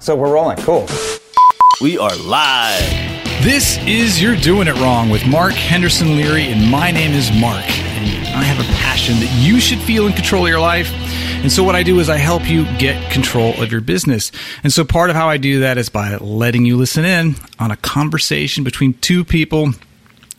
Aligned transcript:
So 0.00 0.14
we're 0.14 0.32
rolling. 0.32 0.58
Cool. 0.58 0.86
We 1.80 1.98
are 1.98 2.14
live. 2.16 2.80
This 3.42 3.78
is 3.78 4.22
You're 4.22 4.36
Doing 4.36 4.68
It 4.68 4.76
Wrong 4.76 5.10
with 5.10 5.26
Mark 5.26 5.54
Henderson 5.54 6.16
Leary, 6.16 6.44
and 6.44 6.70
my 6.70 6.92
name 6.92 7.12
is 7.12 7.32
Mark. 7.32 7.64
And 7.64 8.28
I 8.28 8.42
have 8.44 8.64
a 8.64 8.68
passion 8.74 9.16
that 9.16 9.32
you 9.40 9.58
should 9.58 9.78
feel 9.80 10.06
in 10.06 10.12
control 10.12 10.44
of 10.44 10.48
your 10.48 10.60
life. 10.60 10.92
And 11.42 11.50
so, 11.50 11.64
what 11.64 11.74
I 11.74 11.82
do 11.82 11.98
is 11.98 12.08
I 12.08 12.16
help 12.16 12.48
you 12.48 12.64
get 12.78 13.12
control 13.12 13.60
of 13.60 13.72
your 13.72 13.80
business. 13.80 14.30
And 14.62 14.72
so, 14.72 14.84
part 14.84 15.10
of 15.10 15.16
how 15.16 15.28
I 15.28 15.36
do 15.36 15.60
that 15.60 15.78
is 15.78 15.88
by 15.88 16.16
letting 16.16 16.64
you 16.64 16.76
listen 16.76 17.04
in 17.04 17.34
on 17.58 17.70
a 17.72 17.76
conversation 17.76 18.62
between 18.62 18.94
two 18.94 19.24
people 19.24 19.72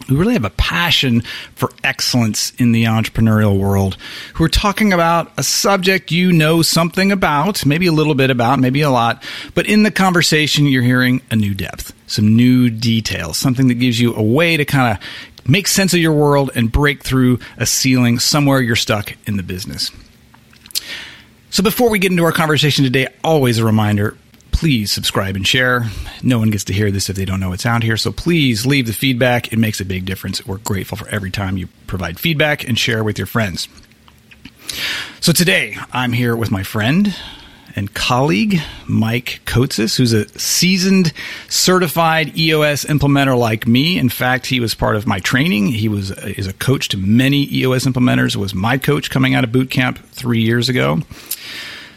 who 0.10 0.18
really 0.18 0.34
have 0.34 0.44
a 0.44 0.50
passion 0.52 1.21
for 1.55 1.71
excellence 1.84 2.52
in 2.57 2.71
the 2.71 2.86
entrepreneurial 2.86 3.60
world, 3.60 3.96
who 4.34 4.43
are 4.43 4.50
talking 4.50 4.92
about 4.92 5.32
a 5.38 5.43
subject 5.43 6.12
you 6.12 6.32
know 6.32 6.62
something 6.62 7.12
about, 7.12 7.66
maybe 7.66 7.86
a 7.86 7.92
little 7.92 8.16
bit 8.16 8.32
about, 8.32 8.60
maybe 8.60 8.82
a 8.82 8.89
lot, 8.89 9.24
but 9.54 9.68
in 9.68 9.84
the 9.84 9.92
conversation, 9.92 10.66
you're 10.66 10.84
hearing 10.84 11.21
a 11.30 11.36
new 11.36 11.54
depth, 11.54 11.93
some 12.07 12.36
new 12.36 12.70
details, 12.70 13.37
something 13.37 13.68
that 13.68 13.75
gives 13.75 14.00
you 14.00 14.15
a 14.15 14.24
way 14.24 14.57
to 14.57 14.65
kind 14.65 14.98
of 14.98 15.50
make 15.50 15.68
sense 15.68 15.93
of 15.93 16.00
your 16.00 16.14
world 16.14 16.50
and 16.56 16.71
break 16.71 17.04
through 17.04 17.39
a 17.57 17.65
ceiling 17.65 18.20
somewhere 18.20 18.62
you're 18.62 18.76
stuck 18.76 19.15
in 19.28 19.37
the 19.37 19.43
business. 19.43 19.92
So, 21.51 21.64
before 21.64 21.89
we 21.89 22.00
get 22.00 22.12
into 22.12 22.23
our 22.23 22.32
conversation 22.32 22.84
today, 22.84 23.07
always 23.23 23.57
a 23.57 23.65
reminder 23.65 24.15
please 24.60 24.92
subscribe 24.92 25.38
and 25.38 25.48
share. 25.48 25.86
No 26.22 26.38
one 26.38 26.50
gets 26.50 26.66
to 26.66 26.74
hear 26.74 26.92
this 26.92 27.10
if 27.10 27.16
they 27.16 27.24
don't 27.24 27.40
know 27.40 27.54
it's 27.54 27.66
out 27.66 27.82
here. 27.82 27.96
So 27.96 28.12
please 28.12 28.66
leave 28.66 28.88
the 28.88 28.94
feedback. 28.94 29.54
It 29.54 29.58
makes 29.58 29.80
a 29.80 29.86
big 29.86 30.04
difference. 30.04 30.46
We're 30.46 30.58
grateful 30.58 30.98
for 30.98 31.08
every 31.08 31.32
time 31.32 31.58
you 31.58 31.70
provide 31.88 32.20
feedback 32.20 32.68
and 32.68 32.78
share 32.78 33.02
with 33.02 33.18
your 33.18 33.26
friends. 33.26 33.70
So 35.22 35.32
today 35.32 35.78
I'm 35.94 36.12
here 36.12 36.36
with 36.36 36.52
my 36.52 36.64
friend 36.64 37.16
and 37.78 37.94
colleague, 37.94 38.59
Mike 38.86 39.40
Kotsis, 39.45 39.95
who's 39.95 40.12
a 40.12 40.28
seasoned 40.38 41.14
certified 41.48 42.38
EOS 42.38 42.84
implementer 42.84 43.40
like 43.40 43.66
me. 43.66 43.98
In 43.98 44.10
fact, 44.10 44.46
he 44.46 44.60
was 44.60 44.76
part 44.76 44.98
of 44.98 45.08
my 45.08 45.20
training. 45.20 45.68
He 45.68 45.88
was 45.88 46.12
is 46.12 46.48
a 46.48 46.54
coach 46.54 46.90
to 46.90 46.98
many 46.98 47.48
EOS 47.50 47.86
implementers, 47.86 48.36
was 48.36 48.54
my 48.54 48.78
coach 48.78 49.10
coming 49.10 49.36
out 49.36 49.46
of 49.46 49.54
boot 49.54 49.70
camp 49.70 50.00
three 50.12 50.42
years 50.42 50.68
ago. 50.68 51.00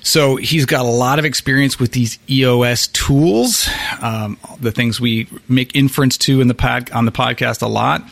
So 0.03 0.37
he's 0.37 0.67
got 0.67 0.85
a 0.85 0.89
lot 0.89 1.19
of 1.19 1.25
experience 1.25 1.79
with 1.79 1.93
these 1.93 2.19
EOS 2.29 2.89
tools, 2.89 3.69
um, 4.01 4.37
the 4.61 4.73
things 4.73 5.01
we 5.01 5.29
make 5.49 5.75
inference 5.77 6.19
to 6.19 6.41
in 6.41 6.49
the 6.49 6.55
pod, 6.55 6.91
on 6.91 7.05
the 7.05 7.13
podcast 7.13 7.63
a 7.63 7.69
lot. 7.69 8.03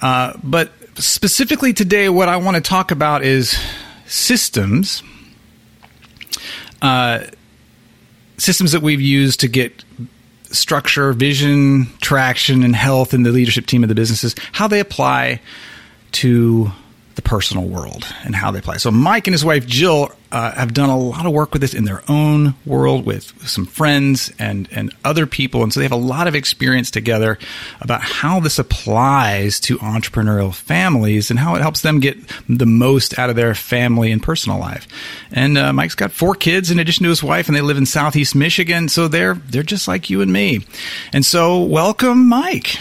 Uh, 0.00 0.34
but 0.44 0.72
specifically 0.94 1.72
today, 1.72 2.08
what 2.08 2.28
I 2.28 2.36
want 2.36 2.56
to 2.56 2.60
talk 2.60 2.90
about 2.92 3.24
is 3.24 3.58
systems. 4.06 5.02
Uh, 6.80 7.24
systems 8.38 8.72
that 8.72 8.82
we've 8.82 9.00
used 9.00 9.40
to 9.40 9.48
get 9.48 9.84
structure, 10.44 11.12
vision, 11.12 11.86
traction, 12.00 12.62
and 12.62 12.76
health 12.76 13.14
in 13.14 13.24
the 13.24 13.32
leadership 13.32 13.66
team 13.66 13.82
of 13.82 13.88
the 13.88 13.94
businesses, 13.94 14.34
how 14.52 14.68
they 14.68 14.78
apply 14.80 15.40
to 16.12 16.70
the 17.16 17.22
personal 17.22 17.64
world 17.64 18.06
and 18.24 18.34
how 18.34 18.50
they 18.50 18.60
play. 18.60 18.76
So 18.78 18.90
Mike 18.90 19.26
and 19.26 19.34
his 19.34 19.44
wife 19.44 19.66
Jill 19.66 20.12
uh, 20.30 20.52
have 20.52 20.74
done 20.74 20.90
a 20.90 20.98
lot 20.98 21.24
of 21.24 21.32
work 21.32 21.52
with 21.52 21.62
this 21.62 21.72
in 21.72 21.84
their 21.84 22.02
own 22.08 22.54
world 22.66 23.06
with 23.06 23.32
some 23.48 23.64
friends 23.64 24.32
and 24.38 24.68
and 24.70 24.94
other 25.04 25.26
people, 25.26 25.62
and 25.62 25.72
so 25.72 25.80
they 25.80 25.84
have 25.84 25.92
a 25.92 25.96
lot 25.96 26.26
of 26.26 26.34
experience 26.34 26.90
together 26.90 27.38
about 27.80 28.02
how 28.02 28.40
this 28.40 28.58
applies 28.58 29.58
to 29.60 29.78
entrepreneurial 29.78 30.54
families 30.54 31.30
and 31.30 31.38
how 31.38 31.54
it 31.54 31.62
helps 31.62 31.80
them 31.80 32.00
get 32.00 32.16
the 32.48 32.66
most 32.66 33.18
out 33.18 33.30
of 33.30 33.36
their 33.36 33.54
family 33.54 34.12
and 34.12 34.22
personal 34.22 34.58
life. 34.58 34.86
And 35.32 35.56
uh, 35.56 35.72
Mike's 35.72 35.94
got 35.94 36.12
four 36.12 36.34
kids 36.34 36.70
in 36.70 36.78
addition 36.78 37.04
to 37.04 37.10
his 37.10 37.22
wife, 37.22 37.48
and 37.48 37.56
they 37.56 37.62
live 37.62 37.78
in 37.78 37.86
Southeast 37.86 38.34
Michigan, 38.34 38.88
so 38.88 39.08
they're 39.08 39.34
they're 39.34 39.62
just 39.62 39.88
like 39.88 40.10
you 40.10 40.20
and 40.20 40.32
me. 40.32 40.66
And 41.12 41.24
so, 41.24 41.62
welcome, 41.62 42.28
Mike. 42.28 42.76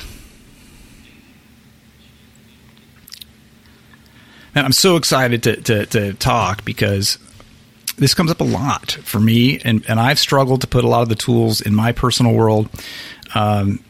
And 4.56 4.66
I'm 4.66 4.72
so 4.72 4.96
excited 4.96 5.44
to, 5.44 5.62
to, 5.62 5.86
to 5.88 6.14
talk 6.14 6.64
because 6.64 7.20
this 7.98 8.14
comes 8.14 8.32
up 8.32 8.40
a 8.40 8.46
lot 8.46 8.92
for 8.92 9.20
me, 9.20 9.60
and, 9.60 9.86
and 9.88 10.00
I've 10.00 10.20
struggled 10.20 10.62
to 10.62 10.68
put 10.68 10.84
a 10.84 10.88
lot 10.88 11.02
of 11.02 11.10
the 11.10 11.16
tools 11.16 11.62
in 11.62 11.76
my 11.76 11.92
personal 11.92 12.34
world. 12.34 12.70
Um, 13.34 13.84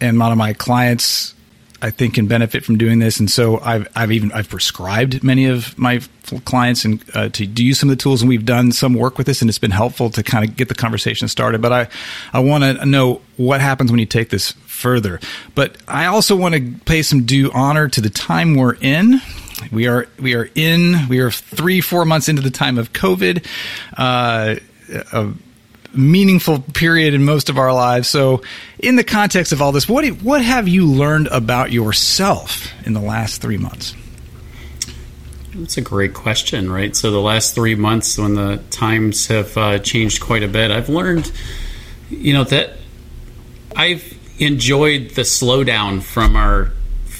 and 0.00 0.16
a 0.16 0.20
lot 0.20 0.30
of 0.30 0.38
my 0.38 0.52
clients, 0.52 1.34
I 1.82 1.90
think, 1.90 2.14
can 2.14 2.26
benefit 2.26 2.64
from 2.64 2.78
doing 2.78 2.98
this. 2.98 3.18
And 3.18 3.30
so 3.30 3.58
I've, 3.60 3.88
I've 3.96 4.12
even 4.12 4.30
I've 4.32 4.48
prescribed 4.48 5.24
many 5.24 5.46
of 5.46 5.76
my 5.78 6.00
clients 6.44 6.84
and 6.84 7.02
uh, 7.14 7.28
to, 7.30 7.46
to 7.46 7.64
use 7.64 7.80
some 7.80 7.88
of 7.88 7.96
the 7.96 8.02
tools, 8.02 8.22
and 8.22 8.28
we've 8.28 8.44
done 8.44 8.72
some 8.72 8.94
work 8.94 9.18
with 9.18 9.26
this, 9.26 9.40
and 9.40 9.48
it's 9.48 9.58
been 9.58 9.70
helpful 9.70 10.10
to 10.10 10.22
kind 10.22 10.48
of 10.48 10.56
get 10.56 10.68
the 10.68 10.74
conversation 10.74 11.28
started. 11.28 11.60
But 11.60 11.72
I 11.72 11.88
I 12.32 12.40
want 12.40 12.62
to 12.62 12.86
know 12.86 13.20
what 13.36 13.60
happens 13.60 13.90
when 13.90 14.00
you 14.00 14.06
take 14.06 14.30
this 14.30 14.52
further. 14.66 15.18
But 15.54 15.76
I 15.88 16.06
also 16.06 16.36
want 16.36 16.54
to 16.54 16.72
pay 16.84 17.02
some 17.02 17.24
due 17.24 17.50
honor 17.52 17.88
to 17.88 18.00
the 18.00 18.10
time 18.10 18.54
we're 18.54 18.76
in 18.80 19.20
we 19.72 19.86
are 19.86 20.08
we 20.18 20.34
are 20.34 20.48
in 20.54 21.08
we 21.08 21.20
are 21.20 21.30
three 21.30 21.80
four 21.80 22.04
months 22.04 22.28
into 22.28 22.42
the 22.42 22.50
time 22.50 22.78
of 22.78 22.92
COVID, 22.92 23.46
uh, 23.96 24.56
a 25.12 25.32
meaningful 25.94 26.60
period 26.60 27.14
in 27.14 27.24
most 27.24 27.48
of 27.48 27.58
our 27.58 27.72
lives. 27.72 28.08
So, 28.08 28.42
in 28.78 28.96
the 28.96 29.04
context 29.04 29.52
of 29.52 29.62
all 29.62 29.72
this, 29.72 29.88
what 29.88 30.06
what 30.22 30.42
have 30.42 30.68
you 30.68 30.86
learned 30.86 31.28
about 31.28 31.72
yourself 31.72 32.72
in 32.86 32.92
the 32.92 33.00
last 33.00 33.40
three 33.40 33.56
months? 33.56 33.94
That's 35.54 35.78
a 35.78 35.82
great 35.82 36.12
question, 36.12 36.70
right? 36.70 36.94
So 36.94 37.10
the 37.10 37.20
last 37.20 37.54
three 37.54 37.76
months, 37.76 38.18
when 38.18 38.34
the 38.34 38.62
times 38.70 39.28
have 39.28 39.56
uh, 39.56 39.78
changed 39.78 40.20
quite 40.20 40.42
a 40.42 40.48
bit, 40.48 40.70
I've 40.70 40.90
learned, 40.90 41.32
you 42.10 42.34
know, 42.34 42.44
that 42.44 42.74
I've 43.74 44.18
enjoyed 44.38 45.10
the 45.10 45.22
slowdown 45.22 46.02
from 46.02 46.36
our 46.36 46.72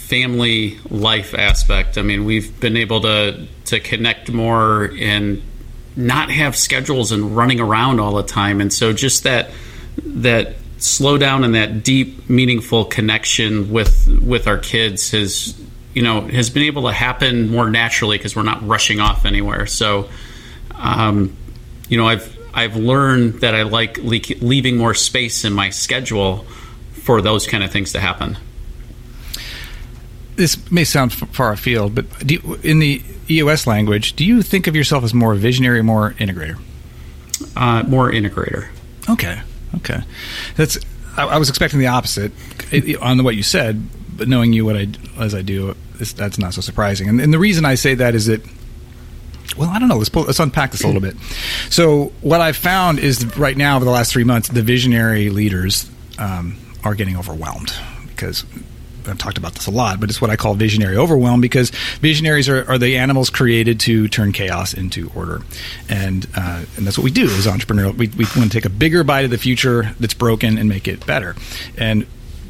family 0.07 0.79
life 0.89 1.35
aspect. 1.35 1.99
I 1.99 2.03
mean, 2.03 2.25
we've 2.25 2.59
been 2.61 2.77
able 2.77 3.01
to 3.01 3.47
to 3.67 3.81
connect 3.81 4.31
more 4.31 4.93
and 4.99 5.43
not 5.97 6.31
have 6.31 6.55
schedules 6.57 7.11
and 7.11 7.37
running 7.37 7.59
around 7.59 7.99
all 7.99 8.15
the 8.15 8.23
time. 8.23 8.61
And 8.61 8.73
so 8.73 8.93
just 8.93 9.25
that 9.25 9.51
that 10.05 10.55
slow 10.79 11.19
down 11.19 11.43
and 11.43 11.57
that 11.57 11.83
deep 11.83 12.31
meaningful 12.31 12.85
connection 12.85 13.73
with 13.73 14.07
with 14.23 14.47
our 14.47 14.59
kids 14.59 15.11
has 15.11 15.61
you 15.93 16.03
know 16.03 16.21
has 16.21 16.51
been 16.51 16.63
able 16.63 16.83
to 16.83 16.93
happen 16.93 17.49
more 17.49 17.69
naturally 17.69 18.17
because 18.17 18.37
we're 18.37 18.45
not 18.45 18.65
rushing 18.67 19.01
off 19.01 19.25
anywhere. 19.25 19.67
So 19.67 20.09
um, 20.77 21.37
you 21.89 21.99
know, 21.99 22.07
I've 22.07 22.39
I've 22.55 22.77
learned 22.77 23.41
that 23.41 23.57
I 23.57 23.63
like 23.63 23.99
le- 23.99 24.39
leaving 24.41 24.77
more 24.77 24.95
space 24.95 25.45
in 25.45 25.53
my 25.53 25.71
schedule 25.71 26.47
for 26.93 27.21
those 27.21 27.49
kind 27.49 27.65
of 27.65 27.73
things 27.73 27.93
to 27.93 28.01
happen 28.01 28.39
this 30.37 30.71
may 30.71 30.85
sound 30.85 31.13
far 31.13 31.53
afield, 31.53 31.95
but 31.95 32.31
you, 32.31 32.59
in 32.63 32.79
the 32.79 33.03
EOS 33.29 33.67
language, 33.67 34.15
do 34.15 34.25
you 34.25 34.43
think 34.43 34.67
of 34.67 34.77
yourself 34.77 35.05
as 35.05 35.13
more 35.13 35.35
visionary, 35.35 35.81
or 35.81 35.83
more 35.83 36.13
integrator? 36.13 36.59
Uh, 37.57 37.83
more 37.85 38.11
integrator. 38.11 38.69
Okay, 39.09 39.41
okay. 39.77 40.01
That's. 40.57 40.79
I, 41.17 41.25
I 41.25 41.39
was 41.39 41.49
expecting 41.49 41.79
the 41.79 41.87
opposite 41.87 42.33
it, 42.71 42.97
on 43.01 43.23
what 43.25 43.37
you 43.37 43.43
said, 43.43 43.83
but 44.17 44.29
knowing 44.29 44.53
you 44.53 44.65
what 44.65 44.77
I 44.77 44.89
as 45.19 45.35
I 45.35 45.43
do, 45.43 45.75
that's 45.99 46.39
not 46.39 46.55
so 46.55 46.61
surprising. 46.61 47.09
And, 47.09 47.21
and, 47.21 47.33
the 47.33 47.39
reason 47.39 47.65
I 47.65 47.75
say 47.75 47.95
that 47.95 48.15
is 48.15 48.27
that. 48.27 48.43
Well, 49.57 49.71
I 49.71 49.79
don't 49.79 49.89
know. 49.89 49.97
Let's 49.97 50.11
pull, 50.11 50.25
let's 50.25 50.41
unpack 50.41 50.73
this 50.73 50.83
a 50.83 50.87
little 50.87 51.01
bit. 51.01 51.17
So, 51.71 52.13
what 52.21 52.41
I've 52.43 52.57
found 52.57 52.99
is 52.99 53.25
right 53.39 53.57
now, 53.57 53.77
over 53.77 53.85
the 53.85 53.91
last 53.91 54.13
three 54.13 54.25
months, 54.25 54.49
the 54.49 54.61
visionary 54.61 55.31
leaders 55.31 55.91
um, 56.19 56.59
are 56.85 56.95
getting 56.95 57.17
overwhelmed 57.17 57.73
because 58.09 58.45
I've 59.09 59.19
talked 59.19 59.39
about 59.39 59.55
this 59.55 59.67
a 59.67 59.71
lot, 59.71 60.01
but 60.01 60.11
it's 60.11 60.21
what 60.21 60.31
I 60.31 60.37
call 60.37 60.55
visionary 60.55 60.97
overwhelm 60.97 61.41
because 61.41 61.71
visionaries 62.01 62.49
are, 62.49 62.69
are 62.69 62.79
the 62.79 62.97
animals 62.97 63.31
created 63.31 63.81
to 63.81 64.09
turn 64.09 64.33
chaos 64.33 64.75
into 64.75 65.11
order, 65.15 65.43
and 65.89 66.27
uh, 66.37 66.65
and 66.77 66.87
that's 66.87 66.99
what 66.99 67.05
we 67.05 67.11
do 67.11 67.25
as 67.25 67.47
entrepreneurs. 67.47 67.95
We 67.95 68.09
we 68.09 68.25
want 68.37 68.51
to 68.51 68.57
take 68.59 68.65
a 68.65 68.71
bigger 68.71 69.05
bite 69.05 69.25
of 69.25 69.31
the 69.31 69.39
future 69.39 69.95
that's 70.01 70.15
broken 70.15 70.59
and 70.59 70.69
make 70.69 70.89
it 70.89 71.05
better, 71.07 71.37
and 71.77 72.07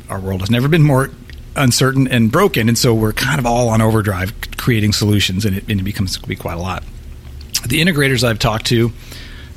our 0.08 0.20
world 0.20 0.40
has 0.40 0.50
never 0.50 0.68
been 0.68 0.82
more 0.82 1.10
uncertain 1.56 2.06
and 2.08 2.30
broken, 2.30 2.68
and 2.68 2.76
so 2.76 2.94
we're 2.94 3.12
kind 3.12 3.38
of 3.38 3.46
all 3.46 3.68
on 3.68 3.80
overdrive 3.80 4.32
creating 4.56 4.92
solutions, 4.92 5.44
and 5.44 5.56
it, 5.56 5.68
and 5.68 5.80
it 5.80 5.84
becomes 5.84 6.18
be 6.18 6.36
quite 6.36 6.56
a 6.56 6.60
lot. 6.60 6.82
The 7.66 7.80
integrators 7.80 8.22
I've 8.22 8.38
talked 8.38 8.66
to. 8.66 8.92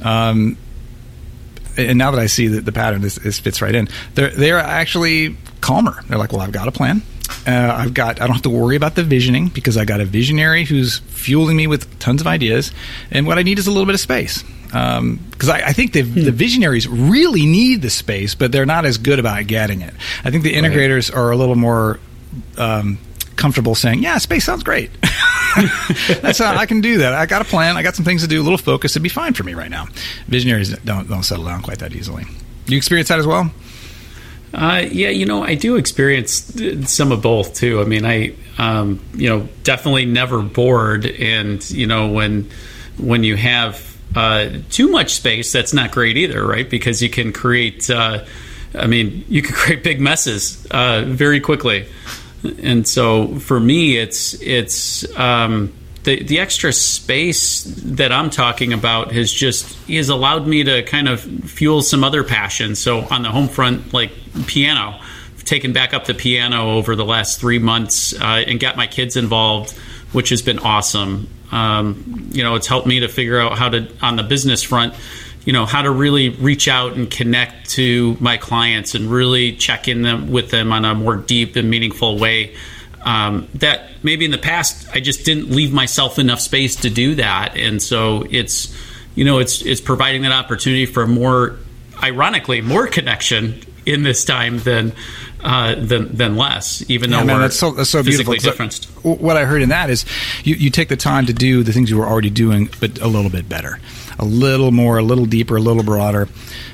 Um, 0.02 0.58
and 1.78 1.98
now 1.98 2.12
that 2.12 2.20
I 2.20 2.26
see 2.26 2.48
that 2.50 2.66
the 2.66 2.72
pattern 2.72 3.02
this, 3.02 3.18
is 3.18 3.40
fits 3.40 3.62
right 3.62 3.74
in, 3.74 3.88
they're 4.16 4.30
they're 4.30 4.60
actually 4.60 5.38
calmer. 5.62 6.04
They're 6.08 6.18
like, 6.18 6.32
well, 6.32 6.42
I've 6.42 6.52
got 6.52 6.68
a 6.68 6.72
plan. 6.72 7.02
Uh, 7.46 7.76
I've 7.78 7.94
got 7.94 8.22
I 8.22 8.26
don't 8.26 8.34
have 8.34 8.44
to 8.44 8.50
worry 8.50 8.76
about 8.76 8.96
the 8.96 9.04
visioning 9.04 9.50
because 9.50 9.78
I 9.78 9.86
got 9.86 10.02
a 10.02 10.06
visionary 10.06 10.66
who's 10.66 11.00
fueling 11.00 11.56
me 11.56 11.68
with 11.68 12.00
tons 12.00 12.22
of 12.22 12.28
ideas, 12.28 12.72
and 13.12 13.28
what 13.28 13.38
I 13.38 13.44
need 13.44 13.60
is 13.60 13.68
a 13.68 13.72
little 13.72 13.86
bit 13.86 13.96
of 13.96 14.02
space. 14.02 14.44
Because 14.64 14.98
um, 15.00 15.20
I, 15.42 15.64
I, 15.68 15.74
think 15.74 15.94
the, 15.94 16.04
hmm. 16.04 16.22
the 16.22 16.32
visionaries 16.32 16.88
really 16.88 17.48
need 17.48 17.82
the 17.82 17.90
space, 17.90 18.36
but 18.36 18.52
they're 18.52 18.68
not 18.68 18.86
as 18.86 19.00
good 19.00 19.18
about 19.18 19.48
getting 19.48 19.82
it. 19.82 19.94
I 20.24 20.30
think 20.30 20.44
the 20.44 20.54
integrators 20.54 21.10
right. 21.10 21.18
are 21.18 21.32
a 21.32 21.36
little 21.36 21.56
more 21.56 22.00
um, 22.58 23.00
comfortable 23.36 23.74
saying, 23.74 24.04
"Yeah, 24.04 24.18
space 24.18 24.46
sounds 24.46 24.64
great." 24.64 24.92
That's 26.22 26.38
how 26.38 26.56
I 26.56 26.66
can 26.66 26.82
do 26.82 27.00
that. 27.00 27.14
I 27.14 27.26
got 27.26 27.42
a 27.42 27.46
plan. 27.46 27.78
I 27.78 27.84
got 27.84 27.96
some 27.96 28.06
things 28.06 28.22
to 28.22 28.28
do. 28.28 28.42
A 28.42 28.44
little 28.44 28.58
focus. 28.58 28.94
It'd 28.94 29.04
be 29.04 29.10
fine 29.10 29.34
for 29.34 29.44
me 29.44 29.54
right 29.54 29.72
now. 29.72 29.88
Visionaries 30.28 30.78
don't 30.80 31.08
don't 31.08 31.24
settle 31.24 31.46
down 31.46 31.62
quite 31.62 31.80
that 31.80 31.94
easily. 31.94 32.26
You 32.68 32.78
experience 32.78 33.10
that 33.10 33.20
as 33.20 33.26
well? 33.26 33.52
Uh, 34.54 34.84
yeah, 34.92 35.10
you 35.10 35.26
know, 35.26 35.44
I 35.44 35.56
do 35.56 35.76
experience 35.76 36.54
some 36.92 37.12
of 37.12 37.22
both 37.22 37.54
too. 37.54 37.82
I 37.82 37.86
mean, 37.86 38.06
I, 38.06 38.34
um, 38.58 39.00
you 39.14 39.30
know, 39.30 39.48
definitely 39.64 40.06
never 40.06 40.42
bored, 40.42 41.06
and 41.06 41.68
you 41.70 41.86
know, 41.86 42.08
when 42.10 42.50
when 42.98 43.24
you 43.24 43.36
have 43.36 43.96
uh, 44.16 44.50
too 44.72 44.90
much 44.90 45.14
space, 45.14 45.52
that's 45.52 45.74
not 45.74 45.92
great 45.92 46.18
either, 46.18 46.46
right? 46.46 46.68
Because 46.68 47.02
you 47.02 47.10
can 47.10 47.32
create, 47.32 47.90
uh, 47.90 48.26
I 48.74 48.88
mean, 48.88 49.24
you 49.30 49.42
can 49.44 49.54
create 49.56 49.84
big 49.84 50.02
messes 50.02 50.66
uh, 50.72 51.04
very 51.06 51.40
quickly, 51.40 51.88
and 52.62 52.88
so 52.88 53.36
for 53.36 53.60
me, 53.60 53.98
it's 53.98 54.34
it's. 54.42 55.06
Um, 55.18 55.74
the, 56.10 56.24
the 56.24 56.40
extra 56.40 56.74
space 56.74 57.64
that 57.66 58.12
I'm 58.12 58.32
talking 58.32 58.74
about 58.74 59.12
has 59.12 59.32
just 59.32 59.78
has 59.88 60.10
allowed 60.10 60.48
me 60.48 60.64
to 60.64 60.82
kind 60.82 61.08
of 61.08 61.22
fuel 61.22 61.84
some 61.84 62.04
other 62.04 62.24
passions. 62.24 62.80
So 62.80 63.02
on 63.12 63.22
the 63.22 63.30
home 63.30 63.48
front, 63.48 63.94
like 63.94 64.12
piano, 64.48 65.00
I've 65.00 65.44
taken 65.44 65.72
back 65.72 65.94
up 65.94 66.06
the 66.06 66.16
piano 66.16 66.72
over 66.72 66.96
the 66.96 67.06
last 67.06 67.40
three 67.40 67.60
months 67.60 68.20
uh, 68.20 68.44
and 68.48 68.60
got 68.60 68.76
my 68.76 68.88
kids 68.88 69.18
involved, 69.18 69.72
which 70.12 70.30
has 70.30 70.42
been 70.42 70.58
awesome. 70.58 71.30
Um, 71.52 72.30
you 72.32 72.44
know, 72.44 72.56
it's 72.56 72.68
helped 72.68 72.88
me 72.88 73.02
to 73.02 73.08
figure 73.08 73.40
out 73.40 73.60
how 73.60 73.70
to 73.70 73.88
on 74.02 74.16
the 74.16 74.24
business 74.24 74.64
front. 74.64 74.96
You 75.46 75.54
know 75.54 75.68
how 75.68 75.84
to 75.84 75.92
really 75.92 76.30
reach 76.30 76.68
out 76.68 76.94
and 76.94 77.10
connect 77.10 77.70
to 77.72 78.18
my 78.20 78.38
clients 78.38 78.96
and 78.96 79.12
really 79.12 79.56
check 79.56 79.88
in 79.88 80.02
them 80.02 80.32
with 80.32 80.50
them 80.50 80.72
on 80.72 80.86
a 80.86 80.96
more 80.96 81.18
deep 81.18 81.56
and 81.56 81.70
meaningful 81.70 82.18
way 82.18 82.56
um, 83.04 83.48
that 83.56 83.90
maybe 84.04 84.26
in 84.26 84.32
the 84.32 84.38
past 84.38 84.88
I 84.94 85.00
just 85.00 85.26
didn't 85.26 85.50
leave 85.50 85.72
myself 85.74 86.20
enough 86.20 86.40
space 86.40 86.76
to 86.78 86.90
do 86.90 87.16
that, 87.16 87.56
and 87.56 87.82
so 87.82 88.26
it's 88.30 88.76
you 89.16 89.26
know 89.26 89.40
it's 89.40 89.62
it's 89.62 89.82
providing 89.82 90.24
that 90.24 90.32
opportunity 90.32 90.86
for 90.86 91.08
more, 91.08 91.58
ironically, 92.02 92.62
more 92.62 92.88
connection 92.88 93.62
in 93.86 94.04
this 94.04 94.26
time 94.26 94.60
than 94.60 94.94
uh, 95.42 95.76
than 95.76 96.16
than 96.16 96.36
less. 96.36 96.84
Even 96.90 97.10
Yeah, 97.12 97.20
though 97.20 97.26
man, 97.26 97.36
we're 97.38 97.42
that's 97.44 97.58
so, 97.58 97.72
that's 97.72 97.90
so 97.90 98.04
physically 98.04 98.38
different. 98.38 98.76
What 99.04 99.38
I 99.38 99.46
heard 99.46 99.62
in 99.62 99.70
that 99.70 99.90
is 99.90 100.06
you, 100.44 100.56
you 100.56 100.70
take 100.70 100.90
the 100.90 100.98
time 100.98 101.26
to 101.28 101.34
do 101.34 101.64
the 101.64 101.72
things 101.72 101.90
you 101.90 101.98
were 101.98 102.06
already 102.08 102.30
doing, 102.30 102.70
but 102.80 103.00
a 103.00 103.08
little 103.08 103.32
bit 103.32 103.48
better, 103.48 103.80
a 104.20 104.26
little 104.26 104.72
more, 104.72 104.98
a 104.98 105.04
little 105.04 105.26
deeper, 105.26 105.56
a 105.56 105.62
little 105.62 105.84
broader. 105.84 106.28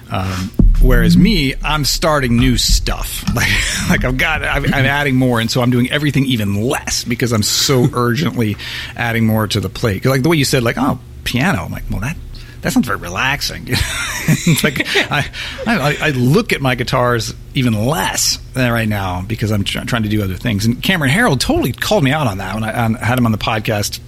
Um, 0.10 0.52
whereas 0.82 1.18
me, 1.18 1.54
I'm 1.64 1.86
starting 1.86 2.38
new 2.38 2.58
stuff. 2.58 3.24
Like, 3.36 3.50
like 3.90 4.06
I've 4.06 4.18
got, 4.18 4.44
I'm, 4.44 4.64
I'm 4.64 4.86
adding 4.86 5.18
more, 5.18 5.42
and 5.42 5.52
so 5.52 5.62
I'm 5.62 5.70
doing 5.70 5.92
everything 5.92 6.26
even 6.26 6.56
less 6.62 7.04
because 7.04 7.34
I'm 7.34 7.44
so 7.44 7.86
urgently 7.94 8.56
adding 8.96 9.26
more 9.26 9.46
to 9.46 9.60
the 9.60 9.68
plate. 9.68 10.06
Like 10.06 10.24
the 10.24 10.30
way 10.30 10.38
you 10.38 10.46
said, 10.46 10.64
like, 10.64 10.78
oh, 10.78 11.00
piano. 11.26 11.66
I'm 11.66 11.72
like, 11.72 11.84
well, 11.92 12.00
that 12.00 12.16
that 12.62 12.74
sounds 12.74 12.88
very 12.88 12.98
relaxing. 12.98 13.66
like 14.64 14.82
I, 15.12 15.30
I, 15.68 15.98
I 16.02 16.10
look 16.12 16.52
at 16.52 16.62
my 16.62 16.74
guitars 16.74 17.36
even 17.54 17.74
less 17.74 18.38
than 18.54 18.72
right 18.72 18.88
now 18.90 19.22
because 19.22 19.52
I'm 19.52 19.64
tr- 19.64 19.82
trying 19.86 20.02
to 20.02 20.10
do 20.10 20.24
other 20.24 20.36
things. 20.36 20.66
And 20.66 20.82
Cameron 20.82 21.12
Herold 21.12 21.40
totally 21.40 21.74
called 21.74 22.04
me 22.04 22.12
out 22.12 22.26
on 22.26 22.40
that 22.40 22.56
when 22.56 22.64
I, 22.64 22.86
on, 22.86 22.94
had 22.96 23.20
him 23.20 23.28
on 23.28 23.32
the 23.32 23.38
podcast 23.38 24.00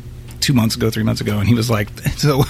two 0.47 0.53
months 0.53 0.75
ago, 0.75 0.89
three 0.89 1.03
months 1.03 1.21
ago, 1.21 1.37
and 1.39 1.47
he 1.47 1.53
was 1.53 1.69
like, 1.69 1.89
"So 2.17 2.43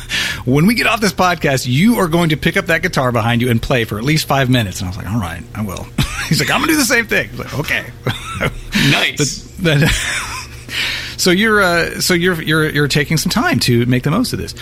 when 0.46 0.66
we 0.68 0.76
get 0.76 0.88
off 0.88 1.02
this 1.02 1.14
podcast, 1.14 1.66
you 1.68 1.96
are 1.96 2.08
going 2.08 2.30
to 2.30 2.38
pick 2.38 2.56
up 2.56 2.68
that 2.68 2.82
guitar 2.84 3.12
behind 3.12 3.42
you 3.42 3.50
and 3.50 3.62
play 3.62 3.84
for 3.86 3.98
at 3.98 4.04
least 4.04 4.28
five 4.28 4.50
minutes." 4.50 4.80
And 4.80 4.88
I 4.88 4.90
was 4.92 4.98
like, 4.98 5.12
"All 5.12 5.20
right, 5.20 5.44
I 5.56 5.64
will." 5.64 5.86
He's 6.30 6.40
like, 6.40 6.50
"I'm 6.52 6.62
gonna 6.62 6.72
do 6.74 6.78
the 6.78 6.86
same 6.86 7.08
thing." 7.08 7.28
I 7.30 7.32
was 7.32 7.40
like, 7.40 7.60
"Okay." 7.60 7.86
Nice. 8.92 9.42
But- 9.60 9.80
but- 9.82 9.90
so 11.18 11.32
you're 11.32 11.62
uh, 11.62 12.00
so 12.00 12.14
you're 12.14 12.40
you're 12.42 12.70
you're 12.70 12.88
taking 12.88 13.18
some 13.18 13.32
time 13.32 13.60
to 13.62 13.86
make 13.88 14.04
the 14.04 14.12
most 14.12 14.34
of 14.34 14.40
this. 14.40 14.54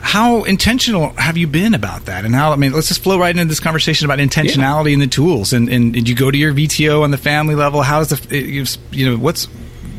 How 0.00 0.42
intentional 0.44 1.10
have 1.10 1.36
you 1.36 1.46
been 1.46 1.74
about 1.74 2.06
that? 2.06 2.24
And 2.24 2.34
how 2.34 2.52
I 2.52 2.56
mean, 2.56 2.72
let's 2.72 2.88
just 2.88 3.02
flow 3.02 3.18
right 3.18 3.30
into 3.30 3.44
this 3.44 3.60
conversation 3.60 4.04
about 4.06 4.18
intentionality 4.18 4.92
and 4.94 5.00
the 5.00 5.06
tools. 5.06 5.52
And, 5.52 5.68
and 5.68 5.92
did 5.92 6.08
you 6.08 6.16
go 6.16 6.30
to 6.30 6.36
your 6.36 6.52
VTO 6.52 7.02
on 7.02 7.10
the 7.12 7.18
family 7.18 7.54
level? 7.54 7.82
How's 7.82 8.08
the 8.08 8.74
you 8.90 9.10
know 9.10 9.16
what's 9.16 9.44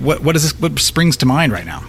what 0.02 0.22
what 0.22 0.36
is 0.36 0.44
this? 0.44 0.60
What 0.60 0.78
springs 0.80 1.18
to 1.18 1.26
mind 1.26 1.54
right 1.54 1.66
now? 1.66 1.84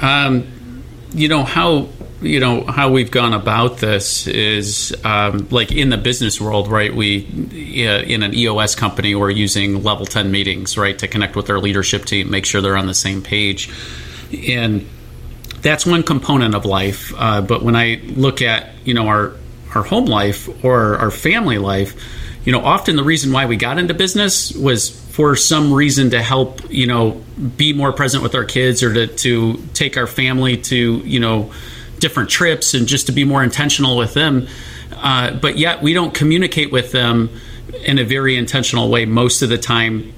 Um, 0.00 0.82
you 1.12 1.28
know 1.28 1.42
how 1.42 1.88
you 2.22 2.38
know 2.38 2.64
how 2.64 2.90
we've 2.90 3.10
gone 3.10 3.32
about 3.32 3.78
this 3.78 4.26
is 4.26 4.94
um, 5.04 5.48
like 5.50 5.72
in 5.72 5.90
the 5.90 5.96
business 5.96 6.40
world, 6.40 6.68
right? 6.68 6.94
We 6.94 7.26
uh, 7.86 8.02
in 8.02 8.22
an 8.22 8.34
EOS 8.34 8.74
company, 8.74 9.14
we're 9.14 9.30
using 9.30 9.82
level 9.82 10.06
ten 10.06 10.30
meetings, 10.30 10.76
right, 10.76 10.98
to 10.98 11.08
connect 11.08 11.36
with 11.36 11.50
our 11.50 11.58
leadership 11.58 12.04
team, 12.04 12.30
make 12.30 12.46
sure 12.46 12.60
they're 12.60 12.76
on 12.76 12.86
the 12.86 12.94
same 12.94 13.22
page, 13.22 13.70
and 14.48 14.86
that's 15.60 15.84
one 15.84 16.02
component 16.02 16.54
of 16.54 16.64
life. 16.64 17.12
Uh, 17.16 17.40
but 17.42 17.62
when 17.62 17.76
I 17.76 18.00
look 18.04 18.42
at 18.42 18.70
you 18.84 18.94
know 18.94 19.08
our 19.08 19.34
our 19.74 19.82
home 19.82 20.06
life 20.06 20.48
or 20.64 20.96
our 20.96 21.10
family 21.10 21.58
life, 21.58 21.94
you 22.44 22.52
know, 22.52 22.60
often 22.60 22.96
the 22.96 23.04
reason 23.04 23.32
why 23.32 23.46
we 23.46 23.56
got 23.56 23.78
into 23.78 23.94
business 23.94 24.52
was 24.52 24.90
for 25.20 25.36
some 25.36 25.70
reason 25.70 26.08
to 26.08 26.22
help 26.22 26.62
you 26.70 26.86
know 26.86 27.22
be 27.54 27.74
more 27.74 27.92
present 27.92 28.22
with 28.22 28.34
our 28.34 28.46
kids 28.46 28.82
or 28.82 28.94
to 28.94 29.06
to 29.06 29.62
take 29.74 29.98
our 29.98 30.06
family 30.06 30.56
to 30.56 31.02
you 31.04 31.20
know 31.20 31.52
different 31.98 32.30
trips 32.30 32.72
and 32.72 32.88
just 32.88 33.04
to 33.04 33.12
be 33.12 33.22
more 33.22 33.44
intentional 33.44 33.98
with 33.98 34.14
them. 34.14 34.48
Uh, 34.96 35.30
but 35.32 35.58
yet 35.58 35.82
we 35.82 35.92
don't 35.92 36.14
communicate 36.14 36.72
with 36.72 36.90
them 36.90 37.28
in 37.84 37.98
a 37.98 38.04
very 38.04 38.34
intentional 38.34 38.88
way 38.88 39.04
most 39.04 39.42
of 39.42 39.50
the 39.50 39.58
time 39.58 40.10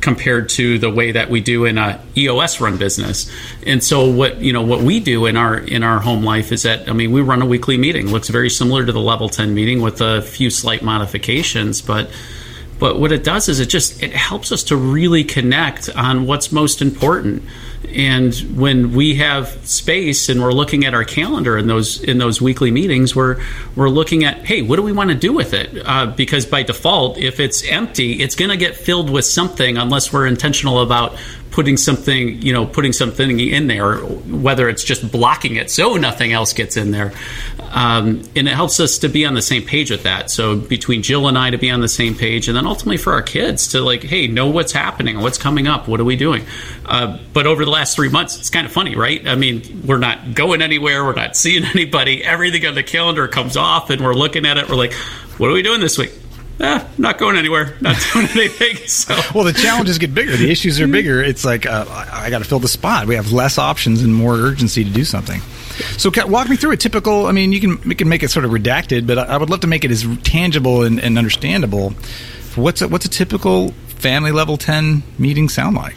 compared 0.00 0.48
to 0.48 0.76
the 0.80 0.90
way 0.90 1.12
that 1.12 1.30
we 1.30 1.40
do 1.40 1.64
in 1.64 1.78
a 1.78 2.04
EOS 2.16 2.60
run 2.60 2.78
business. 2.78 3.30
And 3.64 3.82
so 3.82 4.10
what 4.10 4.38
you 4.38 4.52
know 4.52 4.62
what 4.62 4.80
we 4.80 4.98
do 4.98 5.26
in 5.26 5.36
our 5.36 5.56
in 5.56 5.84
our 5.84 6.00
home 6.00 6.24
life 6.24 6.50
is 6.50 6.64
that 6.64 6.88
I 6.88 6.94
mean 6.94 7.12
we 7.12 7.20
run 7.20 7.42
a 7.42 7.46
weekly 7.46 7.78
meeting. 7.78 8.08
looks 8.08 8.28
very 8.28 8.50
similar 8.50 8.84
to 8.84 8.90
the 8.90 9.00
level 9.00 9.28
10 9.28 9.54
meeting 9.54 9.82
with 9.82 10.00
a 10.00 10.20
few 10.20 10.50
slight 10.50 10.82
modifications, 10.82 11.80
but 11.80 12.10
but 12.78 13.00
what 13.00 13.12
it 13.12 13.24
does 13.24 13.48
is 13.48 13.60
it 13.60 13.68
just 13.68 14.02
it 14.02 14.12
helps 14.12 14.52
us 14.52 14.64
to 14.64 14.76
really 14.76 15.24
connect 15.24 15.88
on 15.90 16.26
what's 16.26 16.52
most 16.52 16.80
important. 16.80 17.42
And 17.94 18.34
when 18.56 18.92
we 18.92 19.16
have 19.16 19.48
space 19.66 20.28
and 20.28 20.42
we're 20.42 20.52
looking 20.52 20.84
at 20.84 20.94
our 20.94 21.04
calendar 21.04 21.56
in 21.56 21.66
those 21.66 22.02
in 22.02 22.18
those 22.18 22.40
weekly 22.40 22.70
meetings, 22.70 23.14
we're 23.14 23.40
we're 23.76 23.88
looking 23.88 24.24
at 24.24 24.44
hey, 24.44 24.62
what 24.62 24.76
do 24.76 24.82
we 24.82 24.92
want 24.92 25.10
to 25.10 25.16
do 25.16 25.32
with 25.32 25.54
it? 25.54 25.70
Uh, 25.84 26.06
because 26.06 26.46
by 26.46 26.62
default, 26.62 27.18
if 27.18 27.40
it's 27.40 27.64
empty, 27.68 28.22
it's 28.22 28.34
going 28.34 28.50
to 28.50 28.56
get 28.56 28.76
filled 28.76 29.10
with 29.10 29.24
something 29.24 29.76
unless 29.76 30.12
we're 30.12 30.26
intentional 30.26 30.80
about 30.80 31.16
putting 31.50 31.76
something 31.76 32.40
you 32.42 32.52
know 32.52 32.66
putting 32.66 32.92
something 32.92 33.40
in 33.40 33.66
there 33.66 33.96
whether 33.96 34.68
it's 34.68 34.84
just 34.84 35.10
blocking 35.10 35.56
it 35.56 35.70
so 35.70 35.94
nothing 35.94 36.32
else 36.32 36.52
gets 36.52 36.76
in 36.76 36.90
there. 36.90 37.12
Um, 37.70 38.22
and 38.34 38.48
it 38.48 38.54
helps 38.54 38.80
us 38.80 38.98
to 38.98 39.08
be 39.08 39.26
on 39.26 39.34
the 39.34 39.42
same 39.42 39.62
page 39.62 39.90
with 39.90 40.04
that. 40.04 40.30
So 40.30 40.56
between 40.56 41.02
jill 41.02 41.28
and 41.28 41.36
i 41.36 41.50
to 41.50 41.58
be 41.58 41.70
on 41.70 41.80
the 41.80 41.88
same 41.88 42.14
page 42.14 42.48
and 42.48 42.56
then 42.56 42.66
ultimately 42.66 42.96
for 42.96 43.12
our 43.12 43.22
kids 43.22 43.68
to 43.68 43.80
like 43.80 44.02
hey 44.02 44.26
know 44.26 44.48
what's 44.48 44.72
happening 44.72 45.20
what's 45.20 45.38
coming 45.38 45.66
up 45.66 45.88
what 45.88 46.00
are 46.00 46.04
we 46.04 46.16
doing? 46.16 46.44
Uh, 46.84 47.18
but 47.32 47.46
over 47.46 47.64
the 47.64 47.70
last 47.70 47.94
three 47.94 48.08
months 48.08 48.38
it's 48.38 48.50
kind 48.50 48.66
of 48.66 48.72
funny 48.72 48.96
right? 48.96 49.26
I 49.26 49.34
mean 49.34 49.82
we're 49.86 49.98
not 49.98 50.34
going 50.34 50.62
anywhere 50.62 51.04
we're 51.04 51.14
not 51.14 51.36
seeing 51.36 51.64
anybody 51.74 52.24
everything 52.24 52.66
on 52.66 52.74
the 52.74 52.82
calendar 52.82 53.28
comes 53.28 53.56
off 53.56 53.90
and 53.90 54.02
we're 54.02 54.14
looking 54.14 54.46
at 54.46 54.58
it 54.58 54.68
we're 54.68 54.76
like 54.76 54.92
what 55.38 55.50
are 55.50 55.54
we 55.54 55.62
doing 55.62 55.80
this 55.80 55.98
week 55.98 56.12
eh, 56.60 56.86
not 56.98 57.18
going 57.18 57.36
anywhere, 57.36 57.76
not 57.80 57.96
doing 58.12 58.26
anything. 58.28 58.76
So 58.88 59.18
Well, 59.34 59.44
the 59.44 59.52
challenges 59.52 59.98
get 59.98 60.14
bigger. 60.14 60.36
The 60.36 60.50
issues 60.50 60.80
are 60.80 60.88
bigger. 60.88 61.22
It's 61.22 61.44
like 61.44 61.66
uh, 61.66 61.84
I, 61.88 62.30
got 62.30 62.38
to 62.38 62.44
fill 62.44 62.58
the 62.58 62.68
spot. 62.68 63.06
We 63.06 63.14
have 63.14 63.32
less 63.32 63.58
options 63.58 64.02
and 64.02 64.14
more 64.14 64.34
urgency 64.34 64.84
to 64.84 64.90
do 64.90 65.04
something. 65.04 65.40
So, 65.96 66.10
walk 66.26 66.48
me 66.48 66.56
through 66.56 66.72
a 66.72 66.76
typical. 66.76 67.26
I 67.26 67.32
mean, 67.32 67.52
you 67.52 67.60
can 67.60 67.80
we 67.86 67.94
can 67.94 68.08
make 68.08 68.22
it 68.22 68.30
sort 68.30 68.44
of 68.44 68.50
redacted, 68.50 69.06
but 69.06 69.18
I, 69.18 69.24
I 69.24 69.36
would 69.36 69.50
love 69.50 69.60
to 69.60 69.68
make 69.68 69.84
it 69.84 69.90
as 69.90 70.04
tangible 70.24 70.82
and, 70.82 70.98
and 70.98 71.16
understandable. 71.16 71.90
What's 72.56 72.82
a, 72.82 72.88
what's 72.88 73.04
a 73.04 73.10
typical 73.10 73.70
family 73.86 74.32
level 74.32 74.56
ten 74.56 75.04
meeting 75.18 75.48
sound 75.48 75.76
like? 75.76 75.94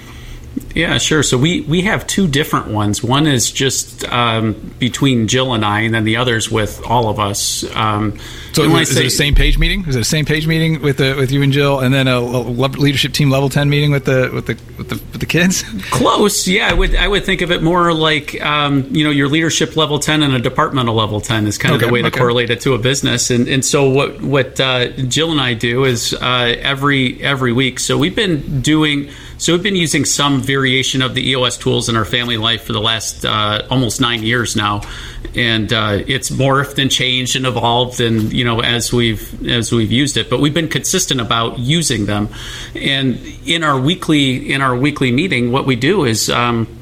Yeah, 0.76 0.98
sure. 0.98 1.24
So 1.24 1.38
we 1.38 1.62
we 1.62 1.82
have 1.82 2.08
two 2.08 2.28
different 2.28 2.68
ones. 2.68 3.04
One 3.04 3.28
is 3.28 3.52
just 3.52 4.04
um, 4.06 4.74
between 4.80 5.28
Jill 5.28 5.54
and 5.54 5.66
I, 5.66 5.82
and 5.82 5.94
then 5.94 6.04
the 6.04 6.18
others 6.18 6.50
with 6.50 6.82
all 6.86 7.10
of 7.10 7.20
us. 7.20 7.64
Um, 7.76 8.18
So, 8.54 8.64
and 8.64 8.74
when 8.74 8.80
I 8.80 8.84
is 8.84 8.98
it 8.98 9.06
a 9.06 9.10
same 9.10 9.34
page 9.34 9.58
meeting? 9.58 9.86
Is 9.88 9.96
it 9.96 10.02
a 10.02 10.04
same 10.04 10.26
page 10.26 10.46
meeting 10.46 10.82
with 10.82 10.98
the, 10.98 11.16
with 11.16 11.32
you 11.32 11.42
and 11.42 11.54
Jill, 11.54 11.80
and 11.80 11.94
then 11.94 12.08
a, 12.08 12.20
leadership 12.22 13.14
team 13.14 13.30
level 13.30 13.50
ten 13.50 13.70
meeting 13.70 13.92
with 13.92 14.06
the 14.06 14.30
with 14.34 14.48
the 14.48 14.58
with 14.78 14.90
the, 14.90 14.96
with 14.96 15.20
the 15.20 15.26
kids? 15.26 15.64
Close, 15.92 16.48
yeah. 16.48 16.70
I 16.70 16.74
would 16.74 16.96
I 16.96 17.08
would 17.08 17.26
think 17.26 17.42
of 17.42 17.52
it 17.52 17.64
more 17.64 17.94
like 17.94 18.40
um, 18.42 18.88
you 18.92 19.04
know 19.04 19.10
your 19.12 19.28
leadership 19.30 19.76
level 19.78 20.00
ten 20.00 20.22
and 20.22 20.34
a 20.34 20.40
departmental 20.40 20.96
level 20.96 21.22
ten 21.22 21.48
is 21.48 21.58
kind 21.58 21.76
of 21.76 21.82
Okay, 21.82 21.88
the 21.88 21.94
way 21.94 22.02
to 22.02 22.12
correlate 22.12 22.50
it 22.50 22.62
to 22.62 22.74
a 22.74 22.78
business. 22.78 23.30
And 23.32 23.48
and 23.48 23.64
so 23.64 23.90
what 23.90 24.22
what 24.22 24.60
uh, 24.60 24.90
Jill 24.90 25.32
and 25.32 25.40
I 25.42 25.54
do 25.54 25.86
is 25.86 26.14
uh, 26.14 26.56
every 26.60 27.22
every 27.24 27.54
week. 27.54 27.80
So 27.80 27.98
we've 27.98 28.16
been 28.16 28.62
doing 28.62 29.10
so 29.42 29.54
we've 29.54 29.64
been 29.64 29.76
using 29.76 30.06
some 30.06 30.40
variation 30.40 31.02
of 31.02 31.16
the 31.16 31.32
EOS 31.32 31.58
tools 31.58 31.90
in 31.90 31.96
our 31.96 32.06
family 32.06 32.38
life 32.38 32.64
for 32.64 32.74
the 32.74 32.80
last 32.80 33.26
uh, 33.26 33.66
almost 33.72 34.00
nine 34.00 34.22
years 34.22 34.56
now, 34.56 34.84
and 35.36 35.74
uh, 35.74 36.04
it's 36.06 36.30
morphed 36.30 36.80
and 36.80 36.92
changed 36.92 37.36
and 37.36 37.48
evolved, 37.48 38.00
and 38.00 38.32
you 38.32 38.46
know 38.46 38.62
as 38.62 38.94
we've 38.94 39.50
as 39.50 39.72
we've 39.72 39.92
used 39.92 40.16
it. 40.16 40.30
But 40.30 40.42
we've 40.42 40.54
been 40.54 40.70
consistent 40.70 41.20
about 41.20 41.58
using 41.58 42.06
them, 42.06 42.30
and 42.76 43.20
in 43.44 43.64
our 43.64 43.82
weekly 43.82 44.54
in 44.54 44.62
our 44.62 44.76
weekly 44.76 45.12
meeting, 45.12 45.52
what 45.52 45.66
we 45.66 45.76
do 45.76 46.06
is. 46.06 46.30
Um, 46.30 46.78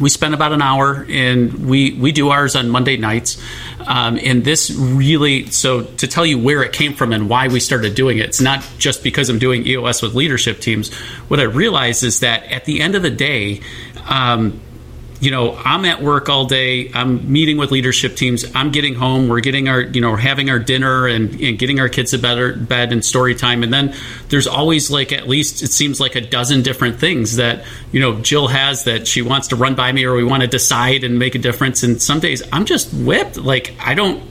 we 0.00 0.08
spend 0.08 0.34
about 0.34 0.52
an 0.52 0.62
hour 0.62 1.06
and 1.08 1.68
we 1.68 1.92
we 1.92 2.12
do 2.12 2.30
ours 2.30 2.56
on 2.56 2.68
monday 2.68 2.96
nights. 2.96 3.40
Um, 3.86 4.18
and 4.22 4.44
this 4.44 4.70
really 4.70 5.46
so 5.46 5.82
to 5.82 6.06
tell 6.06 6.26
you 6.26 6.38
where 6.38 6.62
it 6.62 6.72
came 6.72 6.94
from 6.94 7.12
and 7.12 7.28
why 7.28 7.48
we 7.48 7.60
started 7.60 7.94
doing 7.94 8.18
it 8.18 8.26
it's 8.26 8.40
not 8.40 8.66
just 8.78 9.02
because 9.02 9.28
i'm 9.28 9.38
doing 9.38 9.66
eos 9.66 10.02
with 10.02 10.14
leadership 10.14 10.60
teams. 10.60 10.92
What 11.28 11.40
i 11.40 11.44
realized 11.44 12.02
is 12.04 12.20
that 12.20 12.44
at 12.44 12.64
the 12.64 12.80
end 12.80 12.94
of 12.94 13.02
the 13.02 13.10
day 13.10 13.60
um, 14.08 14.60
you 15.20 15.30
know, 15.30 15.54
I'm 15.54 15.84
at 15.84 16.02
work 16.02 16.30
all 16.30 16.46
day. 16.46 16.90
I'm 16.94 17.30
meeting 17.30 17.58
with 17.58 17.70
leadership 17.70 18.16
teams. 18.16 18.44
I'm 18.54 18.70
getting 18.70 18.94
home. 18.94 19.28
We're 19.28 19.40
getting 19.40 19.68
our, 19.68 19.82
you 19.82 20.00
know, 20.00 20.12
we're 20.12 20.16
having 20.16 20.48
our 20.48 20.58
dinner 20.58 21.06
and, 21.06 21.38
and 21.40 21.58
getting 21.58 21.78
our 21.78 21.90
kids 21.90 22.12
to 22.12 22.18
bed, 22.18 22.66
bed 22.66 22.92
and 22.92 23.04
story 23.04 23.34
time. 23.34 23.62
And 23.62 23.72
then 23.72 23.94
there's 24.30 24.46
always 24.46 24.90
like 24.90 25.12
at 25.12 25.28
least 25.28 25.62
it 25.62 25.72
seems 25.72 26.00
like 26.00 26.16
a 26.16 26.22
dozen 26.22 26.62
different 26.62 26.98
things 26.98 27.36
that 27.36 27.64
you 27.92 28.00
know 28.00 28.20
Jill 28.20 28.48
has 28.48 28.84
that 28.84 29.06
she 29.06 29.20
wants 29.20 29.48
to 29.48 29.56
run 29.56 29.74
by 29.74 29.92
me 29.92 30.04
or 30.04 30.14
we 30.14 30.24
want 30.24 30.42
to 30.42 30.48
decide 30.48 31.04
and 31.04 31.18
make 31.18 31.34
a 31.34 31.38
difference. 31.38 31.82
And 31.82 32.00
some 32.00 32.20
days 32.20 32.42
I'm 32.50 32.64
just 32.64 32.92
whipped. 32.94 33.36
Like 33.36 33.74
I 33.78 33.94
don't 33.94 34.22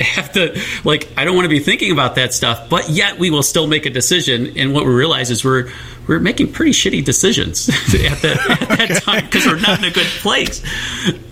have 0.00 0.32
to 0.32 0.60
like 0.84 1.08
I 1.16 1.24
don't 1.24 1.34
want 1.34 1.46
to 1.46 1.50
be 1.50 1.60
thinking 1.60 1.90
about 1.90 2.16
that 2.16 2.32
stuff, 2.32 2.68
but 2.68 2.88
yet 2.88 3.18
we 3.18 3.30
will 3.30 3.42
still 3.42 3.66
make 3.66 3.86
a 3.86 3.90
decision. 3.90 4.56
And 4.56 4.72
what 4.72 4.84
we 4.84 4.92
realize 4.92 5.30
is 5.30 5.44
we're 5.44 5.70
we 6.06 6.14
were 6.14 6.20
making 6.20 6.52
pretty 6.52 6.72
shitty 6.72 7.04
decisions 7.04 7.68
at, 7.68 7.74
the, 8.22 8.30
at 8.60 8.68
that 8.68 9.02
time 9.02 9.24
because 9.24 9.46
we're 9.46 9.58
not 9.58 9.78
in 9.78 9.84
a 9.86 9.90
good 9.90 10.06
place. 10.06 10.62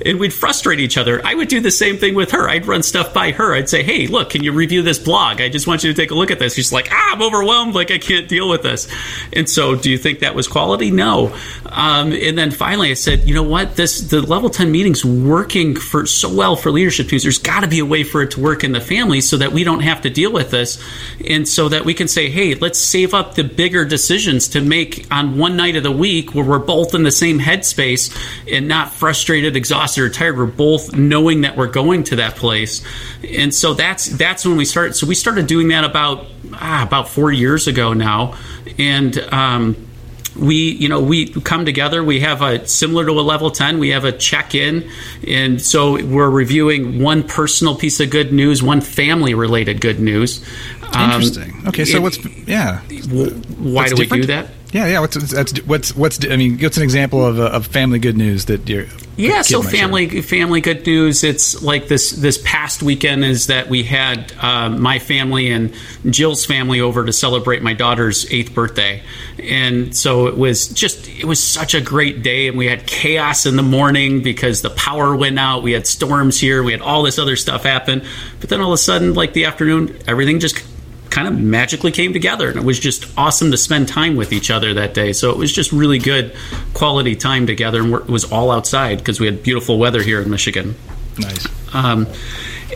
And 0.04 0.18
we'd 0.18 0.32
frustrate 0.32 0.80
each 0.80 0.98
other. 0.98 1.24
I 1.24 1.34
would 1.34 1.48
do 1.48 1.60
the 1.60 1.70
same 1.70 1.96
thing 1.98 2.14
with 2.14 2.32
her. 2.32 2.48
I'd 2.48 2.66
run 2.66 2.82
stuff 2.82 3.14
by 3.14 3.30
her. 3.32 3.54
I'd 3.54 3.68
say, 3.68 3.82
hey, 3.82 4.06
look, 4.06 4.30
can 4.30 4.42
you 4.42 4.52
review 4.52 4.82
this 4.82 4.98
blog? 4.98 5.40
I 5.40 5.48
just 5.48 5.66
want 5.66 5.84
you 5.84 5.92
to 5.92 6.00
take 6.00 6.10
a 6.10 6.14
look 6.14 6.30
at 6.30 6.38
this. 6.38 6.54
She's 6.54 6.72
like, 6.72 6.88
ah, 6.90 7.12
I'm 7.12 7.22
overwhelmed. 7.22 7.74
Like, 7.74 7.90
I 7.90 7.98
can't 7.98 8.28
deal 8.28 8.48
with 8.48 8.62
this. 8.62 8.92
And 9.32 9.48
so, 9.48 9.76
do 9.76 9.90
you 9.90 9.98
think 9.98 10.20
that 10.20 10.34
was 10.34 10.48
quality? 10.48 10.90
No. 10.90 11.36
Um, 11.66 12.12
and 12.12 12.36
then 12.36 12.50
finally, 12.50 12.90
I 12.90 12.94
said, 12.94 13.28
you 13.28 13.34
know 13.34 13.42
what? 13.42 13.76
This 13.76 14.00
the 14.00 14.20
level 14.20 14.50
10 14.50 14.70
meetings 14.70 15.04
working 15.04 15.76
for 15.76 16.06
so 16.06 16.32
well 16.32 16.56
for 16.56 16.70
leadership 16.70 17.08
teams. 17.08 17.22
There's 17.22 17.38
got 17.38 17.60
to 17.60 17.68
be 17.68 17.78
a 17.78 17.86
way 17.86 18.02
for 18.02 18.22
it 18.22 18.32
to 18.32 18.40
work 18.40 18.64
in 18.64 18.72
the 18.72 18.80
family 18.80 19.20
so 19.20 19.36
that 19.36 19.52
we 19.52 19.64
don't 19.64 19.80
have 19.80 20.02
to 20.02 20.10
deal 20.10 20.32
with 20.32 20.50
this. 20.50 20.82
And 21.26 21.46
so 21.48 21.68
that 21.68 21.84
we 21.84 21.94
can 21.94 22.08
say, 22.08 22.28
hey, 22.30 22.54
let's 22.54 22.78
save 22.78 23.14
up 23.14 23.34
the 23.34 23.44
bigger 23.44 23.84
decisions 23.84 24.48
to 24.48 24.63
make 24.64 25.06
on 25.10 25.38
one 25.38 25.56
night 25.56 25.76
of 25.76 25.82
the 25.82 25.92
week 25.92 26.34
where 26.34 26.44
we're 26.44 26.58
both 26.58 26.94
in 26.94 27.02
the 27.02 27.10
same 27.10 27.38
headspace 27.38 28.14
and 28.50 28.68
not 28.68 28.92
frustrated, 28.92 29.56
exhausted, 29.56 30.02
or 30.02 30.10
tired. 30.10 30.36
We're 30.36 30.46
both 30.46 30.94
knowing 30.94 31.42
that 31.42 31.56
we're 31.56 31.70
going 31.70 32.04
to 32.04 32.16
that 32.16 32.36
place, 32.36 32.84
and 33.22 33.54
so 33.54 33.74
that's 33.74 34.06
that's 34.06 34.44
when 34.44 34.56
we 34.56 34.64
started. 34.64 34.94
So 34.94 35.06
we 35.06 35.14
started 35.14 35.46
doing 35.46 35.68
that 35.68 35.84
about 35.84 36.26
ah, 36.54 36.84
about 36.84 37.08
four 37.08 37.32
years 37.32 37.66
ago 37.66 37.92
now, 37.92 38.36
and. 38.78 39.18
Um, 39.32 39.88
we 40.36 40.72
you 40.72 40.88
know 40.88 41.00
we 41.00 41.28
come 41.28 41.64
together. 41.64 42.02
We 42.02 42.20
have 42.20 42.42
a 42.42 42.66
similar 42.66 43.04
to 43.06 43.12
a 43.12 43.22
level 43.22 43.50
10 43.50 43.78
we 43.78 43.90
have 43.90 44.04
a 44.04 44.12
check-in. 44.12 44.90
And 45.26 45.60
so 45.60 46.04
we're 46.04 46.30
reviewing 46.30 47.00
one 47.00 47.22
personal 47.22 47.76
piece 47.76 48.00
of 48.00 48.10
good 48.10 48.32
news 48.32 48.62
one 48.62 48.80
family 48.80 49.34
related 49.34 49.80
good 49.80 50.00
news. 50.00 50.44
Um, 50.92 51.10
interesting. 51.10 51.52
Um, 51.52 51.68
okay 51.68 51.84
so 51.84 51.98
it, 51.98 52.02
what's 52.02 52.24
yeah. 52.46 52.80
why 52.80 53.88
do 53.88 53.96
different? 53.96 54.12
we 54.12 54.20
do 54.20 54.26
that 54.26 54.48
yeah, 54.74 54.88
yeah. 54.88 54.98
What's 54.98 55.14
that's 55.30 55.56
what's 55.62 55.94
what's 55.94 56.18
I 56.28 56.34
mean, 56.34 56.58
what's 56.58 56.76
an 56.76 56.82
example 56.82 57.24
of, 57.24 57.38
of 57.38 57.64
family 57.68 58.00
good 58.00 58.16
news 58.16 58.46
that 58.46 58.68
you're 58.68 58.86
yeah, 59.16 59.42
so 59.42 59.62
family 59.62 60.08
share. 60.08 60.22
family 60.22 60.60
good 60.60 60.84
news. 60.84 61.22
It's 61.22 61.62
like 61.62 61.86
this 61.86 62.10
this 62.10 62.42
past 62.44 62.82
weekend 62.82 63.24
is 63.24 63.46
that 63.46 63.68
we 63.68 63.84
had 63.84 64.32
uh, 64.40 64.70
my 64.70 64.98
family 64.98 65.52
and 65.52 65.72
Jill's 66.10 66.44
family 66.44 66.80
over 66.80 67.04
to 67.04 67.12
celebrate 67.12 67.62
my 67.62 67.72
daughter's 67.72 68.28
eighth 68.32 68.52
birthday, 68.52 69.00
and 69.38 69.94
so 69.96 70.26
it 70.26 70.36
was 70.36 70.66
just 70.66 71.08
it 71.08 71.24
was 71.24 71.40
such 71.40 71.74
a 71.74 71.80
great 71.80 72.24
day, 72.24 72.48
and 72.48 72.58
we 72.58 72.66
had 72.66 72.84
chaos 72.84 73.46
in 73.46 73.54
the 73.54 73.62
morning 73.62 74.24
because 74.24 74.62
the 74.62 74.70
power 74.70 75.14
went 75.14 75.38
out. 75.38 75.62
We 75.62 75.70
had 75.70 75.86
storms 75.86 76.40
here. 76.40 76.64
We 76.64 76.72
had 76.72 76.80
all 76.80 77.04
this 77.04 77.20
other 77.20 77.36
stuff 77.36 77.62
happen, 77.62 78.04
but 78.40 78.50
then 78.50 78.60
all 78.60 78.72
of 78.72 78.74
a 78.74 78.78
sudden, 78.78 79.14
like 79.14 79.34
the 79.34 79.44
afternoon, 79.44 79.96
everything 80.08 80.40
just 80.40 80.64
kind 81.10 81.28
of 81.28 81.38
magically 81.38 81.92
came 81.92 82.12
together 82.12 82.48
and 82.48 82.58
it 82.58 82.64
was 82.64 82.78
just 82.78 83.06
awesome 83.16 83.50
to 83.50 83.56
spend 83.56 83.86
time 83.88 84.16
with 84.16 84.32
each 84.32 84.50
other 84.50 84.74
that 84.74 84.94
day. 84.94 85.12
So 85.12 85.30
it 85.30 85.36
was 85.36 85.52
just 85.52 85.70
really 85.72 85.98
good 85.98 86.34
quality 86.72 87.14
time 87.14 87.46
together 87.46 87.82
and 87.82 87.94
it 87.94 88.08
was 88.08 88.30
all 88.30 88.50
outside 88.50 88.98
because 88.98 89.20
we 89.20 89.26
had 89.26 89.42
beautiful 89.42 89.78
weather 89.78 90.02
here 90.02 90.20
in 90.20 90.30
michigan. 90.30 90.74
Nice. 91.18 91.46
Um, 91.74 92.08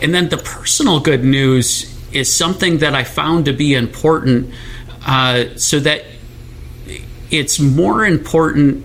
and 0.01 0.13
then 0.13 0.29
the 0.29 0.37
personal 0.37 0.99
good 0.99 1.23
news 1.23 1.95
is 2.11 2.33
something 2.33 2.79
that 2.79 2.95
i 2.95 3.03
found 3.03 3.45
to 3.45 3.53
be 3.53 3.75
important 3.75 4.51
uh, 5.05 5.45
so 5.55 5.79
that 5.79 6.03
it's 7.31 7.59
more 7.59 8.05
important 8.05 8.83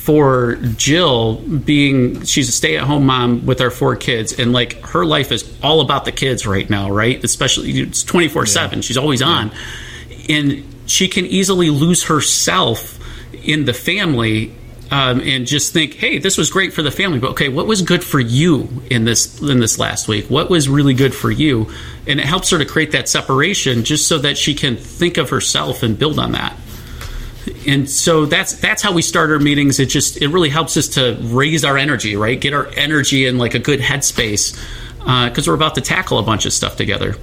for 0.00 0.54
Jill 0.76 1.36
being 1.36 2.24
she's 2.24 2.48
a 2.48 2.52
stay-at-home 2.52 3.04
mom 3.04 3.44
with 3.44 3.60
our 3.60 3.70
four 3.70 3.96
kids 3.96 4.38
and 4.38 4.50
like 4.50 4.80
her 4.80 5.04
life 5.04 5.30
is 5.30 5.44
all 5.62 5.82
about 5.82 6.06
the 6.06 6.12
kids 6.12 6.46
right 6.46 6.68
now, 6.70 6.90
right? 6.90 7.22
Especially 7.22 7.70
it's 7.72 8.02
24/7. 8.02 8.76
Yeah. 8.76 8.80
She's 8.80 8.96
always 8.96 9.20
on. 9.20 9.52
And 10.30 10.64
she 10.86 11.06
can 11.06 11.26
easily 11.26 11.68
lose 11.68 12.04
herself 12.04 12.98
in 13.44 13.66
the 13.66 13.74
family 13.74 14.54
um, 14.90 15.20
and 15.20 15.46
just 15.46 15.74
think, 15.74 15.94
hey, 15.94 16.16
this 16.16 16.38
was 16.38 16.48
great 16.48 16.72
for 16.72 16.82
the 16.82 16.90
family, 16.90 17.18
but 17.18 17.32
okay, 17.32 17.50
what 17.50 17.66
was 17.66 17.82
good 17.82 18.02
for 18.02 18.20
you 18.20 18.82
in 18.90 19.04
this 19.04 19.40
in 19.42 19.60
this 19.60 19.78
last 19.78 20.08
week? 20.08 20.30
What 20.30 20.48
was 20.48 20.66
really 20.66 20.94
good 20.94 21.14
for 21.14 21.30
you? 21.30 21.70
And 22.06 22.18
it 22.18 22.24
helps 22.24 22.48
her 22.50 22.58
to 22.58 22.64
create 22.64 22.92
that 22.92 23.06
separation, 23.06 23.84
just 23.84 24.08
so 24.08 24.16
that 24.18 24.38
she 24.38 24.54
can 24.54 24.78
think 24.78 25.18
of 25.18 25.28
herself 25.28 25.82
and 25.82 25.98
build 25.98 26.18
on 26.18 26.32
that 26.32 26.56
and 27.70 27.88
so 27.88 28.26
that's 28.26 28.54
that's 28.54 28.82
how 28.82 28.92
we 28.92 29.00
start 29.00 29.30
our 29.30 29.38
meetings. 29.38 29.78
It 29.78 29.86
just 29.86 30.20
it 30.20 30.28
really 30.28 30.48
helps 30.48 30.76
us 30.76 30.88
to 30.88 31.16
raise 31.20 31.64
our 31.64 31.78
energy, 31.78 32.16
right? 32.16 32.38
Get 32.40 32.52
our 32.52 32.66
energy 32.74 33.26
in 33.26 33.38
like 33.38 33.54
a 33.54 33.60
good 33.60 33.78
headspace 33.78 34.58
because 34.98 35.46
uh, 35.46 35.50
we're 35.50 35.54
about 35.54 35.76
to 35.76 35.80
tackle 35.80 36.18
a 36.18 36.22
bunch 36.24 36.46
of 36.46 36.52
stuff 36.52 36.76
together. 36.76 37.14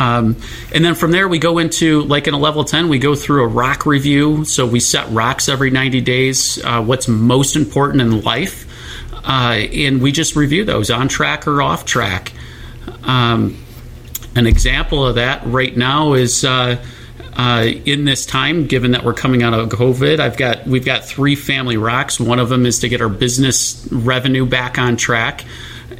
Um, 0.00 0.36
and 0.74 0.84
then 0.84 0.96
from 0.96 1.12
there, 1.12 1.28
we 1.28 1.38
go 1.38 1.58
into 1.58 2.02
like 2.02 2.26
in 2.26 2.34
a 2.34 2.38
level 2.38 2.64
10, 2.64 2.88
we 2.88 2.98
go 2.98 3.14
through 3.14 3.44
a 3.44 3.46
rock 3.46 3.86
review. 3.86 4.44
So 4.44 4.66
we 4.66 4.80
set 4.80 5.08
rocks 5.10 5.48
every 5.48 5.70
90 5.70 6.00
days, 6.00 6.62
uh, 6.64 6.82
what's 6.82 7.06
most 7.06 7.54
important 7.54 8.00
in 8.00 8.22
life. 8.22 8.66
Uh, 9.12 9.66
and 9.72 10.02
we 10.02 10.10
just 10.10 10.34
review 10.34 10.64
those 10.64 10.90
on 10.90 11.06
track 11.06 11.46
or 11.46 11.62
off 11.62 11.84
track. 11.84 12.32
Um, 13.04 13.64
an 14.34 14.46
example 14.46 15.06
of 15.06 15.14
that 15.14 15.46
right 15.46 15.76
now 15.76 16.14
is 16.14 16.44
uh, 16.44 16.82
uh, 17.36 17.66
in 17.84 18.04
this 18.04 18.24
time, 18.24 18.66
given 18.66 18.92
that 18.92 19.04
we're 19.04 19.14
coming 19.14 19.42
out 19.42 19.52
of 19.52 19.68
COVID, 19.68 20.20
I've 20.20 20.36
got 20.36 20.66
we've 20.66 20.84
got 20.84 21.04
three 21.04 21.36
family 21.36 21.76
rocks. 21.76 22.18
One 22.18 22.38
of 22.38 22.48
them 22.48 22.64
is 22.64 22.80
to 22.80 22.88
get 22.88 23.00
our 23.02 23.08
business 23.08 23.86
revenue 23.90 24.46
back 24.46 24.78
on 24.78 24.96
track. 24.96 25.44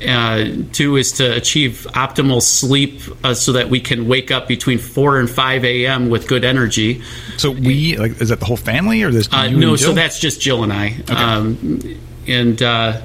Uh, 0.07 0.47
two 0.73 0.97
is 0.97 1.13
to 1.13 1.37
achieve 1.37 1.87
optimal 1.91 2.43
sleep 2.43 3.01
uh, 3.25 3.35
so 3.35 3.53
that 3.53 3.71
we 3.71 3.81
can 3.81 4.09
wake 4.09 4.31
up 4.31 4.47
between 4.49 4.79
4 4.79 5.21
and 5.21 5.31
5 5.31 5.65
a.m. 5.65 6.11
with 6.11 6.29
good 6.29 6.45
energy. 6.45 7.03
So 7.37 7.51
we 7.51 7.97
like 7.97 8.21
is 8.21 8.31
that 8.31 8.41
the 8.41 8.47
whole 8.47 8.57
family 8.57 9.03
or 9.03 9.11
this? 9.11 9.29
Uh, 9.33 9.49
no, 9.49 9.77
so 9.77 9.93
that's 9.93 10.19
just 10.19 10.41
Jill 10.41 10.65
and 10.65 10.73
I. 10.73 10.97
Okay. 11.01 11.15
Um, 11.15 12.01
and 12.27 12.63
uh, 12.63 13.01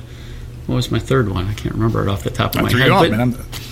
what 0.68 0.76
was 0.76 0.92
my 0.92 1.00
third 1.00 1.30
one? 1.30 1.48
I 1.48 1.54
can't 1.54 1.76
remember 1.76 2.02
it 2.02 2.08
off 2.08 2.24
the 2.24 2.30
top 2.30 2.56
of 2.56 2.60
I'm 2.60 2.72
my 2.72 2.80
head. 2.80 2.92
Off, 2.92 3.10
but, 3.10 3.71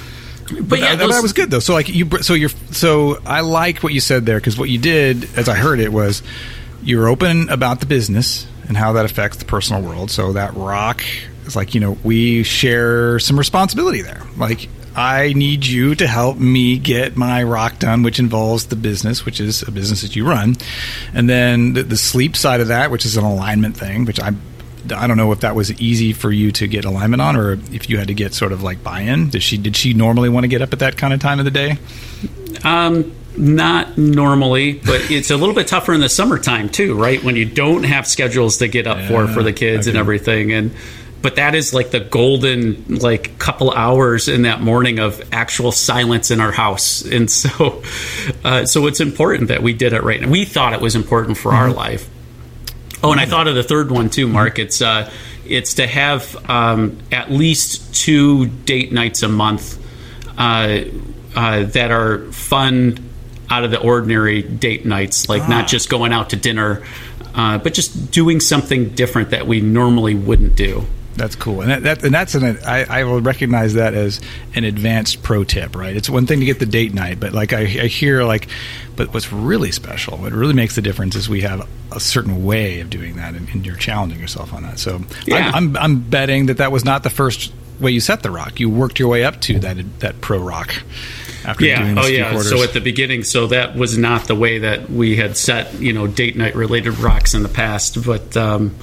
but, 0.51 0.79
yeah, 0.79 0.95
that, 0.95 0.99
those, 0.99 1.15
that, 1.15 1.21
was 1.21 1.33
good 1.33 1.51
though. 1.51 1.59
So 1.59 1.73
like 1.73 1.89
you, 1.89 2.09
so 2.21 2.33
you're, 2.33 2.49
so 2.71 3.21
I 3.25 3.41
like 3.41 3.83
what 3.83 3.93
you 3.93 3.99
said 3.99 4.25
there 4.25 4.37
because 4.37 4.57
what 4.57 4.69
you 4.69 4.77
did, 4.77 5.29
as 5.37 5.49
I 5.49 5.55
heard 5.55 5.79
it, 5.79 5.91
was 5.91 6.23
you're 6.83 7.07
open 7.07 7.49
about 7.49 7.79
the 7.79 7.85
business 7.85 8.47
and 8.67 8.77
how 8.77 8.93
that 8.93 9.05
affects 9.05 9.37
the 9.37 9.45
personal 9.45 9.81
world. 9.81 10.11
So 10.11 10.33
that 10.33 10.53
rock 10.55 11.03
is 11.45 11.55
like 11.55 11.73
you 11.73 11.81
know 11.81 11.97
we 12.03 12.43
share 12.43 13.19
some 13.19 13.37
responsibility 13.37 14.01
there. 14.01 14.21
Like 14.37 14.69
I 14.95 15.33
need 15.33 15.65
you 15.65 15.95
to 15.95 16.07
help 16.07 16.37
me 16.37 16.77
get 16.77 17.15
my 17.15 17.43
rock 17.43 17.79
done, 17.79 18.03
which 18.03 18.19
involves 18.19 18.65
the 18.67 18.75
business, 18.75 19.25
which 19.25 19.39
is 19.39 19.61
a 19.63 19.71
business 19.71 20.01
that 20.01 20.15
you 20.15 20.27
run, 20.27 20.55
and 21.13 21.29
then 21.29 21.73
the, 21.73 21.83
the 21.83 21.97
sleep 21.97 22.35
side 22.35 22.61
of 22.61 22.69
that, 22.69 22.91
which 22.91 23.05
is 23.05 23.17
an 23.17 23.23
alignment 23.23 23.77
thing, 23.77 24.05
which 24.05 24.19
I 24.19 24.31
I 24.91 25.07
don't 25.07 25.17
know 25.17 25.31
if 25.31 25.41
that 25.41 25.55
was 25.55 25.71
easy 25.79 26.13
for 26.13 26.31
you 26.31 26.51
to 26.53 26.67
get 26.67 26.85
alignment 26.85 27.21
on, 27.21 27.35
or 27.35 27.53
if 27.71 27.89
you 27.89 27.97
had 27.97 28.07
to 28.07 28.13
get 28.13 28.33
sort 28.33 28.51
of 28.51 28.63
like 28.63 28.83
buy-in. 28.83 29.29
Did 29.29 29.43
she 29.43 29.57
did 29.57 29.75
she 29.75 29.93
normally 29.93 30.29
want 30.29 30.43
to 30.43 30.47
get 30.47 30.61
up 30.61 30.73
at 30.73 30.79
that 30.79 30.97
kind 30.97 31.13
of 31.13 31.19
time 31.19 31.39
of 31.39 31.45
the 31.45 31.51
day? 31.51 31.77
Um, 32.63 33.13
not 33.37 33.97
normally, 33.97 34.73
but 34.73 35.01
it's 35.11 35.31
a 35.31 35.37
little 35.37 35.55
bit 35.55 35.67
tougher 35.67 35.93
in 35.93 36.01
the 36.01 36.09
summertime 36.09 36.69
too, 36.69 36.99
right? 36.99 37.23
When 37.23 37.35
you 37.35 37.45
don't 37.45 37.83
have 37.83 38.07
schedules 38.07 38.57
to 38.57 38.67
get 38.67 38.87
up 38.87 38.97
yeah, 38.97 39.07
for 39.07 39.27
for 39.27 39.43
the 39.43 39.53
kids 39.53 39.87
okay. 39.87 39.91
and 39.91 39.99
everything, 39.99 40.51
and 40.51 40.71
but 41.21 41.35
that 41.35 41.55
is 41.55 41.73
like 41.73 41.91
the 41.91 41.99
golden 41.99 42.99
like 42.99 43.37
couple 43.39 43.71
hours 43.71 44.27
in 44.27 44.43
that 44.43 44.61
morning 44.61 44.99
of 44.99 45.21
actual 45.33 45.71
silence 45.71 46.31
in 46.31 46.39
our 46.39 46.51
house, 46.51 47.03
and 47.03 47.29
so 47.29 47.83
uh, 48.43 48.65
so 48.65 48.87
it's 48.87 48.99
important 48.99 49.49
that 49.49 49.63
we 49.63 49.73
did 49.73 49.93
it 49.93 50.03
right. 50.03 50.21
And 50.21 50.31
we 50.31 50.45
thought 50.45 50.73
it 50.73 50.81
was 50.81 50.95
important 50.95 51.37
for 51.37 51.51
mm-hmm. 51.51 51.61
our 51.61 51.71
life 51.71 52.09
Oh, 53.01 53.11
and 53.11 53.21
I 53.21 53.25
thought 53.25 53.47
of 53.47 53.55
the 53.55 53.63
third 53.63 53.91
one 53.91 54.09
too, 54.09 54.27
Mark. 54.27 54.59
It's 54.59 54.81
uh, 54.81 55.09
it's 55.45 55.75
to 55.75 55.87
have 55.87 56.35
um, 56.49 56.97
at 57.11 57.31
least 57.31 57.95
two 57.95 58.47
date 58.47 58.91
nights 58.91 59.23
a 59.23 59.29
month 59.29 59.77
uh, 60.37 60.81
uh, 61.35 61.63
that 61.63 61.91
are 61.91 62.31
fun, 62.31 63.09
out 63.49 63.63
of 63.63 63.71
the 63.71 63.79
ordinary 63.79 64.41
date 64.41 64.85
nights, 64.85 65.29
like 65.29 65.47
not 65.49 65.67
just 65.67 65.89
going 65.89 66.13
out 66.13 66.31
to 66.31 66.35
dinner, 66.35 66.83
uh, 67.33 67.57
but 67.57 67.73
just 67.73 68.11
doing 68.11 68.39
something 68.39 68.89
different 68.89 69.31
that 69.31 69.47
we 69.47 69.61
normally 69.61 70.15
wouldn't 70.15 70.55
do. 70.55 70.85
That's 71.19 71.35
cool, 71.35 71.59
and 71.59 71.69
that, 71.69 71.83
that 71.83 72.03
and 72.03 72.13
that's 72.13 72.33
an 72.33 72.59
I, 72.65 73.01
I 73.01 73.03
will 73.03 73.19
recognize 73.19 73.73
that 73.73 73.93
as 73.93 74.21
an 74.55 74.63
advanced 74.63 75.21
pro 75.21 75.43
tip, 75.43 75.75
right? 75.75 75.93
It's 75.93 76.09
one 76.09 76.25
thing 76.25 76.39
to 76.39 76.45
get 76.45 76.59
the 76.59 76.65
date 76.65 76.93
night, 76.93 77.19
but 77.19 77.33
like 77.33 77.51
I, 77.51 77.59
I 77.59 77.87
hear 77.87 78.23
like, 78.23 78.47
but 78.95 79.13
what's 79.13 79.31
really 79.33 79.71
special, 79.73 80.17
what 80.17 80.31
really 80.31 80.53
makes 80.53 80.75
the 80.75 80.81
difference 80.81 81.15
is 81.15 81.27
we 81.27 81.41
have 81.41 81.67
a 81.91 81.99
certain 81.99 82.45
way 82.45 82.79
of 82.79 82.89
doing 82.89 83.17
that, 83.17 83.35
and, 83.35 83.49
and 83.49 83.65
you're 83.65 83.75
challenging 83.75 84.17
yourself 84.19 84.53
on 84.53 84.63
that. 84.63 84.79
So 84.79 85.01
Yeah. 85.25 85.51
I'm, 85.53 85.75
I'm 85.75 85.77
I'm 85.77 85.99
betting 85.99 86.45
that 86.45 86.57
that 86.57 86.71
was 86.71 86.85
not 86.85 87.03
the 87.03 87.09
first 87.09 87.51
way 87.81 87.91
you 87.91 87.99
set 87.99 88.23
the 88.23 88.31
rock. 88.31 88.61
You 88.61 88.69
worked 88.69 88.97
your 88.97 89.09
way 89.09 89.25
up 89.25 89.41
to 89.41 89.59
that 89.59 89.99
that 89.99 90.21
pro 90.21 90.39
rock 90.39 90.73
after 91.43 91.65
Yeah. 91.65 91.95
Oh, 91.97 92.07
yeah. 92.07 92.31
quarters. 92.31 92.49
So 92.49 92.63
at 92.63 92.71
the 92.71 92.79
beginning, 92.81 93.23
so 93.23 93.47
that 93.47 93.75
was 93.75 93.97
not 93.97 94.25
the 94.27 94.35
way 94.35 94.59
that 94.59 94.89
we 94.89 95.17
had 95.17 95.35
set, 95.35 95.73
you 95.81 95.91
know, 95.91 96.07
date 96.07 96.37
night 96.37 96.55
related 96.55 96.97
rocks 96.99 97.33
in 97.33 97.43
the 97.43 97.49
past. 97.49 98.05
But, 98.05 98.37
um, 98.37 98.75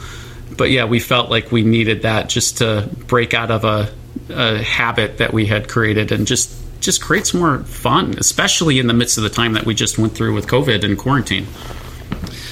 but 0.51 0.71
yeah, 0.71 0.85
we 0.85 1.01
felt 1.01 1.31
like 1.31 1.51
we 1.51 1.63
needed 1.63 2.03
that 2.03 2.29
just 2.29 2.59
to 2.59 2.89
break 3.07 3.35
out 3.35 3.51
of 3.51 3.65
a, 3.65 3.93
a 4.31 4.63
habit 4.63 5.19
that 5.19 5.33
we 5.33 5.47
had 5.47 5.69
created 5.69 6.13
and 6.13 6.27
just 6.27 6.55
just 6.81 7.01
create 7.03 7.27
some 7.27 7.41
more 7.41 7.59
fun, 7.65 8.15
especially 8.19 8.79
in 8.79 8.87
the 8.87 8.95
midst 8.95 9.17
of 9.17 9.25
the 9.25 9.31
time 9.31 9.55
that 9.55 9.65
we 9.65 9.75
just 9.75 9.99
went 9.99 10.15
through 10.15 10.35
with 10.35 10.47
COVID 10.47 10.85
and 10.85 10.97
quarantine. 10.99 11.47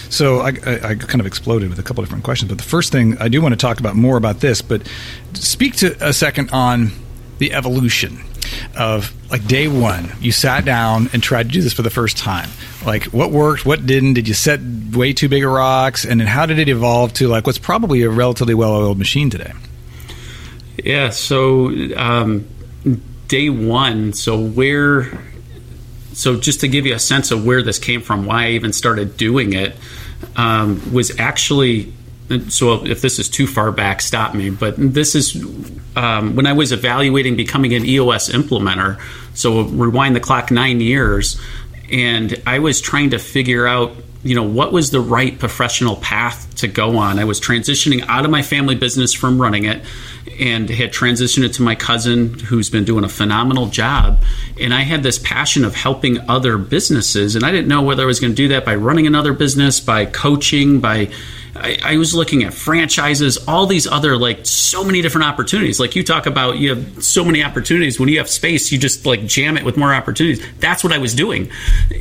So 0.09 0.41
I, 0.41 0.49
I, 0.67 0.75
I 0.91 0.95
kind 0.95 1.21
of 1.21 1.27
exploded 1.27 1.69
with 1.69 1.79
a 1.79 1.83
couple 1.83 2.03
different 2.03 2.25
questions, 2.25 2.49
but 2.49 2.59
the 2.59 2.65
first 2.65 2.91
thing 2.91 3.19
I 3.19 3.29
do 3.29 3.43
want 3.43 3.53
to 3.53 3.57
talk 3.57 3.81
about 3.81 3.97
more 3.97 4.17
about 4.17 4.41
this, 4.41 4.63
but 4.63 4.89
speak 5.35 5.77
to 5.77 5.97
a 6.01 6.13
second 6.13 6.51
on 6.53 6.93
the 7.39 7.53
evolution 7.53 8.21
of 8.77 9.13
like 9.31 9.47
day 9.47 9.69
one. 9.69 10.13
You 10.21 10.33
sat 10.33 10.65
down 10.65 11.09
and 11.13 11.23
tried 11.23 11.45
to 11.45 11.53
do 11.53 11.63
this 11.63 11.73
for 11.73 11.83
the 11.83 11.91
first 11.91 12.17
time. 12.17 12.49
Like 12.85 13.05
what 13.05 13.31
worked, 13.31 13.65
what 13.65 13.87
didn't? 13.87 14.15
Did 14.15 14.29
you 14.29 14.35
set 14.35 14.61
way 14.93 15.13
too 15.13 15.29
big 15.29 15.45
of 15.45 15.51
rocks, 15.51 16.05
and 16.05 16.21
then 16.21 16.27
how 16.27 16.47
did 16.47 16.59
it 16.59 16.69
evolve 16.69 17.13
to 17.15 17.29
like 17.29 17.47
what's 17.47 17.59
probably 17.59 18.03
a 18.03 18.11
relatively 18.11 18.55
well-oiled 18.55 18.99
machine 18.99 19.31
today? 19.31 19.53
Yeah. 20.83 21.11
So 21.11 21.71
um, 21.97 22.47
day 23.29 23.51
one. 23.51 24.13
So 24.13 24.39
where? 24.39 25.19
So 26.13 26.39
just 26.39 26.61
to 26.61 26.69
give 26.69 26.87
you 26.87 26.95
a 26.95 26.99
sense 26.99 27.31
of 27.31 27.45
where 27.45 27.63
this 27.63 27.79
came 27.79 28.01
from, 28.01 28.27
why 28.27 28.47
I 28.47 28.51
even 28.51 28.73
started 28.73 29.17
doing 29.17 29.53
it, 29.53 29.77
um, 30.37 30.93
was 30.93 31.19
actually. 31.19 31.93
So 32.49 32.85
if 32.87 33.03
this 33.03 33.19
is 33.19 33.29
too 33.29 33.47
far 33.47 33.71
back, 33.71 34.01
stop 34.01 34.35
me. 34.35 34.51
But 34.51 34.75
this 34.77 35.15
is 35.15 35.37
um, 35.97 36.37
when 36.37 36.47
I 36.47 36.53
was 36.53 36.73
evaluating 36.73 37.37
becoming 37.37 37.75
an 37.75 37.85
EOS 37.85 38.31
implementer. 38.31 39.01
So 39.35 39.63
rewind 39.63 40.17
the 40.17 40.21
clock 40.21 40.51
nine 40.51 40.81
years, 40.81 41.39
and 41.93 42.41
I 42.47 42.61
was 42.61 42.81
trying 42.81 43.11
to 43.11 43.19
figure 43.19 43.67
out 43.67 43.93
you 44.25 44.35
know 44.35 44.43
what 44.43 44.73
was 44.73 44.91
the 44.91 45.01
right 45.01 45.39
professional 45.39 45.97
path 45.97 46.53
to 46.57 46.67
go 46.67 46.97
on 46.97 47.19
i 47.19 47.25
was 47.25 47.39
transitioning 47.39 48.03
out 48.09 48.25
of 48.25 48.31
my 48.31 48.41
family 48.41 48.75
business 48.75 49.13
from 49.13 49.41
running 49.41 49.65
it 49.65 49.85
and 50.41 50.71
had 50.71 50.93
transitioned 50.93 51.45
it 51.45 51.53
to 51.53 51.63
my 51.63 51.75
cousin 51.75 52.39
who's 52.39 52.71
been 52.71 52.85
doing 52.85 53.05
a 53.05 53.09
phenomenal 53.09 53.67
job 53.67 54.23
and 54.59 54.73
i 54.73 54.81
had 54.81 55.03
this 55.03 55.19
passion 55.19 55.63
of 55.63 55.75
helping 55.75 56.19
other 56.29 56.57
businesses 56.57 57.37
and 57.37 57.45
i 57.45 57.51
didn't 57.51 57.69
know 57.69 57.83
whether 57.83 58.03
i 58.03 58.07
was 58.07 58.19
going 58.19 58.33
to 58.33 58.37
do 58.37 58.49
that 58.49 58.65
by 58.65 58.75
running 58.75 59.07
another 59.07 59.35
business 59.35 59.79
by 59.79 60.07
coaching 60.07 60.81
by 60.81 61.11
I, 61.57 61.79
I 61.83 61.97
was 61.97 62.15
looking 62.15 62.45
at 62.45 62.53
franchises, 62.53 63.39
all 63.49 63.67
these 63.67 63.87
other 63.87 64.17
like 64.17 64.47
so 64.47 64.85
many 64.85 65.03
different 65.03 65.27
opportunities. 65.27 65.79
Like 65.79 65.95
you 65.97 66.03
talk 66.03 66.27
about, 66.27 66.59
you 66.59 66.75
have 66.75 67.05
so 67.05 67.25
many 67.25 67.43
opportunities. 67.43 68.01
When 68.01 68.09
you 68.09 68.19
have 68.19 68.29
space, 68.29 68.73
you 68.73 68.79
just 68.79 69.07
like 69.07 69.27
jam 69.27 69.57
it 69.57 69.65
with 69.65 69.77
more 69.77 69.95
opportunities. 69.95 70.45
That's 70.59 70.83
what 70.83 70.93
I 70.93 70.99
was 70.99 71.15
doing, 71.15 71.51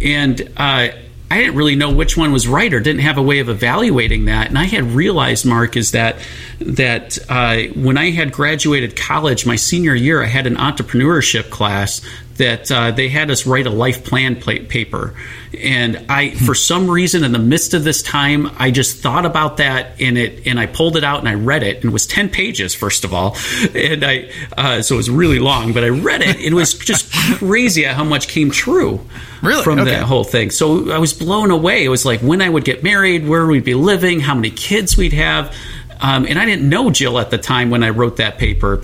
and 0.01 0.41
uh, 0.57 0.89
I 1.33 1.37
didn't 1.37 1.55
really 1.55 1.75
know 1.75 1.91
which 1.91 2.15
one 2.15 2.31
was 2.31 2.47
right 2.47 2.71
or 2.71 2.79
didn't 2.79 3.01
have 3.01 3.17
a 3.17 3.21
way 3.23 3.39
of 3.39 3.49
evaluating 3.49 4.25
that. 4.25 4.49
And 4.49 4.57
I 4.57 4.65
had 4.65 4.83
realized, 4.83 5.47
Mark, 5.47 5.75
is 5.75 5.89
that 5.91 6.17
that 6.59 7.17
uh, 7.27 7.73
when 7.73 7.97
I 7.97 8.11
had 8.11 8.31
graduated 8.31 8.95
college, 8.95 9.43
my 9.43 9.55
senior 9.55 9.95
year, 9.95 10.23
I 10.23 10.27
had 10.27 10.45
an 10.45 10.57
entrepreneurship 10.57 11.49
class 11.49 12.01
that 12.37 12.71
uh, 12.71 12.91
they 12.91 13.09
had 13.09 13.29
us 13.29 13.45
write 13.45 13.67
a 13.67 13.69
life 13.69 14.03
plan 14.03 14.35
pla 14.35 14.55
paper. 14.67 15.13
And 15.61 16.05
I, 16.09 16.31
for 16.31 16.55
some 16.55 16.89
reason, 16.89 17.23
in 17.23 17.31
the 17.31 17.37
midst 17.39 17.75
of 17.75 17.83
this 17.83 18.01
time, 18.01 18.49
I 18.57 18.71
just 18.71 18.97
thought 19.01 19.25
about 19.25 19.57
that 19.57 20.01
and 20.01 20.17
it, 20.17 20.47
and 20.47 20.59
I 20.59 20.65
pulled 20.65 20.97
it 20.97 21.03
out 21.03 21.19
and 21.19 21.29
I 21.29 21.35
read 21.35 21.61
it, 21.61 21.77
and 21.77 21.85
it 21.85 21.93
was 21.93 22.07
ten 22.07 22.29
pages, 22.29 22.73
first 22.73 23.03
of 23.03 23.13
all, 23.13 23.37
and 23.75 24.03
I, 24.03 24.31
uh, 24.57 24.81
so 24.81 24.95
it 24.95 24.97
was 24.97 25.09
really 25.11 25.37
long, 25.39 25.73
but 25.73 25.83
I 25.83 25.89
read 25.89 26.21
it. 26.23 26.37
It 26.37 26.53
was 26.53 26.73
just 26.73 27.11
crazy 27.37 27.83
how 27.83 28.03
much 28.03 28.27
came 28.27 28.49
true 28.49 28.99
Really? 29.43 29.63
from 29.63 29.79
Okay. 29.79 29.91
that 29.91 30.03
whole 30.03 30.23
thing. 30.23 30.49
So 30.49 30.91
I 30.91 30.97
was 30.97 31.13
blown 31.13 31.51
away. 31.51 31.83
It 31.85 31.89
was 31.89 32.03
like 32.05 32.21
when 32.21 32.41
I 32.41 32.49
would 32.49 32.65
get 32.65 32.81
married, 32.83 33.27
where 33.27 33.45
we'd 33.45 33.63
be 33.63 33.75
living, 33.75 34.21
how 34.21 34.33
many 34.33 34.49
kids 34.49 34.97
we'd 34.97 35.13
have. 35.13 35.55
Um, 36.01 36.25
and 36.27 36.39
I 36.39 36.45
didn't 36.45 36.67
know 36.67 36.89
Jill 36.89 37.19
at 37.19 37.29
the 37.29 37.37
time 37.37 37.69
when 37.69 37.83
I 37.83 37.89
wrote 37.91 38.17
that 38.17 38.37
paper. 38.39 38.83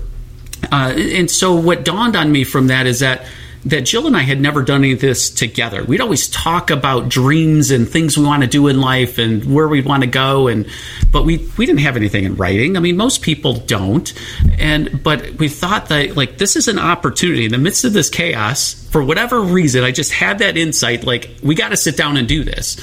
Uh, 0.72 0.94
and 0.96 1.30
so 1.30 1.54
what 1.54 1.84
dawned 1.84 2.16
on 2.16 2.30
me 2.30 2.44
from 2.44 2.68
that 2.68 2.86
is 2.86 3.00
that 3.00 3.24
that 3.64 3.82
Jill 3.82 4.06
and 4.06 4.16
I 4.16 4.20
had 4.20 4.40
never 4.40 4.62
done 4.62 4.82
any 4.82 4.92
of 4.92 5.00
this 5.00 5.28
together. 5.28 5.84
We'd 5.84 6.00
always 6.00 6.28
talk 6.28 6.70
about 6.70 7.08
dreams 7.10 7.70
and 7.70 7.86
things 7.86 8.16
we 8.16 8.24
want 8.24 8.42
to 8.42 8.48
do 8.48 8.68
in 8.68 8.80
life 8.80 9.18
and 9.18 9.44
where 9.54 9.68
we 9.68 9.82
want 9.82 10.02
to 10.02 10.06
go 10.08 10.48
and 10.48 10.66
but 11.12 11.24
we 11.24 11.48
we 11.58 11.66
didn't 11.66 11.80
have 11.80 11.96
anything 11.96 12.24
in 12.24 12.36
writing. 12.36 12.76
I 12.76 12.80
mean 12.80 12.96
most 12.96 13.20
people 13.20 13.54
don't. 13.54 14.12
And 14.58 15.02
but 15.02 15.32
we 15.34 15.48
thought 15.48 15.88
that 15.88 16.16
like 16.16 16.38
this 16.38 16.56
is 16.56 16.68
an 16.68 16.78
opportunity 16.78 17.44
in 17.44 17.52
the 17.52 17.58
midst 17.58 17.84
of 17.84 17.92
this 17.92 18.08
chaos 18.08 18.74
for 18.90 19.04
whatever 19.04 19.40
reason 19.40 19.84
I 19.84 19.90
just 19.90 20.12
had 20.12 20.38
that 20.38 20.56
insight 20.56 21.04
like 21.04 21.30
we 21.42 21.54
got 21.54 21.68
to 21.68 21.76
sit 21.76 21.96
down 21.96 22.16
and 22.16 22.26
do 22.26 22.44
this. 22.44 22.80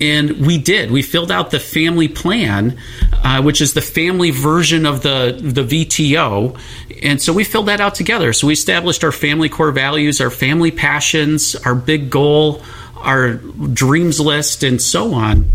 And 0.00 0.46
we 0.46 0.58
did. 0.58 0.90
We 0.90 1.02
filled 1.02 1.30
out 1.30 1.50
the 1.50 1.60
family 1.60 2.08
plan, 2.08 2.78
uh, 3.12 3.42
which 3.42 3.60
is 3.60 3.74
the 3.74 3.80
family 3.80 4.30
version 4.30 4.86
of 4.86 5.02
the 5.02 5.38
the 5.40 5.62
VTO, 5.62 6.58
and 7.02 7.20
so 7.20 7.32
we 7.32 7.44
filled 7.44 7.66
that 7.66 7.80
out 7.80 7.94
together. 7.94 8.32
So 8.32 8.46
we 8.46 8.52
established 8.52 9.04
our 9.04 9.12
family 9.12 9.48
core 9.48 9.72
values, 9.72 10.20
our 10.20 10.30
family 10.30 10.70
passions, 10.70 11.54
our 11.56 11.74
big 11.74 12.10
goal, 12.10 12.62
our 12.96 13.34
dreams 13.34 14.20
list, 14.20 14.62
and 14.62 14.80
so 14.80 15.14
on. 15.14 15.50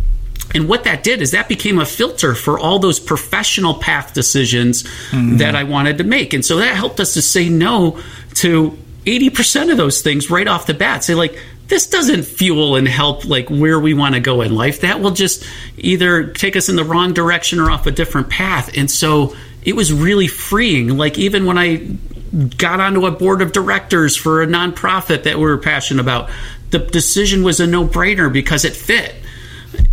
And 0.54 0.68
what 0.68 0.84
that 0.84 1.04
did 1.04 1.22
is 1.22 1.32
that 1.32 1.48
became 1.48 1.80
a 1.80 1.86
filter 1.86 2.36
for 2.36 2.60
all 2.60 2.80
those 2.80 3.00
professional 3.00 3.76
path 3.76 4.14
decisions 4.14 4.84
that 5.38 5.56
I 5.56 5.64
wanted 5.64 5.98
to 6.00 6.04
make. 6.04 6.34
And 6.34 6.44
so 6.44 6.58
that 6.58 6.76
helped 6.76 7.00
us 7.00 7.14
to 7.14 7.22
say 7.22 7.48
no 7.48 8.02
to 8.36 8.78
80% 9.06 9.72
of 9.72 9.78
those 9.78 10.02
things 10.02 10.30
right 10.30 10.48
off 10.48 10.66
the 10.66 10.74
bat. 10.74 11.04
Say, 11.04 11.16
like, 11.16 11.40
this 11.72 11.88
doesn't 11.88 12.24
fuel 12.24 12.76
and 12.76 12.86
help 12.86 13.24
like 13.24 13.50
where 13.50 13.80
we 13.80 13.94
want 13.94 14.14
to 14.14 14.20
go 14.20 14.42
in 14.42 14.54
life. 14.54 14.82
That 14.82 15.00
will 15.00 15.12
just 15.12 15.46
either 15.78 16.28
take 16.28 16.58
us 16.58 16.68
in 16.68 16.76
the 16.76 16.84
wrong 16.84 17.14
direction 17.14 17.62
or 17.62 17.72
off 17.72 17.88
a 17.88 17.92
different 17.92 18.30
path. 18.30 18.76
And 18.76 18.92
so 18.92 19.38
it 19.64 19.74
was 19.74 19.94
really 19.94 20.28
freeing. 20.28 20.98
Like, 20.98 21.18
even 21.18 21.46
when 21.46 21.58
I 21.58 21.78
got 22.58 22.82
onto 22.82 23.06
a 23.06 23.12
board 23.12 23.42
of 23.42 23.54
directors 23.54 24.18
for 24.18 24.44
a 24.44 24.48
nonprofit 24.48 25.24
that 25.24 25.38
we 25.38 25.44
were 25.44 25.58
passionate 25.58 26.02
about, 26.02 26.30
the 26.72 26.80
decision 26.80 27.42
was 27.42 27.62
a 27.62 27.68
no 27.68 27.88
brainer 27.88 28.32
because 28.32 28.66
it 28.66 28.76
fit 28.76 29.16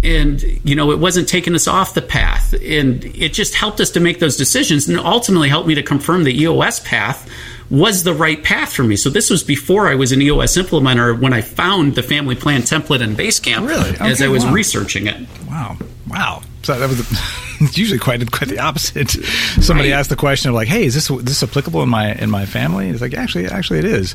and 0.03 0.43
you 0.69 0.75
know 0.75 0.91
it 0.91 0.99
wasn't 0.99 1.29
taking 1.29 1.55
us 1.55 1.69
off 1.69 1.95
the 1.95 2.03
path 2.03 2.53
and 2.55 3.05
it 3.05 3.33
just 3.33 3.55
helped 3.55 3.81
us 3.81 3.93
to 3.93 4.01
make 4.01 4.19
those 4.19 4.37
decisions 4.37 4.89
and 4.89 4.99
ultimately 4.99 5.49
helped 5.49 5.69
me 5.69 5.75
to 5.77 5.85
confirm 5.85 6.25
the 6.25 6.43
eos 6.43 6.81
path 6.81 7.31
was 7.71 8.03
the 8.05 8.15
right 8.15 8.43
path 8.43 8.73
for 8.73 8.83
me 8.83 8.97
so 8.97 9.11
this 9.11 9.29
was 9.31 9.43
before 9.43 9.89
i 9.89 9.95
was 9.95 10.11
an 10.13 10.23
eos 10.23 10.57
implementer 10.57 11.19
when 11.21 11.33
i 11.35 11.41
found 11.43 11.95
the 11.95 12.03
family 12.03 12.35
plan 12.35 12.63
template 12.63 13.01
in 13.03 13.15
basecamp 13.15 13.67
Really? 13.69 13.95
as 14.01 14.23
i 14.23 14.29
was 14.29 14.45
wow. 14.45 14.53
researching 14.53 15.07
it 15.07 15.27
Wow, 15.49 15.77
wow. 16.09 16.43
So 16.63 16.79
that 16.79 16.89
was 16.89 17.01
it's 17.61 17.79
usually 17.79 17.99
quite 17.99 18.31
quite 18.31 18.49
the 18.51 18.59
opposite. 18.59 19.09
Somebody 19.11 19.91
Right. 19.91 19.99
asked 19.99 20.11
the 20.11 20.17
question 20.17 20.51
of 20.51 20.55
like, 20.55 20.69
"Hey, 20.69 20.85
is 20.85 20.95
this 20.95 21.09
this 21.25 21.43
applicable 21.43 21.83
in 21.83 21.89
my 21.89 22.13
in 22.13 22.29
my 22.31 22.45
family?" 22.45 22.89
It's 22.91 23.01
like 23.01 23.15
actually, 23.15 23.47
actually, 23.47 23.79
it 23.79 23.87
is. 23.87 24.15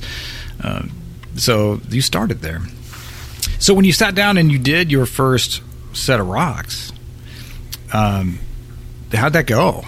Um, 0.62 0.92
so 1.36 1.82
you 1.90 2.02
started 2.02 2.42
there. 2.42 2.62
So 3.58 3.74
when 3.74 3.84
you 3.86 3.94
sat 3.94 4.14
down 4.14 4.38
and 4.38 4.52
you 4.52 4.60
did 4.60 4.92
your 4.92 5.08
first 5.08 5.62
set 5.94 6.20
of 6.20 6.28
rocks, 6.28 6.92
um, 7.92 8.38
how'd 9.12 9.34
that 9.34 9.48
go? 9.48 9.84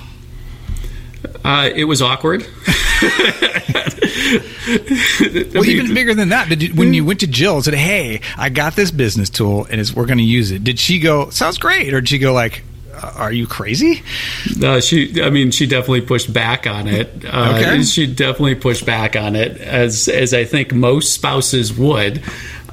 uh, 1.43 1.69
it 1.75 1.83
was 1.85 2.01
awkward 2.01 2.47
Well, 5.53 5.65
even 5.65 5.93
bigger 5.93 6.13
than 6.15 6.29
that, 6.29 6.49
did 6.49 6.63
you, 6.63 6.73
when 6.73 6.93
you 6.93 7.05
went 7.05 7.19
to 7.19 7.27
Jill 7.27 7.55
and 7.55 7.63
said, 7.63 7.75
"Hey, 7.75 8.21
I 8.37 8.49
got 8.49 8.75
this 8.75 8.89
business 8.91 9.29
tool 9.29 9.65
and 9.69 9.79
it's, 9.79 9.93
we're 9.93 10.05
going 10.07 10.17
to 10.17 10.23
use 10.23 10.51
it," 10.51 10.63
did 10.63 10.79
she 10.79 10.99
go, 10.99 11.29
"Sounds 11.29 11.57
great," 11.57 11.93
or 11.93 12.01
did 12.01 12.09
she 12.09 12.17
go 12.17 12.33
like, 12.33 12.63
are 13.15 13.31
you 13.31 13.45
crazy? 13.45 14.01
No, 14.57 14.79
she. 14.79 15.21
I 15.21 15.29
mean, 15.29 15.51
she 15.51 15.67
definitely 15.67 16.01
pushed 16.01 16.31
back 16.33 16.65
on 16.65 16.87
it. 16.87 17.23
Uh, 17.25 17.55
Okay. 17.57 17.83
She 17.83 18.07
definitely 18.07 18.55
pushed 18.55 18.85
back 18.85 19.15
on 19.15 19.35
it, 19.35 19.57
as 19.59 20.07
as 20.07 20.33
I 20.33 20.45
think 20.45 20.73
most 20.73 21.13
spouses 21.13 21.73
would. 21.77 22.23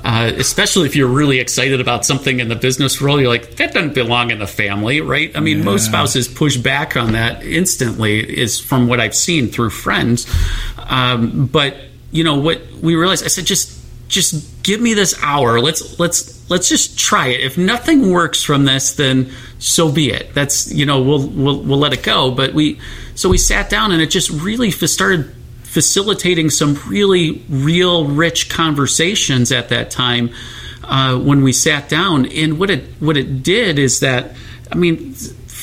Uh, 0.05 0.33
especially 0.37 0.87
if 0.87 0.97
you're 0.97 1.07
really 1.07 1.39
excited 1.39 1.81
about 1.81 2.05
something 2.05 2.41
in 2.41 2.49
the 2.49 2.57
business 2.57 3.01
world, 3.01 3.21
you're 3.21 3.29
like, 3.29 3.55
that 3.57 3.73
doesn't 3.73 3.95
belong 3.95 4.31
in 4.31 4.39
the 4.41 4.47
family, 4.47 5.01
right? 5.01 5.37
I 5.37 5.41
mean, 5.41 5.65
most 5.65 5.87
spouses 5.87 6.27
push 6.27 6.57
back 6.57 6.97
on 6.97 7.13
that 7.13 7.45
instantly, 7.45 8.19
is 8.19 8.59
from 8.59 8.89
what 8.89 8.99
I've 8.99 9.15
seen 9.15 9.49
through 9.49 9.71
friends. 9.71 10.27
Um, 10.79 11.47
but 11.47 11.77
you 12.11 12.25
know 12.25 12.39
what 12.39 12.61
we 12.83 12.97
realized? 12.97 13.25
I 13.25 13.29
said, 13.29 13.47
just 13.47 13.81
just 14.09 14.63
give 14.63 14.81
me 14.81 14.93
this 14.93 15.15
hour. 15.23 15.59
Let's 15.61 15.99
let's 15.99 16.49
let's 16.51 16.69
just 16.69 16.99
try 16.99 17.29
it. 17.29 17.41
If 17.41 17.57
nothing 17.57 18.11
works 18.11 18.43
from 18.43 18.67
this, 18.67 18.95
then 18.95 19.33
so 19.59 19.91
be 19.91 20.11
it. 20.11 20.35
That's 20.35 20.71
you 20.71 20.85
know 20.85 21.03
we'll 21.03 21.27
we'll 21.27 21.61
we'll 21.63 21.79
let 21.79 21.93
it 21.95 22.03
go. 22.03 22.31
But 22.31 22.53
we 22.53 22.79
so 23.15 23.29
we 23.29 23.39
sat 23.39 23.71
down 23.71 23.91
and 23.93 24.03
it 24.03 24.11
just 24.11 24.31
really 24.31 24.71
started 24.71 25.35
facilitating 25.73 26.51
some 26.51 26.79
really 26.87 27.43
real 27.49 28.07
rich 28.07 28.51
conversations 28.51 29.51
at 29.51 29.71
that 29.71 29.91
time 29.91 30.29
uh, 30.85 31.19
when 31.19 31.43
we 31.43 31.51
sat 31.51 31.89
down. 31.89 32.27
And 32.27 32.59
what 32.59 32.69
it 32.69 32.85
what 33.01 33.17
it 33.17 33.43
did 33.43 33.79
is 33.79 34.01
that 34.01 34.37
I 34.71 34.75
mean. 34.75 35.15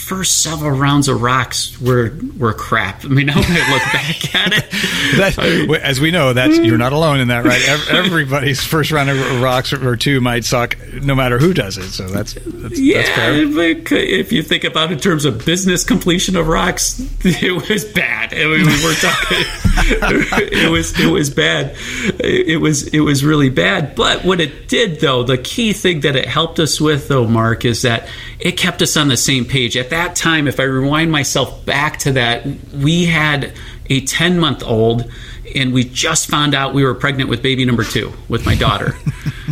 First 0.09 0.41
several 0.41 0.71
rounds 0.71 1.07
of 1.07 1.21
rocks 1.21 1.79
were 1.79 2.17
were 2.35 2.51
crap. 2.51 3.05
I 3.05 3.09
mean, 3.09 3.25
now 3.27 3.35
I 3.35 3.71
look 3.71 3.83
back 3.93 4.35
at 4.35 4.53
it, 4.53 4.71
That, 5.17 5.81
as 5.83 5.99
we 5.99 6.09
know, 6.09 6.33
that's 6.33 6.57
hmm. 6.57 6.63
you're 6.63 6.79
not 6.79 6.93
alone 6.93 7.19
in 7.19 7.27
that, 7.27 7.45
right? 7.45 7.61
Everybody's 7.91 8.59
first 8.59 8.91
round 8.91 9.11
of 9.11 9.41
rocks 9.43 9.71
or 9.71 9.95
two 9.95 10.19
might 10.19 10.45
suck, 10.45 10.75
no 10.95 11.13
matter 11.13 11.37
who 11.37 11.53
does 11.53 11.77
it. 11.77 11.91
So 11.91 12.07
that's 12.07 12.33
that's, 12.43 12.79
Yeah, 12.79 13.03
that's 13.03 13.09
fair. 13.09 13.33
if 13.99 14.31
you 14.31 14.41
think 14.41 14.63
about 14.63 14.89
it 14.89 14.93
in 14.93 14.99
terms 14.99 15.25
of 15.25 15.45
business 15.45 15.83
completion 15.83 16.35
of 16.35 16.47
rocks, 16.47 16.99
it 17.23 17.69
was 17.69 17.85
bad. 17.85 18.33
I 18.33 18.37
mean, 18.37 18.65
we 18.65 18.83
were 18.83 18.95
talking. 18.95 19.37
it 20.51 20.71
was 20.71 20.99
it 20.99 21.11
was 21.11 21.29
bad. 21.29 21.75
It 22.19 22.59
was 22.59 22.87
it 22.87 23.01
was 23.01 23.23
really 23.23 23.51
bad. 23.51 23.93
But 23.93 24.25
what 24.25 24.41
it 24.41 24.67
did, 24.67 25.01
though, 25.01 25.21
the 25.21 25.37
key 25.37 25.71
thing 25.73 25.99
that 25.99 26.15
it 26.15 26.25
helped 26.25 26.57
us 26.57 26.81
with, 26.81 27.09
though, 27.09 27.27
Mark, 27.27 27.63
is 27.63 27.83
that 27.83 28.07
it 28.39 28.53
kept 28.53 28.81
us 28.81 28.95
on 28.95 29.09
the 29.09 29.17
same 29.17 29.45
page. 29.45 29.75
At 29.75 29.89
that 29.89 29.98
time, 30.15 30.47
if 30.47 30.59
I 30.59 30.63
rewind 30.63 31.11
myself 31.11 31.65
back 31.65 31.99
to 31.99 32.13
that, 32.13 32.45
we 32.73 33.05
had 33.05 33.53
a 33.89 34.01
ten 34.01 34.39
month 34.39 34.63
old. 34.63 35.11
And 35.55 35.73
we 35.73 35.83
just 35.83 36.29
found 36.29 36.53
out 36.53 36.75
we 36.75 36.83
were 36.83 36.93
pregnant 36.93 37.27
with 37.27 37.41
baby 37.41 37.65
number 37.65 37.83
two 37.83 38.13
with 38.27 38.45
my 38.45 38.53
daughter 38.53 38.95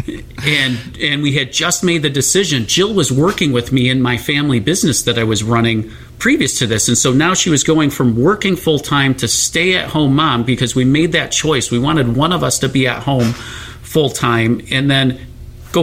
and 0.46 0.98
and 1.02 1.22
we 1.24 1.34
had 1.36 1.52
just 1.52 1.84
made 1.84 2.02
the 2.02 2.10
decision. 2.10 2.66
Jill 2.66 2.94
was 2.94 3.12
working 3.12 3.52
with 3.52 3.72
me 3.72 3.90
in 3.90 4.02
my 4.02 4.18
family 4.18 4.60
business 4.60 5.04
that 5.04 5.18
I 5.18 5.24
was 5.24 5.44
running 5.44 5.92
previous 6.20 6.60
to 6.60 6.68
this, 6.68 6.88
and 6.88 6.98
so 6.98 7.14
now 7.14 7.34
she 7.34 7.50
was 7.50 7.64
going 7.64 7.90
from 7.90 8.16
working 8.16 8.56
full 8.56 8.80
time 8.80 9.16
to 9.16 9.28
stay 9.28 9.76
at 9.76 9.90
home 9.90 10.16
mom 10.16 10.44
because 10.44 10.76
we 10.76 10.86
made 10.86 11.12
that 11.14 11.32
choice. 11.32 11.72
We 11.72 11.80
wanted 11.80 12.16
one 12.16 12.32
of 12.32 12.44
us 12.44 12.60
to 12.60 12.70
be 12.70 12.88
at 12.88 13.04
home 13.04 13.34
full 13.82 14.10
time, 14.10 14.62
and 14.72 14.90
then 14.90 15.20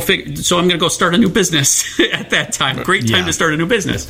go. 0.00 0.34
So 0.36 0.56
I'm 0.58 0.64
going 0.64 0.78
to 0.78 0.78
go 0.78 0.88
start 0.88 1.14
a 1.14 1.18
new 1.18 1.28
business 1.28 1.98
at 2.12 2.30
that 2.30 2.52
time. 2.52 2.82
Great 2.82 3.08
time 3.08 3.20
Yeah. 3.20 3.26
to 3.26 3.32
start 3.32 3.54
a 3.54 3.56
new 3.56 3.66
business. 3.66 4.06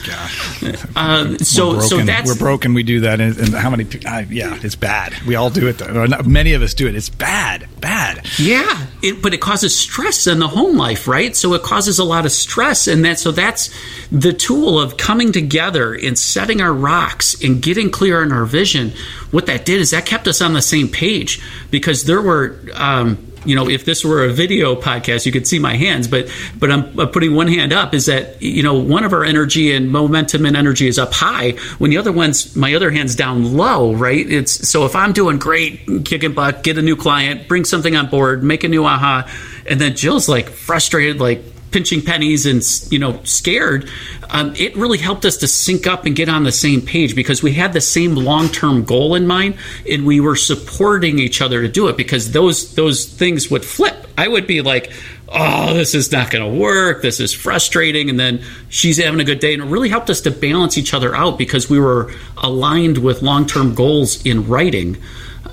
Uh, 0.97 1.37
so 1.39 1.81
so 1.81 1.99
that's 1.99 2.29
we're 2.29 2.39
broken. 2.39 2.75
We 2.75 2.83
do 2.83 3.01
that, 3.01 3.21
and, 3.21 3.37
and 3.39 3.55
how 3.55 3.71
many? 3.71 3.85
Uh, 4.07 4.25
yeah, 4.31 4.59
it's 4.63 4.75
bad. 4.77 5.15
We 5.27 5.35
all 5.35 5.51
do 5.51 5.67
it. 5.69 5.79
Though. 5.79 6.07
Many 6.25 6.53
of 6.55 6.63
us 6.63 6.75
do 6.75 6.87
it. 6.89 6.95
It's 6.95 7.09
bad, 7.09 7.69
bad. 7.81 8.27
Yeah, 8.39 8.87
it, 9.03 9.23
but 9.23 9.35
it 9.35 9.41
causes 9.41 9.77
stress 9.77 10.27
in 10.27 10.39
the 10.39 10.49
home 10.49 10.77
life, 10.77 11.07
right? 11.09 11.35
So 11.37 11.55
it 11.55 11.63
causes 11.63 11.99
a 11.99 12.05
lot 12.05 12.25
of 12.27 12.33
stress, 12.33 12.87
and 12.87 13.05
that 13.05 13.19
so 13.19 13.31
that's 13.33 13.71
the 14.11 14.33
tool 14.33 14.79
of 14.81 14.97
coming 14.97 15.33
together 15.33 15.95
and 15.95 16.19
setting 16.19 16.61
our 16.61 16.73
rocks 16.73 17.43
and 17.43 17.61
getting 17.63 17.91
clear 17.91 18.23
on 18.23 18.33
our 18.33 18.45
vision. 18.45 18.93
What 19.31 19.47
that 19.47 19.65
did 19.65 19.81
is 19.81 19.91
that 19.91 20.07
kept 20.07 20.29
us 20.29 20.41
on 20.41 20.53
the 20.53 20.63
same 20.63 20.89
page 20.89 21.41
because 21.71 22.05
there 22.05 22.23
were. 22.23 22.59
Um, 22.75 23.31
you 23.45 23.55
know, 23.57 23.69
if 23.69 23.85
this 23.85 24.05
were 24.05 24.25
a 24.25 24.33
video 24.33 24.75
podcast, 24.75 25.27
you 25.27 25.33
could 25.33 25.47
see 25.47 25.59
my 25.59 25.77
hands, 25.77 26.09
but 26.09 26.31
but 26.59 26.71
I'm, 26.71 26.99
I'm 26.99 27.09
putting 27.11 27.35
one 27.35 27.49
hand 27.49 27.73
up. 27.73 27.95
Is 27.95 28.07
that 28.07 28.41
you 28.43 28.63
know 28.63 28.79
one 28.79 29.05
of 29.05 29.13
our 29.13 29.25
energy 29.25 29.75
and 29.75 29.91
momentum 29.91 30.47
and 30.47 30.57
energy 30.57 30.87
is 30.87 30.99
up 30.99 31.13
high, 31.13 31.53
when 31.79 31.91
the 31.91 31.99
other 31.99 32.13
one's 32.13 32.57
my 32.57 32.75
other 32.75 32.91
hand's 32.91 33.15
down 33.15 33.57
low, 33.57 33.95
right? 33.95 34.29
It's 34.29 34.69
so 34.69 34.85
if 34.85 34.97
I'm 34.97 35.13
doing 35.13 35.39
great, 35.39 36.05
kicking 36.05 36.35
butt, 36.35 36.63
get 36.63 36.79
a 36.79 36.83
new 36.83 36.97
client, 36.97 37.49
bring 37.49 37.65
something 37.65 37.95
on 37.97 38.09
board, 38.09 38.43
make 38.43 38.65
a 38.65 38.69
new 38.69 38.85
aha, 38.85 39.31
and 39.67 39.81
then 39.81 39.97
Jill's 39.97 40.29
like 40.29 40.49
frustrated, 40.49 41.21
like 41.21 41.43
pinching 41.75 42.01
pennies 42.01 42.47
and 42.47 42.63
you 42.93 43.01
know 43.01 43.21
scared 43.25 43.91
um, 44.31 44.55
it 44.57 44.77
really 44.77 44.97
helped 44.97 45.25
us 45.25 45.39
to 45.39 45.49
sync 45.49 45.89
up 45.89 46.07
and 46.07 46.15
get 46.15 46.29
on 46.29 46.45
the 46.45 46.53
same 46.53 46.81
page 46.81 47.17
because 47.17 47.43
we 47.43 47.53
had 47.53 47.73
the 47.73 47.81
same 47.81 48.15
long-term 48.15 48.85
goal 48.85 49.17
in 49.17 49.27
mind 49.27 49.57
and 49.91 50.07
we 50.07 50.21
were 50.21 50.37
supporting 50.37 51.19
each 51.19 51.43
other 51.43 51.63
to 51.63 51.69
do 51.69 51.89
it 51.89 51.97
because 51.97 52.31
those 52.31 52.77
those 52.77 53.07
things 53.07 53.51
would 53.51 53.65
flip. 53.65 54.07
I 54.17 54.29
would 54.29 54.47
be 54.47 54.63
like 54.63 54.93
oh 55.29 55.75
this 55.75 55.97
is 55.97 56.13
not 56.13 56.31
going 56.31 56.45
to 56.45 56.61
work. 56.61 57.03
This 57.03 57.19
is 57.19 57.33
frustrating. 57.33 58.09
And 58.09 58.21
then 58.21 58.41
she's 58.69 59.03
having 59.03 59.19
a 59.19 59.25
good 59.25 59.41
day. 59.41 59.53
And 59.55 59.65
it 59.65 59.67
really 59.67 59.89
helped 59.89 60.11
us 60.11 60.21
to 60.21 60.31
balance 60.31 60.79
each 60.79 60.95
other 60.95 61.13
out 61.13 61.39
because 61.39 61.69
we 61.69 61.81
were 61.81 62.13
aligned 62.37 62.99
with 62.99 63.21
long-term 63.21 63.75
goals 63.75 64.25
in 64.25 64.47
writing 64.47 64.97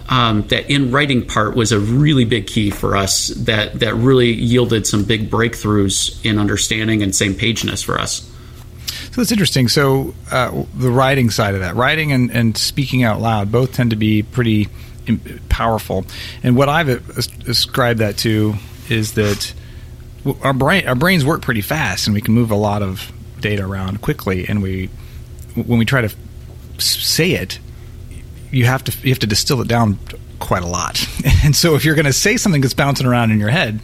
um, 0.09 0.43
that 0.47 0.69
in 0.69 0.91
writing 0.91 1.25
part 1.25 1.55
was 1.55 1.71
a 1.71 1.79
really 1.79 2.25
big 2.25 2.47
key 2.47 2.69
for 2.69 2.95
us 2.95 3.27
that 3.29 3.79
that 3.79 3.95
really 3.95 4.31
yielded 4.31 4.85
some 4.85 5.03
big 5.03 5.29
breakthroughs 5.29 6.23
in 6.25 6.37
understanding 6.37 7.01
and 7.01 7.15
same 7.15 7.33
pageness 7.33 7.83
for 7.83 7.99
us. 7.99 8.27
So 9.11 9.21
it's 9.21 9.31
interesting. 9.31 9.67
So 9.67 10.13
uh, 10.31 10.63
the 10.75 10.89
writing 10.89 11.29
side 11.29 11.53
of 11.53 11.61
that, 11.61 11.75
writing 11.75 12.11
and, 12.11 12.31
and 12.31 12.57
speaking 12.57 13.03
out 13.03 13.19
loud, 13.19 13.51
both 13.51 13.73
tend 13.73 13.89
to 13.89 13.95
be 13.97 14.23
pretty 14.23 14.69
powerful. 15.49 16.05
And 16.43 16.55
what 16.55 16.69
I've 16.69 16.87
ascribed 17.47 17.99
that 17.99 18.17
to 18.19 18.55
is 18.89 19.13
that 19.13 19.53
our 20.43 20.53
brain, 20.53 20.87
our 20.87 20.95
brains 20.95 21.25
work 21.25 21.41
pretty 21.41 21.61
fast, 21.61 22.07
and 22.07 22.13
we 22.13 22.21
can 22.21 22.33
move 22.33 22.51
a 22.51 22.55
lot 22.55 22.81
of 22.81 23.11
data 23.39 23.65
around 23.65 24.01
quickly. 24.01 24.47
And 24.47 24.61
we, 24.61 24.87
when 25.55 25.79
we 25.79 25.85
try 25.85 26.01
to 26.01 26.15
say 26.77 27.31
it, 27.31 27.59
you 28.51 28.65
have 28.65 28.83
to 28.85 28.93
you 29.03 29.09
have 29.09 29.19
to 29.19 29.27
distill 29.27 29.61
it 29.61 29.67
down 29.67 29.99
quite 30.41 30.63
a 30.63 30.67
lot. 30.67 31.07
And 31.43 31.55
so 31.55 31.73
if 31.73 31.83
you're 31.83 31.95
going 31.95 32.05
to 32.05 32.13
say 32.13 32.37
something 32.37 32.61
that's 32.61 32.75
bouncing 32.75 33.07
around 33.07 33.31
in 33.31 33.39
your 33.39 33.49
head, 33.49 33.79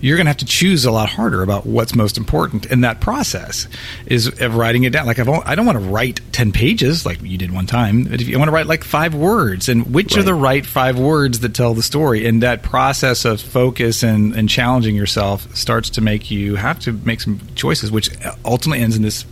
you're 0.00 0.16
going 0.16 0.26
to 0.26 0.30
have 0.30 0.36
to 0.36 0.44
choose 0.44 0.84
a 0.84 0.92
lot 0.92 1.08
harder 1.08 1.42
about 1.42 1.66
what's 1.66 1.96
most 1.96 2.16
important. 2.16 2.64
And 2.66 2.84
that 2.84 3.00
process 3.00 3.66
is 4.06 4.28
of 4.40 4.54
writing 4.54 4.84
it 4.84 4.90
down. 4.92 5.06
Like 5.06 5.18
I've, 5.18 5.28
I 5.28 5.56
don't 5.56 5.66
want 5.66 5.82
to 5.82 5.84
write 5.84 6.20
10 6.30 6.52
pages 6.52 7.04
like 7.04 7.20
you 7.20 7.36
did 7.36 7.50
one 7.50 7.66
time. 7.66 8.04
But 8.04 8.20
if 8.20 8.28
you 8.28 8.38
want 8.38 8.48
to 8.48 8.52
write 8.52 8.68
like 8.68 8.84
five 8.84 9.16
words 9.16 9.68
and 9.68 9.92
which 9.92 10.16
are 10.16 10.22
the 10.22 10.32
right 10.32 10.64
five 10.64 10.96
words 10.96 11.40
that 11.40 11.54
tell 11.54 11.74
the 11.74 11.82
story. 11.82 12.24
And 12.24 12.40
that 12.44 12.62
process 12.62 13.24
of 13.24 13.40
focus 13.40 14.04
and, 14.04 14.32
and 14.36 14.48
challenging 14.48 14.94
yourself 14.94 15.52
starts 15.56 15.90
to 15.90 16.00
make 16.00 16.30
you 16.30 16.54
have 16.54 16.78
to 16.80 16.92
make 16.92 17.20
some 17.20 17.40
choices, 17.56 17.90
which 17.90 18.10
ultimately 18.44 18.82
ends 18.82 18.94
in 18.94 19.02
this, 19.02 19.24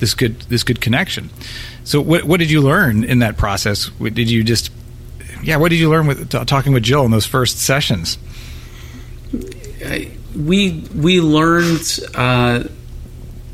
this 0.00 0.14
good, 0.14 0.40
this 0.42 0.64
good 0.64 0.80
connection. 0.80 1.30
So 1.84 2.00
what, 2.00 2.24
what 2.24 2.38
did 2.38 2.50
you 2.50 2.60
learn 2.60 3.04
in 3.04 3.20
that 3.20 3.36
process? 3.36 3.88
Did 4.00 4.30
you 4.30 4.44
just 4.44 4.70
yeah, 5.42 5.56
what 5.56 5.70
did 5.70 5.80
you 5.80 5.90
learn 5.90 6.06
with 6.06 6.30
talking 6.46 6.72
with 6.72 6.84
Jill 6.84 7.04
in 7.04 7.10
those 7.10 7.26
first 7.26 7.58
sessions? 7.58 8.16
we 10.36 10.84
we 10.94 11.20
learned 11.20 12.00
uh, 12.14 12.64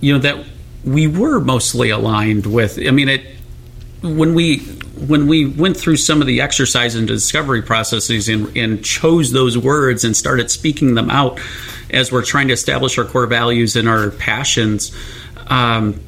you 0.01 0.12
know 0.12 0.19
that 0.19 0.45
we 0.85 1.07
were 1.07 1.41
mostly 1.41 1.91
aligned 1.91 2.47
with 2.47 2.79
i 2.87 2.91
mean 2.91 3.09
it 3.09 3.27
when 4.03 4.35
we 4.35 4.59
when 4.59 5.27
we 5.27 5.45
went 5.45 5.77
through 5.77 5.97
some 5.97 6.21
of 6.21 6.27
the 6.27 6.41
exercise 6.41 6.95
and 6.95 7.07
discovery 7.07 7.62
processes 7.62 8.29
and, 8.29 8.57
and 8.57 8.85
chose 8.85 9.33
those 9.33 9.59
words 9.59 10.05
and 10.05 10.17
started 10.17 10.51
speaking 10.51 10.95
them 10.95 11.11
out 11.11 11.41
as 11.91 12.12
we're 12.12 12.25
trying 12.25 12.49
to 12.49 12.55
establish 12.55 12.99
our 12.99 13.05
core 13.05 13.27
values 13.27 13.77
and 13.77 13.88
our 13.88 14.11
passions 14.11 14.93
um, 15.49 16.01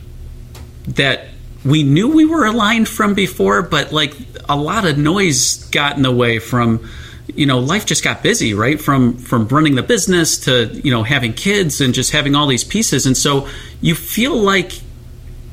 that 0.86 1.28
we 1.64 1.82
knew 1.82 2.08
we 2.08 2.24
were 2.24 2.46
aligned 2.46 2.88
from 2.88 3.14
before, 3.14 3.62
but 3.62 3.92
like 3.92 4.14
a 4.48 4.56
lot 4.56 4.84
of 4.86 4.98
noise 4.98 5.64
got 5.70 5.96
in 5.96 6.02
the 6.02 6.12
way 6.12 6.38
from 6.38 6.88
you 7.34 7.46
know 7.46 7.60
life 7.60 7.86
just 7.86 8.02
got 8.02 8.22
busy 8.22 8.54
right? 8.54 8.80
From 8.80 9.16
from 9.16 9.46
running 9.48 9.74
the 9.74 9.82
business 9.82 10.38
to 10.40 10.66
you 10.82 10.90
know 10.90 11.02
having 11.02 11.32
kids 11.32 11.80
and 11.80 11.94
just 11.94 12.12
having 12.12 12.34
all 12.34 12.46
these 12.46 12.64
pieces. 12.64 13.06
And 13.06 13.16
so 13.16 13.48
you 13.80 13.94
feel 13.94 14.36
like 14.36 14.72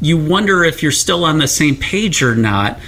you 0.02 0.18
wonder 0.18 0.64
if 0.64 0.82
you're 0.82 0.92
still 0.92 1.24
on 1.24 1.40
the 1.40 1.48
same 1.48 1.76
page 1.76 2.22
or 2.22 2.36
not. 2.36 2.80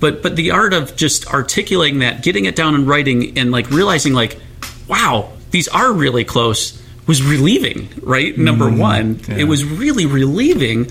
But 0.00 0.22
but 0.22 0.36
the 0.36 0.50
art 0.50 0.72
of 0.72 0.96
just 0.96 1.26
articulating 1.32 2.00
that 2.00 2.22
getting 2.22 2.46
it 2.46 2.56
down 2.56 2.74
in 2.74 2.86
writing 2.86 3.38
and 3.38 3.50
like 3.50 3.70
realizing 3.70 4.12
like 4.12 4.38
wow 4.88 5.32
these 5.50 5.68
are 5.68 5.92
really 5.92 6.24
close 6.24 6.82
was 7.06 7.22
relieving 7.22 7.88
right? 8.02 8.36
Number 8.36 8.66
mm-hmm. 8.66 8.78
one. 8.78 9.20
Yeah. 9.28 9.38
it 9.38 9.44
was 9.44 9.64
really 9.64 10.06
relieving 10.06 10.90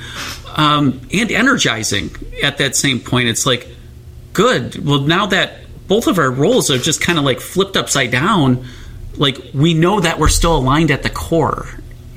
um, 0.56 1.02
and 1.14 1.32
energizing 1.32 2.10
at 2.44 2.58
that 2.58 2.76
same 2.76 3.00
point 3.00 3.28
it's 3.28 3.46
like 3.46 3.68
good 4.34 4.84
well 4.86 5.02
now 5.02 5.26
that 5.28 5.60
both 5.88 6.08
of 6.08 6.18
our 6.18 6.32
roles 6.32 6.72
are 6.72 6.78
just 6.78 7.02
kind 7.02 7.20
of 7.20 7.26
like 7.26 7.40
flipped 7.40 7.78
upside 7.78 8.12
down 8.12 8.66
like 9.18 9.38
we 9.54 9.74
know 9.74 10.00
that 10.00 10.20
we're 10.20 10.28
still 10.28 10.58
aligned 10.58 10.92
at 10.92 11.04
the 11.04 11.10
core 11.10 11.68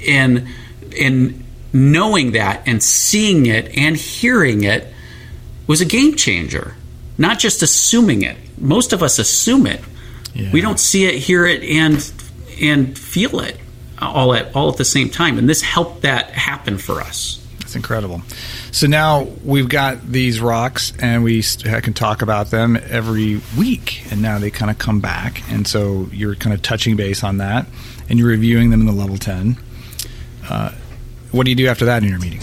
and 0.07 0.49
and 0.99 1.45
knowing 1.73 2.33
that 2.33 2.67
and 2.67 2.83
seeing 2.83 3.47
it 3.47 3.77
and 3.77 3.97
hearing 3.97 4.65
it 4.65 4.93
was 5.67 5.81
a 5.81 5.85
game 5.85 6.17
changer. 6.17 6.75
Not 7.17 7.39
just 7.39 7.63
assuming 7.63 8.23
it. 8.23 8.37
Most 8.59 8.93
of 8.93 9.03
us 9.03 9.19
assume 9.19 9.67
it. 9.67 9.81
Yeah. 10.35 10.51
We 10.53 10.61
don't 10.61 10.79
see 10.79 11.05
it, 11.05 11.15
hear 11.15 11.47
it, 11.47 11.63
and 11.63 12.13
and 12.61 12.99
feel 12.99 13.41
it 13.41 13.57
all 14.01 14.35
at 14.35 14.55
all 14.55 14.71
at 14.71 14.77
the 14.77 14.85
same 14.85 15.11
time. 15.11 15.39
And 15.39 15.49
this 15.49 15.63
helped 15.63 16.03
that 16.03 16.31
happen 16.31 16.79
for 16.79 17.01
us. 17.01 17.45
That's 17.69 17.77
incredible. 17.77 18.23
So 18.71 18.87
now 18.87 19.25
we've 19.45 19.69
got 19.69 20.11
these 20.11 20.41
rocks, 20.41 20.95
and 21.01 21.23
we 21.23 21.43
st- 21.43 21.85
can 21.85 21.93
talk 21.93 22.23
about 22.23 22.47
them 22.47 22.79
every 22.89 23.43
week. 23.59 24.11
And 24.11 24.23
now 24.23 24.39
they 24.39 24.51
kind 24.51 24.71
of 24.71 24.79
come 24.79 25.01
back, 25.01 25.43
and 25.51 25.69
so 25.69 26.09
you're 26.11 26.35
kind 26.35 26.55
of 26.55 26.63
touching 26.63 26.97
base 26.97 27.23
on 27.23 27.37
that, 27.37 27.67
and 28.09 28.19
you're 28.19 28.29
reviewing 28.29 28.71
them 28.71 28.81
in 28.81 28.87
the 28.87 28.93
level 28.95 29.19
ten. 29.19 29.59
Uh, 30.49 30.73
what 31.31 31.45
do 31.45 31.51
you 31.51 31.57
do 31.57 31.67
after 31.67 31.85
that 31.85 32.03
in 32.03 32.09
your 32.09 32.19
meeting? 32.19 32.41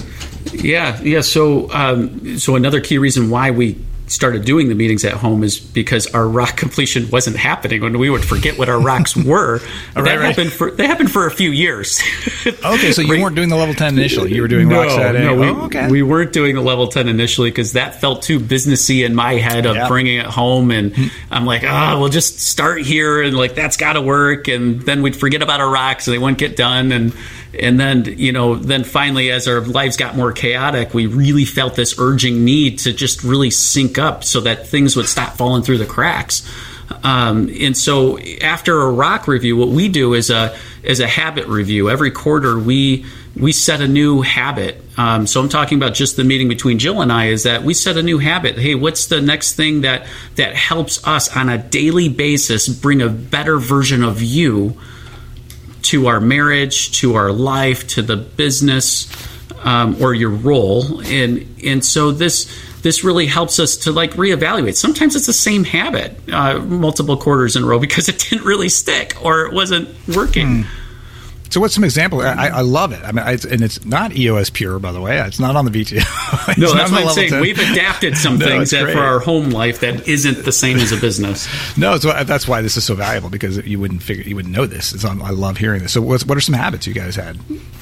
Yeah, 0.53 1.01
yeah. 1.01 1.21
So, 1.21 1.71
um, 1.73 2.38
so 2.38 2.55
another 2.55 2.79
key 2.79 2.99
reason 2.99 3.31
why 3.31 3.49
we 3.49 3.83
started 4.07 4.45
doing 4.45 4.69
the 4.69 4.75
meetings 4.75 5.03
at 5.03 5.13
home 5.13 5.43
is 5.43 5.59
because 5.59 6.07
our 6.07 6.27
rock 6.27 6.55
completion 6.57 7.09
wasn't 7.09 7.35
happening 7.37 7.81
when 7.81 7.97
we 7.97 8.09
would 8.09 8.23
forget 8.23 8.57
what 8.57 8.69
our 8.69 8.79
rocks 8.79 9.15
were. 9.25 9.59
that 9.59 9.67
right, 9.95 10.05
right. 10.19 10.21
happened 10.21 10.51
for 10.51 10.71
that 10.71 10.85
happened 10.85 11.11
for 11.11 11.25
a 11.27 11.31
few 11.31 11.51
years. 11.51 12.01
Okay, 12.63 12.91
so 12.91 13.01
you 13.01 13.13
Right. 13.13 13.21
weren't 13.23 13.35
doing 13.35 13.49
the 13.49 13.55
level 13.55 13.73
ten 13.73 13.97
initially. 13.97 14.33
You 14.33 14.41
were 14.43 14.47
doing 14.47 14.67
no, 14.67 14.81
rocks 14.81 14.93
at 14.93 15.15
no, 15.15 15.35
we, 15.35 15.47
oh, 15.47 15.61
okay. 15.65 15.89
we 15.89 16.03
weren't 16.03 16.31
doing 16.31 16.53
the 16.55 16.61
level 16.61 16.87
10 16.87 17.07
initially 17.07 17.49
because 17.49 17.73
that 17.73 17.99
felt 17.99 18.21
too 18.21 18.39
businessy 18.39 19.03
in 19.03 19.15
my 19.15 19.33
head 19.33 19.65
of 19.65 19.75
Yeah. 19.75 19.87
bringing 19.87 20.19
it 20.19 20.25
home. 20.27 20.69
And 20.69 20.93
I'm 21.31 21.45
like, 21.47 21.63
ah, 21.65 21.97
we'll 21.99 22.09
just 22.09 22.39
start 22.39 22.81
here 22.83 23.21
and 23.23 23.35
like, 23.35 23.55
that's 23.55 23.77
got 23.77 23.93
to 23.93 24.01
work. 24.01 24.47
And 24.47 24.81
then 24.81 25.01
we'd 25.01 25.15
forget 25.15 25.41
about 25.41 25.59
our 25.59 25.69
rocks 25.69 26.07
and 26.07 26.13
they 26.13 26.19
wouldn't 26.19 26.37
get 26.37 26.55
done. 26.55 26.91
And, 26.91 27.13
and 27.59 27.79
then, 27.79 28.05
you 28.05 28.31
know, 28.31 28.55
then 28.55 28.83
finally, 28.83 29.31
as 29.31 29.47
our 29.47 29.61
lives 29.61 29.97
got 29.97 30.15
more 30.15 30.31
chaotic, 30.31 30.93
we 30.93 31.07
really 31.07 31.45
felt 31.45 31.75
this 31.75 31.99
urging 31.99 32.43
need 32.43 32.79
to 32.79 32.93
just 32.93 33.23
really 33.23 33.49
sync 33.49 33.97
up 33.97 34.23
so 34.23 34.41
that 34.41 34.67
things 34.67 34.95
would 34.95 35.07
stop 35.07 35.33
falling 35.33 35.63
through 35.63 35.77
the 35.77 35.85
cracks. 35.85 36.47
Um, 37.03 37.49
and 37.59 37.75
so 37.75 38.19
after 38.41 38.81
a 38.81 38.91
rock 38.91 39.27
review, 39.27 39.57
what 39.57 39.69
we 39.69 39.87
do 39.87 40.13
is 40.13 40.29
a 40.29 40.55
is 40.83 40.99
a 40.99 41.07
habit 41.07 41.47
review. 41.47 41.89
Every 41.89 42.11
quarter, 42.11 42.59
we 42.59 43.05
we 43.35 43.51
set 43.51 43.81
a 43.81 43.87
new 43.87 44.21
habit. 44.21 44.81
Um, 44.97 45.27
so 45.27 45.41
I'm 45.41 45.49
talking 45.49 45.77
about 45.77 45.93
just 45.93 46.15
the 46.15 46.23
meeting 46.23 46.47
between 46.47 46.79
Jill 46.79 47.01
and 47.01 47.11
I. 47.11 47.27
Is 47.27 47.43
that 47.43 47.63
we 47.63 47.73
set 47.73 47.97
a 47.97 48.03
new 48.03 48.19
habit? 48.19 48.57
Hey, 48.57 48.75
what's 48.75 49.07
the 49.07 49.19
next 49.19 49.53
thing 49.53 49.81
that 49.81 50.05
that 50.35 50.55
helps 50.55 51.05
us 51.07 51.35
on 51.35 51.49
a 51.49 51.57
daily 51.57 52.07
basis 52.07 52.67
bring 52.67 53.01
a 53.01 53.09
better 53.09 53.57
version 53.57 54.03
of 54.03 54.21
you 54.21 54.79
to 55.89 56.08
our 56.08 56.19
marriage, 56.19 57.00
to 57.00 57.15
our 57.15 57.32
life, 57.32 57.88
to 57.88 58.02
the 58.02 58.17
business, 58.17 59.12
um, 59.63 60.02
or 60.02 60.13
your 60.13 60.30
role. 60.30 61.02
And 61.06 61.48
and 61.63 61.84
so 61.84 62.12
this 62.12 62.50
this 62.82 63.04
really 63.04 63.26
helps 63.26 63.60
us 63.60 63.78
to 63.78 63.91
like 63.91 64.12
reevaluate. 64.12 64.76
Sometimes 64.76 65.15
it's 65.15 65.26
the 65.26 65.34
same 65.34 65.63
habit 65.63 66.17
uh, 66.32 66.60
multiple 66.60 67.17
quarters 67.17 67.56
in 67.56 67.63
a 67.63 67.65
row 67.65 67.80
because 67.80 68.08
it 68.08 68.19
didn't 68.30 68.45
really 68.45 68.69
stick 68.69 69.15
or 69.24 69.45
it 69.45 69.54
wasn't 69.54 69.89
working. 70.15 70.65
So 71.49 71.62
what's 71.62 71.73
some 71.73 71.84
example? 71.84 72.21
I, 72.21 72.47
I 72.47 72.62
love 72.62 72.91
it. 72.91 73.03
I 73.03 73.12
mean, 73.12 73.25
I, 73.25 73.34
and 73.34 73.62
it's 73.62 73.86
not 73.86 74.15
EOS 74.15 74.49
pure, 74.49 74.79
by 74.79 74.91
the 74.91 74.99
way. 74.99 75.19
It's 75.19 75.39
not 75.39 75.55
on 75.55 75.65
the 75.65 75.71
VTO. 75.71 76.03
No, 76.58 76.73
that's 76.73 76.91
what 76.91 77.03
I'm 77.03 77.10
saying. 77.10 77.29
10. 77.31 77.41
We've 77.41 77.60
adapted 77.60 78.17
some 78.17 78.38
No, 78.39 78.45
things 78.45 78.71
that 78.71 78.91
for 78.91 78.99
our 78.99 79.19
home 79.19 79.49
life 79.49 79.79
that 79.81 80.08
isn't 80.08 80.45
the 80.45 80.51
same 80.51 80.77
as 80.77 80.91
a 80.91 80.97
business. 80.97 81.47
No, 81.77 81.97
so 81.97 82.23
that's 82.23 82.47
why 82.47 82.62
this 82.62 82.77
is 82.77 82.86
so 82.86 82.95
valuable 82.95 83.29
because 83.29 83.58
you 83.65 83.79
wouldn't 83.79 84.01
figure 84.01 84.23
you 84.23 84.36
wouldn't 84.36 84.55
know 84.55 84.65
this. 84.65 84.93
It's 84.93 85.03
on, 85.03 85.21
I 85.21 85.31
love 85.31 85.58
hearing 85.58 85.81
this. 85.81 85.93
So, 85.93 86.01
what's, 86.01 86.25
what 86.25 86.38
are 86.38 86.41
some 86.41 86.55
habits 86.55 86.88
you 86.88 86.93
guys 86.93 87.15
had? 87.15 87.38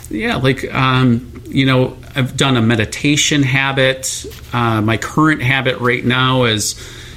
Yeah, 0.09 0.37
like 0.37 0.73
um, 0.73 1.43
you 1.45 1.65
know, 1.65 1.95
I've 2.15 2.35
done 2.35 2.57
a 2.57 2.61
meditation 2.61 3.43
habit. 3.43 4.25
Uh, 4.51 4.81
my 4.81 4.97
current 4.97 5.41
habit 5.41 5.77
right 5.79 6.03
now 6.03 6.45
is 6.45 6.73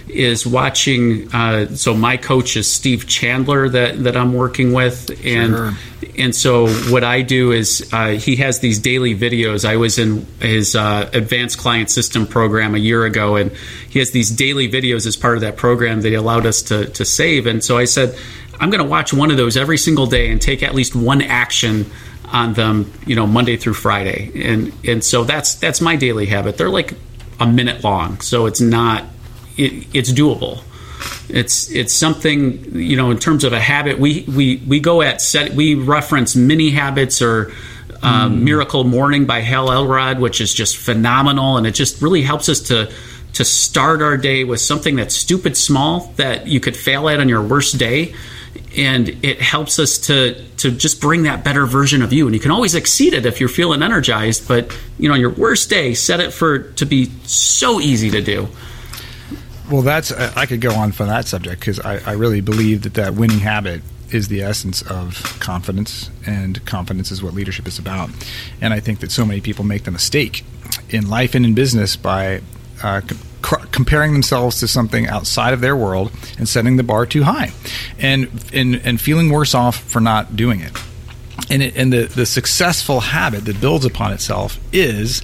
is 0.09 0.47
watching. 0.47 1.33
Uh, 1.35 1.67
so 1.75 1.95
my 1.95 2.17
coach 2.17 2.57
is 2.57 2.71
Steve 2.71 3.07
Chandler 3.07 3.69
that 3.69 4.05
that 4.05 4.17
I'm 4.17 4.33
working 4.33 4.73
with, 4.73 5.11
and 5.25 5.55
Sure. 5.55 5.73
and 6.19 6.35
so 6.35 6.69
what 6.91 7.03
I 7.05 7.23
do 7.23 7.53
is 7.53 7.89
uh, 7.93 8.11
he 8.11 8.37
has 8.37 8.61
these 8.61 8.79
daily 8.79 9.17
videos. 9.19 9.65
I 9.65 9.77
was 9.77 9.99
in 9.99 10.27
his 10.41 10.77
uh, 10.77 11.11
advanced 11.13 11.59
client 11.59 11.91
system 11.91 12.27
program 12.27 12.75
a 12.75 12.79
year 12.79 13.05
ago, 13.05 13.37
and 13.37 13.51
he 13.91 13.99
has 13.99 14.13
these 14.13 14.31
daily 14.31 14.69
videos 14.69 15.07
as 15.07 15.17
part 15.17 15.35
of 15.37 15.41
that 15.41 15.57
program 15.57 16.03
that 16.03 16.09
he 16.11 16.15
allowed 16.15 16.47
us 16.47 16.63
to 16.63 16.87
to 16.87 17.05
save. 17.05 17.47
And 17.47 17.63
so 17.65 17.77
I 17.77 17.85
said, 17.85 18.17
I'm 18.61 18.71
going 18.71 18.83
to 18.83 18.89
watch 18.89 19.13
one 19.13 19.31
of 19.31 19.37
those 19.37 19.57
every 19.57 19.79
single 19.79 20.07
day 20.07 20.31
and 20.31 20.41
take 20.41 20.63
at 20.63 20.75
least 20.75 20.95
one 20.95 21.21
action 21.23 21.91
on 22.33 22.55
them, 22.55 22.93
you 23.07 23.15
know, 23.17 23.27
Monday 23.27 23.57
through 23.57 23.75
Friday. 23.75 24.31
And 24.49 24.73
and 24.85 25.03
so 25.05 25.25
that's 25.25 25.57
that's 25.57 25.81
my 25.81 25.97
daily 25.97 26.27
habit. 26.27 26.57
They're 26.59 26.71
like 26.71 26.95
a 27.41 27.47
minute 27.47 27.85
long, 27.85 28.21
so 28.21 28.47
it's 28.47 28.61
not 28.61 29.05
it, 29.57 29.87
it's 29.93 30.13
doable. 30.13 30.63
It's 31.29 31.71
it's 31.71 31.93
something 31.93 32.75
you 32.75 32.97
know 32.97 33.11
in 33.11 33.19
terms 33.19 33.45
of 33.45 33.53
a 33.53 33.61
habit. 33.61 33.99
We 33.99 34.25
we 34.29 34.57
we 34.67 34.81
go 34.81 35.03
at 35.03 35.21
set. 35.21 35.53
We 35.53 35.75
reference 35.75 36.37
mini 36.37 36.71
habits 36.71 37.23
or. 37.23 37.53
Um, 38.03 38.45
Miracle 38.45 38.85
Morning 38.85 39.25
by 39.25 39.41
Hal 39.41 39.73
Elrod, 39.73 40.21
which 40.21 40.41
is 40.43 40.53
just 40.53 40.77
phenomenal, 40.77 41.57
and 41.57 41.67
it 41.67 41.73
just 41.73 42.03
really 42.03 42.23
helps 42.23 42.49
us 42.49 42.61
to 42.69 42.93
to 43.37 43.45
start 43.45 44.01
our 44.01 44.17
day 44.17 44.45
with 44.45 44.61
something 44.61 44.97
that's 44.97 45.15
stupid 45.15 45.57
small 45.59 46.13
that 46.17 46.47
you 46.47 46.59
could 46.59 46.75
fail 46.75 47.07
at 47.09 47.21
on 47.21 47.29
your 47.29 47.43
worst 47.43 47.79
day, 47.79 48.15
and 48.77 49.09
it 49.23 49.43
helps 49.43 49.79
us 49.79 49.99
to 49.99 50.43
to 50.59 50.71
just 50.71 51.01
bring 51.01 51.25
that 51.25 51.45
better 51.45 51.67
version 51.67 52.01
of 52.01 52.13
you. 52.13 52.27
And 52.27 52.35
you 52.35 52.41
can 52.41 52.51
always 52.51 52.75
exceed 52.75 53.13
it 53.13 53.27
if 53.27 53.41
you're 53.41 53.49
feeling 53.49 53.83
energized, 53.83 54.49
but 54.49 54.77
you 54.99 55.09
know 55.09 55.15
on 55.15 55.21
your 55.21 55.31
worst 55.31 55.69
day, 55.69 55.95
set 55.95 56.21
it 56.21 56.33
for 56.33 56.59
to 56.59 56.87
be 56.87 57.11
so 57.25 57.81
easy 57.81 58.11
to 58.11 58.23
do. 58.23 58.49
Well, 59.71 59.83
that's 59.83 60.13
uh, 60.13 60.33
I 60.37 60.47
could 60.47 60.61
go 60.61 60.73
on 60.75 60.93
for 60.93 61.05
that 61.07 61.27
subject 61.27 61.61
because 61.61 61.81
I, 61.81 61.99
I 62.07 62.13
really 62.13 62.41
believe 62.41 62.83
that 62.83 62.95
that 62.95 63.15
winning 63.15 63.41
habit 63.41 63.83
is 64.11 64.29
the 64.29 64.43
essence 64.43 64.83
of 64.83 65.37
confidence, 65.41 66.11
and 66.25 66.65
confidence 66.65 67.11
is 67.11 67.23
what 67.23 67.35
leadership 67.35 67.67
is 67.67 67.79
about. 67.79 68.11
And 68.61 68.73
I 68.73 68.79
think 68.79 69.01
that 69.01 69.11
so 69.11 69.25
many 69.25 69.41
people 69.41 69.65
make 69.65 69.83
the 69.83 69.91
mistake 69.91 70.45
in 70.91 71.09
life 71.09 71.35
and 71.35 71.45
in 71.45 71.55
business 71.55 71.97
by 71.97 72.43
uh, 72.83 73.01
c- 73.01 73.17
comparing 73.73 74.13
themselves 74.13 74.61
to 74.61 74.69
something 74.69 75.09
outside 75.09 75.53
of 75.53 75.61
their 75.61 75.75
world 75.75 76.13
and 76.39 76.49
setting 76.49 76.77
the 76.77 76.85
bar 76.85 77.05
too 77.05 77.25
high, 77.25 77.51
and 77.99 78.29
and 78.53 78.77
and 78.85 79.01
feeling 79.01 79.31
worse 79.31 79.55
off 79.55 79.77
for 79.79 80.01
not 80.01 80.37
doing 80.37 80.61
it. 80.61 80.73
And 81.51 81.63
it, 81.63 81.77
and 81.77 81.93
the 81.93 82.05
the 82.05 82.27
successful 82.27 83.01
habit 83.01 83.45
that 83.47 83.61
builds 83.61 83.85
upon 83.85 84.13
itself 84.13 84.61
is 84.73 85.23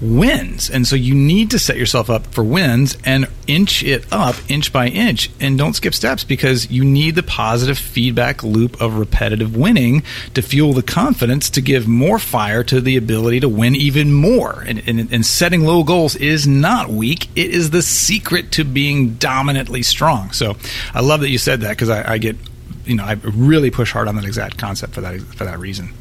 wins. 0.00 0.70
And 0.70 0.86
so 0.86 0.96
you 0.96 1.14
need 1.14 1.50
to 1.52 1.58
set 1.58 1.76
yourself 1.76 2.10
up 2.10 2.26
for 2.26 2.42
wins 2.42 2.98
and 3.04 3.26
inch 3.46 3.82
it 3.82 4.10
up 4.12 4.34
inch 4.48 4.72
by 4.72 4.88
inch 4.88 5.30
and 5.40 5.58
don't 5.58 5.74
skip 5.74 5.94
steps 5.94 6.24
because 6.24 6.70
you 6.70 6.84
need 6.84 7.14
the 7.14 7.22
positive 7.22 7.78
feedback 7.78 8.42
loop 8.42 8.80
of 8.80 8.98
repetitive 8.98 9.56
winning 9.56 10.02
to 10.34 10.42
fuel 10.42 10.72
the 10.72 10.82
confidence 10.82 11.50
to 11.50 11.60
give 11.60 11.86
more 11.86 12.18
fire 12.18 12.64
to 12.64 12.80
the 12.80 12.96
ability 12.96 13.40
to 13.40 13.48
win 13.48 13.74
even 13.74 14.12
more. 14.12 14.64
And, 14.66 14.82
and, 14.86 15.12
and 15.12 15.24
setting 15.24 15.62
low 15.62 15.84
goals 15.84 16.16
is 16.16 16.46
not 16.46 16.88
weak, 16.88 17.28
it 17.36 17.50
is 17.50 17.70
the 17.70 17.82
secret 17.82 18.52
to 18.52 18.64
being 18.64 19.14
dominantly 19.14 19.82
strong. 19.82 20.32
So 20.32 20.56
I 20.92 21.00
love 21.00 21.20
that 21.20 21.30
you 21.30 21.38
said 21.38 21.60
that 21.60 21.70
because 21.70 21.90
I, 21.90 22.14
I 22.14 22.18
get. 22.18 22.36
You 22.86 22.96
know, 22.96 23.04
I 23.04 23.12
really 23.12 23.70
push 23.70 23.92
hard 23.92 24.08
on 24.08 24.16
that 24.16 24.26
exact 24.26 24.58
concept 24.58 24.92
for 24.92 25.00
that 25.00 25.18
for 25.18 25.44
that 25.44 25.58
reason. 25.58 25.94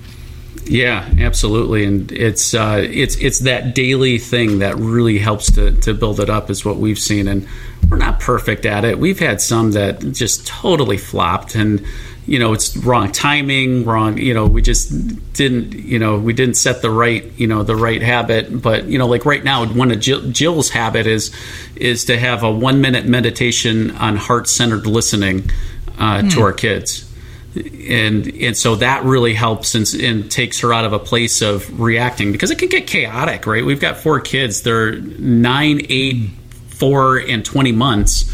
Yeah, 0.65 1.09
absolutely, 1.19 1.83
and 1.83 2.11
it's 2.11 2.53
uh, 2.53 2.85
it's 2.89 3.15
it's 3.17 3.39
that 3.39 3.75
daily 3.75 4.17
thing 4.17 4.59
that 4.59 4.77
really 4.77 5.19
helps 5.19 5.51
to 5.53 5.71
to 5.81 5.93
build 5.93 6.19
it 6.19 6.29
up 6.29 6.49
is 6.49 6.63
what 6.63 6.77
we've 6.77 6.99
seen, 6.99 7.27
and 7.27 7.47
we're 7.89 7.97
not 7.97 8.19
perfect 8.19 8.65
at 8.65 8.85
it. 8.85 8.97
We've 8.97 9.19
had 9.19 9.41
some 9.41 9.71
that 9.71 9.99
just 10.13 10.47
totally 10.47 10.97
flopped, 10.97 11.55
and 11.55 11.85
you 12.25 12.39
know 12.39 12.53
it's 12.53 12.77
wrong 12.77 13.11
timing, 13.11 13.83
wrong. 13.83 14.17
You 14.17 14.33
know, 14.33 14.45
we 14.45 14.61
just 14.61 15.33
didn't. 15.33 15.73
You 15.73 15.99
know, 15.99 16.17
we 16.17 16.31
didn't 16.31 16.55
set 16.55 16.81
the 16.81 16.89
right. 16.91 17.29
You 17.37 17.47
know, 17.47 17.63
the 17.63 17.75
right 17.75 18.01
habit. 18.01 18.61
But 18.61 18.85
you 18.85 18.97
know, 18.97 19.07
like 19.07 19.25
right 19.25 19.43
now, 19.43 19.65
one 19.65 19.91
of 19.91 19.99
Jill, 19.99 20.21
Jill's 20.31 20.69
habit 20.69 21.07
is 21.07 21.35
is 21.75 22.05
to 22.05 22.17
have 22.17 22.43
a 22.43 22.51
one 22.51 22.79
minute 22.79 23.05
meditation 23.05 23.91
on 23.91 24.15
heart 24.15 24.47
centered 24.47 24.87
listening 24.87 25.49
uh, 25.97 26.21
to 26.29 26.41
our 26.41 26.53
kids 26.53 27.12
and 27.55 28.27
and 28.35 28.57
so 28.57 28.75
that 28.75 29.03
really 29.03 29.33
helps 29.33 29.75
and, 29.75 29.87
and 29.93 30.31
takes 30.31 30.59
her 30.59 30.73
out 30.73 30.85
of 30.85 30.93
a 30.93 30.99
place 30.99 31.41
of 31.41 31.79
reacting 31.79 32.31
because 32.31 32.49
it 32.49 32.57
can 32.57 32.69
get 32.69 32.87
chaotic 32.87 33.45
right 33.45 33.65
we've 33.65 33.79
got 33.79 33.97
four 33.97 34.19
kids 34.19 34.63
they're 34.63 34.93
nine 34.99 35.81
eight 35.89 36.29
four 36.67 37.17
and 37.17 37.45
20 37.45 37.71
months 37.71 38.33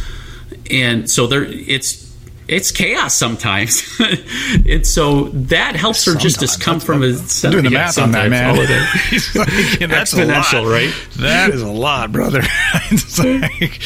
and 0.72 1.10
so 1.10 1.28
they're 1.28 1.44
it's 1.44 2.10
it's 2.48 2.72
chaos 2.72 3.14
sometimes 3.14 3.84
and 4.68 4.86
so 4.86 5.26
that 5.30 5.76
helps 5.76 6.06
her 6.06 6.16
just 6.16 6.40
to 6.40 6.48
Sometimes. 6.48 6.66
come 6.66 6.80
from 6.80 7.04
a 7.04 7.12
doing 7.52 7.66
the 7.66 7.72
yeah, 7.72 7.86
math 7.86 7.98
on 8.00 8.12
that, 8.14 8.30
man. 8.30 8.56
it. 8.58 8.70
He's 9.10 9.32
that's 9.34 10.14
Exponential, 10.14 10.70
right? 10.70 10.92
That 11.18 11.52
is 11.52 11.62
a 11.62 11.68
lot, 11.68 12.12
brother. 12.12 12.42
it's 12.92 13.20
like, 13.20 13.80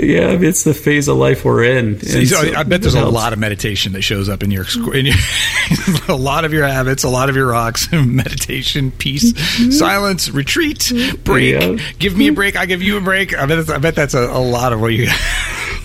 yeah, 0.00 0.28
I 0.28 0.36
mean, 0.36 0.44
it's 0.44 0.64
the 0.64 0.74
phase 0.74 1.08
of 1.08 1.16
life 1.16 1.44
we're 1.44 1.64
in. 1.64 2.00
So, 2.00 2.24
so 2.24 2.54
I 2.54 2.62
bet 2.62 2.82
there's 2.82 2.94
a 2.94 3.08
lot 3.08 3.32
of 3.32 3.38
meditation 3.38 3.92
that 3.92 4.02
shows 4.02 4.28
up 4.28 4.42
in 4.42 4.50
your, 4.50 4.64
in 4.94 5.06
your 5.06 5.16
a 6.08 6.14
lot 6.14 6.44
of 6.44 6.52
your 6.52 6.66
habits, 6.66 7.04
a 7.04 7.08
lot 7.08 7.28
of 7.28 7.36
your 7.36 7.48
rocks, 7.48 7.90
meditation, 7.92 8.90
peace, 8.92 9.32
mm-hmm. 9.32 9.70
silence, 9.70 10.30
retreat, 10.30 10.92
break. 11.24 11.60
Yeah. 11.60 11.84
Give 11.98 12.16
me 12.16 12.28
a 12.28 12.32
break. 12.32 12.56
I 12.56 12.66
give 12.66 12.82
you 12.82 12.96
a 12.96 13.00
break. 13.00 13.36
I 13.36 13.46
bet, 13.46 13.68
I 13.70 13.78
bet 13.78 13.94
that's 13.94 14.14
a, 14.14 14.20
a 14.20 14.38
lot 14.38 14.72
of 14.72 14.80
what 14.80 14.92
you. 14.92 15.08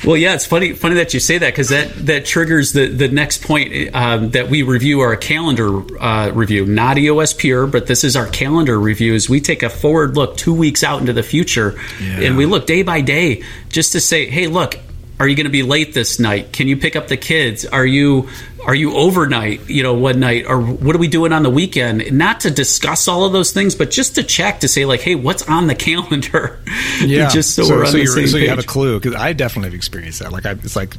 Well, 0.05 0.17
yeah, 0.17 0.33
it's 0.33 0.45
funny 0.45 0.73
funny 0.73 0.95
that 0.95 1.13
you 1.13 1.19
say 1.19 1.37
that 1.37 1.51
because 1.51 1.69
that 1.69 1.93
that 2.07 2.25
triggers 2.25 2.73
the 2.73 2.87
the 2.87 3.07
next 3.07 3.43
point 3.43 3.95
um, 3.95 4.31
that 4.31 4.49
we 4.49 4.61
review 4.63 4.99
our 4.99 5.15
calendar 5.15 6.01
uh, 6.01 6.31
review, 6.31 6.65
not 6.65 6.97
EOS 6.97 7.33
Pure, 7.33 7.67
but 7.67 7.87
this 7.87 8.03
is 8.03 8.15
our 8.15 8.27
calendar 8.27 8.79
review. 8.79 9.13
Is 9.13 9.29
we 9.29 9.39
take 9.39 9.63
a 9.63 9.69
forward 9.69 10.15
look 10.17 10.35
two 10.35 10.53
weeks 10.53 10.83
out 10.83 10.99
into 10.99 11.13
the 11.13 11.23
future, 11.23 11.79
yeah. 12.01 12.21
and 12.21 12.37
we 12.37 12.45
look 12.45 12.65
day 12.65 12.83
by 12.83 13.01
day 13.01 13.43
just 13.69 13.93
to 13.93 14.01
say, 14.01 14.25
hey, 14.25 14.47
look, 14.47 14.77
are 15.19 15.27
you 15.27 15.35
going 15.35 15.45
to 15.45 15.51
be 15.51 15.63
late 15.63 15.93
this 15.93 16.19
night? 16.19 16.51
Can 16.51 16.67
you 16.67 16.75
pick 16.75 16.95
up 16.95 17.07
the 17.07 17.17
kids? 17.17 17.65
Are 17.65 17.85
you 17.85 18.27
are 18.65 18.75
you 18.75 18.95
overnight, 18.95 19.69
you 19.69 19.83
know, 19.83 19.93
one 19.93 20.19
night 20.19 20.45
or 20.47 20.61
what 20.61 20.95
are 20.95 20.99
we 20.99 21.07
doing 21.07 21.33
on 21.33 21.43
the 21.43 21.49
weekend? 21.49 22.11
Not 22.11 22.41
to 22.41 22.51
discuss 22.51 23.07
all 23.07 23.25
of 23.25 23.33
those 23.33 23.51
things, 23.51 23.75
but 23.75 23.91
just 23.91 24.15
to 24.15 24.23
check 24.23 24.61
to 24.61 24.67
say 24.67 24.85
like, 24.85 25.01
hey, 25.01 25.15
what's 25.15 25.47
on 25.49 25.67
the 25.67 25.75
calendar? 25.83 26.59
Yeah. 27.01 27.29
just 27.29 27.55
so, 27.55 27.63
so 27.63 27.75
we're 27.75 27.81
on 27.81 27.91
so 27.91 27.97
the 27.97 28.05
same 28.07 28.27
So 28.27 28.33
page. 28.33 28.43
you 28.43 28.49
have 28.49 28.59
a 28.59 28.63
clue 28.63 28.99
because 28.99 29.15
I 29.15 29.33
definitely 29.33 29.69
have 29.69 29.75
experienced 29.75 30.19
that. 30.19 30.31
Like 30.31 30.45
I, 30.45 30.51
it's 30.51 30.75
like 30.75 30.95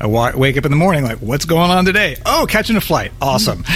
I 0.00 0.06
wake 0.06 0.56
up 0.56 0.64
in 0.64 0.70
the 0.70 0.76
morning 0.76 1.04
like, 1.04 1.18
what's 1.18 1.44
going 1.44 1.70
on 1.70 1.84
today? 1.84 2.16
Oh, 2.24 2.46
catching 2.48 2.76
a 2.76 2.80
flight. 2.80 3.12
Awesome. 3.20 3.64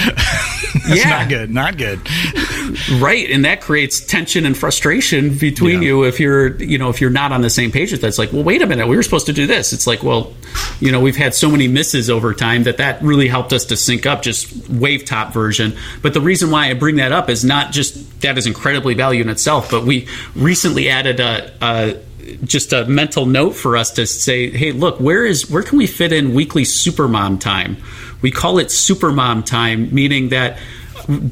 That's 0.87 1.05
yeah. 1.05 1.11
not 1.11 1.29
good. 1.29 1.51
Not 1.51 1.77
good. 1.77 2.01
right, 3.01 3.31
and 3.31 3.45
that 3.45 3.61
creates 3.61 4.01
tension 4.01 4.47
and 4.47 4.57
frustration 4.57 5.37
between 5.37 5.83
yeah. 5.83 5.89
you 5.89 6.05
if 6.05 6.21
you're, 6.21 6.57
you 6.63 6.79
know, 6.79 6.91
if 6.91 7.01
you're 7.01 7.11
not 7.11 7.33
on 7.33 7.41
the 7.41 7.51
same 7.51 7.71
page 7.73 7.93
with 7.93 8.03
that. 8.03 8.09
It's 8.09 8.19
like, 8.19 8.33
well, 8.33 8.43
wait 8.43 8.63
a 8.63 8.67
minute, 8.67 8.87
we 8.89 8.97
were 8.97 9.03
supposed 9.03 9.27
to 9.27 9.33
do 9.33 9.47
this. 9.47 9.73
It's 9.73 9.87
like, 9.87 10.03
well, 10.03 10.33
you 10.81 10.93
know, 10.93 11.01
we've 11.01 11.17
had 11.17 11.35
so 11.35 11.51
many 11.51 11.69
misses 11.69 12.11
over 12.11 12.35
time 12.35 12.65
that 12.65 12.77
that 12.79 13.03
really 13.03 13.18
helped 13.27 13.53
us 13.53 13.65
to 13.67 13.77
sync 13.77 14.07
up 14.07 14.23
just 14.23 14.69
wave 14.69 15.05
top 15.05 15.33
version. 15.33 15.77
But 16.03 16.15
the 16.15 16.21
reason 16.21 16.53
why 16.53 16.71
I 16.71 16.75
bring 16.75 16.97
that 16.97 17.11
up 17.11 17.29
is 17.29 17.45
not 17.45 17.73
just 17.73 18.21
that 18.21 18.39
is 18.39 18.47
incredibly 18.47 18.95
value 18.95 19.23
in 19.23 19.29
itself, 19.29 19.71
but 19.71 19.85
we 19.85 20.07
recently 20.37 20.89
added 20.89 21.19
a, 21.19 21.53
a 21.61 21.97
just 22.45 22.73
a 22.73 22.85
mental 22.85 23.27
note 23.27 23.53
for 23.53 23.77
us 23.77 23.93
to 23.93 24.07
say, 24.07 24.51
hey, 24.51 24.73
look, 24.73 25.01
where 25.01 25.25
is 25.25 25.51
where 25.51 25.63
can 25.63 25.79
we 25.79 25.87
fit 25.87 26.13
in 26.13 26.35
weekly 26.35 26.63
supermom 26.63 27.41
time? 27.41 27.77
We 28.21 28.31
call 28.31 28.59
it 28.59 28.69
supermom 28.69 29.45
time, 29.45 29.95
meaning 29.95 30.29
that 30.29 30.59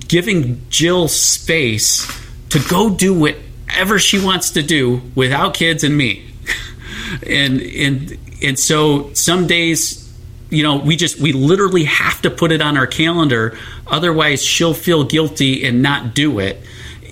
giving 0.08 0.62
Jill 0.70 1.08
space 1.08 2.06
to 2.50 2.60
go 2.68 2.90
do 2.90 3.12
whatever 3.12 3.98
she 3.98 4.22
wants 4.22 4.50
to 4.50 4.62
do 4.62 5.02
without 5.14 5.54
kids 5.54 5.84
and 5.84 5.96
me. 5.96 6.26
and 7.26 7.60
and 7.60 8.18
and 8.42 8.58
so 8.58 9.12
some 9.12 9.46
days 9.46 10.05
you 10.56 10.62
know 10.62 10.78
we 10.78 10.96
just 10.96 11.20
we 11.20 11.32
literally 11.32 11.84
have 11.84 12.22
to 12.22 12.30
put 12.30 12.50
it 12.50 12.62
on 12.62 12.76
our 12.76 12.86
calendar. 12.86 13.58
Otherwise 13.86 14.42
she'll 14.42 14.74
feel 14.74 15.04
guilty 15.04 15.66
and 15.66 15.82
not 15.82 16.14
do 16.14 16.38
it. 16.38 16.60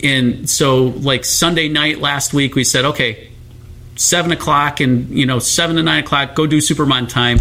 And 0.03 0.49
so 0.49 0.85
like 0.87 1.25
sunday 1.25 1.69
night 1.69 2.01
last 2.01 2.33
week 2.33 2.55
we 2.55 2.65
said 2.65 2.85
okay 2.87 3.31
seven 3.97 4.33
o'clock 4.33 4.81
and 4.81 5.11
you 5.11 5.27
know 5.27 5.39
seven 5.39 5.77
to 5.77 5.83
nine 5.83 6.03
o'clock 6.03 6.35
go 6.35 6.47
do 6.47 6.59
supermom 6.59 7.09
time. 7.09 7.39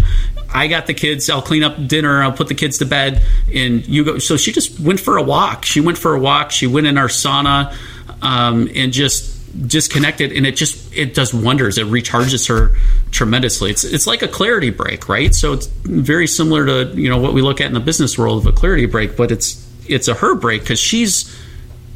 I 0.53 0.67
got 0.67 0.85
the 0.85 0.93
kids 0.93 1.29
i'll 1.29 1.41
clean 1.41 1.63
up 1.63 1.87
dinner 1.87 2.21
i'll 2.21 2.31
put 2.31 2.47
the 2.47 2.53
kids 2.53 2.77
to 2.77 2.85
bed 2.85 3.25
and 3.51 3.87
you 3.87 4.03
go 4.03 4.19
so 4.19 4.37
she 4.37 4.51
just 4.51 4.79
went 4.79 4.99
for 4.99 5.17
a 5.17 5.23
walk. 5.23 5.63
She 5.65 5.79
went 5.79 5.97
for 5.97 6.13
a 6.13 6.19
walk 6.19 6.51
she 6.51 6.67
went 6.67 6.85
in 6.85 6.97
our 6.97 7.07
sauna 7.07 7.75
um, 8.21 8.69
and 8.75 8.91
just 8.91 9.32
disconnected 9.67 10.31
and 10.31 10.45
it 10.45 10.55
just 10.55 10.93
it 10.95 11.13
does 11.13 11.33
wonders. 11.33 11.77
It 11.77 11.87
recharges 11.87 12.47
her 12.47 12.75
tremendously. 13.11 13.71
It's 13.71 13.83
it's 13.83 14.07
like 14.07 14.21
a 14.21 14.27
clarity 14.27 14.69
break 14.69 15.07
right? 15.07 15.33
So 15.33 15.53
it's 15.53 15.67
very 15.67 16.27
similar 16.27 16.65
to 16.65 16.99
you 16.99 17.09
know 17.09 17.17
what 17.17 17.33
we 17.33 17.41
look 17.41 17.61
at 17.61 17.67
in 17.67 17.73
the 17.73 17.79
business 17.79 18.17
world 18.17 18.45
of 18.45 18.53
a 18.53 18.55
clarity 18.55 18.85
break 18.85 19.15
but 19.15 19.31
it's 19.31 19.69
it's 19.87 20.07
a 20.07 20.15
her 20.15 20.35
break 20.35 20.61
because 20.61 20.79
she's 20.79 21.35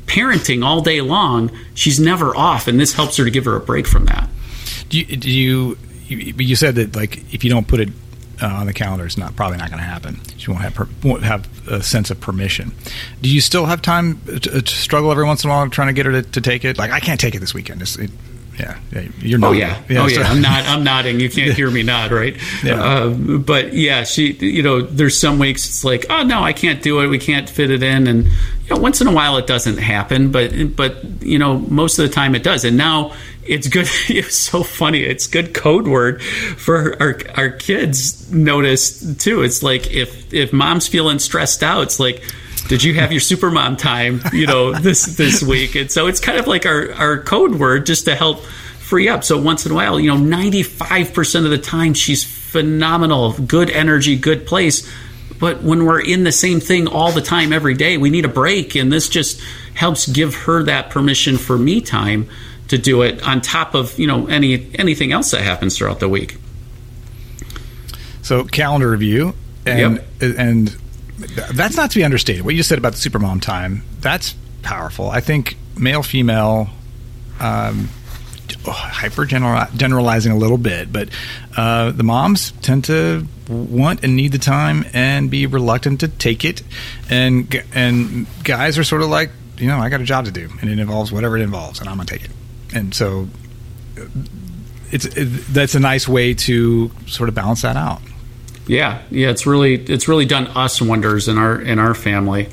parenting 0.06 0.64
all 0.64 0.82
day 0.82 1.02
long. 1.02 1.52
She's 1.74 2.00
never 2.00 2.36
off 2.36 2.68
and 2.68 2.80
this 2.80 2.94
helps 2.94 3.18
her 3.18 3.26
to 3.26 3.32
give 3.32 3.46
her 3.46 3.56
a 3.56 3.62
break 3.62 3.88
from 3.88 4.06
that. 4.06 4.30
Do 4.90 5.00
you, 5.00 5.18
do 5.18 5.30
you 5.32 5.78
you 6.08 6.56
said 6.56 6.76
that 6.76 6.96
like 6.96 7.34
if 7.34 7.44
you 7.44 7.50
don't 7.50 7.68
put 7.68 7.80
it 7.80 7.90
uh, 8.42 8.48
on 8.48 8.68
the 8.68 8.74
calendar, 8.74 9.06
it's 9.06 9.18
not 9.18 9.36
probably 9.36 9.58
not 9.58 9.70
going 9.70 9.80
to 9.80 9.86
happen. 9.86 10.20
She 10.38 10.52
won't 10.52 10.64
have 10.64 10.76
per, 10.76 10.88
won't 11.04 11.24
have 11.24 11.48
a 11.68 11.82
sense 11.82 12.10
of 12.12 12.20
permission. 12.20 12.72
Do 13.22 13.30
you 13.30 13.42
still 13.42 13.66
have 13.66 13.82
time 13.82 14.22
to, 14.26 14.62
to, 14.62 14.68
struggle 14.68 15.12
every 15.12 15.26
once 15.26 15.44
in 15.44 15.50
a 15.50 15.54
while 15.54 15.68
trying 15.70 15.88
to 15.88 15.94
get 15.94 16.06
her 16.06 16.12
to, 16.12 16.22
to 16.22 16.42
take 16.42 16.64
it? 16.66 16.78
Like 16.78 16.92
I 16.92 17.00
can't 17.00 17.20
take 17.20 17.36
it 17.36 17.40
this 17.40 17.54
weekend. 17.54 17.82
It's, 17.82 17.96
it, 17.98 18.12
yeah, 18.60 18.78
you're 19.20 19.38
not. 19.38 19.50
Oh 19.50 19.52
yeah, 19.52 19.82
yeah 19.88 20.04
oh 20.04 20.08
so. 20.08 20.22
yeah. 20.22 20.28
I'm 20.28 20.42
not. 20.42 20.66
I'm 20.66 20.84
nodding. 20.84 21.20
You 21.20 21.30
can't 21.30 21.54
hear 21.54 21.70
me 21.70 21.84
nod, 21.84 22.12
right? 22.12 22.36
Yeah. 22.64 22.84
Uh, 22.84 23.10
but 23.10 23.74
yeah, 23.74 24.04
she. 24.04 24.32
You 24.34 24.64
know, 24.64 24.82
there's 24.82 25.20
some 25.20 25.38
weeks 25.38 25.68
it's 25.68 25.84
like, 25.84 26.08
oh 26.10 26.24
no, 26.24 26.42
I 26.42 26.54
can't 26.54 26.82
do 26.82 27.00
it. 27.02 27.08
We 27.08 27.20
can't 27.20 27.48
fit 27.48 27.70
it 27.70 27.84
in, 27.84 28.08
and 28.08 28.26
you 28.26 28.32
know, 28.72 28.78
once 28.78 29.00
in 29.00 29.08
a 29.08 29.12
while 29.12 29.38
it 29.38 29.46
doesn't 29.46 29.78
happen. 29.78 30.32
But 30.32 30.76
but 30.76 31.22
you 31.22 31.38
know, 31.38 31.60
most 31.60 32.00
of 32.00 32.08
the 32.08 32.14
time 32.14 32.34
it 32.34 32.42
does. 32.42 32.66
And 32.66 32.78
now 32.78 33.14
it's 33.48 33.68
good. 33.68 33.88
It's 34.10 34.36
so 34.36 34.64
funny. 34.64 35.04
It's 35.04 35.28
good 35.28 35.54
code 35.54 35.88
word 35.88 36.22
for 36.24 37.02
our 37.02 37.20
our 37.36 37.50
kids. 37.50 38.32
Notice 38.32 39.16
too. 39.18 39.44
It's 39.44 39.64
like 39.64 39.92
if 39.92 40.34
if 40.34 40.54
mom's 40.54 40.88
feeling 40.88 41.20
stressed 41.20 41.64
out, 41.64 41.84
it's 41.84 42.00
like 42.00 42.24
did 42.68 42.84
you 42.84 42.94
have 42.96 43.12
your 43.12 43.22
super 43.22 43.50
mom 43.50 43.78
time 43.78 44.22
you 44.34 44.46
know 44.46 44.74
this 44.80 45.06
this 45.16 45.42
week 45.42 45.76
and 45.76 45.92
so 45.92 46.08
it's 46.08 46.20
kind 46.20 46.38
of 46.38 46.48
like 46.48 46.66
our 46.66 46.92
our 46.94 47.18
code 47.20 47.56
word 47.56 47.86
just 47.86 48.06
to 48.06 48.16
help 48.16 48.42
free 48.42 49.08
up 49.08 49.24
so 49.24 49.40
once 49.42 49.66
in 49.66 49.72
a 49.72 49.76
while 49.76 50.00
you 50.00 50.14
know 50.14 50.18
95% 50.18 51.46
of 51.46 51.52
the 51.52 51.58
time 51.58 51.94
she's 51.94 52.24
phenomenal 52.24 53.34
good 53.34 53.70
energy 53.70 54.18
good 54.18 54.46
place 54.46 54.90
but 55.40 55.62
when 55.62 55.86
we're 55.86 56.02
in 56.02 56.24
the 56.24 56.32
same 56.32 56.60
thing 56.60 56.88
all 56.88 57.12
the 57.12 57.22
time 57.22 57.54
every 57.54 57.74
day 57.74 57.98
we 57.98 58.10
need 58.10 58.26
a 58.26 58.30
break 58.30 58.76
and 58.76 58.92
this 58.92 59.10
just 59.10 59.42
helps 59.74 60.08
give 60.08 60.36
her 60.36 60.64
that 60.64 60.90
permission 60.90 61.38
for 61.38 61.58
me 61.58 61.82
time 61.82 62.30
to 62.68 62.78
do 62.78 63.02
it 63.02 63.22
on 63.24 63.42
top 63.42 63.74
of 63.74 63.98
you 63.98 64.08
know 64.08 64.28
any 64.28 64.70
anything 64.76 65.12
else 65.12 65.32
that 65.32 65.42
happens 65.42 65.78
throughout 65.78 66.00
the 66.00 66.10
week. 66.10 66.38
So 68.22 68.44
calendar 68.46 68.90
review 68.90 69.34
and 69.66 70.04
yep. 70.20 70.38
and 70.38 70.68
that's 71.54 71.76
not 71.76 71.92
to 71.92 72.00
be 72.00 72.04
understated. 72.04 72.44
What 72.44 72.56
you 72.56 72.64
said 72.64 72.78
about 72.78 72.94
the 72.94 73.10
supermom 73.10 73.42
time 73.42 73.84
that's 74.02 74.36
powerful. 74.62 75.10
I 75.10 75.22
think 75.22 75.58
male 75.78 76.04
female. 76.04 76.70
Um, 77.40 77.90
oh, 78.66 78.72
hyper 78.72 79.26
generalizing 79.26 80.32
a 80.32 80.36
little 80.36 80.58
bit, 80.58 80.92
but 80.92 81.10
uh, 81.56 81.92
the 81.92 82.04
moms 82.04 82.52
tend 82.64 82.86
to 82.86 83.28
want 83.48 84.04
and 84.04 84.16
need 84.16 84.32
the 84.32 84.40
time 84.40 84.86
and 84.92 85.30
be 85.30 85.46
reluctant 85.46 86.00
to 86.00 86.08
take 86.08 86.44
it, 86.44 86.64
and 87.10 87.64
and 87.74 88.26
guys 88.44 88.80
are 88.80 88.84
sort 88.84 89.04
of 89.04 89.10
like, 89.10 89.30
you 89.58 89.68
know, 89.68 89.78
I 89.78 89.90
got 89.90 90.02
a 90.02 90.06
job 90.06 90.26
to 90.26 90.32
do, 90.32 90.50
and 90.62 90.70
it 90.70 90.80
involves 90.80 91.12
whatever 91.12 91.38
it 91.38 91.44
involves, 91.44 91.80
and 91.80 91.88
I'm 91.88 91.98
gonna 91.98 92.08
take 92.08 92.26
it 92.26 92.32
and 92.78 92.94
so 92.94 93.28
it's 94.92 95.06
it, 95.06 95.26
that's 95.50 95.76
a 95.76 95.80
nice 95.80 96.08
way 96.08 96.34
to 96.34 96.92
sort 97.08 97.30
of 97.30 97.36
balance 97.36 97.64
that 97.64 97.76
out. 97.76 98.02
Yeah, 98.68 99.02
yeah, 99.10 99.30
it's 99.30 99.46
really 99.46 99.76
it's 99.76 100.08
really 100.08 100.26
done 100.26 100.48
us 100.48 100.82
wonders 100.82 101.28
in 101.28 101.38
our 101.38 101.60
in 101.60 101.80
our 101.80 101.94
family. 101.94 102.50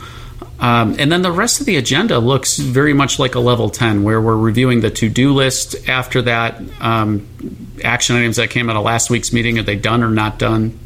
Um, 0.61 0.97
and 0.99 1.11
then 1.11 1.23
the 1.23 1.33
rest 1.33 1.61
of 1.61 1.67
the 1.67 1.77
agenda 1.77 2.19
looks 2.19 2.57
very 2.57 2.95
much 2.95 3.19
like 3.19 3.35
a 3.35 3.41
level 3.41 3.69
10, 3.69 4.05
where 4.05 4.21
we're 4.21 4.37
reviewing 4.37 4.81
the 4.81 4.91
to 4.91 5.09
do 5.09 5.35
list. 5.35 5.89
After 5.89 6.23
that, 6.23 6.63
um, 6.81 7.27
action 7.83 8.17
items 8.17 8.37
that 8.37 8.51
came 8.51 8.71
out 8.71 8.77
of 8.77 8.85
last 8.85 9.11
week's 9.11 9.33
meeting 9.33 9.59
are 9.59 9.63
they 9.63 9.77
done 9.77 10.03
or 10.03 10.11
not 10.11 10.39
done? 10.39 10.79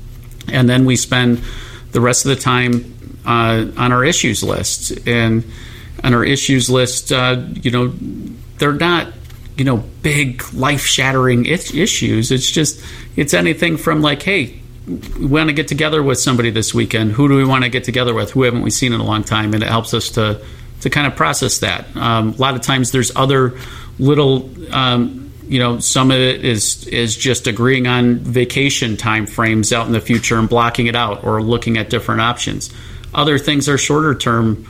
And 0.49 0.69
then 0.69 0.87
we 0.87 0.97
spend 0.97 1.43
the 1.93 2.01
rest 2.01 2.25
of 2.25 2.31
the 2.31 2.43
time 2.43 3.21
uh, 3.27 3.67
on 3.77 3.93
our 3.93 4.05
issues 4.05 4.43
list. 4.43 5.07
And 5.07 5.45
on 6.03 6.15
our 6.15 6.25
issues 6.25 6.71
list, 6.71 7.13
uh, 7.13 7.43
you 7.53 7.71
know, 7.71 7.93
they're 8.59 8.73
not 8.73 9.13
you 9.59 9.65
know 9.65 9.79
big 10.03 10.43
life 10.55 10.87
shattering 10.87 11.45
issues. 11.45 12.31
It's 12.31 12.51
just 12.51 12.81
it's 13.17 13.35
anything 13.35 13.77
from 13.77 14.01
like 14.01 14.23
hey 14.23 14.61
we 14.89 15.27
want 15.27 15.51
to 15.51 15.53
get 15.53 15.69
together 15.69 16.03
with 16.03 16.19
somebody 16.19 16.51
this 16.51 16.73
weekend. 16.73 17.13
Who 17.13 17.29
do 17.29 17.37
we 17.37 17.45
want 17.45 17.65
to 17.65 17.71
get 17.71 17.85
together 17.85 18.15
with? 18.15 18.31
Who 18.31 18.43
haven't 18.43 18.63
we 18.63 18.71
seen 18.71 18.95
in 18.95 19.01
a 19.01 19.05
long 19.05 19.23
time? 19.23 19.53
And 19.53 19.63
it 19.63 19.69
helps 19.69 19.93
us 19.93 20.11
to 20.13 20.43
to 20.81 20.91
kind 20.91 21.07
of 21.07 21.17
process 21.17 21.59
that. 21.59 21.95
Um, 21.97 22.35
a 22.35 22.37
lot 22.37 22.55
of 22.55 22.63
times 22.63 22.93
there's 22.93 23.15
other 23.17 23.59
little 23.99 24.49
um, 24.73 25.33
you 25.47 25.59
know 25.59 25.79
some 25.81 26.11
of 26.11 26.19
it 26.19 26.45
is 26.45 26.87
is 26.87 27.17
just 27.17 27.47
agreeing 27.47 27.87
on 27.87 28.19
vacation 28.19 28.97
time 28.97 29.27
frames 29.27 29.73
out 29.73 29.87
in 29.87 29.93
the 29.93 30.01
future 30.01 30.39
and 30.39 30.49
blocking 30.49 30.87
it 30.87 30.97
out 30.97 31.25
or 31.25 31.43
looking 31.43 31.77
at 31.77 31.91
different 31.91 32.21
options. 32.21 32.71
Other 33.13 33.39
things 33.39 33.69
are 33.69 33.79
shorter 33.79 34.15
term 34.15 34.67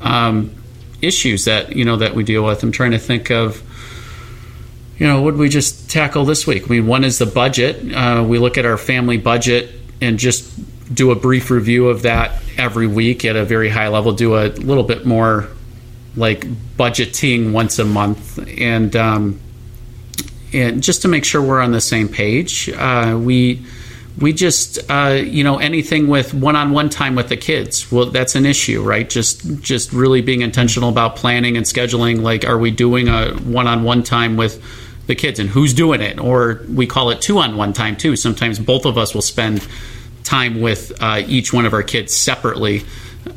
um, 0.00 0.54
issues 1.02 1.46
that 1.46 1.74
you 1.74 1.84
know 1.84 1.96
that 1.96 2.14
we 2.14 2.22
deal 2.22 2.44
with. 2.44 2.62
I'm 2.62 2.72
trying 2.72 2.92
to 2.92 2.98
think 2.98 3.30
of 3.30 3.62
you 5.00 5.06
know, 5.06 5.22
what 5.22 5.32
would 5.32 5.40
we 5.40 5.48
just 5.48 5.88
tackle 5.88 6.26
this 6.26 6.46
week? 6.46 6.64
I 6.64 6.66
mean, 6.66 6.86
one 6.86 7.04
is 7.04 7.16
the 7.16 7.24
budget. 7.24 7.90
Uh, 7.90 8.22
we 8.28 8.38
look 8.38 8.58
at 8.58 8.66
our 8.66 8.76
family 8.76 9.16
budget 9.16 9.70
and 10.02 10.18
just 10.18 10.52
do 10.94 11.10
a 11.10 11.14
brief 11.14 11.50
review 11.50 11.88
of 11.88 12.02
that 12.02 12.42
every 12.58 12.86
week 12.86 13.24
at 13.24 13.34
a 13.34 13.46
very 13.46 13.70
high 13.70 13.88
level. 13.88 14.12
Do 14.12 14.36
a 14.36 14.48
little 14.48 14.82
bit 14.82 15.06
more 15.06 15.48
like 16.16 16.42
budgeting 16.76 17.52
once 17.52 17.78
a 17.78 17.86
month, 17.86 18.38
and 18.58 18.94
um, 18.94 19.40
and 20.52 20.82
just 20.82 21.00
to 21.02 21.08
make 21.08 21.24
sure 21.24 21.40
we're 21.40 21.62
on 21.62 21.72
the 21.72 21.80
same 21.80 22.08
page. 22.08 22.68
Uh, 22.68 23.18
we 23.18 23.64
we 24.18 24.34
just 24.34 24.80
uh, 24.90 25.18
you 25.18 25.44
know 25.44 25.56
anything 25.56 26.08
with 26.08 26.34
one-on-one 26.34 26.90
time 26.90 27.14
with 27.14 27.28
the 27.28 27.36
kids 27.36 27.90
well 27.92 28.06
that's 28.06 28.34
an 28.34 28.44
issue 28.44 28.82
right 28.82 29.08
just 29.08 29.62
just 29.62 29.92
really 29.92 30.20
being 30.20 30.42
intentional 30.42 30.88
about 30.88 31.14
planning 31.14 31.56
and 31.56 31.64
scheduling 31.64 32.20
like 32.20 32.44
are 32.44 32.58
we 32.58 32.72
doing 32.72 33.08
a 33.08 33.30
one-on-one 33.36 34.02
time 34.02 34.36
with 34.36 34.60
the 35.10 35.14
kids 35.14 35.38
and 35.38 35.50
who's 35.50 35.74
doing 35.74 36.00
it 36.00 36.18
or 36.18 36.62
we 36.68 36.86
call 36.86 37.10
it 37.10 37.20
two-on-one 37.20 37.72
time 37.72 37.96
too 37.96 38.16
sometimes 38.16 38.58
both 38.58 38.86
of 38.86 38.96
us 38.96 39.12
will 39.12 39.22
spend 39.22 39.66
time 40.24 40.60
with 40.60 40.92
uh, 41.02 41.20
each 41.26 41.52
one 41.52 41.66
of 41.66 41.72
our 41.72 41.82
kids 41.82 42.14
separately 42.14 42.82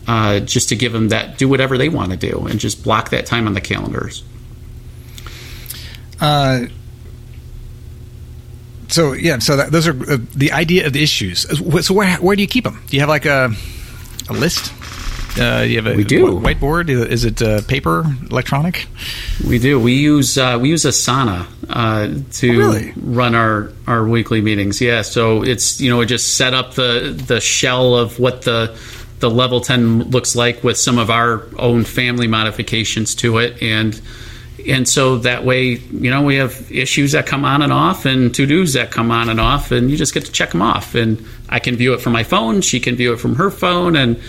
uh, 0.08 0.40
just 0.40 0.70
to 0.70 0.76
give 0.76 0.94
them 0.94 1.10
that 1.10 1.38
do 1.38 1.50
whatever 1.50 1.78
they 1.78 1.90
want 1.90 2.12
to 2.12 2.18
do 2.18 2.46
and 2.48 2.60
just 2.60 2.84
block 2.84 3.10
that 3.10 3.26
time 3.26 3.48
on 3.48 3.54
the 3.54 3.62
calendars 3.62 4.24
uh, 6.22 6.68
so 8.88 9.14
yeah, 9.14 9.40
so 9.40 9.58
that, 9.58 9.72
those 9.72 9.88
are 9.88 10.12
uh, 10.12 10.18
the 10.36 10.52
idea 10.52 10.86
of 10.86 10.94
the 10.94 11.02
issues. 11.02 11.48
So 11.86 11.94
where 11.96 12.16
where 12.18 12.36
do 12.36 12.44
you 12.44 12.48
keep 12.48 12.64
them? 12.64 12.82
Do 12.88 12.96
you 12.96 13.00
have 13.02 13.10
like 13.10 13.26
a 13.26 13.52
a 14.30 14.34
list? 14.34 14.72
Uh, 15.40 15.62
you 15.62 15.78
have 15.78 15.88
a 15.88 15.96
we 15.96 16.04
do. 16.04 16.28
whiteboard. 16.40 16.90
Is 16.90 17.26
it 17.26 17.42
uh, 17.42 17.62
paper, 17.64 18.06
electronic? 18.30 18.88
We 19.48 19.58
do. 19.58 19.80
We 19.80 19.94
use 19.94 20.38
uh, 20.38 20.60
we 20.62 20.70
use 20.70 20.84
Asana 20.84 21.48
uh, 21.70 22.22
to 22.34 22.50
oh, 22.50 22.58
really? 22.58 22.94
run 22.98 23.34
our, 23.34 23.72
our 23.88 24.08
weekly 24.08 24.42
meetings. 24.42 24.80
Yeah, 24.80 25.02
so 25.02 25.44
it's 25.44 25.82
you 25.82 25.90
know 25.90 25.98
we 25.98 26.06
just 26.06 26.38
set 26.38 26.54
up 26.54 26.76
the 26.76 27.20
the 27.28 27.40
shell 27.40 27.96
of 27.96 28.20
what 28.20 28.44
the 28.44 28.78
the 29.20 29.30
level 29.30 29.60
ten 29.60 30.04
looks 30.12 30.36
like 30.36 30.64
with 30.64 30.78
some 30.78 31.00
of 31.00 31.10
our 31.10 31.48
own 31.58 31.84
family 31.84 32.28
modifications 32.28 33.16
to 33.16 33.40
it, 33.40 33.62
and 33.62 34.00
and 34.68 34.88
so 34.88 35.18
that 35.20 35.44
way, 35.44 35.78
you 35.78 36.10
know, 36.10 36.22
we 36.22 36.36
have 36.36 36.72
issues 36.72 37.14
that 37.14 37.26
come 37.26 37.44
on 37.44 37.62
and 37.62 37.74
off 37.74 38.06
and 38.06 38.34
to 38.36 38.46
dos 38.46 38.74
that 38.74 38.92
come 38.92 39.12
on 39.12 39.30
and 39.30 39.40
off, 39.40 39.72
and 39.72 39.90
you 39.90 39.98
just 39.98 40.14
get 40.14 40.26
to 40.26 40.32
check 40.32 40.52
them 40.52 40.62
off. 40.62 40.94
And 40.96 41.26
I 41.50 41.60
can 41.60 41.76
view 41.76 41.94
it 41.94 42.02
from 42.02 42.14
my 42.14 42.24
phone, 42.24 42.62
she 42.62 42.80
can 42.80 42.96
view 42.96 43.14
it 43.14 43.20
from 43.20 43.36
her 43.36 43.50
phone, 43.50 43.96
and 43.96 44.22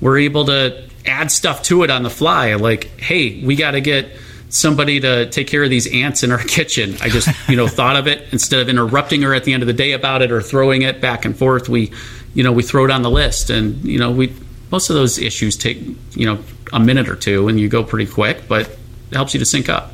we're 0.00 0.18
able 0.18 0.46
to 0.46 0.88
add 1.06 1.30
stuff 1.30 1.62
to 1.64 1.82
it 1.82 1.90
on 1.90 2.02
the 2.02 2.10
fly. 2.10 2.54
Like, 2.54 3.00
hey, 3.00 3.42
we 3.44 3.56
got 3.56 3.72
to 3.72 3.80
get 3.80 4.10
somebody 4.48 5.00
to 5.00 5.28
take 5.30 5.46
care 5.48 5.62
of 5.62 5.70
these 5.70 5.92
ants 5.92 6.22
in 6.22 6.32
our 6.32 6.38
kitchen. 6.44 6.96
I 7.00 7.08
just, 7.08 7.28
you 7.48 7.56
know, 7.56 7.68
thought 7.68 7.96
of 7.96 8.06
it 8.06 8.32
instead 8.32 8.60
of 8.60 8.68
interrupting 8.68 9.22
her 9.22 9.34
at 9.34 9.44
the 9.44 9.52
end 9.52 9.62
of 9.62 9.66
the 9.66 9.72
day 9.72 9.92
about 9.92 10.22
it 10.22 10.32
or 10.32 10.40
throwing 10.40 10.82
it 10.82 11.00
back 11.00 11.24
and 11.24 11.36
forth. 11.36 11.68
We, 11.68 11.92
you 12.34 12.42
know, 12.42 12.52
we 12.52 12.62
throw 12.62 12.84
it 12.84 12.90
on 12.90 13.02
the 13.02 13.10
list, 13.10 13.50
and 13.50 13.82
you 13.84 13.98
know, 13.98 14.10
we 14.10 14.32
most 14.70 14.90
of 14.90 14.96
those 14.96 15.18
issues 15.18 15.56
take, 15.56 15.78
you 16.14 16.26
know, 16.26 16.38
a 16.72 16.80
minute 16.80 17.08
or 17.08 17.16
two, 17.16 17.48
and 17.48 17.58
you 17.58 17.68
go 17.68 17.82
pretty 17.84 18.10
quick, 18.10 18.48
but 18.48 18.68
it 19.10 19.14
helps 19.14 19.32
you 19.34 19.40
to 19.40 19.46
sync 19.46 19.68
up. 19.68 19.92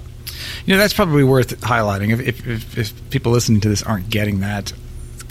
You 0.64 0.74
know, 0.74 0.78
that's 0.78 0.94
probably 0.94 1.24
worth 1.24 1.60
highlighting 1.60 2.12
if, 2.12 2.46
if, 2.46 2.78
if, 2.78 3.10
people 3.10 3.32
listening 3.32 3.60
to 3.60 3.68
this 3.68 3.82
aren't 3.82 4.08
getting 4.10 4.40
that 4.40 4.72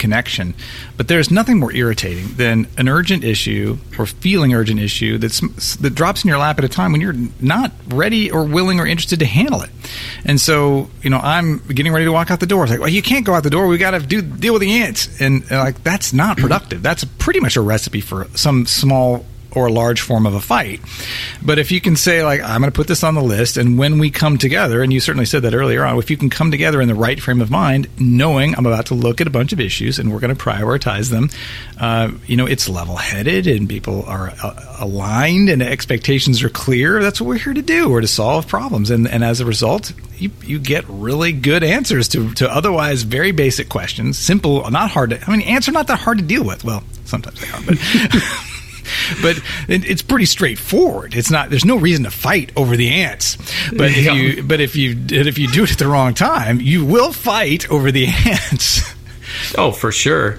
connection. 0.02 0.52
But 0.96 1.06
there's 1.06 1.30
nothing 1.30 1.60
more 1.60 1.72
irritating 1.72 2.34
than 2.34 2.66
an 2.76 2.88
urgent 2.88 3.22
issue 3.22 3.78
or 3.98 4.04
feeling 4.04 4.52
urgent 4.52 4.80
issue 4.80 5.16
that's 5.16 5.40
that 5.76 5.94
drops 5.94 6.24
in 6.24 6.28
your 6.28 6.38
lap 6.38 6.58
at 6.58 6.64
a 6.64 6.68
time 6.68 6.90
when 6.90 7.00
you're 7.00 7.16
not 7.40 7.70
ready 7.86 8.30
or 8.30 8.44
willing 8.44 8.80
or 8.80 8.86
interested 8.86 9.20
to 9.20 9.26
handle 9.26 9.62
it. 9.62 9.70
And 10.24 10.40
so, 10.40 10.90
you 11.02 11.10
know, 11.10 11.18
I'm 11.18 11.58
getting 11.68 11.92
ready 11.92 12.04
to 12.04 12.12
walk 12.12 12.32
out 12.32 12.40
the 12.40 12.46
door. 12.46 12.64
It's 12.64 12.72
like, 12.72 12.80
well, 12.80 12.88
you 12.88 13.00
can't 13.00 13.24
go 13.24 13.32
out 13.32 13.44
the 13.44 13.50
door. 13.50 13.68
We 13.68 13.78
got 13.78 13.92
to 13.92 14.00
do 14.00 14.20
deal 14.20 14.52
with 14.52 14.62
the 14.62 14.72
ants. 14.82 15.20
And, 15.20 15.42
and 15.42 15.52
like 15.52 15.82
that's 15.84 16.12
not 16.12 16.36
productive. 16.36 16.82
That's 16.82 17.04
pretty 17.04 17.38
much 17.38 17.56
a 17.56 17.60
recipe 17.60 18.00
for 18.00 18.26
some 18.34 18.66
small 18.66 19.24
or 19.54 19.66
a 19.66 19.72
large 19.72 20.00
form 20.00 20.26
of 20.26 20.34
a 20.34 20.40
fight. 20.40 20.80
But 21.42 21.58
if 21.58 21.70
you 21.70 21.80
can 21.80 21.96
say, 21.96 22.24
like, 22.24 22.40
I'm 22.40 22.60
going 22.60 22.72
to 22.72 22.76
put 22.76 22.88
this 22.88 23.04
on 23.04 23.14
the 23.14 23.22
list, 23.22 23.56
and 23.56 23.78
when 23.78 23.98
we 23.98 24.10
come 24.10 24.38
together, 24.38 24.82
and 24.82 24.92
you 24.92 25.00
certainly 25.00 25.26
said 25.26 25.42
that 25.42 25.54
earlier 25.54 25.84
on, 25.84 25.98
if 25.98 26.10
you 26.10 26.16
can 26.16 26.30
come 26.30 26.50
together 26.50 26.80
in 26.80 26.88
the 26.88 26.94
right 26.94 27.20
frame 27.20 27.40
of 27.40 27.50
mind, 27.50 27.88
knowing 27.98 28.54
I'm 28.56 28.66
about 28.66 28.86
to 28.86 28.94
look 28.94 29.20
at 29.20 29.26
a 29.26 29.30
bunch 29.30 29.52
of 29.52 29.60
issues 29.60 29.98
and 29.98 30.12
we're 30.12 30.20
going 30.20 30.34
to 30.34 30.42
prioritize 30.42 31.10
them, 31.10 31.30
uh, 31.80 32.10
you 32.26 32.36
know, 32.36 32.46
it's 32.46 32.68
level 32.68 32.96
headed 32.96 33.46
and 33.46 33.68
people 33.68 34.04
are 34.04 34.32
uh, 34.42 34.76
aligned 34.80 35.48
and 35.48 35.62
expectations 35.62 36.42
are 36.42 36.48
clear. 36.48 37.02
That's 37.02 37.20
what 37.20 37.28
we're 37.28 37.38
here 37.38 37.54
to 37.54 37.62
do. 37.62 37.90
or 37.92 38.00
to 38.00 38.06
solve 38.06 38.46
problems. 38.46 38.90
And, 38.90 39.08
and 39.08 39.24
as 39.24 39.40
a 39.40 39.46
result, 39.46 39.92
you, 40.16 40.30
you 40.42 40.58
get 40.58 40.84
really 40.88 41.32
good 41.32 41.64
answers 41.64 42.08
to, 42.08 42.32
to 42.34 42.50
otherwise 42.50 43.02
very 43.02 43.32
basic 43.32 43.68
questions. 43.68 44.18
Simple, 44.18 44.68
not 44.70 44.90
hard 44.90 45.10
to, 45.10 45.20
I 45.26 45.30
mean, 45.30 45.42
answer 45.42 45.72
not 45.72 45.86
that 45.88 46.00
hard 46.00 46.18
to 46.18 46.24
deal 46.24 46.44
with. 46.44 46.64
Well, 46.64 46.84
sometimes 47.04 47.40
they 47.40 47.48
are, 47.48 47.60
but. 47.66 47.78
but 49.22 49.40
it's 49.68 50.02
pretty 50.02 50.26
straightforward. 50.26 51.14
It's 51.14 51.30
not. 51.30 51.50
There's 51.50 51.64
no 51.64 51.76
reason 51.76 52.04
to 52.04 52.10
fight 52.10 52.52
over 52.56 52.76
the 52.76 52.90
ants. 52.90 53.36
But 53.70 53.90
if 53.92 54.14
you 54.14 54.42
but 54.42 54.60
if 54.60 54.76
you 54.76 54.96
if 55.10 55.38
you 55.38 55.48
do 55.48 55.64
it 55.64 55.72
at 55.72 55.78
the 55.78 55.88
wrong 55.88 56.14
time, 56.14 56.60
you 56.60 56.84
will 56.84 57.12
fight 57.12 57.70
over 57.70 57.90
the 57.90 58.06
ants. 58.26 58.94
Oh, 59.56 59.72
for 59.72 59.92
sure. 59.92 60.38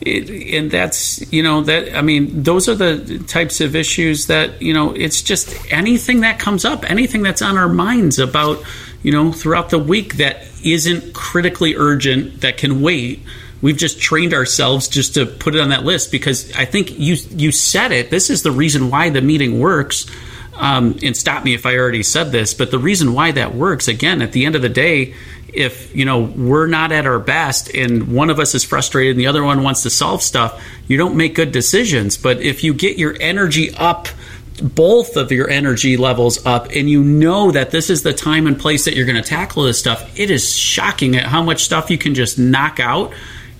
It, 0.00 0.54
and 0.54 0.70
that's 0.70 1.32
you 1.32 1.42
know 1.42 1.62
that 1.62 1.96
I 1.96 2.02
mean 2.02 2.42
those 2.42 2.68
are 2.68 2.74
the 2.74 3.18
types 3.26 3.62
of 3.62 3.74
issues 3.74 4.26
that 4.26 4.60
you 4.60 4.74
know 4.74 4.92
it's 4.92 5.22
just 5.22 5.54
anything 5.72 6.20
that 6.20 6.38
comes 6.38 6.64
up, 6.64 6.88
anything 6.90 7.22
that's 7.22 7.40
on 7.40 7.56
our 7.56 7.68
minds 7.68 8.18
about 8.18 8.62
you 9.02 9.10
know 9.10 9.32
throughout 9.32 9.70
the 9.70 9.78
week 9.78 10.16
that 10.16 10.46
isn't 10.62 11.14
critically 11.14 11.76
urgent 11.76 12.42
that 12.42 12.58
can 12.58 12.82
wait 12.82 13.22
we've 13.62 13.76
just 13.76 14.00
trained 14.00 14.34
ourselves 14.34 14.88
just 14.88 15.14
to 15.14 15.26
put 15.26 15.54
it 15.54 15.60
on 15.60 15.70
that 15.70 15.84
list 15.84 16.10
because 16.10 16.52
I 16.52 16.64
think 16.64 16.98
you 16.98 17.16
you 17.30 17.52
said 17.52 17.92
it. 17.92 18.10
This 18.10 18.30
is 18.30 18.42
the 18.42 18.50
reason 18.50 18.90
why 18.90 19.10
the 19.10 19.20
meeting 19.20 19.58
works. 19.58 20.06
Um, 20.54 20.98
and 21.02 21.14
stop 21.14 21.44
me 21.44 21.52
if 21.52 21.66
I 21.66 21.76
already 21.76 22.02
said 22.02 22.32
this, 22.32 22.54
but 22.54 22.70
the 22.70 22.78
reason 22.78 23.12
why 23.12 23.30
that 23.32 23.54
works 23.54 23.88
again 23.88 24.22
at 24.22 24.32
the 24.32 24.46
end 24.46 24.56
of 24.56 24.62
the 24.62 24.70
day, 24.70 25.14
if 25.52 25.94
you 25.94 26.06
know 26.06 26.20
we're 26.22 26.66
not 26.66 26.92
at 26.92 27.06
our 27.06 27.18
best 27.18 27.74
and 27.74 28.14
one 28.14 28.30
of 28.30 28.40
us 28.40 28.54
is 28.54 28.64
frustrated 28.64 29.10
and 29.10 29.20
the 29.20 29.26
other 29.26 29.44
one 29.44 29.62
wants 29.62 29.82
to 29.82 29.90
solve 29.90 30.22
stuff, 30.22 30.62
you 30.88 30.96
don't 30.96 31.14
make 31.14 31.34
good 31.34 31.52
decisions. 31.52 32.16
But 32.16 32.40
if 32.40 32.64
you 32.64 32.72
get 32.72 32.96
your 32.96 33.16
energy 33.20 33.74
up 33.74 34.08
both 34.62 35.16
of 35.16 35.30
your 35.30 35.50
energy 35.50 35.98
levels 35.98 36.44
up 36.46 36.68
and 36.74 36.88
you 36.88 37.04
know 37.04 37.50
that 37.50 37.70
this 37.70 37.90
is 37.90 38.02
the 38.02 38.14
time 38.14 38.46
and 38.46 38.58
place 38.58 38.86
that 38.86 38.96
you're 38.96 39.04
going 39.04 39.22
to 39.22 39.28
tackle 39.28 39.64
this 39.64 39.78
stuff, 39.78 40.18
it 40.18 40.30
is 40.30 40.54
shocking 40.54 41.16
at 41.16 41.24
how 41.26 41.42
much 41.42 41.62
stuff 41.62 41.90
you 41.90 41.98
can 41.98 42.14
just 42.14 42.38
knock 42.38 42.80
out 42.80 43.12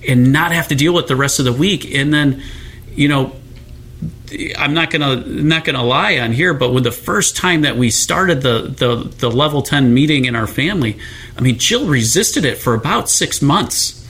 and 0.06 0.32
not 0.32 0.52
have 0.52 0.68
to 0.68 0.74
deal 0.74 0.94
with 0.94 1.06
the 1.06 1.16
rest 1.16 1.38
of 1.38 1.44
the 1.44 1.52
week. 1.52 1.94
And 1.94 2.12
then, 2.12 2.42
you 2.90 3.08
know, 3.08 3.36
I'm 4.58 4.74
not 4.74 4.90
gonna 4.90 5.16
not 5.16 5.64
gonna 5.64 5.84
lie 5.84 6.18
on 6.18 6.32
here, 6.32 6.52
but 6.52 6.72
when 6.72 6.82
the 6.82 6.92
first 6.92 7.36
time 7.36 7.62
that 7.62 7.76
we 7.76 7.90
started 7.90 8.42
the, 8.42 8.62
the 8.62 8.96
the 9.18 9.30
level 9.30 9.62
ten 9.62 9.94
meeting 9.94 10.24
in 10.24 10.34
our 10.34 10.46
family, 10.46 10.98
I 11.36 11.40
mean, 11.40 11.58
Jill 11.58 11.86
resisted 11.86 12.44
it 12.44 12.58
for 12.58 12.74
about 12.74 13.08
six 13.08 13.40
months 13.40 14.05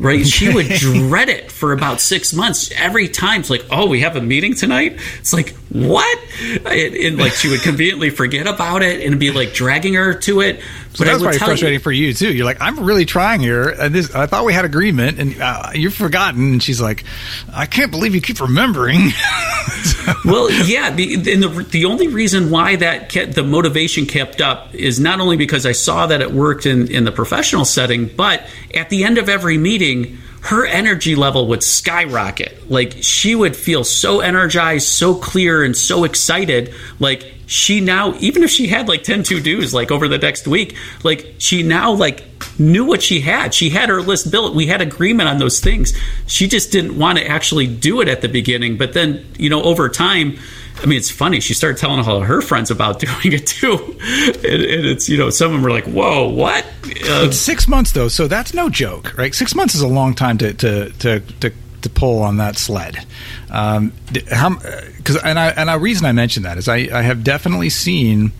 right? 0.00 0.26
She 0.26 0.52
would 0.52 0.66
dread 0.68 1.28
it 1.28 1.52
for 1.52 1.72
about 1.72 2.00
six 2.00 2.32
months. 2.32 2.72
Every 2.76 3.08
time, 3.08 3.40
it's 3.40 3.50
like, 3.50 3.64
oh, 3.70 3.86
we 3.86 4.00
have 4.00 4.16
a 4.16 4.20
meeting 4.20 4.54
tonight. 4.54 4.98
It's 5.18 5.32
like, 5.32 5.54
what? 5.68 6.18
And, 6.64 6.94
and 6.94 7.18
like 7.18 7.32
she 7.32 7.48
would 7.48 7.60
conveniently 7.60 8.10
forget 8.10 8.46
about 8.46 8.82
it 8.82 9.06
and 9.06 9.20
be 9.20 9.30
like 9.30 9.52
dragging 9.52 9.94
her 9.94 10.14
to 10.14 10.40
it. 10.40 10.60
So 10.92 11.04
but 11.04 11.04
that's 11.04 11.22
probably 11.22 11.38
frustrating 11.38 11.74
you, 11.74 11.80
for 11.80 11.92
you 11.92 12.12
too. 12.12 12.32
You're 12.32 12.46
like, 12.46 12.60
I'm 12.60 12.80
really 12.80 13.04
trying 13.04 13.40
here. 13.40 13.68
And 13.68 13.94
this, 13.94 14.12
I 14.14 14.26
thought 14.26 14.44
we 14.44 14.52
had 14.52 14.64
agreement, 14.64 15.20
and 15.20 15.40
uh, 15.40 15.70
you've 15.74 15.94
forgotten. 15.94 16.54
And 16.54 16.62
she's 16.62 16.80
like, 16.80 17.04
I 17.52 17.66
can't 17.66 17.90
believe 17.90 18.14
you 18.14 18.20
keep 18.20 18.40
remembering. 18.40 18.96
well, 20.24 20.50
yeah. 20.50 20.90
The, 20.90 21.14
and 21.32 21.42
the 21.42 21.66
the 21.70 21.84
only 21.84 22.08
reason 22.08 22.50
why 22.50 22.76
that 22.76 23.08
kept, 23.08 23.34
the 23.34 23.42
motivation 23.42 24.06
kept 24.06 24.40
up 24.40 24.74
is 24.74 24.98
not 25.00 25.20
only 25.20 25.36
because 25.36 25.66
I 25.66 25.72
saw 25.72 26.06
that 26.06 26.20
it 26.20 26.32
worked 26.32 26.66
in 26.66 26.88
in 26.88 27.04
the 27.04 27.12
professional 27.12 27.64
setting, 27.64 28.06
but 28.06 28.46
at 28.74 28.90
the 28.90 29.04
end 29.04 29.18
of 29.18 29.28
every 29.28 29.58
meeting 29.58 30.18
her 30.42 30.64
energy 30.64 31.14
level 31.14 31.48
would 31.48 31.62
skyrocket. 31.62 32.70
Like 32.70 32.96
she 33.02 33.34
would 33.34 33.56
feel 33.56 33.84
so 33.84 34.20
energized, 34.20 34.88
so 34.88 35.14
clear, 35.14 35.62
and 35.62 35.76
so 35.76 36.04
excited. 36.04 36.74
Like 36.98 37.34
she 37.46 37.80
now, 37.80 38.14
even 38.20 38.42
if 38.42 38.50
she 38.50 38.66
had 38.66 38.88
like 38.88 39.02
10 39.02 39.24
to 39.24 39.40
dos 39.40 39.74
like 39.74 39.90
over 39.90 40.08
the 40.08 40.18
next 40.18 40.46
week, 40.46 40.76
like 41.02 41.34
she 41.38 41.62
now 41.62 41.92
like 41.92 42.24
knew 42.60 42.84
what 42.84 43.02
she 43.02 43.20
had. 43.20 43.54
She 43.54 43.70
had 43.70 43.88
her 43.88 44.02
list 44.02 44.30
built. 44.30 44.54
We 44.54 44.66
had 44.66 44.80
agreement 44.80 45.28
on 45.28 45.38
those 45.38 45.60
things. 45.60 45.96
She 46.26 46.46
just 46.46 46.70
didn't 46.70 46.96
want 46.98 47.18
to 47.18 47.26
actually 47.26 47.66
do 47.66 48.00
it 48.00 48.08
at 48.08 48.20
the 48.20 48.28
beginning. 48.28 48.76
But 48.76 48.92
then, 48.92 49.26
you 49.38 49.50
know, 49.50 49.62
over 49.62 49.88
time, 49.88 50.38
I 50.82 50.86
mean, 50.86 50.98
it's 50.98 51.10
funny. 51.10 51.40
She 51.40 51.54
started 51.54 51.78
telling 51.78 52.06
all 52.06 52.20
her 52.20 52.40
friends 52.40 52.70
about 52.70 53.00
doing 53.00 53.32
it 53.32 53.46
too, 53.46 53.74
and, 53.74 54.62
and 54.62 54.86
it's 54.86 55.08
you 55.08 55.18
know 55.18 55.30
some 55.30 55.48
of 55.48 55.52
them 55.54 55.62
were 55.62 55.70
like, 55.70 55.84
"Whoa, 55.84 56.28
what?" 56.28 56.64
Uh, 57.04 57.30
six 57.30 57.68
months 57.68 57.92
though, 57.92 58.08
so 58.08 58.26
that's 58.26 58.54
no 58.54 58.70
joke, 58.70 59.16
right? 59.18 59.34
Six 59.34 59.54
months 59.54 59.74
is 59.74 59.82
a 59.82 59.88
long 59.88 60.14
time 60.14 60.38
to 60.38 60.54
to 60.54 60.90
to. 60.90 61.20
to 61.40 61.52
to 61.80 61.88
pull 61.88 62.22
on 62.22 62.36
that 62.36 62.58
sled, 62.58 63.06
um, 63.48 63.94
because 64.12 65.16
and 65.24 65.38
I 65.38 65.48
and 65.48 65.70
the 65.70 65.78
reason 65.78 66.04
I 66.04 66.12
mention 66.12 66.42
that 66.42 66.58
is 66.58 66.68
I, 66.68 66.76
I 66.92 67.00
have 67.00 67.24
definitely 67.24 67.70
seen 67.70 68.32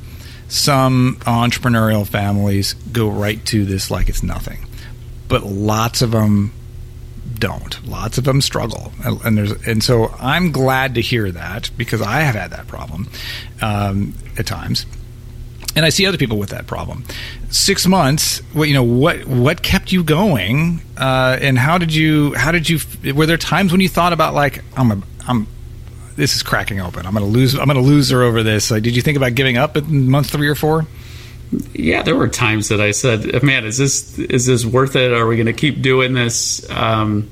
some 0.51 1.17
entrepreneurial 1.21 2.07
families 2.07 2.75
go 2.93 3.09
right 3.09 3.43
to 3.47 3.65
this 3.65 3.91
like 3.91 4.09
it's 4.09 4.23
nothing, 4.23 4.67
but 5.29 5.45
lots 5.45 6.03
of 6.03 6.11
them 6.11 6.53
don't. 7.39 7.87
Lots 7.87 8.19
of 8.19 8.25
them 8.25 8.41
struggle, 8.41 8.93
and 9.03 9.39
there's 9.39 9.53
and 9.67 9.83
so 9.83 10.15
I'm 10.19 10.53
glad 10.53 10.95
to 10.97 11.01
hear 11.01 11.31
that 11.31 11.71
because 11.77 12.03
I 12.03 12.21
have 12.21 12.35
had 12.35 12.51
that 12.51 12.67
problem 12.67 13.09
um, 13.63 14.15
at 14.37 14.47
times. 14.47 14.85
and 15.77 15.87
I 15.87 15.91
see 15.91 16.07
other 16.07 16.19
people 16.19 16.37
with 16.39 16.51
that 16.51 16.67
problem. 16.67 17.05
Six 17.51 17.87
months. 17.87 18.41
What 18.53 18.69
you 18.69 18.75
know? 18.75 18.83
What 18.83 19.27
what 19.27 19.63
kept 19.63 19.93
you 19.93 20.03
going? 20.03 20.83
Uh, 20.97 21.39
and 21.41 21.59
how 21.59 21.79
did 21.79 21.95
you? 21.95 22.35
How 22.35 22.53
did 22.53 22.69
you? 22.69 22.81
Were 23.15 23.27
there 23.27 23.37
times 23.37 23.73
when 23.73 23.81
you 23.81 23.89
thought 23.89 24.13
about 24.13 24.35
like 24.35 24.63
I'm 24.77 24.91
a 24.91 25.03
I'm 25.29 25.47
this 26.21 26.37
is 26.37 26.43
cracking 26.43 26.81
open. 26.81 27.07
I'm 27.07 27.15
going 27.15 27.25
to 27.25 27.31
lose. 27.31 27.55
I'm 27.55 27.65
going 27.65 27.77
to 27.77 27.83
lose 27.83 28.11
her 28.11 28.23
over 28.23 28.43
this. 28.43 28.71
Like, 28.71 28.83
did 28.83 28.95
you 28.95 29.03
think 29.03 29.17
about 29.17 29.35
giving 29.35 29.57
up 29.57 29.77
in 29.77 30.11
month 30.11 30.31
three 30.31 30.49
or 30.49 30.55
four? 30.55 30.87
Yeah, 31.73 32.03
there 32.03 32.15
were 32.15 32.29
times 32.29 32.69
that 32.69 32.81
I 32.81 32.91
said, 32.93 33.43
"Man, 33.43 33.65
is 33.65 33.79
this 33.79 34.19
is 34.19 34.47
this 34.47 34.65
worth 34.65 34.97
it? 34.97 35.13
Are 35.13 35.27
we 35.27 35.37
going 35.37 35.47
to 35.47 35.53
keep 35.53 35.83
doing 35.83 36.13
this? 36.13 36.69
Um, 36.71 37.31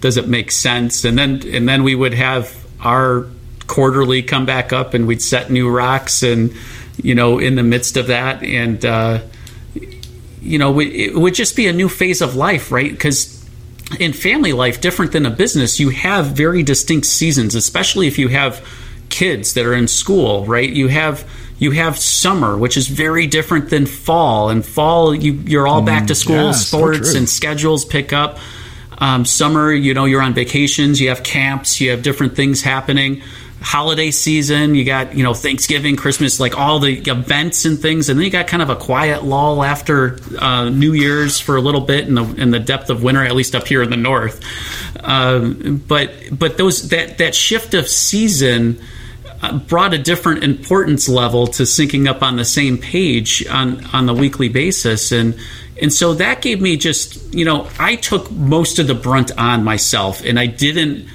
does 0.00 0.16
it 0.16 0.28
make 0.28 0.50
sense?" 0.50 1.04
And 1.04 1.16
then 1.16 1.42
and 1.46 1.68
then 1.68 1.84
we 1.84 1.94
would 1.94 2.12
have 2.12 2.52
our 2.80 3.26
quarterly 3.66 4.22
come 4.22 4.44
back 4.44 4.72
up, 4.72 4.92
and 4.92 5.06
we'd 5.06 5.22
set 5.22 5.50
new 5.50 5.70
rocks, 5.70 6.22
and 6.22 6.52
you 7.02 7.14
know, 7.14 7.38
in 7.38 7.54
the 7.54 7.62
midst 7.62 7.96
of 7.96 8.08
that, 8.08 8.42
and 8.42 8.84
uh, 8.84 9.20
you 10.42 10.58
know, 10.58 10.78
it 10.80 11.14
would 11.14 11.34
just 11.34 11.56
be 11.56 11.68
a 11.68 11.72
new 11.72 11.88
phase 11.88 12.20
of 12.20 12.34
life, 12.34 12.70
right? 12.70 12.90
Because 12.90 13.33
in 13.96 14.12
family 14.12 14.52
life, 14.52 14.80
different 14.80 15.12
than 15.12 15.26
a 15.26 15.30
business, 15.30 15.80
you 15.80 15.90
have 15.90 16.26
very 16.26 16.62
distinct 16.62 17.06
seasons, 17.06 17.54
especially 17.54 18.06
if 18.06 18.18
you 18.18 18.28
have 18.28 18.66
kids 19.08 19.54
that 19.54 19.64
are 19.64 19.74
in 19.74 19.88
school, 19.88 20.44
right? 20.46 20.68
You 20.68 20.88
have 20.88 21.28
you 21.58 21.70
have 21.70 21.98
summer, 21.98 22.56
which 22.58 22.76
is 22.76 22.88
very 22.88 23.26
different 23.26 23.70
than 23.70 23.86
fall. 23.86 24.50
And 24.50 24.64
fall, 24.64 25.14
you, 25.14 25.32
you're 25.32 25.66
all 25.66 25.82
back 25.82 26.08
to 26.08 26.14
school, 26.14 26.46
yeah, 26.46 26.52
sports 26.52 27.12
so 27.12 27.18
and 27.18 27.28
schedules 27.28 27.84
pick 27.84 28.12
up. 28.12 28.38
Um, 28.98 29.24
summer, 29.24 29.72
you 29.72 29.94
know, 29.94 30.04
you're 30.04 30.22
on 30.22 30.34
vacations, 30.34 31.00
you 31.00 31.08
have 31.08 31.22
camps, 31.22 31.80
you 31.80 31.90
have 31.90 32.02
different 32.02 32.36
things 32.36 32.62
happening. 32.62 33.22
Holiday 33.64 34.10
season, 34.10 34.74
you 34.74 34.84
got, 34.84 35.16
you 35.16 35.24
know, 35.24 35.32
Thanksgiving, 35.32 35.96
Christmas, 35.96 36.38
like 36.38 36.56
all 36.56 36.80
the 36.80 36.98
events 36.98 37.64
and 37.64 37.78
things. 37.78 38.10
And 38.10 38.18
then 38.18 38.24
you 38.26 38.30
got 38.30 38.46
kind 38.46 38.62
of 38.62 38.68
a 38.68 38.76
quiet 38.76 39.24
lull 39.24 39.64
after 39.64 40.18
uh, 40.38 40.68
New 40.68 40.92
Year's 40.92 41.40
for 41.40 41.56
a 41.56 41.62
little 41.62 41.80
bit 41.80 42.06
in 42.06 42.14
the, 42.14 42.24
in 42.34 42.50
the 42.50 42.60
depth 42.60 42.90
of 42.90 43.02
winter, 43.02 43.24
at 43.24 43.34
least 43.34 43.54
up 43.54 43.66
here 43.66 43.82
in 43.82 43.88
the 43.88 43.96
north. 43.96 44.44
Um, 45.02 45.82
but, 45.88 46.12
but 46.30 46.58
those, 46.58 46.90
that, 46.90 47.16
that 47.18 47.34
shift 47.34 47.72
of 47.72 47.88
season, 47.88 48.80
brought 49.66 49.92
a 49.92 49.98
different 49.98 50.42
importance 50.42 51.06
level 51.06 51.46
to 51.46 51.64
syncing 51.64 52.08
up 52.08 52.22
on 52.22 52.36
the 52.36 52.44
same 52.46 52.78
page 52.78 53.46
on 53.48 53.84
on 53.92 54.06
the 54.06 54.14
weekly 54.14 54.48
basis 54.48 55.12
and 55.12 55.38
and 55.82 55.92
so 55.92 56.14
that 56.14 56.40
gave 56.40 56.62
me 56.62 56.78
just 56.78 57.34
you 57.34 57.44
know 57.44 57.68
I 57.78 57.96
took 57.96 58.30
most 58.30 58.78
of 58.78 58.86
the 58.86 58.94
brunt 58.94 59.36
on 59.36 59.62
myself 59.62 60.24
and 60.24 60.38
I 60.38 60.46
didn't 60.46 61.08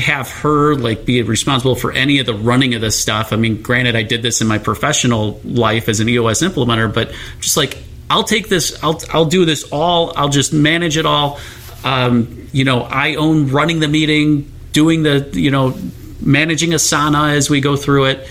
have 0.00 0.28
her 0.28 0.74
like 0.74 1.04
be 1.04 1.22
responsible 1.22 1.76
for 1.76 1.92
any 1.92 2.18
of 2.18 2.26
the 2.26 2.34
running 2.34 2.74
of 2.74 2.80
this 2.80 2.98
stuff. 2.98 3.32
I 3.32 3.36
mean, 3.36 3.62
granted, 3.62 3.96
I 3.96 4.02
did 4.02 4.22
this 4.22 4.40
in 4.40 4.48
my 4.48 4.58
professional 4.58 5.40
life 5.44 5.88
as 5.88 6.00
an 6.00 6.08
EOS 6.08 6.42
implementer, 6.42 6.92
but 6.92 7.12
just 7.40 7.56
like 7.56 7.78
I'll 8.08 8.24
take 8.24 8.48
this, 8.48 8.82
I'll 8.82 9.00
I'll 9.10 9.26
do 9.26 9.44
this 9.44 9.64
all. 9.70 10.12
I'll 10.16 10.28
just 10.28 10.52
manage 10.52 10.96
it 10.96 11.06
all. 11.06 11.38
Um, 11.84 12.48
you 12.52 12.64
know, 12.64 12.82
I 12.82 13.14
own 13.14 13.48
running 13.48 13.80
the 13.80 13.88
meeting, 13.88 14.52
doing 14.72 15.04
the 15.04 15.30
you 15.32 15.50
know 15.50 15.78
managing 16.20 16.70
Asana 16.70 17.34
as 17.36 17.48
we 17.48 17.60
go 17.60 17.76
through 17.76 18.06
it. 18.06 18.28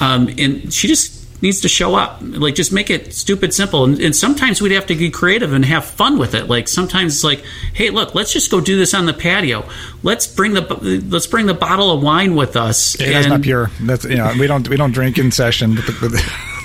Um, 0.00 0.28
and 0.38 0.72
she 0.72 0.88
just 0.88 1.19
needs 1.42 1.60
to 1.62 1.68
show 1.68 1.94
up. 1.94 2.18
Like, 2.20 2.54
just 2.54 2.72
make 2.72 2.90
it 2.90 3.14
stupid 3.14 3.54
simple. 3.54 3.84
And, 3.84 4.00
and, 4.00 4.14
sometimes 4.14 4.60
we'd 4.60 4.72
have 4.72 4.86
to 4.86 4.94
get 4.94 5.14
creative 5.14 5.52
and 5.52 5.64
have 5.64 5.84
fun 5.84 6.18
with 6.18 6.34
it. 6.34 6.48
Like, 6.48 6.68
sometimes 6.68 7.14
it's 7.14 7.24
like, 7.24 7.44
hey, 7.72 7.90
look, 7.90 8.14
let's 8.14 8.32
just 8.32 8.50
go 8.50 8.60
do 8.60 8.76
this 8.76 8.94
on 8.94 9.06
the 9.06 9.14
patio. 9.14 9.68
Let's 10.02 10.26
bring 10.26 10.54
the 10.54 10.62
let's 11.08 11.26
bring 11.26 11.46
the 11.46 11.54
bottle 11.54 11.90
of 11.90 12.02
wine 12.02 12.34
with 12.34 12.56
us. 12.56 12.98
Yeah, 13.00 13.10
that's 13.10 13.26
not 13.26 13.42
pure. 13.42 13.70
That's 13.80 14.04
you 14.04 14.16
know, 14.16 14.32
we 14.38 14.46
don't 14.46 14.66
we 14.68 14.76
don't 14.76 14.92
drink 14.92 15.18
in 15.18 15.30
session. 15.30 15.78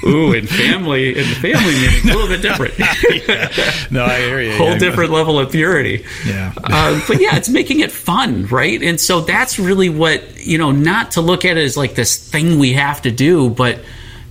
Ooh, 0.05 0.33
in 0.33 0.45
family, 0.45 1.17
in 1.17 1.25
family 1.25 1.73
meetings, 1.73 2.03
a 2.03 2.07
little 2.07 2.27
bit 2.27 2.41
different. 2.41 2.77
yeah. 3.27 3.87
No, 3.89 4.05
I 4.05 4.19
hear 4.19 4.39
you. 4.39 4.53
Whole 4.57 4.71
yeah, 4.71 4.77
different 4.77 5.11
level 5.11 5.39
of 5.39 5.51
purity. 5.51 6.05
Yeah. 6.25 6.53
uh, 6.63 7.01
but 7.07 7.19
yeah, 7.19 7.35
it's 7.37 7.49
making 7.49 7.79
it 7.79 7.91
fun, 7.91 8.45
right? 8.47 8.81
And 8.81 9.01
so 9.01 9.21
that's 9.21 9.57
really 9.57 9.89
what 9.89 10.45
you 10.45 10.57
know. 10.57 10.71
Not 10.71 11.11
to 11.11 11.21
look 11.21 11.43
at 11.43 11.57
it 11.57 11.63
as 11.63 11.75
like 11.75 11.95
this 11.95 12.17
thing 12.17 12.59
we 12.59 12.73
have 12.73 13.01
to 13.03 13.11
do, 13.11 13.49
but 13.49 13.79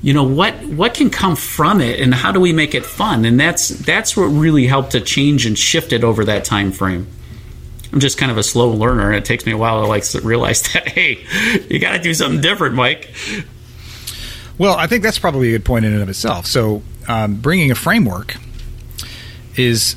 you 0.05 0.13
know 0.13 0.23
what 0.23 0.63
what 0.67 0.93
can 0.93 1.09
come 1.09 1.35
from 1.35 1.81
it, 1.81 1.99
and 1.99 2.13
how 2.13 2.31
do 2.31 2.39
we 2.39 2.53
make 2.53 2.75
it 2.75 2.85
fun? 2.85 3.25
And 3.25 3.41
that's 3.41 3.71
that's 3.71 4.15
what 4.15 4.25
really 4.25 4.67
helped 4.67 4.93
to 4.93 5.01
change 5.01 5.47
and 5.47 5.59
shift 5.59 5.95
it 5.95 6.05
over 6.05 6.27
that 6.27 6.45
time 6.45 6.73
frame. 6.73 7.07
I'm 7.91 8.01
just 8.01 8.19
kind 8.19 8.31
of 8.31 8.37
a 8.37 8.43
slow 8.43 8.69
learner, 8.69 9.09
and 9.09 9.17
it 9.17 9.25
takes 9.25 9.47
me 9.47 9.53
a 9.53 9.57
while 9.57 9.81
to 9.81 9.89
like 9.89 10.05
realize 10.23 10.61
that 10.75 10.87
hey, 10.89 11.25
you 11.71 11.79
got 11.79 11.93
to 11.93 11.99
do 12.01 12.13
something 12.13 12.43
different, 12.43 12.75
Mike. 12.75 13.15
Well, 14.59 14.77
I 14.77 14.89
think 14.89 15.03
that's 15.03 15.19
probably 15.19 15.49
a 15.49 15.53
good 15.53 15.65
point 15.65 15.87
in 15.87 15.95
and 15.95 16.03
of 16.03 16.11
itself. 16.11 16.45
So, 16.45 16.83
um, 17.09 17.37
bringing 17.37 17.71
a 17.71 17.75
framework 17.75 18.37
is 19.57 19.97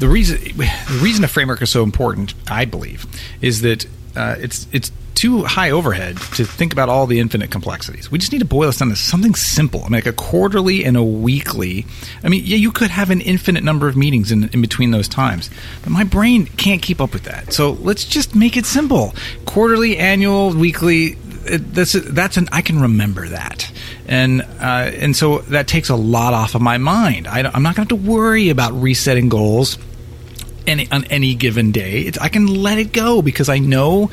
the 0.00 0.08
reason. 0.08 0.38
The 0.56 0.98
reason 1.00 1.22
a 1.22 1.28
framework 1.28 1.62
is 1.62 1.70
so 1.70 1.84
important, 1.84 2.34
I 2.50 2.64
believe, 2.64 3.06
is 3.40 3.60
that 3.60 3.86
uh, 4.16 4.34
it's 4.40 4.66
it's 4.72 4.90
too 5.16 5.44
high 5.44 5.70
overhead 5.70 6.18
to 6.34 6.44
think 6.44 6.72
about 6.72 6.88
all 6.88 7.06
the 7.06 7.18
infinite 7.18 7.50
complexities. 7.50 8.10
We 8.10 8.18
just 8.18 8.30
need 8.32 8.38
to 8.40 8.44
boil 8.44 8.66
this 8.66 8.78
down 8.78 8.90
to 8.90 8.96
something 8.96 9.34
simple. 9.34 9.80
I 9.80 9.84
mean, 9.84 9.92
like 9.92 10.06
a 10.06 10.12
quarterly 10.12 10.84
and 10.84 10.96
a 10.96 11.02
weekly. 11.02 11.86
I 12.22 12.28
mean, 12.28 12.42
yeah, 12.44 12.56
you 12.56 12.70
could 12.70 12.90
have 12.90 13.10
an 13.10 13.22
infinite 13.22 13.64
number 13.64 13.88
of 13.88 13.96
meetings 13.96 14.30
in, 14.30 14.48
in 14.50 14.60
between 14.60 14.90
those 14.90 15.08
times, 15.08 15.50
but 15.82 15.90
my 15.90 16.04
brain 16.04 16.46
can't 16.46 16.82
keep 16.82 17.00
up 17.00 17.12
with 17.12 17.24
that. 17.24 17.52
So 17.52 17.72
let's 17.72 18.04
just 18.04 18.34
make 18.34 18.56
it 18.56 18.66
simple: 18.66 19.14
quarterly, 19.46 19.96
annual, 19.96 20.50
weekly. 20.54 21.16
That's 21.48 21.92
that's 21.92 22.36
an 22.36 22.48
I 22.52 22.60
can 22.60 22.80
remember 22.80 23.28
that, 23.28 23.72
and 24.06 24.42
uh, 24.42 24.90
and 24.94 25.16
so 25.16 25.38
that 25.38 25.66
takes 25.66 25.88
a 25.88 25.96
lot 25.96 26.34
off 26.34 26.54
of 26.54 26.60
my 26.60 26.76
mind. 26.76 27.26
I, 27.26 27.38
am 27.38 27.62
not 27.62 27.76
going 27.76 27.88
to 27.88 27.94
have 27.94 28.04
to 28.04 28.10
worry 28.10 28.50
about 28.50 28.72
resetting 28.72 29.28
goals 29.28 29.78
any, 30.66 30.90
on 30.90 31.04
any 31.04 31.34
given 31.34 31.72
day. 31.72 32.02
It's, 32.02 32.18
I 32.18 32.28
can 32.28 32.46
let 32.46 32.78
it 32.78 32.92
go 32.92 33.22
because 33.22 33.48
I 33.48 33.58
know 33.58 34.10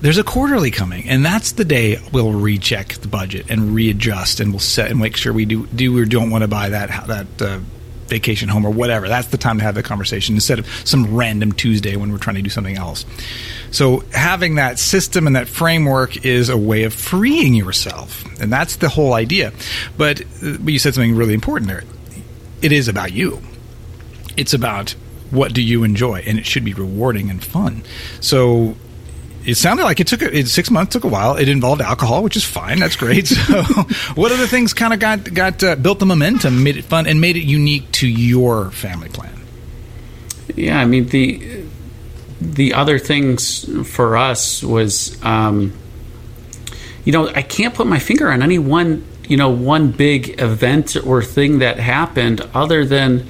there's 0.00 0.18
a 0.18 0.24
quarterly 0.24 0.70
coming, 0.70 1.08
and 1.08 1.24
that's 1.24 1.52
the 1.52 1.64
day 1.64 2.00
we'll 2.12 2.32
recheck 2.32 2.94
the 2.94 3.08
budget 3.08 3.46
and 3.50 3.74
readjust, 3.74 4.40
and 4.40 4.52
we'll 4.52 4.60
set 4.60 4.90
and 4.90 5.00
make 5.00 5.16
sure 5.16 5.32
we 5.32 5.44
do 5.44 5.66
do 5.68 5.96
or 5.98 6.04
don't 6.04 6.30
want 6.30 6.42
to 6.42 6.48
buy 6.48 6.68
that 6.68 7.06
that. 7.06 7.42
Uh, 7.42 7.60
vacation 8.08 8.48
home 8.48 8.64
or 8.64 8.70
whatever. 8.70 9.08
That's 9.08 9.28
the 9.28 9.36
time 9.36 9.58
to 9.58 9.64
have 9.64 9.74
the 9.74 9.82
conversation 9.82 10.34
instead 10.34 10.58
of 10.58 10.66
some 10.84 11.14
random 11.14 11.52
tuesday 11.52 11.94
when 11.96 12.10
we're 12.10 12.18
trying 12.18 12.36
to 12.36 12.42
do 12.42 12.50
something 12.50 12.76
else. 12.76 13.04
So 13.70 14.00
having 14.12 14.56
that 14.56 14.78
system 14.78 15.26
and 15.26 15.36
that 15.36 15.46
framework 15.46 16.24
is 16.24 16.48
a 16.48 16.56
way 16.56 16.84
of 16.84 16.94
freeing 16.94 17.54
yourself 17.54 18.24
and 18.40 18.52
that's 18.52 18.76
the 18.76 18.88
whole 18.88 19.12
idea. 19.12 19.52
But, 19.96 20.22
but 20.40 20.72
you 20.72 20.78
said 20.78 20.94
something 20.94 21.14
really 21.14 21.34
important 21.34 21.68
there. 21.68 21.84
It 22.62 22.72
is 22.72 22.88
about 22.88 23.12
you. 23.12 23.42
It's 24.36 24.54
about 24.54 24.94
what 25.30 25.52
do 25.52 25.62
you 25.62 25.84
enjoy 25.84 26.22
and 26.26 26.38
it 26.38 26.46
should 26.46 26.64
be 26.64 26.72
rewarding 26.72 27.28
and 27.28 27.44
fun. 27.44 27.82
So 28.20 28.74
it 29.48 29.56
sounded 29.56 29.84
like 29.84 29.98
it 29.98 30.06
took 30.06 30.20
it 30.20 30.46
six 30.46 30.70
months 30.70 30.92
took 30.92 31.04
a 31.04 31.08
while. 31.08 31.36
It 31.36 31.48
involved 31.48 31.80
alcohol, 31.80 32.22
which 32.22 32.36
is 32.36 32.44
fine. 32.44 32.78
That's 32.78 32.96
great. 32.96 33.28
So, 33.48 33.62
what 34.14 34.30
other 34.30 34.46
things 34.46 34.74
kind 34.74 34.92
of 34.92 35.00
got 35.00 35.32
got 35.32 35.62
uh, 35.62 35.76
built 35.76 36.00
the 36.00 36.06
momentum, 36.06 36.62
made 36.64 36.76
it 36.76 36.84
fun, 36.84 37.06
and 37.06 37.20
made 37.20 37.36
it 37.36 37.44
unique 37.44 37.90
to 37.92 38.06
your 38.06 38.70
family 38.72 39.08
plan? 39.08 39.32
Yeah, 40.54 40.78
I 40.78 40.84
mean 40.84 41.06
the 41.06 41.64
the 42.40 42.74
other 42.74 42.98
things 42.98 43.64
for 43.88 44.16
us 44.16 44.62
was, 44.62 45.22
um, 45.24 45.72
you 47.04 47.12
know, 47.12 47.28
I 47.28 47.42
can't 47.42 47.74
put 47.74 47.86
my 47.86 47.98
finger 47.98 48.30
on 48.30 48.42
any 48.42 48.58
one 48.58 49.04
you 49.28 49.36
know 49.36 49.50
one 49.50 49.92
big 49.92 50.40
event 50.40 50.96
or 50.96 51.22
thing 51.22 51.60
that 51.60 51.78
happened 51.78 52.40
other 52.52 52.84
than 52.84 53.26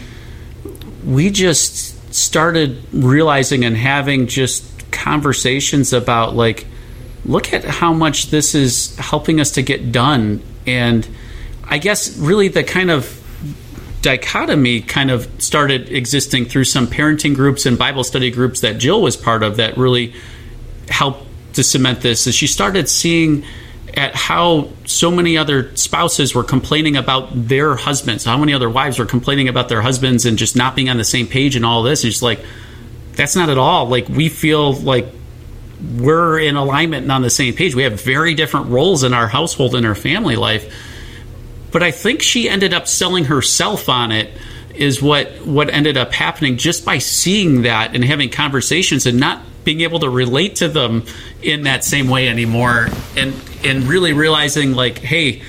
we 1.04 1.30
just 1.30 2.14
started 2.14 2.82
realizing 2.92 3.64
and 3.64 3.76
having 3.76 4.26
just 4.26 4.77
conversations 5.08 5.92
about 5.92 6.34
like 6.34 6.66
look 7.24 7.52
at 7.52 7.64
how 7.64 7.92
much 7.92 8.26
this 8.26 8.54
is 8.54 8.96
helping 8.96 9.40
us 9.40 9.52
to 9.52 9.62
get 9.62 9.92
done. 9.92 10.42
And 10.66 11.08
i 11.70 11.76
guess 11.76 12.16
really 12.18 12.48
the 12.48 12.64
kind 12.64 12.90
of 12.90 13.02
dichotomy 14.00 14.80
kind 14.80 15.10
of 15.10 15.28
started 15.38 15.90
existing 15.92 16.46
through 16.46 16.64
some 16.64 16.86
parenting 16.86 17.34
groups 17.34 17.66
and 17.66 17.76
bible 17.76 18.04
study 18.04 18.30
groups 18.30 18.60
that 18.60 18.78
jill 18.78 19.02
was 19.02 19.16
part 19.16 19.42
of 19.42 19.56
that 19.56 19.76
really 19.76 20.14
helped 20.88 21.26
to 21.54 21.64
cement 21.64 22.00
this. 22.00 22.26
Is 22.26 22.34
she 22.34 22.46
started 22.46 22.88
seeing 22.88 23.44
at 23.94 24.14
how 24.14 24.68
so 24.84 25.10
many 25.10 25.36
other 25.36 25.74
spouses 25.76 26.34
were 26.34 26.44
complaining 26.44 26.96
about 26.96 27.28
their 27.32 27.74
husbands 27.74 28.24
how 28.24 28.36
many 28.36 28.52
other 28.52 28.70
wives 28.70 28.98
were 28.98 29.06
complaining 29.06 29.48
about 29.48 29.68
their 29.68 29.82
husbands 29.82 30.24
and 30.26 30.38
just 30.38 30.54
not 30.54 30.76
being 30.76 30.88
on 30.88 30.98
the 30.98 31.04
same 31.04 31.26
page 31.26 31.56
and 31.56 31.64
all 31.64 31.82
this. 31.82 32.04
And 32.04 32.12
she's 32.12 32.22
like 32.22 32.40
that's 33.18 33.34
not 33.34 33.50
at 33.50 33.58
all 33.58 33.88
like 33.88 34.08
we 34.08 34.28
feel 34.28 34.72
like 34.72 35.06
we're 35.96 36.38
in 36.38 36.56
alignment 36.56 37.02
and 37.02 37.12
on 37.12 37.22
the 37.22 37.30
same 37.30 37.54
page. 37.54 37.74
We 37.74 37.82
have 37.82 38.00
very 38.00 38.34
different 38.34 38.66
roles 38.68 39.02
in 39.02 39.12
our 39.12 39.28
household 39.28 39.74
and 39.74 39.84
our 39.84 39.94
family 39.94 40.36
life. 40.36 40.74
But 41.70 41.82
I 41.82 41.90
think 41.90 42.22
she 42.22 42.48
ended 42.48 42.72
up 42.72 42.88
selling 42.88 43.24
herself 43.24 43.88
on 43.88 44.12
it 44.12 44.30
is 44.74 45.02
what 45.02 45.44
what 45.44 45.68
ended 45.68 45.96
up 45.96 46.12
happening 46.12 46.56
just 46.56 46.84
by 46.84 46.98
seeing 46.98 47.62
that 47.62 47.94
and 47.94 48.04
having 48.04 48.30
conversations 48.30 49.06
and 49.06 49.18
not 49.18 49.42
being 49.64 49.80
able 49.80 49.98
to 49.98 50.08
relate 50.08 50.56
to 50.56 50.68
them 50.68 51.04
in 51.42 51.64
that 51.64 51.82
same 51.84 52.08
way 52.08 52.28
anymore 52.28 52.88
and 53.16 53.34
and 53.64 53.84
really 53.84 54.12
realizing 54.12 54.72
like 54.72 54.98
hey 54.98 55.42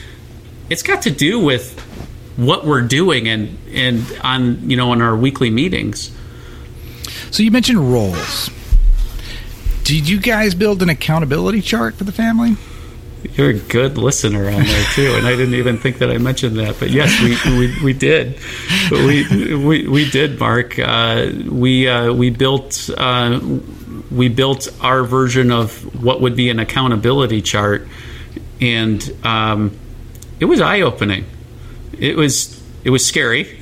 it's 0.69 0.81
got 0.81 1.03
to 1.03 1.11
do 1.11 1.39
with 1.39 1.79
what 2.37 2.65
we're 2.65 2.81
doing 2.81 3.27
and 3.27 3.57
and 3.71 4.19
on 4.23 4.69
you 4.69 4.77
know 4.77 4.91
on 4.91 5.01
our 5.01 5.15
weekly 5.15 5.49
meetings. 5.49 6.15
So 7.31 7.43
you 7.43 7.51
mentioned 7.51 7.91
roles. 7.91 8.49
Did 9.83 10.07
you 10.07 10.19
guys 10.19 10.53
build 10.53 10.83
an 10.83 10.89
accountability 10.89 11.61
chart 11.61 11.95
for 11.95 12.03
the 12.03 12.11
family? 12.11 12.55
You're 13.33 13.49
a 13.49 13.59
good 13.59 13.97
listener 13.97 14.47
on 14.49 14.63
there 14.63 14.85
too, 14.93 15.13
and 15.15 15.27
I 15.27 15.31
didn't 15.35 15.55
even 15.55 15.77
think 15.77 15.97
that 15.97 16.09
I 16.09 16.17
mentioned 16.17 16.57
that. 16.57 16.79
But 16.79 16.91
yes, 16.91 17.21
we 17.21 17.57
we, 17.57 17.83
we 17.83 17.93
did, 17.93 18.39
we, 18.91 19.55
we 19.57 19.87
we 19.87 20.09
did, 20.09 20.39
Mark. 20.39 20.79
Uh, 20.79 21.29
we 21.49 21.87
uh, 21.87 22.13
we 22.13 22.29
built 22.29 22.89
uh, 22.97 23.41
we 24.09 24.29
built 24.29 24.69
our 24.81 25.03
version 25.03 25.51
of 25.51 26.01
what 26.01 26.21
would 26.21 26.35
be 26.35 26.49
an 26.49 26.59
accountability 26.59 27.41
chart, 27.41 27.87
and 28.61 29.13
um, 29.23 29.77
it 30.39 30.45
was 30.45 30.61
eye 30.61 30.81
opening. 30.81 31.25
It 31.97 32.15
was 32.15 32.58
it 32.89 32.91
was 32.91 33.05
scary. 33.05 33.55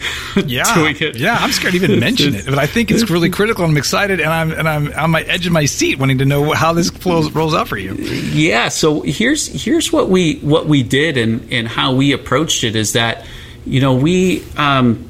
Yeah, 0.45 0.87
yeah. 1.15 1.37
I'm 1.37 1.51
scared 1.51 1.73
to 1.73 1.83
even 1.83 1.99
mention 1.99 2.33
it, 2.33 2.45
but 2.45 2.57
I 2.57 2.65
think 2.65 2.91
it's 2.91 3.09
really 3.09 3.29
critical. 3.29 3.65
I'm 3.65 3.75
excited, 3.75 4.21
and 4.21 4.29
I'm 4.29 4.51
and 4.51 4.69
I'm 4.69 4.93
on 4.93 5.11
my 5.11 5.21
edge 5.23 5.45
of 5.45 5.51
my 5.51 5.65
seat, 5.65 5.99
wanting 5.99 6.19
to 6.19 6.25
know 6.25 6.53
how 6.53 6.71
this 6.71 6.89
flows, 6.89 7.29
rolls 7.31 7.53
out 7.53 7.67
for 7.67 7.77
you. 7.77 7.95
Yeah. 7.95 8.69
So 8.69 9.01
here's 9.01 9.47
here's 9.47 9.91
what 9.91 10.07
we 10.07 10.37
what 10.37 10.65
we 10.65 10.81
did 10.81 11.17
and 11.17 11.51
and 11.51 11.67
how 11.67 11.93
we 11.93 12.13
approached 12.13 12.63
it 12.63 12.77
is 12.77 12.93
that 12.93 13.25
you 13.65 13.81
know 13.81 13.95
we. 13.95 14.45
Um, 14.55 15.09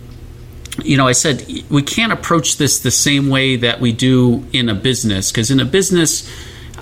you 0.84 0.96
know, 0.96 1.08
I 1.08 1.12
said 1.12 1.44
we 1.70 1.84
can't 1.84 2.12
approach 2.12 2.58
this 2.58 2.80
the 2.80 2.92
same 2.92 3.30
way 3.30 3.56
that 3.58 3.80
we 3.82 3.94
do 3.94 4.46
in 4.54 4.70
a 4.70 4.76
business 4.76 5.32
because 5.32 5.50
in 5.50 5.60
a 5.60 5.66
business, 5.66 6.32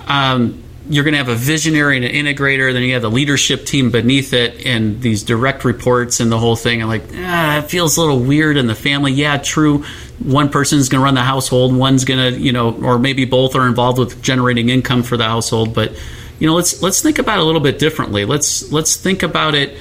um, 0.06 0.62
you're 0.88 1.04
going 1.04 1.12
to 1.12 1.18
have 1.18 1.28
a 1.28 1.34
visionary 1.34 1.96
and 1.96 2.04
an 2.04 2.12
integrator, 2.12 2.72
then 2.72 2.82
you 2.82 2.94
have 2.94 3.02
the 3.02 3.10
leadership 3.10 3.64
team 3.64 3.90
beneath 3.90 4.32
it, 4.32 4.64
and 4.66 5.00
these 5.00 5.22
direct 5.22 5.64
reports 5.64 6.20
and 6.20 6.30
the 6.30 6.38
whole 6.38 6.56
thing. 6.56 6.80
And 6.80 6.88
like, 6.88 7.04
ah, 7.14 7.58
it 7.58 7.70
feels 7.70 7.96
a 7.96 8.00
little 8.00 8.20
weird 8.20 8.56
in 8.56 8.66
the 8.66 8.74
family. 8.74 9.12
Yeah, 9.12 9.38
true. 9.38 9.84
One 10.18 10.48
person's 10.48 10.88
going 10.88 11.00
to 11.00 11.04
run 11.04 11.14
the 11.14 11.22
household, 11.22 11.74
one's 11.74 12.04
going 12.04 12.34
to, 12.34 12.40
you 12.40 12.52
know, 12.52 12.72
or 12.72 12.98
maybe 12.98 13.24
both 13.24 13.54
are 13.56 13.66
involved 13.66 13.98
with 13.98 14.22
generating 14.22 14.68
income 14.68 15.02
for 15.02 15.16
the 15.16 15.24
household. 15.24 15.74
But 15.74 15.92
you 16.38 16.46
know, 16.46 16.54
let's 16.54 16.82
let's 16.82 17.00
think 17.02 17.18
about 17.18 17.38
it 17.38 17.42
a 17.42 17.44
little 17.44 17.60
bit 17.60 17.78
differently. 17.78 18.24
Let's 18.24 18.70
let's 18.70 18.96
think 18.96 19.22
about 19.22 19.54
it 19.54 19.76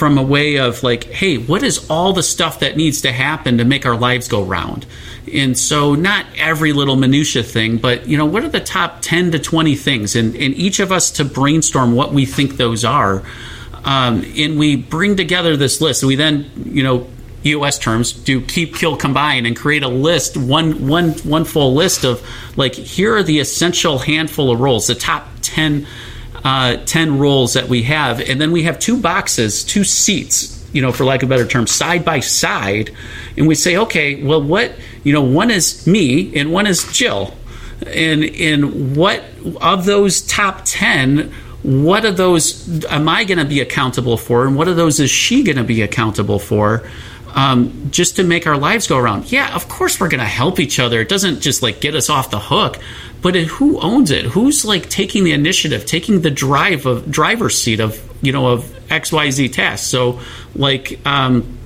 from 0.00 0.16
a 0.16 0.22
way 0.22 0.56
of 0.56 0.82
like, 0.82 1.04
hey, 1.04 1.36
what 1.36 1.62
is 1.62 1.86
all 1.90 2.14
the 2.14 2.22
stuff 2.22 2.60
that 2.60 2.74
needs 2.74 3.02
to 3.02 3.12
happen 3.12 3.58
to 3.58 3.64
make 3.66 3.84
our 3.84 3.98
lives 3.98 4.28
go 4.28 4.42
round? 4.42 4.86
And 5.30 5.58
so, 5.58 5.94
not 5.94 6.24
every 6.38 6.72
little 6.72 6.96
minutia 6.96 7.42
thing, 7.42 7.76
but 7.76 8.08
you 8.08 8.16
know, 8.16 8.24
what 8.24 8.42
are 8.42 8.48
the 8.48 8.60
top 8.60 9.02
ten 9.02 9.30
to 9.32 9.38
twenty 9.38 9.76
things, 9.76 10.16
and, 10.16 10.34
and 10.34 10.54
each 10.54 10.80
of 10.80 10.90
us 10.90 11.10
to 11.12 11.24
brainstorm 11.26 11.94
what 11.94 12.14
we 12.14 12.24
think 12.24 12.56
those 12.56 12.82
are, 12.82 13.22
um, 13.84 14.24
and 14.38 14.58
we 14.58 14.74
bring 14.74 15.18
together 15.18 15.54
this 15.54 15.82
list. 15.82 16.02
We 16.02 16.16
then, 16.16 16.50
you 16.64 16.82
know, 16.82 17.06
EOS 17.44 17.78
terms 17.78 18.14
do 18.14 18.40
keep, 18.40 18.74
kill, 18.76 18.96
combine, 18.96 19.44
and 19.44 19.54
create 19.54 19.82
a 19.82 19.88
list, 19.88 20.34
one 20.34 20.88
one 20.88 21.10
one 21.10 21.44
full 21.44 21.74
list 21.74 22.04
of 22.04 22.26
like 22.56 22.74
here 22.74 23.16
are 23.16 23.22
the 23.22 23.38
essential 23.38 23.98
handful 23.98 24.50
of 24.50 24.60
roles, 24.60 24.86
the 24.86 24.94
top 24.94 25.28
ten 25.42 25.86
uh, 26.44 26.76
10 26.84 27.18
roles 27.18 27.54
that 27.54 27.68
we 27.68 27.82
have. 27.84 28.20
And 28.20 28.40
then 28.40 28.52
we 28.52 28.62
have 28.64 28.78
two 28.78 29.00
boxes, 29.00 29.64
two 29.64 29.84
seats, 29.84 30.68
you 30.72 30.82
know, 30.82 30.92
for 30.92 31.04
lack 31.04 31.22
of 31.22 31.28
a 31.28 31.30
better 31.30 31.46
term, 31.46 31.66
side 31.66 32.04
by 32.04 32.20
side. 32.20 32.90
And 33.36 33.46
we 33.46 33.54
say, 33.54 33.76
okay, 33.76 34.22
well, 34.22 34.42
what, 34.42 34.72
you 35.04 35.12
know, 35.12 35.22
one 35.22 35.50
is 35.50 35.86
me 35.86 36.36
and 36.38 36.52
one 36.52 36.66
is 36.66 36.90
Jill. 36.92 37.34
And, 37.86 38.24
and 38.24 38.96
what 38.96 39.24
of 39.60 39.86
those 39.86 40.20
top 40.22 40.62
10, 40.64 41.32
what 41.62 42.04
are 42.04 42.12
those 42.12 42.84
am 42.86 43.08
I 43.08 43.24
going 43.24 43.38
to 43.38 43.44
be 43.44 43.60
accountable 43.60 44.16
for? 44.16 44.46
And 44.46 44.56
what 44.56 44.68
are 44.68 44.74
those 44.74 45.00
is 45.00 45.10
she 45.10 45.42
going 45.42 45.56
to 45.56 45.64
be 45.64 45.82
accountable 45.82 46.38
for? 46.38 46.88
Um, 47.34 47.90
just 47.92 48.16
to 48.16 48.24
make 48.24 48.48
our 48.48 48.56
lives 48.56 48.88
go 48.88 48.98
around. 48.98 49.30
Yeah, 49.30 49.54
of 49.54 49.68
course 49.68 50.00
we're 50.00 50.08
going 50.08 50.20
to 50.20 50.26
help 50.26 50.58
each 50.58 50.80
other. 50.80 51.00
It 51.00 51.08
doesn't 51.08 51.40
just 51.40 51.62
like 51.62 51.80
get 51.80 51.94
us 51.94 52.10
off 52.10 52.30
the 52.30 52.40
hook, 52.40 52.78
but 53.22 53.36
it, 53.36 53.46
who 53.46 53.78
owns 53.78 54.10
it? 54.10 54.24
Who's 54.24 54.64
like 54.64 54.88
taking 54.88 55.22
the 55.22 55.32
initiative, 55.32 55.86
taking 55.86 56.22
the 56.22 56.30
drive 56.30 56.86
of 56.86 57.08
driver's 57.10 57.60
seat 57.60 57.78
of 57.78 58.02
you 58.20 58.32
know 58.32 58.48
of 58.48 58.90
X 58.90 59.12
Y 59.12 59.30
Z 59.30 59.48
tasks? 59.50 59.86
So 59.86 60.18
like 60.56 60.98
um, 61.06 61.56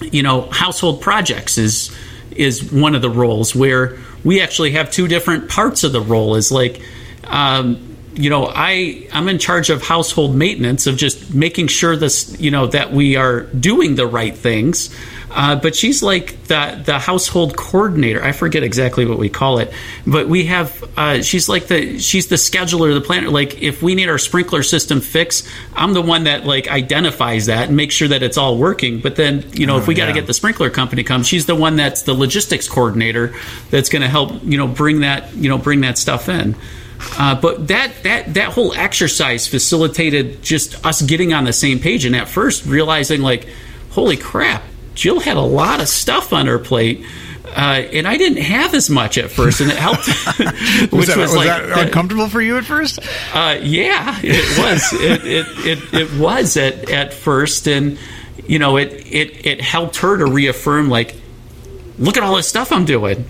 you 0.00 0.24
know 0.24 0.42
household 0.50 1.00
projects 1.00 1.58
is 1.58 1.94
is 2.32 2.72
one 2.72 2.96
of 2.96 3.02
the 3.02 3.10
roles 3.10 3.54
where 3.54 3.98
we 4.24 4.40
actually 4.40 4.72
have 4.72 4.90
two 4.90 5.06
different 5.06 5.48
parts 5.48 5.84
of 5.84 5.92
the 5.92 6.00
role. 6.00 6.34
Is 6.34 6.50
like 6.50 6.82
um, 7.22 7.93
you 8.14 8.30
know 8.30 8.50
I 8.52 9.08
I'm 9.12 9.28
in 9.28 9.38
charge 9.38 9.70
of 9.70 9.82
household 9.82 10.34
maintenance 10.34 10.86
of 10.86 10.96
just 10.96 11.34
making 11.34 11.68
sure 11.68 11.96
this 11.96 12.38
you 12.40 12.50
know 12.50 12.66
that 12.68 12.92
we 12.92 13.16
are 13.16 13.42
doing 13.42 13.94
the 13.96 14.06
right 14.06 14.36
things. 14.36 14.94
Uh, 15.34 15.56
but 15.56 15.74
she's 15.74 16.00
like 16.00 16.40
the 16.44 16.80
the 16.84 16.96
household 16.98 17.56
coordinator. 17.56 18.22
I 18.22 18.30
forget 18.30 18.62
exactly 18.62 19.04
what 19.04 19.18
we 19.18 19.28
call 19.28 19.58
it, 19.58 19.72
but 20.06 20.28
we 20.28 20.46
have. 20.46 20.84
Uh, 20.96 21.22
she's 21.22 21.48
like 21.48 21.66
the 21.66 21.98
she's 21.98 22.28
the 22.28 22.36
scheduler, 22.36 22.94
the 22.94 23.00
planner. 23.00 23.30
Like 23.30 23.60
if 23.60 23.82
we 23.82 23.96
need 23.96 24.08
our 24.08 24.18
sprinkler 24.18 24.62
system 24.62 25.00
fixed, 25.00 25.48
I'm 25.74 25.92
the 25.92 26.02
one 26.02 26.24
that 26.24 26.46
like 26.46 26.68
identifies 26.68 27.46
that 27.46 27.66
and 27.66 27.76
makes 27.76 27.96
sure 27.96 28.06
that 28.08 28.22
it's 28.22 28.38
all 28.38 28.56
working. 28.58 29.00
But 29.00 29.16
then 29.16 29.44
you 29.54 29.66
know 29.66 29.74
oh, 29.74 29.78
if 29.78 29.88
we 29.88 29.94
got 29.94 30.06
to 30.06 30.12
get 30.12 30.28
the 30.28 30.34
sprinkler 30.34 30.70
company 30.70 31.02
come, 31.02 31.24
she's 31.24 31.46
the 31.46 31.56
one 31.56 31.74
that's 31.74 32.02
the 32.02 32.14
logistics 32.14 32.68
coordinator 32.68 33.34
that's 33.70 33.88
going 33.88 34.02
to 34.02 34.08
help 34.08 34.40
you 34.44 34.56
know 34.56 34.68
bring 34.68 35.00
that 35.00 35.34
you 35.34 35.48
know 35.48 35.58
bring 35.58 35.80
that 35.80 35.98
stuff 35.98 36.28
in. 36.28 36.54
Uh, 37.18 37.34
but 37.40 37.68
that 37.68 37.92
that 38.02 38.34
that 38.34 38.52
whole 38.52 38.72
exercise 38.74 39.46
facilitated 39.46 40.42
just 40.42 40.84
us 40.84 41.02
getting 41.02 41.32
on 41.32 41.44
the 41.44 41.52
same 41.52 41.78
page, 41.78 42.04
and 42.04 42.14
at 42.16 42.28
first 42.28 42.66
realizing 42.66 43.22
like, 43.22 43.46
holy 43.90 44.16
crap, 44.16 44.62
Jill 44.94 45.20
had 45.20 45.36
a 45.36 45.42
lot 45.42 45.80
of 45.80 45.88
stuff 45.88 46.32
on 46.32 46.46
her 46.46 46.58
plate. 46.58 47.04
Uh, 47.56 47.86
and 47.92 48.08
I 48.08 48.16
didn't 48.16 48.42
have 48.42 48.74
as 48.74 48.90
much 48.90 49.16
at 49.16 49.30
first, 49.30 49.60
and 49.60 49.70
it 49.70 49.76
helped. 49.76 50.08
was, 50.92 51.06
that, 51.06 51.16
was, 51.16 51.16
was 51.16 51.36
like, 51.36 51.46
that 51.46 51.86
uncomfortable 51.86 52.28
for 52.28 52.42
you 52.42 52.56
at 52.56 52.64
first? 52.64 52.98
Uh, 53.32 53.58
yeah, 53.62 54.18
it 54.22 54.58
was. 54.58 54.92
it, 54.94 55.24
it, 55.24 55.46
it, 55.64 55.94
it 55.94 56.18
was 56.18 56.56
at, 56.56 56.90
at 56.90 57.14
first, 57.14 57.68
and 57.68 57.96
you 58.48 58.58
know, 58.58 58.76
it, 58.76 58.92
it 59.06 59.46
it 59.46 59.60
helped 59.60 59.98
her 59.98 60.18
to 60.18 60.26
reaffirm, 60.26 60.88
like, 60.88 61.14
look 61.96 62.16
at 62.16 62.24
all 62.24 62.34
this 62.34 62.48
stuff 62.48 62.72
I'm 62.72 62.86
doing. 62.86 63.24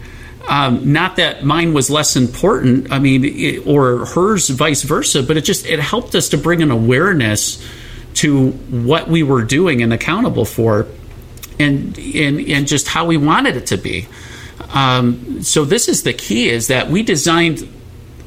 Um, 0.49 0.92
not 0.92 1.16
that 1.16 1.45
mine 1.45 1.72
was 1.72 1.88
less 1.88 2.16
important. 2.16 2.92
I 2.92 2.99
mean, 2.99 3.24
it, 3.24 3.66
or 3.66 4.05
hers, 4.07 4.51
vice 4.51 4.82
versa. 4.82 5.22
But 5.22 5.36
it 5.36 5.45
just 5.45 5.66
it 5.66 5.80
helped 5.80 6.14
us 6.14 6.28
to 6.30 6.38
bring 6.38 6.62
an 6.62 6.70
awareness 6.70 7.64
to 8.14 8.51
what 8.51 9.09
we 9.09 9.22
were 9.22 9.42
doing 9.42 9.82
and 9.82 9.92
accountable 9.92 10.45
for 10.45 10.86
and 11.59 11.99
and 11.99 12.40
and 12.40 12.66
just 12.66 12.88
how 12.88 13.07
we 13.07 13.16
wanted 13.16 13.57
it 13.57 13.66
to 13.68 13.76
be. 13.76 14.07
Um, 14.72 15.42
so 15.42 15.64
this 15.64 15.88
is 15.88 16.03
the 16.03 16.12
key: 16.12 16.49
is 16.49 16.68
that 16.68 16.88
we 16.88 17.03
designed 17.03 17.68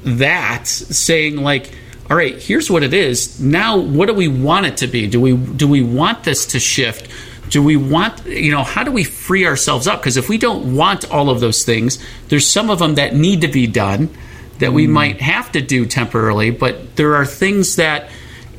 that 0.03 0.67
saying 0.67 1.37
like, 1.37 1.71
all 2.09 2.17
right, 2.17 2.41
here's 2.41 2.69
what 2.69 2.83
it 2.83 2.93
is. 2.93 3.39
Now, 3.39 3.77
what 3.77 4.07
do 4.07 4.13
we 4.13 4.27
want 4.27 4.65
it 4.65 4.77
to 4.77 4.87
be? 4.87 5.07
Do 5.07 5.19
we 5.19 5.35
do 5.35 5.67
we 5.67 5.83
want 5.83 6.23
this 6.23 6.47
to 6.47 6.59
shift? 6.59 7.09
Do 7.49 7.63
we 7.63 7.75
want 7.75 8.25
you 8.25 8.51
know 8.51 8.63
how 8.63 8.83
do 8.83 8.91
we 8.91 9.03
free 9.03 9.45
ourselves 9.45 9.87
up? 9.87 9.99
Because 9.99 10.17
if 10.17 10.29
we 10.29 10.37
don't 10.37 10.75
want 10.75 11.09
all 11.11 11.29
of 11.29 11.39
those 11.39 11.63
things, 11.63 12.03
there's 12.27 12.47
some 12.47 12.69
of 12.69 12.79
them 12.79 12.95
that 12.95 13.15
need 13.15 13.41
to 13.41 13.47
be 13.47 13.67
done 13.67 14.09
that 14.59 14.73
we 14.73 14.87
mm. 14.87 14.91
might 14.91 15.21
have 15.21 15.51
to 15.51 15.61
do 15.61 15.85
temporarily, 15.85 16.49
but 16.49 16.95
there 16.95 17.15
are 17.15 17.25
things 17.25 17.75
that 17.75 18.09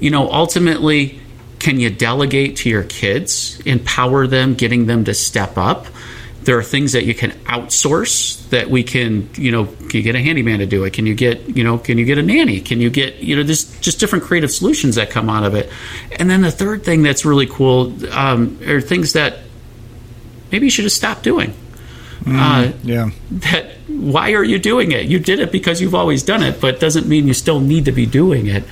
you 0.01 0.11
know 0.11 0.31
ultimately 0.31 1.21
can 1.59 1.81
you 1.81 1.91
delegate 1.91 2.57
to 2.57 2.69
your 2.69 2.85
kids, 2.85 3.61
empower 3.67 4.27
them, 4.27 4.55
getting 4.55 4.87
them 4.87 5.05
to 5.05 5.15
step 5.15 5.59
up? 5.59 5.87
There 6.49 6.59
are 6.59 6.63
things 6.63 6.93
that 6.93 7.05
you 7.05 7.15
can 7.15 7.33
outsource 7.45 8.49
that 8.49 8.71
we 8.71 8.83
can, 8.83 9.29
you 9.35 9.53
know, 9.53 9.67
can 9.67 9.91
you 9.91 10.03
get 10.03 10.15
a 10.15 10.21
handyman 10.23 10.61
to 10.61 10.67
do 10.67 10.85
it? 10.85 10.95
Can 10.95 11.05
you 11.05 11.15
get, 11.15 11.55
you 11.55 11.63
know, 11.63 11.77
can 11.77 11.99
you 11.99 12.07
get 12.07 12.17
a 12.17 12.23
nanny? 12.23 12.61
Can 12.61 12.81
you 12.81 12.89
get, 12.89 13.17
you 13.17 13.37
know, 13.37 13.43
there's 13.43 13.79
just 13.81 14.01
different 14.01 14.25
creative 14.25 14.51
solutions 14.51 14.95
that 14.95 15.11
come 15.11 15.29
out 15.29 15.45
of 15.45 15.55
it. 15.55 15.71
And 16.19 16.31
then 16.31 16.41
the 16.41 16.51
third 16.51 16.85
thing 16.85 17.03
that's 17.03 17.27
really 17.27 17.47
cool 17.47 17.93
um, 18.15 18.59
are 18.67 18.81
things 18.81 19.13
that 19.13 19.41
maybe 20.51 20.65
you 20.65 20.71
should 20.71 20.85
just 20.85 20.97
stop 20.97 21.23
doing. 21.23 21.53
Mm, 22.23 22.39
uh, 22.39 22.77
yeah. 22.83 23.11
That 23.31 23.75
why 23.89 24.33
are 24.33 24.45
you 24.45 24.59
doing 24.59 24.93
it? 24.93 25.05
You 25.05 25.19
did 25.19 25.41
it 25.41 25.53
because 25.53 25.83
you've 25.83 25.95
always 25.95 26.23
done 26.23 26.43
it, 26.43 26.63
but 26.63 26.81
doesn't 26.81 27.07
mean 27.07 27.29
you 27.29 27.35
still 27.35 27.61
need 27.61 27.85
to 27.85 27.93
be 27.93 28.07
doing 28.07 28.47
it 28.47 28.65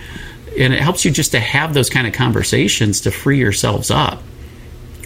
and 0.58 0.72
it 0.72 0.80
helps 0.80 1.04
you 1.04 1.10
just 1.10 1.32
to 1.32 1.40
have 1.40 1.74
those 1.74 1.90
kind 1.90 2.06
of 2.06 2.12
conversations 2.12 3.02
to 3.02 3.10
free 3.10 3.38
yourselves 3.38 3.90
up 3.90 4.22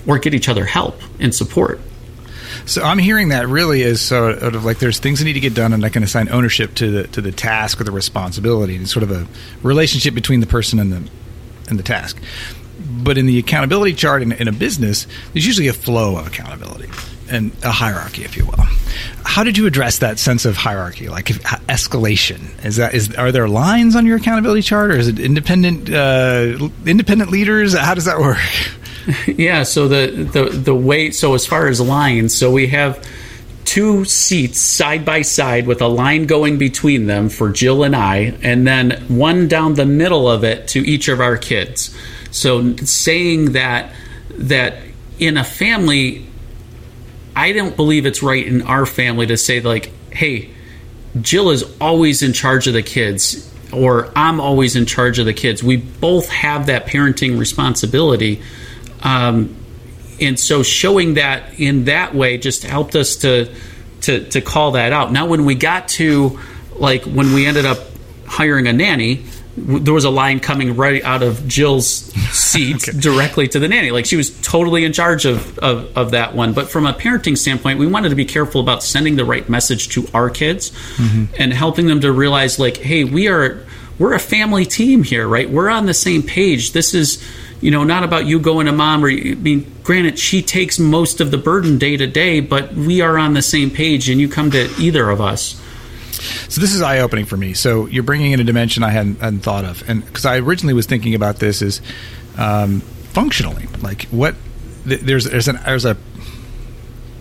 or 0.06 0.18
get 0.18 0.34
each 0.34 0.48
other 0.48 0.64
help 0.64 1.00
and 1.18 1.34
support. 1.34 1.80
So 2.66 2.82
I'm 2.82 2.98
hearing 2.98 3.30
that 3.30 3.48
really 3.48 3.82
is 3.82 4.00
sort 4.00 4.42
of 4.42 4.64
like 4.64 4.78
there's 4.78 4.98
things 4.98 5.18
that 5.18 5.24
need 5.24 5.34
to 5.34 5.40
get 5.40 5.54
done, 5.54 5.72
and 5.72 5.84
I 5.84 5.88
can 5.88 6.02
assign 6.02 6.28
ownership 6.28 6.74
to 6.76 6.90
the 6.90 7.08
to 7.08 7.20
the 7.20 7.32
task 7.32 7.80
or 7.80 7.84
the 7.84 7.92
responsibility. 7.92 8.76
and 8.76 8.88
sort 8.88 9.02
of 9.02 9.10
a 9.10 9.26
relationship 9.62 10.14
between 10.14 10.40
the 10.40 10.46
person 10.46 10.78
and 10.78 10.92
the 10.92 11.10
and 11.68 11.78
the 11.78 11.82
task. 11.82 12.20
But 13.02 13.18
in 13.18 13.26
the 13.26 13.38
accountability 13.38 13.94
chart 13.94 14.22
in, 14.22 14.32
in 14.32 14.48
a 14.48 14.52
business, 14.52 15.06
there's 15.32 15.46
usually 15.46 15.68
a 15.68 15.72
flow 15.72 16.16
of 16.16 16.26
accountability 16.26 16.88
and 17.30 17.52
a 17.62 17.70
hierarchy, 17.70 18.24
if 18.24 18.36
you 18.36 18.44
will. 18.44 18.64
How 19.24 19.44
did 19.44 19.56
you 19.56 19.66
address 19.66 19.98
that 19.98 20.18
sense 20.18 20.44
of 20.44 20.56
hierarchy, 20.56 21.08
like 21.08 21.30
if, 21.30 21.42
escalation? 21.42 22.64
Is 22.64 22.76
that 22.76 22.94
is 22.94 23.14
are 23.14 23.32
there 23.32 23.48
lines 23.48 23.94
on 23.96 24.06
your 24.06 24.16
accountability 24.16 24.62
chart, 24.62 24.90
or 24.90 24.96
is 24.96 25.08
it 25.08 25.18
independent 25.18 25.90
uh, 25.90 26.68
independent 26.84 27.30
leaders? 27.30 27.74
How 27.74 27.94
does 27.94 28.06
that 28.06 28.18
work? 28.18 28.38
Yeah, 29.26 29.62
so 29.62 29.88
the, 29.88 30.28
the 30.32 30.44
the 30.50 30.74
way 30.74 31.10
so 31.10 31.34
as 31.34 31.46
far 31.46 31.68
as 31.68 31.80
lines, 31.80 32.34
so 32.34 32.50
we 32.50 32.68
have 32.68 33.06
two 33.64 34.04
seats 34.04 34.60
side 34.60 35.04
by 35.04 35.22
side 35.22 35.66
with 35.66 35.80
a 35.80 35.86
line 35.86 36.26
going 36.26 36.58
between 36.58 37.06
them 37.06 37.28
for 37.28 37.50
Jill 37.50 37.84
and 37.84 37.94
I, 37.94 38.36
and 38.42 38.66
then 38.66 39.02
one 39.08 39.48
down 39.48 39.74
the 39.74 39.86
middle 39.86 40.28
of 40.28 40.44
it 40.44 40.68
to 40.68 40.80
each 40.80 41.08
of 41.08 41.20
our 41.20 41.36
kids. 41.36 41.96
So 42.30 42.76
saying 42.76 43.52
that 43.52 43.92
that 44.30 44.78
in 45.18 45.36
a 45.36 45.44
family, 45.44 46.26
I 47.36 47.52
don't 47.52 47.76
believe 47.76 48.06
it's 48.06 48.22
right 48.22 48.44
in 48.44 48.62
our 48.62 48.86
family 48.86 49.26
to 49.26 49.36
say 49.36 49.60
like, 49.60 49.92
hey, 50.10 50.50
Jill 51.20 51.50
is 51.50 51.64
always 51.80 52.22
in 52.22 52.32
charge 52.32 52.66
of 52.66 52.74
the 52.74 52.82
kids. 52.82 53.46
Or 53.72 54.10
I'm 54.16 54.40
always 54.40 54.74
in 54.74 54.84
charge 54.84 55.20
of 55.20 55.26
the 55.26 55.32
kids. 55.32 55.62
We 55.62 55.76
both 55.76 56.28
have 56.28 56.66
that 56.66 56.86
parenting 56.86 57.38
responsibility. 57.38 58.42
Um, 59.02 59.56
and 60.20 60.38
so 60.38 60.62
showing 60.62 61.14
that 61.14 61.58
in 61.58 61.84
that 61.84 62.14
way 62.14 62.38
just 62.38 62.62
helped 62.62 62.94
us 62.94 63.16
to 63.16 63.54
to 64.02 64.28
to 64.30 64.40
call 64.40 64.72
that 64.72 64.92
out. 64.92 65.12
Now, 65.12 65.26
when 65.26 65.44
we 65.44 65.54
got 65.54 65.88
to 65.88 66.38
like 66.74 67.04
when 67.04 67.32
we 67.32 67.46
ended 67.46 67.66
up 67.66 67.78
hiring 68.26 68.66
a 68.66 68.72
nanny, 68.72 69.24
there 69.56 69.94
was 69.94 70.04
a 70.04 70.10
line 70.10 70.40
coming 70.40 70.76
right 70.76 71.02
out 71.02 71.22
of 71.22 71.46
Jill's 71.48 71.86
seat 71.86 72.80
directly 72.98 73.48
to 73.48 73.58
the 73.58 73.68
nanny. 73.68 73.90
Like 73.90 74.06
she 74.06 74.16
was 74.16 74.38
totally 74.42 74.84
in 74.84 74.92
charge 74.92 75.24
of, 75.24 75.58
of 75.58 75.96
of 75.96 76.10
that 76.12 76.34
one. 76.34 76.52
But 76.52 76.70
from 76.70 76.86
a 76.86 76.92
parenting 76.92 77.36
standpoint, 77.36 77.78
we 77.78 77.86
wanted 77.86 78.10
to 78.10 78.14
be 78.14 78.26
careful 78.26 78.60
about 78.60 78.82
sending 78.82 79.16
the 79.16 79.24
right 79.24 79.48
message 79.48 79.88
to 79.90 80.06
our 80.14 80.30
kids 80.30 80.72
and 81.38 81.52
helping 81.52 81.86
them 81.86 82.00
to 82.00 82.12
realize 82.12 82.58
like, 82.58 82.76
hey, 82.76 83.04
we 83.04 83.28
are 83.28 83.64
we're 84.00 84.14
a 84.14 84.18
family 84.18 84.64
team 84.64 85.02
here, 85.02 85.28
right? 85.28 85.48
We're 85.48 85.68
on 85.68 85.84
the 85.84 85.92
same 85.92 86.22
page. 86.22 86.72
This 86.72 86.94
is, 86.94 87.22
you 87.60 87.70
know, 87.70 87.84
not 87.84 88.04
about 88.04 88.26
you 88.26 88.40
going 88.40 88.66
to 88.66 88.72
mom 88.72 89.04
or 89.04 89.10
I 89.10 89.34
mean, 89.34 89.70
granted, 89.82 90.18
she 90.18 90.42
takes 90.42 90.78
most 90.78 91.20
of 91.20 91.30
the 91.30 91.38
burden 91.38 91.78
day 91.78 91.96
to 91.96 92.06
day, 92.06 92.40
but 92.40 92.72
we 92.74 93.00
are 93.00 93.18
on 93.18 93.34
the 93.34 93.42
same 93.42 93.70
page 93.70 94.08
and 94.08 94.20
you 94.20 94.28
come 94.28 94.50
to 94.52 94.70
either 94.78 95.10
of 95.10 95.20
us. 95.20 95.60
So 96.48 96.60
this 96.60 96.74
is 96.74 96.82
eye 96.82 96.98
opening 96.98 97.26
for 97.26 97.36
me. 97.36 97.54
So 97.54 97.86
you're 97.86 98.02
bringing 98.02 98.32
in 98.32 98.40
a 98.40 98.44
dimension 98.44 98.82
I 98.82 98.90
hadn't, 98.90 99.20
hadn't 99.20 99.40
thought 99.40 99.64
of, 99.64 99.88
and 99.88 100.04
because 100.04 100.26
I 100.26 100.38
originally 100.38 100.74
was 100.74 100.86
thinking 100.86 101.14
about 101.14 101.36
this 101.36 101.62
as 101.62 101.80
um, 102.36 102.80
functionally, 102.80 103.68
like 103.82 104.04
what 104.04 104.34
th- 104.86 105.00
there's 105.00 105.24
there's 105.24 105.48
an 105.48 105.60
there's 105.64 105.84
a 105.84 105.96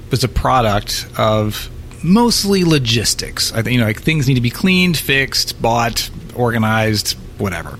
there's 0.10 0.24
a 0.24 0.28
product 0.28 1.08
of 1.18 1.70
mostly 2.04 2.64
logistics. 2.64 3.54
I 3.54 3.62
think 3.62 3.74
you 3.74 3.80
know 3.80 3.86
like 3.86 4.02
things 4.02 4.28
need 4.28 4.36
to 4.36 4.42
be 4.42 4.50
cleaned, 4.50 4.98
fixed, 4.98 5.62
bought, 5.62 6.10
organized, 6.36 7.18
whatever. 7.40 7.78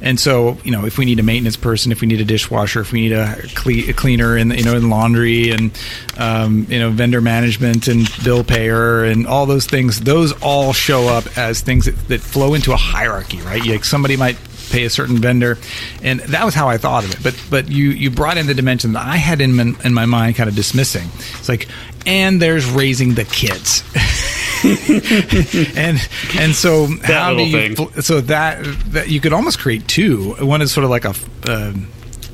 And 0.00 0.18
so 0.18 0.58
you 0.64 0.70
know 0.70 0.84
if 0.84 0.98
we 0.98 1.04
need 1.04 1.18
a 1.18 1.22
maintenance 1.22 1.56
person, 1.56 1.92
if 1.92 2.00
we 2.00 2.06
need 2.06 2.20
a 2.20 2.24
dishwasher, 2.24 2.80
if 2.80 2.92
we 2.92 3.02
need 3.02 3.12
a, 3.12 3.36
cle- 3.54 3.90
a 3.90 3.92
cleaner 3.92 4.36
in 4.36 4.50
you 4.50 4.64
know 4.64 4.76
in 4.76 4.90
laundry 4.90 5.50
and 5.50 5.70
um, 6.18 6.66
you 6.68 6.78
know 6.78 6.90
vendor 6.90 7.20
management 7.20 7.88
and 7.88 8.08
bill 8.24 8.44
payer 8.44 9.04
and 9.04 9.26
all 9.26 9.46
those 9.46 9.66
things, 9.66 10.00
those 10.00 10.32
all 10.42 10.72
show 10.72 11.08
up 11.08 11.38
as 11.38 11.60
things 11.60 11.86
that, 11.86 11.96
that 12.08 12.20
flow 12.20 12.54
into 12.54 12.72
a 12.72 12.76
hierarchy, 12.76 13.40
right? 13.42 13.64
Like 13.64 13.84
somebody 13.84 14.16
might 14.16 14.36
pay 14.70 14.84
a 14.84 14.90
certain 14.90 15.18
vendor, 15.18 15.58
and 16.02 16.20
that 16.20 16.44
was 16.44 16.54
how 16.54 16.68
I 16.68 16.78
thought 16.78 17.04
of 17.04 17.12
it. 17.12 17.22
But 17.22 17.42
but 17.50 17.70
you 17.70 17.90
you 17.90 18.10
brought 18.10 18.38
in 18.38 18.46
the 18.46 18.54
dimension 18.54 18.92
that 18.92 19.04
I 19.04 19.16
had 19.16 19.40
in 19.40 19.58
in 19.84 19.92
my 19.92 20.06
mind, 20.06 20.36
kind 20.36 20.48
of 20.48 20.56
dismissing. 20.56 21.08
It's 21.38 21.48
like, 21.48 21.68
and 22.06 22.40
there's 22.40 22.68
raising 22.70 23.14
the 23.14 23.24
kids, 23.24 23.82
and 25.76 25.98
and 26.38 26.54
so 26.54 26.86
how 27.02 27.34
do 27.34 27.42
you 27.42 27.74
thing. 27.74 28.02
so 28.02 28.20
that 28.22 28.64
that 28.92 29.08
you 29.08 29.20
could 29.20 29.32
almost 29.32 29.58
create 29.58 29.86
two. 29.88 30.34
One 30.44 30.62
is 30.62 30.72
sort 30.72 30.84
of 30.84 30.90
like 30.90 31.04
a. 31.04 31.14
Uh, 31.44 31.72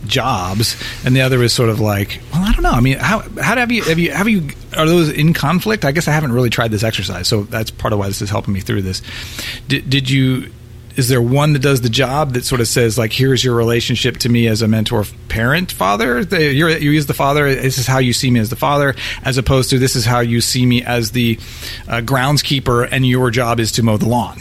jobs 0.04 0.80
and 1.04 1.16
the 1.16 1.20
other 1.20 1.42
is 1.42 1.52
sort 1.52 1.68
of 1.68 1.80
like 1.80 2.20
well 2.32 2.44
i 2.44 2.52
don't 2.52 2.62
know 2.62 2.70
i 2.70 2.78
mean 2.78 2.96
how 2.96 3.18
how 3.40 3.56
have 3.56 3.72
you 3.72 3.82
have 3.82 3.98
you 3.98 4.12
have 4.12 4.28
you 4.28 4.48
are 4.76 4.86
those 4.86 5.08
in 5.08 5.34
conflict 5.34 5.84
i 5.84 5.90
guess 5.90 6.06
i 6.06 6.12
haven't 6.12 6.30
really 6.30 6.48
tried 6.48 6.70
this 6.70 6.84
exercise 6.84 7.26
so 7.26 7.42
that's 7.42 7.72
part 7.72 7.92
of 7.92 7.98
why 7.98 8.06
this 8.06 8.22
is 8.22 8.30
helping 8.30 8.54
me 8.54 8.60
through 8.60 8.80
this 8.80 9.02
did, 9.66 9.90
did 9.90 10.08
you 10.08 10.48
is 10.96 11.08
there 11.08 11.20
one 11.20 11.52
that 11.52 11.60
does 11.60 11.82
the 11.82 11.88
job 11.88 12.32
that 12.32 12.44
sort 12.44 12.60
of 12.60 12.66
says 12.66 12.96
like 12.98 13.12
here's 13.12 13.44
your 13.44 13.54
relationship 13.54 14.16
to 14.18 14.28
me 14.28 14.46
as 14.48 14.62
a 14.62 14.68
mentor 14.68 15.04
parent 15.28 15.70
father? 15.70 16.20
You're, 16.22 16.70
you 16.70 16.90
use 16.90 17.06
the 17.06 17.14
father 17.14 17.54
this 17.54 17.78
is 17.78 17.86
how 17.86 17.98
you 17.98 18.12
see 18.12 18.30
me 18.30 18.40
as 18.40 18.50
the 18.50 18.56
father 18.56 18.94
as 19.22 19.38
opposed 19.38 19.70
to 19.70 19.78
this 19.78 19.94
is 19.94 20.04
how 20.04 20.20
you 20.20 20.40
see 20.40 20.64
me 20.66 20.82
as 20.82 21.12
the 21.12 21.38
uh, 21.86 22.00
groundskeeper 22.00 22.88
and 22.90 23.06
your 23.06 23.30
job 23.30 23.60
is 23.60 23.72
to 23.72 23.82
mow 23.82 23.96
the 23.96 24.08
lawn. 24.08 24.40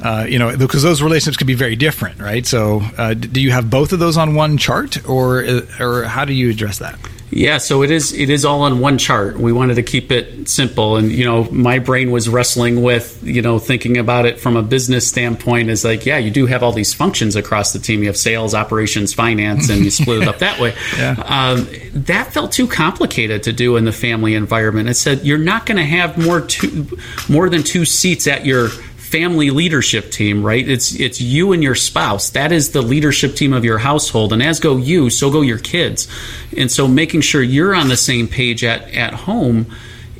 Uh, 0.00 0.24
you 0.28 0.38
know 0.38 0.56
because 0.56 0.82
those 0.82 1.02
relationships 1.02 1.36
can 1.36 1.46
be 1.46 1.54
very 1.54 1.76
different 1.76 2.20
right? 2.20 2.46
So 2.46 2.82
uh, 2.96 3.14
do 3.14 3.40
you 3.40 3.50
have 3.50 3.68
both 3.68 3.92
of 3.92 3.98
those 3.98 4.16
on 4.16 4.34
one 4.34 4.58
chart 4.58 5.06
or 5.08 5.44
uh, 5.44 5.60
or 5.80 6.04
how 6.04 6.24
do 6.24 6.32
you 6.32 6.50
address 6.50 6.78
that 6.78 6.98
Yeah, 7.30 7.58
so 7.58 7.82
it 7.82 7.90
is. 7.90 8.12
It 8.12 8.30
is 8.30 8.44
all 8.44 8.62
on 8.62 8.78
one 8.78 8.98
chart. 8.98 9.36
We 9.36 9.52
wanted 9.52 9.74
to 9.74 9.82
keep 9.82 10.12
it 10.12 10.48
simple, 10.48 10.96
and 10.96 11.10
you 11.10 11.24
know, 11.24 11.44
my 11.50 11.80
brain 11.80 12.12
was 12.12 12.28
wrestling 12.28 12.82
with 12.82 13.20
you 13.24 13.42
know 13.42 13.58
thinking 13.58 13.98
about 13.98 14.26
it 14.26 14.38
from 14.38 14.56
a 14.56 14.62
business 14.62 15.08
standpoint. 15.08 15.68
Is 15.68 15.84
like, 15.84 16.06
yeah, 16.06 16.18
you 16.18 16.30
do 16.30 16.46
have 16.46 16.62
all 16.62 16.72
these 16.72 16.94
functions 16.94 17.34
across 17.34 17.72
the 17.72 17.80
team. 17.80 18.00
You 18.00 18.06
have 18.06 18.16
sales, 18.16 18.54
operations, 18.54 19.12
finance, 19.12 19.68
and 19.68 19.84
you 19.84 19.90
split 19.90 20.22
it 20.22 20.28
up 20.28 20.38
that 20.38 20.60
way. 20.60 20.74
Yeah. 20.96 21.14
Um, 21.26 21.68
that 21.92 22.32
felt 22.32 22.52
too 22.52 22.66
complicated 22.66 23.42
to 23.42 23.52
do 23.52 23.76
in 23.76 23.84
the 23.84 23.92
family 23.92 24.34
environment. 24.34 24.88
It 24.88 24.94
said 24.94 25.26
you're 25.26 25.36
not 25.36 25.66
going 25.66 25.76
to 25.76 25.84
have 25.84 26.16
more 26.16 26.40
two, 26.40 26.86
more 27.28 27.50
than 27.50 27.62
two 27.62 27.84
seats 27.84 28.26
at 28.26 28.46
your 28.46 28.68
family 29.06 29.50
leadership 29.50 30.10
team, 30.10 30.42
right? 30.42 30.68
It's 30.68 30.92
it's 30.98 31.20
you 31.20 31.52
and 31.52 31.62
your 31.62 31.74
spouse. 31.74 32.30
That 32.30 32.52
is 32.52 32.72
the 32.72 32.82
leadership 32.82 33.34
team 33.36 33.52
of 33.52 33.64
your 33.64 33.78
household. 33.78 34.32
And 34.32 34.42
as 34.42 34.60
go 34.60 34.76
you, 34.76 35.10
so 35.10 35.30
go 35.30 35.42
your 35.42 35.58
kids. 35.58 36.08
And 36.56 36.70
so 36.70 36.88
making 36.88 37.20
sure 37.20 37.42
you're 37.42 37.74
on 37.74 37.88
the 37.88 37.96
same 37.96 38.26
page 38.26 38.64
at, 38.64 38.92
at 38.94 39.14
home 39.14 39.66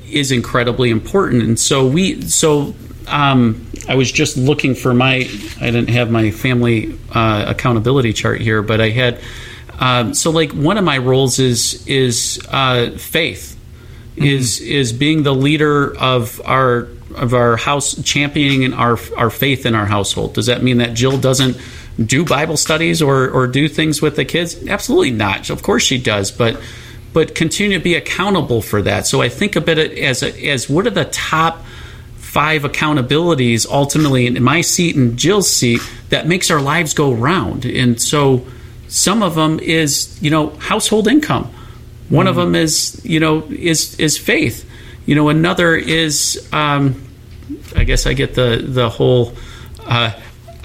is 0.09 0.31
incredibly 0.31 0.91
important. 0.91 1.43
And 1.43 1.59
so 1.59 1.87
we 1.87 2.23
so 2.23 2.75
um, 3.09 3.67
I 3.89 3.97
was 3.97 4.11
just 4.11 4.37
looking 4.37 4.75
for 4.75 4.95
my 4.95 5.29
I 5.61 5.67
didn't 5.67 5.91
have 5.91 6.11
my 6.11 6.31
family 6.31 6.97
uh, 7.13 7.47
accountability 7.49 8.13
chart 8.13 8.41
here, 8.41 8.63
but 8.63 8.81
I 8.81 8.91
had 8.91 9.21
um, 9.79 10.15
so 10.15 10.31
like 10.31 10.53
one 10.53 10.79
of 10.79 10.85
my 10.85 10.99
roles 10.99 11.39
is 11.39 11.85
is 11.89 12.41
uh, 12.51 12.93
faith 12.97 13.59
is 14.17 14.61
is 14.61 14.93
being 14.93 15.25
the 15.25 15.35
leader 15.35 15.95
of 15.99 16.41
our 16.45 16.89
of 17.17 17.35
our 17.35 17.57
house 17.57 18.01
championing 18.03 18.73
our 18.73 18.99
our 19.17 19.31
faith 19.31 19.67
in 19.67 19.75
our 19.75 19.87
household 19.87 20.35
does 20.35 20.47
that 20.47 20.63
mean 20.63 20.79
that 20.79 20.95
jill 20.95 21.19
doesn't 21.19 21.57
do 22.05 22.25
bible 22.25 22.57
studies 22.57 23.01
or 23.03 23.29
or 23.31 23.47
do 23.47 23.69
things 23.69 24.03
with 24.03 24.17
the 24.17 24.25
kids 24.25 24.67
absolutely 24.69 25.11
not 25.11 25.51
of 25.51 25.63
course 25.63 25.83
she 25.83 25.99
does 25.99 26.31
but 26.31 26.61
but 27.13 27.35
continue 27.35 27.79
to 27.79 27.83
be 27.83 27.95
accountable 27.95 28.61
for 28.61 28.83
that 28.83 29.07
so 29.07 29.23
i 29.23 29.29
think 29.29 29.57
of 29.57 29.69
it 29.69 29.79
as 29.99 30.23
a, 30.23 30.49
as 30.51 30.69
what 30.69 30.87
are 30.87 30.91
the 30.91 31.07
top 31.07 31.65
five 32.37 32.65
accountabilities 32.65 33.67
ultimately 33.67 34.27
in 34.27 34.43
my 34.43 34.61
seat 34.61 34.95
and 34.95 35.17
Jill's 35.17 35.49
seat 35.49 35.81
that 36.11 36.27
makes 36.27 36.51
our 36.51 36.61
lives 36.61 36.93
go 36.93 37.11
round. 37.11 37.65
And 37.65 37.99
so 37.99 38.47
some 38.89 39.23
of 39.23 39.35
them 39.37 39.59
is, 39.59 40.21
you 40.21 40.31
know, 40.31 40.51
household 40.59 41.09
income. 41.09 41.51
One 42.11 42.27
of 42.27 42.37
them 42.37 42.55
is, 42.55 43.01
you 43.07 43.21
know, 43.21 43.45
is 43.45 43.99
is 43.99 44.19
faith. 44.19 44.69
You 45.07 45.15
know, 45.15 45.31
another 45.31 45.75
is 45.77 46.47
um, 46.53 47.06
I 47.77 47.85
guess 47.85 48.07
I 48.07 48.15
get 48.15 48.35
the 48.35 48.63
the 48.65 48.89
whole 48.89 49.33
uh, 49.85 50.13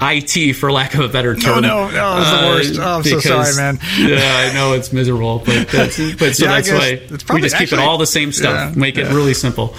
IT 0.04 0.54
for 0.54 0.72
lack 0.72 0.96
of 0.96 1.02
a 1.02 1.08
better 1.10 1.36
term. 1.36 1.62
no, 1.62 1.90
no, 1.92 2.18
it's 2.18 2.32
the 2.32 2.48
worst. 2.48 2.80
Oh, 2.80 2.98
I'm 2.98 3.04
so 3.04 3.20
sorry, 3.20 3.56
man. 3.56 3.78
yeah, 4.00 4.50
I 4.50 4.54
know 4.54 4.74
it's 4.74 4.92
miserable, 4.92 5.40
but 5.46 5.68
that's 5.68 5.98
but 6.16 6.36
so 6.36 6.46
Yeah, 6.46 6.52
that's 6.56 6.72
why 6.72 6.88
it's 7.04 7.12
we 7.12 7.18
probably 7.20 7.42
just 7.44 7.56
keep 7.56 7.64
actually- 7.68 7.84
it 7.84 7.88
all 7.88 7.98
the 7.98 8.08
same 8.08 8.32
stuff, 8.32 8.74
Yeah, 8.74 8.80
make 8.80 8.98
it 8.98 9.08
really 9.14 9.34
simple. 9.36 9.76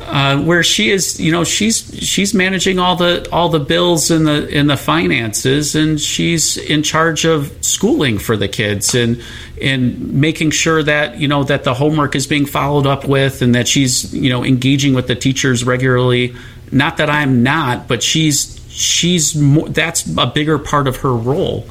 Uh, 0.00 0.42
where 0.42 0.62
she 0.62 0.90
is, 0.90 1.18
you 1.18 1.32
know, 1.32 1.44
she's 1.44 1.78
she's 1.98 2.34
managing 2.34 2.78
all 2.78 2.94
the 2.96 3.26
all 3.32 3.48
the 3.48 3.58
bills 3.60 4.10
and 4.10 4.26
the 4.26 4.46
in 4.48 4.66
the 4.66 4.76
finances, 4.76 5.74
and 5.74 5.98
she's 5.98 6.58
in 6.58 6.82
charge 6.82 7.24
of 7.24 7.50
schooling 7.62 8.18
for 8.18 8.36
the 8.36 8.48
kids 8.48 8.94
and 8.94 9.22
and 9.62 10.12
making 10.12 10.50
sure 10.50 10.82
that 10.82 11.18
you 11.18 11.26
know 11.26 11.42
that 11.44 11.64
the 11.64 11.72
homework 11.72 12.14
is 12.14 12.26
being 12.26 12.44
followed 12.44 12.86
up 12.86 13.06
with, 13.06 13.40
and 13.40 13.54
that 13.54 13.66
she's 13.66 14.12
you 14.14 14.28
know 14.28 14.44
engaging 14.44 14.92
with 14.94 15.06
the 15.08 15.14
teachers 15.16 15.64
regularly. 15.64 16.34
Not 16.70 16.96
that 16.98 17.08
I'm 17.10 17.42
not, 17.42 17.88
but 17.88 18.02
she's 18.02 18.60
she's 18.68 19.34
more, 19.34 19.68
that's 19.68 20.06
a 20.16 20.26
bigger 20.26 20.58
part 20.58 20.86
of 20.86 20.98
her 20.98 21.14
role. 21.14 21.66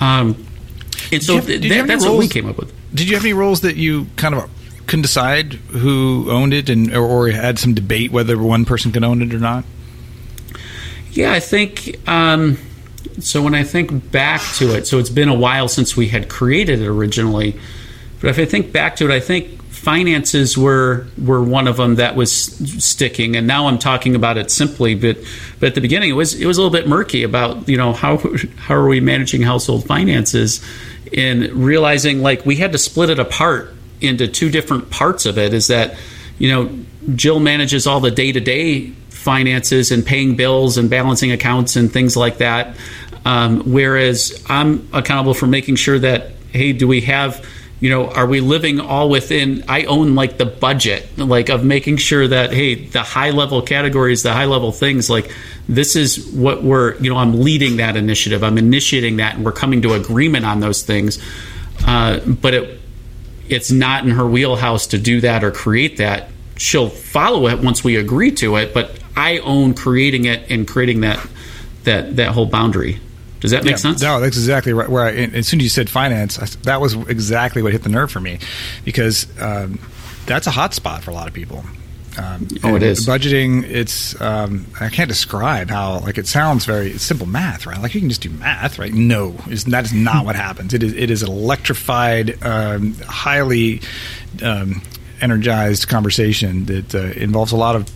Um, 0.00 0.46
and 1.12 1.22
so 1.22 1.36
have- 1.36 1.46
th- 1.46 1.62
that- 1.62 1.86
that's 1.86 2.04
what 2.04 2.18
we 2.18 2.28
came 2.28 2.48
up 2.48 2.58
with. 2.58 2.72
Did 2.94 3.08
you 3.08 3.14
have 3.14 3.24
any 3.24 3.32
roles 3.32 3.60
that 3.60 3.76
you 3.76 4.06
kind 4.16 4.34
of 4.34 4.50
couldn't 4.86 5.02
decide 5.02 5.52
who 5.54 6.26
owned 6.30 6.52
it, 6.52 6.68
and 6.68 6.92
or, 6.94 7.04
or 7.04 7.28
had 7.30 7.58
some 7.58 7.74
debate 7.74 8.10
whether 8.10 8.36
one 8.36 8.64
person 8.64 8.90
could 8.90 9.04
own 9.04 9.22
it 9.22 9.32
or 9.32 9.38
not? 9.38 9.64
Yeah, 11.12 11.32
I 11.32 11.40
think 11.40 11.96
um, 12.08 12.58
so. 13.20 13.42
When 13.42 13.54
I 13.54 13.62
think 13.62 14.10
back 14.10 14.40
to 14.56 14.74
it, 14.76 14.86
so 14.86 14.98
it's 14.98 15.10
been 15.10 15.28
a 15.28 15.34
while 15.34 15.68
since 15.68 15.96
we 15.96 16.08
had 16.08 16.28
created 16.28 16.80
it 16.80 16.86
originally, 16.86 17.58
but 18.20 18.30
if 18.30 18.38
I 18.38 18.44
think 18.44 18.72
back 18.72 18.96
to 18.96 19.08
it, 19.08 19.14
I 19.14 19.20
think 19.20 19.59
finances 19.80 20.58
were 20.58 21.06
were 21.16 21.42
one 21.42 21.66
of 21.66 21.78
them 21.78 21.94
that 21.94 22.14
was 22.14 22.30
sticking, 22.84 23.34
and 23.34 23.46
now 23.46 23.66
I'm 23.66 23.78
talking 23.78 24.14
about 24.14 24.36
it 24.36 24.50
simply. 24.50 24.94
But 24.94 25.16
but 25.58 25.70
at 25.70 25.74
the 25.74 25.80
beginning, 25.80 26.10
it 26.10 26.14
was 26.14 26.34
it 26.34 26.44
was 26.44 26.58
a 26.58 26.62
little 26.62 26.78
bit 26.78 26.86
murky 26.86 27.22
about 27.22 27.66
you 27.66 27.78
know 27.78 27.94
how 27.94 28.18
how 28.58 28.74
are 28.74 28.88
we 28.88 29.00
managing 29.00 29.40
household 29.40 29.86
finances, 29.86 30.62
and 31.16 31.48
realizing 31.52 32.20
like 32.20 32.44
we 32.44 32.56
had 32.56 32.72
to 32.72 32.78
split 32.78 33.08
it 33.08 33.18
apart 33.18 33.74
into 34.02 34.28
two 34.28 34.50
different 34.50 34.90
parts 34.90 35.24
of 35.24 35.38
it. 35.38 35.54
Is 35.54 35.68
that 35.68 35.96
you 36.38 36.50
know 36.50 36.70
Jill 37.16 37.40
manages 37.40 37.86
all 37.86 38.00
the 38.00 38.10
day 38.10 38.32
to 38.32 38.40
day 38.40 38.90
finances 39.08 39.90
and 39.90 40.04
paying 40.04 40.36
bills 40.36 40.76
and 40.76 40.90
balancing 40.90 41.32
accounts 41.32 41.76
and 41.76 41.90
things 41.90 42.18
like 42.18 42.38
that. 42.38 42.76
Um, 43.24 43.72
whereas 43.72 44.44
I'm 44.48 44.88
accountable 44.92 45.34
for 45.34 45.46
making 45.46 45.76
sure 45.76 45.98
that 45.98 46.32
hey, 46.52 46.72
do 46.72 46.86
we 46.86 47.00
have 47.02 47.46
you 47.80 47.88
know, 47.88 48.10
are 48.10 48.26
we 48.26 48.40
living 48.40 48.78
all 48.78 49.08
within? 49.08 49.64
I 49.66 49.84
own 49.84 50.14
like 50.14 50.36
the 50.36 50.44
budget, 50.44 51.18
like 51.18 51.48
of 51.48 51.64
making 51.64 51.96
sure 51.96 52.28
that 52.28 52.52
hey, 52.52 52.74
the 52.74 53.02
high 53.02 53.30
level 53.30 53.62
categories, 53.62 54.22
the 54.22 54.34
high 54.34 54.44
level 54.44 54.70
things, 54.70 55.08
like 55.08 55.34
this 55.66 55.96
is 55.96 56.26
what 56.32 56.62
we're, 56.62 56.96
you 56.96 57.10
know, 57.10 57.16
I'm 57.16 57.40
leading 57.40 57.78
that 57.78 57.96
initiative, 57.96 58.44
I'm 58.44 58.58
initiating 58.58 59.16
that, 59.16 59.36
and 59.36 59.44
we're 59.44 59.52
coming 59.52 59.80
to 59.82 59.94
agreement 59.94 60.44
on 60.44 60.60
those 60.60 60.82
things. 60.82 61.18
Uh, 61.86 62.20
but 62.20 62.52
it, 62.52 62.80
it's 63.48 63.70
not 63.70 64.04
in 64.04 64.10
her 64.10 64.26
wheelhouse 64.26 64.88
to 64.88 64.98
do 64.98 65.22
that 65.22 65.42
or 65.42 65.50
create 65.50 65.96
that. 65.96 66.28
She'll 66.56 66.90
follow 66.90 67.48
it 67.48 67.60
once 67.60 67.82
we 67.82 67.96
agree 67.96 68.30
to 68.32 68.56
it, 68.56 68.74
but 68.74 68.98
I 69.16 69.38
own 69.38 69.72
creating 69.72 70.26
it 70.26 70.50
and 70.50 70.68
creating 70.68 71.00
that 71.00 71.26
that 71.84 72.16
that 72.16 72.32
whole 72.32 72.46
boundary. 72.46 73.00
Does 73.40 73.50
that 73.52 73.64
make 73.64 73.72
yeah, 73.72 73.76
sense? 73.76 74.02
No, 74.02 74.20
that's 74.20 74.36
exactly 74.36 74.72
right. 74.72 74.88
Where 74.88 75.04
I, 75.04 75.12
as 75.12 75.48
soon 75.48 75.60
as 75.60 75.64
you 75.64 75.70
said 75.70 75.88
finance, 75.88 76.38
I, 76.38 76.44
that 76.64 76.80
was 76.80 76.94
exactly 77.08 77.62
what 77.62 77.72
hit 77.72 77.82
the 77.82 77.88
nerve 77.88 78.10
for 78.10 78.20
me, 78.20 78.38
because 78.84 79.26
um, 79.40 79.78
that's 80.26 80.46
a 80.46 80.50
hot 80.50 80.74
spot 80.74 81.02
for 81.02 81.10
a 81.10 81.14
lot 81.14 81.26
of 81.26 81.32
people. 81.32 81.64
Um, 82.18 82.48
oh, 82.64 82.74
it 82.74 82.82
is 82.82 83.06
budgeting. 83.06 83.62
It's 83.64 84.20
um, 84.20 84.66
I 84.80 84.88
can't 84.88 85.08
describe 85.08 85.70
how 85.70 86.00
like 86.00 86.18
it 86.18 86.26
sounds 86.26 86.64
very 86.64 86.98
simple 86.98 87.26
math, 87.26 87.66
right? 87.66 87.80
Like 87.80 87.94
you 87.94 88.00
can 88.00 88.08
just 88.08 88.20
do 88.20 88.30
math, 88.30 88.78
right? 88.78 88.92
No, 88.92 89.36
is 89.48 89.64
that 89.66 89.84
is 89.84 89.92
not 89.92 90.24
what 90.24 90.36
happens. 90.36 90.74
It 90.74 90.82
is 90.82 90.92
it 90.92 91.10
is 91.10 91.22
an 91.22 91.30
electrified, 91.30 92.42
um, 92.44 92.94
highly 93.06 93.80
um, 94.42 94.82
energized 95.20 95.88
conversation 95.88 96.66
that 96.66 96.94
uh, 96.94 96.98
involves 96.98 97.52
a 97.52 97.56
lot 97.56 97.76
of 97.76 97.90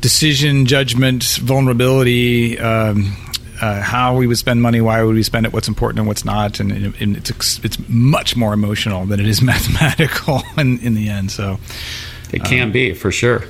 decision, 0.00 0.66
judgment, 0.66 1.24
vulnerability, 1.40 2.58
um, 2.58 3.16
uh, 3.60 3.80
how 3.80 4.16
we 4.16 4.26
would 4.26 4.38
spend 4.38 4.62
money, 4.62 4.80
why 4.80 5.02
would 5.02 5.14
we 5.14 5.22
spend 5.22 5.46
it, 5.46 5.52
what's 5.52 5.68
important 5.68 5.98
and 5.98 6.08
what's 6.08 6.24
not, 6.24 6.60
and, 6.60 6.72
and 6.72 7.16
it's 7.16 7.58
it's 7.64 7.78
much 7.88 8.36
more 8.36 8.52
emotional 8.52 9.06
than 9.06 9.20
it 9.20 9.26
is 9.26 9.42
mathematical 9.52 10.42
in 10.56 10.78
in 10.80 10.94
the 10.94 11.08
end. 11.08 11.30
So 11.30 11.58
it 12.32 12.44
can 12.44 12.64
um, 12.64 12.72
be 12.72 12.94
for 12.94 13.10
sure. 13.10 13.44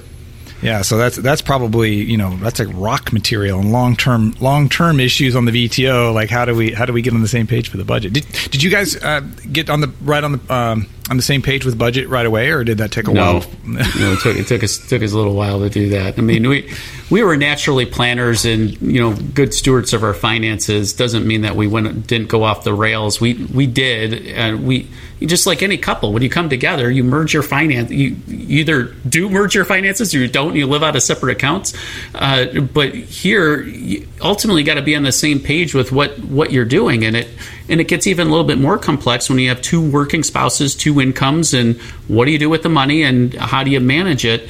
Yeah, 0.63 0.83
so 0.83 0.99
that's 0.99 1.17
that's 1.17 1.43
probably 1.43 1.95
you 1.95 2.17
know 2.17 2.37
that's 2.37 2.59
like 2.59 2.69
rock 2.73 2.98
material 3.13 3.61
and 3.61 3.73
long 3.73 3.97
term 3.97 4.35
long 4.41 4.69
term 4.69 5.01
issues 5.01 5.37
on 5.37 5.45
the 5.45 5.53
VTO. 5.53 6.13
Like 6.15 6.31
how 6.31 6.45
do 6.45 6.55
we 6.55 6.73
how 6.73 6.85
do 6.85 6.93
we 6.93 7.03
get 7.03 7.15
on 7.15 7.23
the 7.23 7.29
same 7.29 7.47
page 7.47 7.69
for 7.69 7.77
the 7.77 7.85
budget? 7.85 8.13
Did 8.13 8.27
did 8.51 8.63
you 8.63 8.71
guys 8.71 8.97
uh, 8.97 9.21
get 9.53 9.71
on 9.71 9.81
the 9.81 9.93
right 10.03 10.23
on 10.23 10.33
the 10.33 10.55
um, 10.55 10.87
on 11.11 11.17
the 11.17 11.23
same 11.23 11.41
page 11.41 11.65
with 11.65 11.79
budget 11.79 12.09
right 12.09 12.27
away, 12.27 12.51
or 12.51 12.65
did 12.65 12.79
that 12.79 12.93
take 12.93 13.09
a 13.09 13.13
no. 13.13 13.35
while? 13.35 13.45
no, 13.65 14.13
it 14.13 14.21
took 14.21 14.37
it 14.37 14.47
took 14.47 14.63
us 14.63 14.79
took 14.79 15.03
us 15.03 15.13
a 15.13 15.17
little 15.17 15.35
while 15.35 15.61
to 15.61 15.71
do 15.71 15.91
that. 15.91 16.19
I 16.19 16.23
mean, 16.23 16.49
we 16.49 16.71
we 17.11 17.23
were 17.23 17.37
naturally 17.37 17.87
planners 17.87 18.45
and 18.45 18.81
you 18.83 19.01
know 19.01 19.17
good 19.35 19.55
stewards 19.55 19.93
of 19.93 20.03
our 20.03 20.15
finances. 20.15 20.93
Doesn't 20.93 21.27
mean 21.27 21.43
that 21.43 21.57
we 21.57 21.67
went 21.67 22.07
didn't 22.07 22.29
go 22.29 22.45
off 22.45 22.65
the 22.65 22.75
rails. 22.75 23.21
We 23.21 23.35
we 23.35 23.67
did, 23.67 24.27
and 24.29 24.67
we 24.67 24.89
just 25.27 25.47
like 25.47 25.63
any 25.63 25.79
couple, 25.79 26.13
when 26.13 26.23
you 26.23 26.31
come 26.31 26.49
together, 26.49 26.91
you 26.91 27.03
merge 27.03 27.35
your 27.35 27.43
finance. 27.43 27.91
You, 27.91 28.17
you 28.27 28.61
either 28.61 28.85
do 28.85 29.29
merge 29.29 29.55
your 29.55 29.65
finances 29.65 30.15
or 30.15 30.19
you 30.19 30.29
don't. 30.29 30.55
You 30.55 30.67
live 30.67 30.83
out 30.83 30.95
of 30.95 31.03
separate 31.03 31.33
accounts. 31.33 31.75
Uh, 32.15 32.61
but 32.61 32.95
here, 33.05 33.63
you 33.63 34.07
ultimately, 34.21 34.63
got 34.63 34.75
to 34.75 34.83
be 34.83 34.95
on 34.95 35.03
the 35.03 35.13
same 35.13 35.41
page 35.41 35.75
with 35.75 35.93
what 35.93 36.19
what 36.21 36.53
you're 36.53 36.65
doing, 36.65 37.05
and 37.05 37.17
it 37.17 37.29
and 37.69 37.81
it 37.81 37.89
gets 37.89 38.07
even 38.07 38.27
a 38.27 38.31
little 38.31 38.47
bit 38.47 38.59
more 38.59 38.79
complex 38.79 39.29
when 39.29 39.39
you 39.39 39.49
have 39.49 39.63
two 39.63 39.81
working 39.81 40.23
spouses, 40.23 40.75
two 40.75 41.01
incomes, 41.01 41.55
and 41.55 41.81
what 42.09 42.25
do 42.25 42.31
you 42.31 42.39
do 42.39 42.49
with 42.49 42.63
the 42.63 42.69
money, 42.69 43.03
and 43.03 43.35
how 43.35 43.65
do 43.65 43.71
you 43.71 43.81
manage 43.81 44.25
it? 44.25 44.49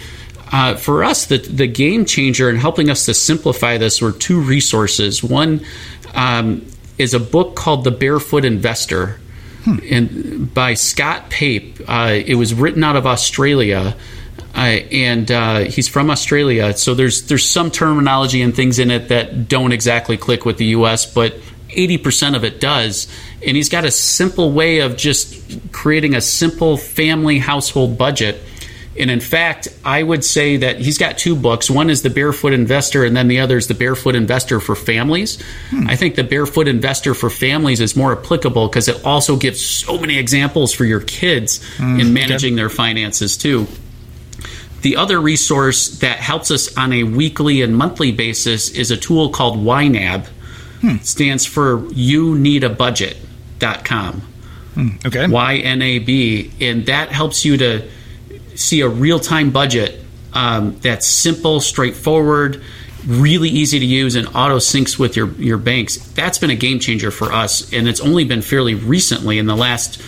Uh, 0.50 0.74
for 0.76 1.04
us, 1.04 1.26
the 1.26 1.38
the 1.38 1.66
game 1.66 2.04
changer 2.04 2.48
and 2.48 2.58
helping 2.58 2.90
us 2.90 3.04
to 3.06 3.14
simplify 3.14 3.78
this 3.78 4.00
were 4.00 4.12
two 4.12 4.40
resources. 4.40 5.22
One 5.22 5.64
um, 6.14 6.66
is 6.96 7.14
a 7.14 7.20
book 7.20 7.54
called 7.54 7.84
The 7.84 7.90
Barefoot 7.90 8.44
Investor 8.44 9.20
hmm. 9.64 9.78
and 9.90 10.52
by 10.52 10.74
Scott 10.74 11.30
Pape. 11.30 11.80
Uh, 11.86 12.20
it 12.24 12.34
was 12.34 12.54
written 12.54 12.82
out 12.84 12.96
of 12.96 13.06
Australia. 13.06 13.96
Uh, 14.58 14.82
and 14.90 15.30
uh, 15.30 15.58
he's 15.60 15.86
from 15.86 16.10
Australia, 16.10 16.76
so 16.76 16.94
there's 16.94 17.28
there's 17.28 17.48
some 17.48 17.70
terminology 17.70 18.42
and 18.42 18.54
things 18.54 18.78
in 18.78 18.90
it 18.90 19.08
that 19.08 19.48
don't 19.48 19.72
exactly 19.72 20.16
click 20.16 20.44
with 20.44 20.56
the 20.58 20.66
U.S., 20.66 21.06
but 21.06 21.34
80% 21.68 22.34
of 22.34 22.44
it 22.44 22.60
does. 22.60 23.06
And 23.46 23.56
he's 23.56 23.68
got 23.68 23.84
a 23.84 23.90
simple 23.90 24.52
way 24.52 24.80
of 24.80 24.96
just 24.96 25.72
creating 25.72 26.14
a 26.14 26.20
simple 26.20 26.76
family 26.76 27.38
household 27.38 27.96
budget 27.96 28.42
and 28.98 29.10
in 29.10 29.20
fact, 29.20 29.68
I 29.84 30.02
would 30.02 30.24
say 30.24 30.56
that 30.58 30.80
he's 30.80 30.98
got 30.98 31.16
two 31.16 31.36
books. 31.36 31.70
One 31.70 31.88
is 31.88 32.02
The 32.02 32.10
Barefoot 32.10 32.52
Investor, 32.52 33.04
and 33.04 33.16
then 33.16 33.28
the 33.28 33.40
other 33.40 33.56
is 33.56 33.68
The 33.68 33.74
Barefoot 33.74 34.16
Investor 34.16 34.60
for 34.60 34.74
Families. 34.74 35.40
Hmm. 35.70 35.86
I 35.88 35.94
think 35.94 36.16
The 36.16 36.24
Barefoot 36.24 36.66
Investor 36.66 37.14
for 37.14 37.30
Families 37.30 37.80
is 37.80 37.96
more 37.96 38.12
applicable 38.18 38.68
because 38.68 38.88
it 38.88 39.04
also 39.04 39.36
gives 39.36 39.64
so 39.64 39.98
many 39.98 40.18
examples 40.18 40.72
for 40.72 40.84
your 40.84 41.00
kids 41.00 41.64
hmm. 41.76 42.00
in 42.00 42.12
managing 42.12 42.56
their 42.56 42.68
finances 42.68 43.36
too. 43.36 43.68
The 44.82 44.96
other 44.96 45.20
resource 45.20 45.98
that 45.98 46.18
helps 46.18 46.50
us 46.50 46.76
on 46.76 46.92
a 46.92 47.02
weekly 47.02 47.62
and 47.62 47.76
monthly 47.76 48.12
basis 48.12 48.70
is 48.70 48.90
a 48.90 48.96
tool 48.96 49.30
called 49.30 49.58
YNAB. 49.58 50.26
Hmm. 50.80 50.88
It 50.90 51.06
stands 51.06 51.44
for 51.44 51.84
You 51.92 52.38
Need 52.38 52.62
a 52.64 52.68
Budget.com. 52.68 54.22
Hmm. 54.74 54.88
Okay. 55.04 55.26
Y 55.26 55.56
N 55.56 55.82
A 55.82 55.98
B. 55.98 56.52
And 56.60 56.86
that 56.86 57.10
helps 57.10 57.44
you 57.44 57.56
to 57.56 57.88
see 58.54 58.80
a 58.80 58.88
real 58.88 59.18
time 59.18 59.50
budget 59.50 60.00
um, 60.32 60.78
that's 60.80 61.06
simple, 61.06 61.60
straightforward, 61.60 62.62
really 63.06 63.48
easy 63.48 63.78
to 63.78 63.84
use, 63.84 64.14
and 64.14 64.28
auto 64.28 64.58
syncs 64.58 64.98
with 64.98 65.16
your, 65.16 65.30
your 65.32 65.58
banks, 65.58 65.96
that's 66.12 66.38
been 66.38 66.50
a 66.50 66.56
game 66.56 66.78
changer 66.78 67.10
for 67.10 67.32
us. 67.32 67.72
And 67.72 67.88
it's 67.88 68.00
only 68.00 68.24
been 68.24 68.42
fairly 68.42 68.74
recently 68.74 69.38
in 69.38 69.46
the 69.46 69.56
last 69.56 70.00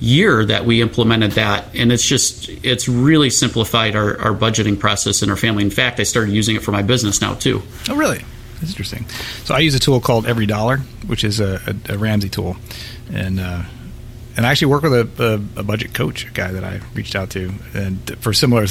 year 0.00 0.44
that 0.46 0.64
we 0.64 0.80
implemented 0.80 1.32
that 1.32 1.74
and 1.74 1.92
it's 1.92 2.04
just 2.04 2.48
it's 2.48 2.88
really 2.88 3.30
simplified 3.30 3.94
our, 3.94 4.18
our 4.20 4.32
budgeting 4.32 4.78
process 4.78 5.22
in 5.22 5.30
our 5.30 5.36
family. 5.36 5.62
In 5.62 5.70
fact 5.70 6.00
i 6.00 6.02
started 6.02 6.32
using 6.32 6.56
it 6.56 6.62
for 6.62 6.72
my 6.72 6.82
business 6.82 7.20
now 7.20 7.34
too. 7.34 7.62
Oh 7.88 7.96
really? 7.96 8.24
That's 8.60 8.72
interesting. 8.72 9.06
So 9.44 9.54
i 9.54 9.58
use 9.58 9.74
a 9.74 9.78
tool 9.78 10.00
called 10.00 10.26
every 10.26 10.46
dollar 10.46 10.78
which 11.06 11.22
is 11.22 11.40
a, 11.40 11.60
a, 11.88 11.94
a 11.94 11.98
ramsey 11.98 12.28
tool 12.28 12.56
and 13.12 13.40
uh, 13.40 13.62
and 14.36 14.46
I 14.46 14.50
actually 14.50 14.68
work 14.68 14.82
with 14.82 14.92
a, 14.94 15.22
a, 15.56 15.60
a, 15.60 15.62
budget 15.62 15.92
coach, 15.92 16.26
a 16.26 16.30
guy 16.30 16.52
that 16.52 16.64
I 16.64 16.80
reached 16.94 17.14
out 17.14 17.30
to, 17.30 17.52
and 17.74 18.16
for 18.20 18.32
similar. 18.32 18.66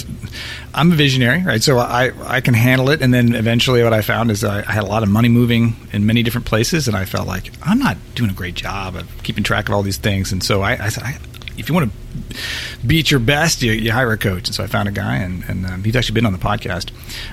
I'm 0.73 0.91
a 0.91 0.95
visionary, 0.95 1.43
right? 1.43 1.61
So 1.61 1.77
I 1.77 2.11
I 2.25 2.41
can 2.41 2.53
handle 2.53 2.89
it, 2.89 3.01
and 3.01 3.13
then 3.13 3.35
eventually, 3.35 3.83
what 3.83 3.93
I 3.93 4.01
found 4.01 4.31
is 4.31 4.43
I, 4.43 4.59
I 4.59 4.71
had 4.71 4.83
a 4.83 4.87
lot 4.87 5.03
of 5.03 5.09
money 5.09 5.29
moving 5.29 5.75
in 5.91 6.05
many 6.05 6.23
different 6.23 6.47
places, 6.47 6.87
and 6.87 6.95
I 6.95 7.05
felt 7.05 7.27
like 7.27 7.51
I'm 7.61 7.79
not 7.79 7.97
doing 8.15 8.29
a 8.29 8.33
great 8.33 8.55
job 8.55 8.95
of 8.95 9.23
keeping 9.23 9.43
track 9.43 9.67
of 9.67 9.75
all 9.75 9.83
these 9.83 9.97
things, 9.97 10.31
and 10.31 10.43
so 10.43 10.61
I, 10.61 10.85
I 10.85 10.89
said, 10.89 11.03
I, 11.03 11.17
if 11.57 11.67
you 11.67 11.75
want 11.75 11.91
to 11.91 12.87
be 12.87 12.99
at 12.99 13.11
your 13.11 13.19
best, 13.19 13.61
you, 13.61 13.73
you, 13.73 13.91
hire 13.91 14.11
a 14.11 14.17
coach, 14.17 14.47
and 14.47 14.55
so 14.55 14.63
I 14.63 14.67
found 14.67 14.87
a 14.87 14.91
guy, 14.91 15.17
and, 15.17 15.43
and 15.45 15.65
um, 15.65 15.83
he's 15.83 15.95
actually 15.95 16.15
been 16.15 16.25
on 16.25 16.33
the 16.33 16.39
podcast. 16.39 16.91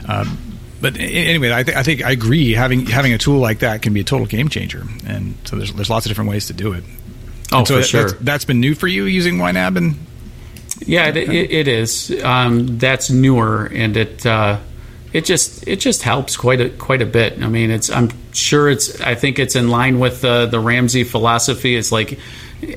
Um, 0.09 0.37
but 0.81 0.97
anyway, 0.99 1.53
I, 1.53 1.63
th- 1.63 1.77
I 1.77 1.83
think 1.83 2.05
I 2.05 2.11
agree. 2.11 2.53
Having 2.53 2.87
having 2.87 3.13
a 3.13 3.19
tool 3.19 3.39
like 3.39 3.61
that 3.61 3.83
can 3.83 3.95
be 3.95 4.01
a 4.01 4.05
total 4.05 4.27
game 4.27 4.49
changer, 4.49 4.85
and 5.07 5.37
so 5.45 5.57
there's 5.57 5.73
there's 5.73 5.89
lots 5.89 6.07
of 6.07 6.11
different 6.11 6.29
ways 6.29 6.47
to 6.49 6.53
do 6.53 6.73
it. 6.73 6.85
Oh, 7.61 7.65
so 7.65 7.75
for 7.75 7.81
that, 7.81 7.87
sure. 7.87 8.03
That's, 8.03 8.21
that's 8.21 8.45
been 8.45 8.61
new 8.61 8.75
for 8.75 8.87
you 8.87 9.05
using 9.05 9.39
YNAB 9.39 9.77
and. 9.77 9.97
Yeah, 10.81 11.09
it, 11.09 11.17
it, 11.17 11.51
it 11.51 11.69
is. 11.69 12.23
Um, 12.23 12.79
that's 12.79 13.09
newer, 13.09 13.65
and 13.73 13.97
it 13.97 14.27
uh, 14.27 14.59
it 15.13 15.25
just 15.25 15.67
it 15.67 15.77
just 15.77 16.03
helps 16.03 16.37
quite 16.37 16.61
a 16.61 16.69
quite 16.69 17.01
a 17.01 17.07
bit. 17.07 17.43
I 17.43 17.49
mean, 17.49 17.71
it's 17.71 17.89
I'm 17.89 18.11
sure 18.33 18.69
it's 18.69 19.01
I 19.01 19.15
think 19.15 19.39
it's 19.39 19.57
in 19.57 19.71
line 19.71 19.99
with 19.99 20.23
uh, 20.23 20.45
the 20.47 20.61
Ramsey 20.61 21.05
philosophy. 21.05 21.77
It's 21.77 21.91
like 21.91 22.19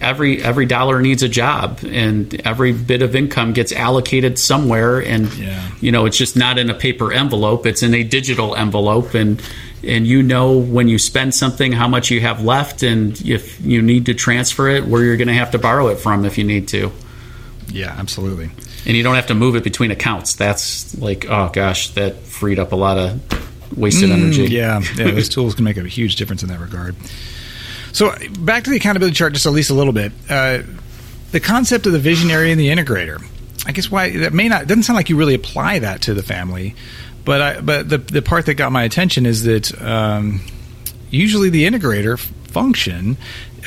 every 0.01 0.41
every 0.41 0.65
dollar 0.65 1.01
needs 1.01 1.23
a 1.23 1.29
job, 1.29 1.79
and 1.85 2.39
every 2.45 2.71
bit 2.73 3.01
of 3.01 3.15
income 3.15 3.53
gets 3.53 3.71
allocated 3.71 4.37
somewhere, 4.37 4.99
and 4.99 5.33
yeah. 5.35 5.69
you 5.81 5.91
know 5.91 6.05
it's 6.05 6.17
just 6.17 6.35
not 6.35 6.57
in 6.57 6.69
a 6.69 6.73
paper 6.73 7.11
envelope; 7.11 7.65
it's 7.65 7.83
in 7.83 7.93
a 7.93 8.03
digital 8.03 8.55
envelope, 8.55 9.13
and 9.13 9.41
and 9.83 10.07
you 10.07 10.21
know 10.21 10.57
when 10.57 10.87
you 10.87 10.97
spend 10.97 11.33
something 11.33 11.71
how 11.71 11.87
much 11.87 12.11
you 12.11 12.19
have 12.19 12.43
left 12.43 12.83
and 12.83 13.19
if 13.21 13.61
you 13.61 13.81
need 13.81 14.07
to 14.07 14.13
transfer 14.13 14.67
it 14.67 14.85
where 14.85 15.03
you're 15.03 15.17
going 15.17 15.27
to 15.27 15.33
have 15.33 15.51
to 15.51 15.59
borrow 15.59 15.87
it 15.87 15.97
from 15.97 16.25
if 16.25 16.37
you 16.37 16.43
need 16.43 16.67
to. 16.69 16.91
Yeah 17.69 17.95
absolutely. 17.97 18.49
And 18.85 18.97
you 18.97 19.03
don't 19.03 19.15
have 19.15 19.27
to 19.27 19.35
move 19.35 19.55
it 19.55 19.63
between 19.63 19.91
accounts. 19.91 20.35
That's 20.35 20.97
like 20.97 21.25
oh 21.29 21.49
gosh 21.53 21.89
that 21.91 22.17
freed 22.17 22.59
up 22.59 22.71
a 22.71 22.75
lot 22.75 22.97
of 22.97 23.77
wasted 23.77 24.09
mm, 24.09 24.13
energy. 24.13 24.47
yeah 24.47 24.81
yeah 24.97 25.11
those 25.11 25.29
tools 25.29 25.53
can 25.53 25.63
make 25.63 25.77
a 25.77 25.83
huge 25.83 26.15
difference 26.15 26.41
in 26.41 26.49
that 26.49 26.59
regard 26.59 26.95
so 27.99 28.15
back 28.39 28.63
to 28.63 28.69
the 28.69 28.77
accountability 28.77 29.13
chart 29.13 29.33
just 29.33 29.45
at 29.45 29.51
least 29.51 29.69
a 29.69 29.73
little 29.73 29.91
bit. 29.91 30.13
Uh, 30.29 30.59
the 31.31 31.41
concept 31.41 31.85
of 31.85 31.91
the 31.91 31.99
visionary 31.99 32.49
and 32.49 32.57
the 32.57 32.69
integrator. 32.69 33.21
I 33.65 33.73
guess 33.73 33.91
why 33.91 34.15
that 34.19 34.31
may 34.31 34.47
not 34.47 34.67
doesn't 34.67 34.83
sound 34.83 34.95
like 34.95 35.09
you 35.09 35.17
really 35.17 35.33
apply 35.33 35.79
that 35.79 36.03
to 36.03 36.13
the 36.13 36.23
family, 36.23 36.75
but 37.25 37.41
I, 37.41 37.59
but 37.59 37.89
the 37.89 37.97
the 37.97 38.21
part 38.21 38.45
that 38.45 38.53
got 38.53 38.71
my 38.71 38.83
attention 38.83 39.25
is 39.25 39.43
that 39.43 39.81
um, 39.81 40.39
usually 41.09 41.49
the 41.49 41.65
integrator 41.65 42.17
function 42.17 43.17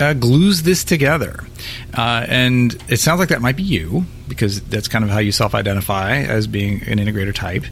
uh, 0.00 0.14
glues 0.14 0.62
this 0.62 0.82
together, 0.82 1.44
uh, 1.92 2.24
and 2.26 2.74
it 2.88 3.00
sounds 3.00 3.20
like 3.20 3.28
that 3.28 3.42
might 3.42 3.56
be 3.56 3.62
you 3.62 4.06
because 4.28 4.62
that's 4.62 4.88
kind 4.88 5.04
of 5.04 5.10
how 5.10 5.18
you 5.18 5.30
self-identify 5.30 6.22
as 6.22 6.46
being 6.46 6.82
an 6.84 6.98
integrator 6.98 7.34
type. 7.34 7.66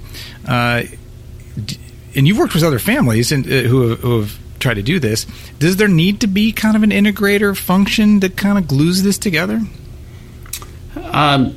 Uh, 0.47 0.83
and 2.15 2.29
you've 2.29 2.37
worked 2.37 2.53
with 2.53 2.65
other 2.65 2.79
families 2.79 3.33
and 3.33 3.47
uh, 3.47 3.49
who 3.49 3.89
have, 3.89 4.01
who 4.01 4.21
have 4.21 4.39
tried 4.61 4.75
to 4.75 4.83
do 4.83 4.99
this. 5.01 5.27
Does 5.59 5.77
there 5.77 5.89
need 5.89 6.21
to 6.21 6.27
be 6.27 6.53
kind 6.53 6.77
of 6.77 6.83
an 6.83 6.91
integrator 6.91 7.57
function 7.57 8.21
that 8.21 8.37
kind 8.37 8.57
of 8.59 8.69
glues 8.69 9.03
this 9.03 9.19
together? 9.19 9.61
Um, 10.97 11.57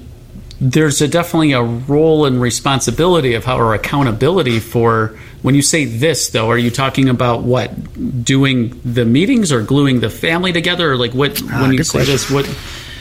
there's 0.62 1.02
a 1.02 1.08
definitely 1.08 1.52
a 1.54 1.62
role 1.62 2.26
and 2.26 2.42
responsibility 2.42 3.34
of 3.34 3.44
how 3.46 3.56
our 3.58 3.74
accountability 3.74 4.60
for 4.60 5.18
when 5.42 5.56
you 5.56 5.62
say 5.62 5.84
this 5.84 6.30
though 6.30 6.50
are 6.50 6.58
you 6.58 6.72
talking 6.72 7.10
about 7.10 7.42
what 7.42 8.24
doing 8.24 8.80
the 8.86 9.04
meetings 9.04 9.52
or 9.52 9.62
gluing 9.62 10.00
the 10.00 10.10
family 10.10 10.54
together 10.54 10.92
or 10.94 10.96
like 10.96 11.14
what 11.14 11.42
Ah, 11.52 11.62
when 11.64 11.74
you 11.74 11.84
say 11.84 12.00
question. 12.06 12.14
this 12.14 12.32
what 12.32 12.46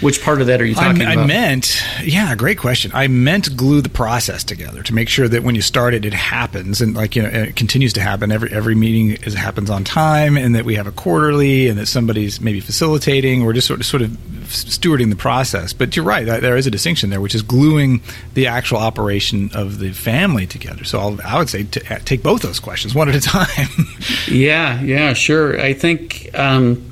which 0.03 0.23
part 0.23 0.41
of 0.41 0.49
that 0.49 0.61
are 0.61 0.65
you 0.65 0.75
talking 0.75 1.03
I 1.03 1.13
about 1.13 1.25
I 1.25 1.27
meant, 1.27 1.83
yeah, 2.03 2.35
great 2.35 2.59
question. 2.59 2.91
I 2.95 3.07
meant 3.09 3.57
glue 3.57 3.81
the 3.81 3.89
process 3.89 4.45
together 4.45 4.83
to 4.83 4.95
make 4.95 5.09
sure 5.09 5.29
that 5.29 5.43
when 5.43 5.55
you 5.55 5.63
start 5.63 5.95
it, 5.95 6.05
it 6.05 6.13
happens 6.13 6.81
and 6.81 6.95
like 6.95 7.17
you 7.17 7.23
know 7.23 7.29
it 7.29 7.57
continues 7.57 7.93
to 7.95 8.01
happen. 8.01 8.31
Every 8.31 8.53
every 8.53 8.75
meeting 8.75 9.23
is 9.23 9.35
happens 9.35 9.71
on 9.71 9.85
time, 9.85 10.37
and 10.37 10.55
that 10.55 10.65
we 10.65 10.75
have 10.75 10.87
a 10.87 10.93
quarterly, 10.93 11.69
and 11.69 11.79
that 11.79 11.87
somebody's 11.87 12.41
maybe 12.41 12.61
facilitating 12.61 13.43
or 13.43 13.53
just 13.53 13.67
sort 13.67 13.81
of 13.81 13.87
sort 13.87 14.03
of 14.03 14.11
stewarding 14.49 15.11
the 15.11 15.17
process. 15.17 15.73
But 15.73 15.97
you're 15.97 16.05
right, 16.05 16.25
there 16.25 16.57
is 16.57 16.67
a 16.67 16.71
distinction 16.71 17.11
there, 17.11 17.21
which 17.21 17.35
is 17.35 17.43
gluing 17.43 18.03
the 18.35 18.47
actual 18.47 18.79
operation 18.79 19.51
of 19.55 19.79
the 19.79 19.93
family 19.93 20.47
together. 20.47 20.85
So 20.85 20.99
I'll, 20.99 21.21
I 21.25 21.39
would 21.39 21.49
say 21.49 21.65
to 21.65 22.01
take 22.01 22.23
both 22.23 22.43
those 22.43 22.61
questions 22.61 22.95
one 22.95 23.09
at 23.09 23.15
a 23.15 23.21
time. 23.21 23.69
Yeah, 24.29 24.81
yeah, 24.83 25.13
sure. 25.13 25.61
I 25.61 25.73
think, 25.73 26.31
um, 26.35 26.91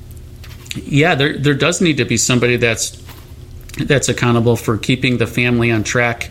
yeah, 0.75 1.15
there 1.15 1.39
there 1.39 1.55
does 1.55 1.81
need 1.81 1.97
to 1.99 2.05
be 2.05 2.17
somebody 2.17 2.57
that's 2.57 3.00
that's 3.79 4.09
accountable 4.09 4.57
for 4.57 4.77
keeping 4.77 5.19
the 5.19 5.27
family 5.27 5.71
on 5.71 5.85
track 5.85 6.31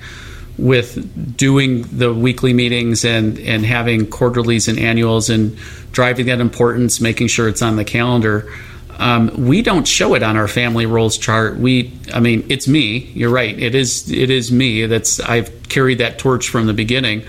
with 0.57 1.37
doing 1.37 1.83
the 1.83 2.13
weekly 2.13 2.53
meetings 2.53 3.05
and 3.05 3.39
and 3.39 3.65
having 3.65 4.07
quarterlies 4.07 4.67
and 4.67 4.77
annuals 4.77 5.29
and 5.29 5.57
driving 5.91 6.25
that 6.27 6.39
importance, 6.39 6.99
making 6.99 7.27
sure 7.27 7.47
it's 7.47 7.61
on 7.61 7.75
the 7.77 7.85
calendar. 7.85 8.51
Um, 8.97 9.47
we 9.47 9.61
don't 9.61 9.87
show 9.87 10.13
it 10.15 10.23
on 10.23 10.35
our 10.35 10.49
family 10.49 10.85
roles 10.85 11.17
chart. 11.17 11.57
We, 11.57 11.97
I 12.13 12.19
mean, 12.19 12.45
it's 12.49 12.67
me. 12.67 12.97
You're 13.13 13.29
right. 13.29 13.57
It 13.57 13.73
is. 13.73 14.11
It 14.11 14.29
is 14.29 14.51
me. 14.51 14.85
That's 14.85 15.21
I've 15.21 15.69
carried 15.69 15.99
that 15.99 16.19
torch 16.19 16.49
from 16.49 16.67
the 16.67 16.73
beginning. 16.73 17.23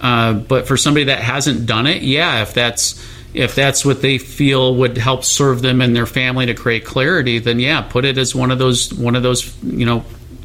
Uh, 0.00 0.32
but 0.32 0.66
for 0.66 0.76
somebody 0.76 1.04
that 1.04 1.20
hasn't 1.20 1.64
done 1.64 1.86
it, 1.86 2.02
yeah, 2.02 2.42
if 2.42 2.54
that's 2.54 3.00
if 3.34 3.54
that's 3.54 3.84
what 3.84 4.02
they 4.02 4.18
feel 4.18 4.74
would 4.76 4.98
help 4.98 5.24
serve 5.24 5.62
them 5.62 5.80
and 5.80 5.96
their 5.96 6.06
family 6.06 6.46
to 6.46 6.54
create 6.54 6.84
clarity, 6.84 7.38
then 7.38 7.58
yeah, 7.58 7.80
put 7.80 8.04
it 8.04 8.18
as 8.18 8.34
one 8.34 8.50
of 8.50 8.58
those 8.58 8.92
one 8.92 9.16
of 9.16 9.22
those 9.22 9.56
you 9.62 9.86
know 9.86 10.00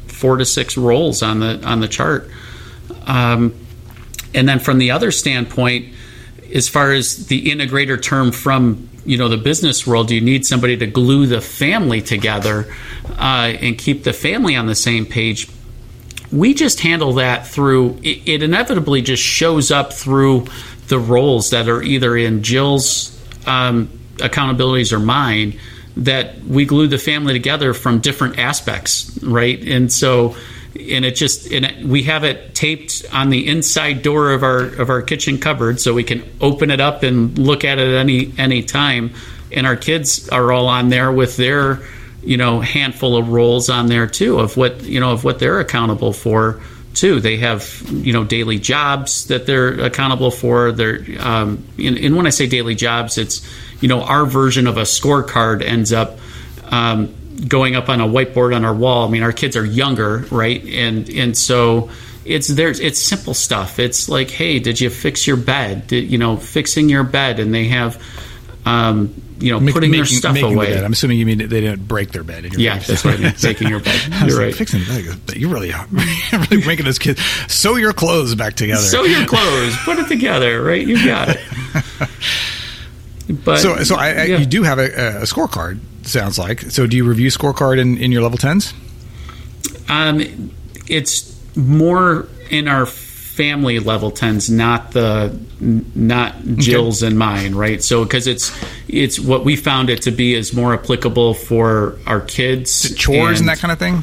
four 0.06 0.36
to 0.36 0.44
six 0.44 0.76
roles 0.76 1.22
on 1.22 1.40
the 1.40 1.62
on 1.64 1.80
the 1.80 1.88
chart. 1.88 2.30
Um, 3.06 3.54
and 4.34 4.48
then 4.48 4.58
from 4.58 4.78
the 4.78 4.90
other 4.90 5.10
standpoint, 5.10 5.94
as 6.54 6.68
far 6.68 6.92
as 6.92 7.26
the 7.26 7.50
integrator 7.50 8.00
term 8.00 8.32
from 8.32 8.88
you 9.04 9.18
know 9.18 9.28
the 9.28 9.36
business 9.36 9.86
world, 9.86 10.10
you 10.10 10.20
need 10.20 10.46
somebody 10.46 10.76
to 10.78 10.86
glue 10.86 11.26
the 11.26 11.42
family 11.42 12.00
together 12.00 12.74
uh, 13.18 13.52
and 13.60 13.76
keep 13.76 14.04
the 14.04 14.12
family 14.14 14.56
on 14.56 14.66
the 14.66 14.74
same 14.74 15.04
page 15.04 15.48
we 16.30 16.52
just 16.52 16.80
handle 16.80 17.14
that 17.14 17.46
through 17.46 17.98
it, 18.02 18.28
it 18.28 18.42
inevitably 18.42 19.00
just 19.00 19.22
shows 19.22 19.70
up 19.70 19.94
through 19.94 20.44
the 20.88 20.98
roles 20.98 21.50
that 21.50 21.68
are 21.68 21.82
either 21.82 22.16
in 22.16 22.42
Jill's 22.42 23.14
um, 23.46 23.90
accountabilities 24.16 24.92
or 24.92 24.98
mine 24.98 25.58
that 25.96 26.40
we 26.44 26.64
glue 26.64 26.86
the 26.86 26.98
family 26.98 27.32
together 27.32 27.74
from 27.74 27.98
different 27.98 28.38
aspects, 28.38 29.18
right? 29.22 29.60
And 29.66 29.92
so, 29.92 30.36
and 30.74 31.04
it 31.04 31.16
just 31.16 31.50
and 31.50 31.64
it, 31.64 31.84
we 31.84 32.04
have 32.04 32.24
it 32.24 32.54
taped 32.54 33.04
on 33.12 33.30
the 33.30 33.48
inside 33.48 34.02
door 34.02 34.32
of 34.32 34.42
our 34.42 34.60
of 34.60 34.90
our 34.90 35.02
kitchen 35.02 35.38
cupboard, 35.38 35.80
so 35.80 35.92
we 35.94 36.04
can 36.04 36.22
open 36.40 36.70
it 36.70 36.80
up 36.80 37.02
and 37.02 37.36
look 37.36 37.64
at 37.64 37.78
it 37.78 37.94
any 37.94 38.32
any 38.38 38.62
time. 38.62 39.12
And 39.50 39.66
our 39.66 39.76
kids 39.76 40.28
are 40.28 40.52
all 40.52 40.68
on 40.68 40.88
there 40.88 41.10
with 41.10 41.36
their 41.36 41.80
you 42.22 42.36
know 42.36 42.60
handful 42.60 43.16
of 43.16 43.30
roles 43.30 43.70
on 43.70 43.86
there 43.86 44.06
too 44.06 44.38
of 44.38 44.56
what 44.56 44.82
you 44.82 45.00
know 45.00 45.12
of 45.12 45.24
what 45.24 45.38
they're 45.38 45.60
accountable 45.60 46.12
for 46.12 46.60
too. 46.98 47.20
They 47.20 47.36
have 47.38 47.82
you 47.90 48.12
know 48.12 48.24
daily 48.24 48.58
jobs 48.58 49.26
that 49.28 49.46
they're 49.46 49.80
accountable 49.80 50.30
for. 50.30 50.72
They're 50.72 51.04
um, 51.20 51.64
and, 51.78 51.96
and 51.96 52.16
when 52.16 52.26
i 52.26 52.30
say 52.30 52.46
daily 52.46 52.74
jobs 52.74 53.18
it's 53.18 53.46
you 53.80 53.88
know 53.88 54.02
our 54.02 54.26
version 54.26 54.66
of 54.66 54.76
a 54.76 54.82
scorecard 54.82 55.62
ends 55.62 55.92
up 55.92 56.18
um, 56.70 57.14
going 57.46 57.76
up 57.76 57.88
on 57.88 58.00
a 58.00 58.06
whiteboard 58.06 58.54
on 58.54 58.64
our 58.64 58.74
wall. 58.74 59.06
I 59.06 59.10
mean 59.10 59.22
our 59.22 59.32
kids 59.32 59.56
are 59.56 59.64
younger 59.64 60.18
right? 60.30 60.64
And 60.64 61.08
and 61.10 61.36
so 61.36 61.90
it's 62.24 62.48
there's 62.48 62.80
it's 62.80 63.00
simple 63.00 63.34
stuff. 63.34 63.78
It's 63.78 64.08
like 64.08 64.30
hey 64.30 64.58
did 64.58 64.80
you 64.80 64.90
fix 64.90 65.26
your 65.26 65.36
bed? 65.36 65.86
Did, 65.86 66.10
you 66.10 66.18
know 66.18 66.36
fixing 66.36 66.88
your 66.88 67.04
bed. 67.04 67.38
And 67.38 67.54
they 67.54 67.68
have 67.68 68.02
um, 68.66 69.14
you 69.40 69.52
know, 69.52 69.60
Make- 69.60 69.74
putting 69.74 69.90
their 69.92 70.04
stuff 70.04 70.34
making 70.34 70.50
the 70.50 70.56
away. 70.56 70.74
bed. 70.74 70.84
I'm 70.84 70.92
assuming 70.92 71.18
you 71.18 71.26
mean 71.26 71.38
they 71.38 71.46
didn't 71.46 71.86
break 71.86 72.12
their 72.12 72.24
bed. 72.24 72.44
In 72.44 72.52
your 72.52 72.60
Yeah, 72.60 72.78
that's 72.78 73.04
right. 73.04 73.18
Making 73.42 73.68
your 73.68 73.80
bed. 73.80 74.00
You're 74.26 74.30
like, 74.30 74.38
right. 74.38 74.54
Fixing 74.54 74.80
the 74.80 74.86
bed. 74.86 75.20
But 75.26 75.36
you 75.36 75.48
really 75.48 75.72
are 75.72 75.86
really 76.32 76.66
making 76.66 76.84
this 76.84 76.98
kid 76.98 77.18
sew 77.48 77.76
your 77.76 77.92
clothes 77.92 78.34
back 78.34 78.54
together. 78.54 78.82
Sew 78.82 79.04
your 79.04 79.26
clothes, 79.26 79.76
put 79.84 79.98
it 79.98 80.08
together, 80.08 80.62
right? 80.62 80.86
You 80.86 81.04
got 81.04 81.28
it. 81.30 81.40
But 83.44 83.58
so, 83.58 83.76
so 83.84 83.96
I, 83.96 84.08
I, 84.08 84.24
yeah. 84.24 84.36
you 84.38 84.46
do 84.46 84.62
have 84.62 84.78
a, 84.78 84.86
a 85.18 85.22
scorecard. 85.22 85.80
Sounds 86.02 86.38
like. 86.38 86.62
So, 86.62 86.86
do 86.86 86.96
you 86.96 87.04
review 87.04 87.28
scorecard 87.28 87.78
in, 87.78 87.98
in 87.98 88.10
your 88.10 88.22
level 88.22 88.38
tens? 88.38 88.72
Um, 89.88 90.50
it's 90.86 91.38
more 91.54 92.26
in 92.50 92.68
our 92.68 92.86
family 93.38 93.78
level 93.78 94.10
tens, 94.10 94.50
not 94.50 94.90
the 94.90 95.38
not 95.60 96.34
Jill's 96.56 97.04
and 97.04 97.16
mine, 97.16 97.54
right? 97.54 97.80
So 97.80 98.02
because 98.02 98.26
it's 98.26 98.52
it's 98.88 99.20
what 99.20 99.44
we 99.44 99.54
found 99.54 99.90
it 99.90 100.02
to 100.02 100.10
be 100.10 100.34
is 100.34 100.52
more 100.52 100.74
applicable 100.74 101.34
for 101.34 101.96
our 102.04 102.20
kids, 102.20 102.92
Chores 102.96 103.38
and, 103.38 103.48
that 103.48 103.58
kind 103.58 103.70
of 103.70 103.78
thing. 103.78 104.02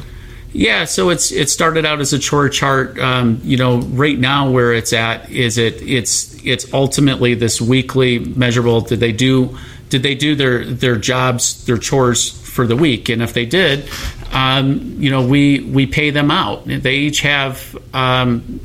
Yeah, 0.54 0.86
so 0.86 1.10
it's 1.10 1.32
it 1.32 1.50
started 1.50 1.84
out 1.84 2.00
as 2.00 2.14
a 2.14 2.18
chore 2.18 2.48
chart. 2.48 2.98
Um, 2.98 3.38
you 3.44 3.58
know, 3.58 3.80
right 3.80 4.18
now 4.18 4.50
where 4.50 4.72
it's 4.72 4.94
at 4.94 5.28
is 5.30 5.58
it 5.58 5.82
it's 5.82 6.34
it's 6.42 6.72
ultimately 6.72 7.34
this 7.34 7.60
weekly 7.60 8.18
measurable. 8.20 8.80
Did 8.80 9.00
they 9.00 9.12
do 9.12 9.58
did 9.90 10.02
they 10.02 10.14
do 10.14 10.34
their 10.34 10.64
their 10.64 10.96
jobs 10.96 11.66
their 11.66 11.76
chores 11.76 12.30
for 12.30 12.66
the 12.66 12.74
week? 12.74 13.10
And 13.10 13.20
if 13.20 13.34
they 13.34 13.44
did, 13.44 13.86
um, 14.32 14.96
you 14.98 15.10
know, 15.10 15.26
we 15.26 15.60
we 15.60 15.84
pay 15.84 16.08
them 16.08 16.30
out. 16.30 16.64
They 16.64 16.94
each 16.94 17.20
have. 17.20 17.76
Um, 17.92 18.60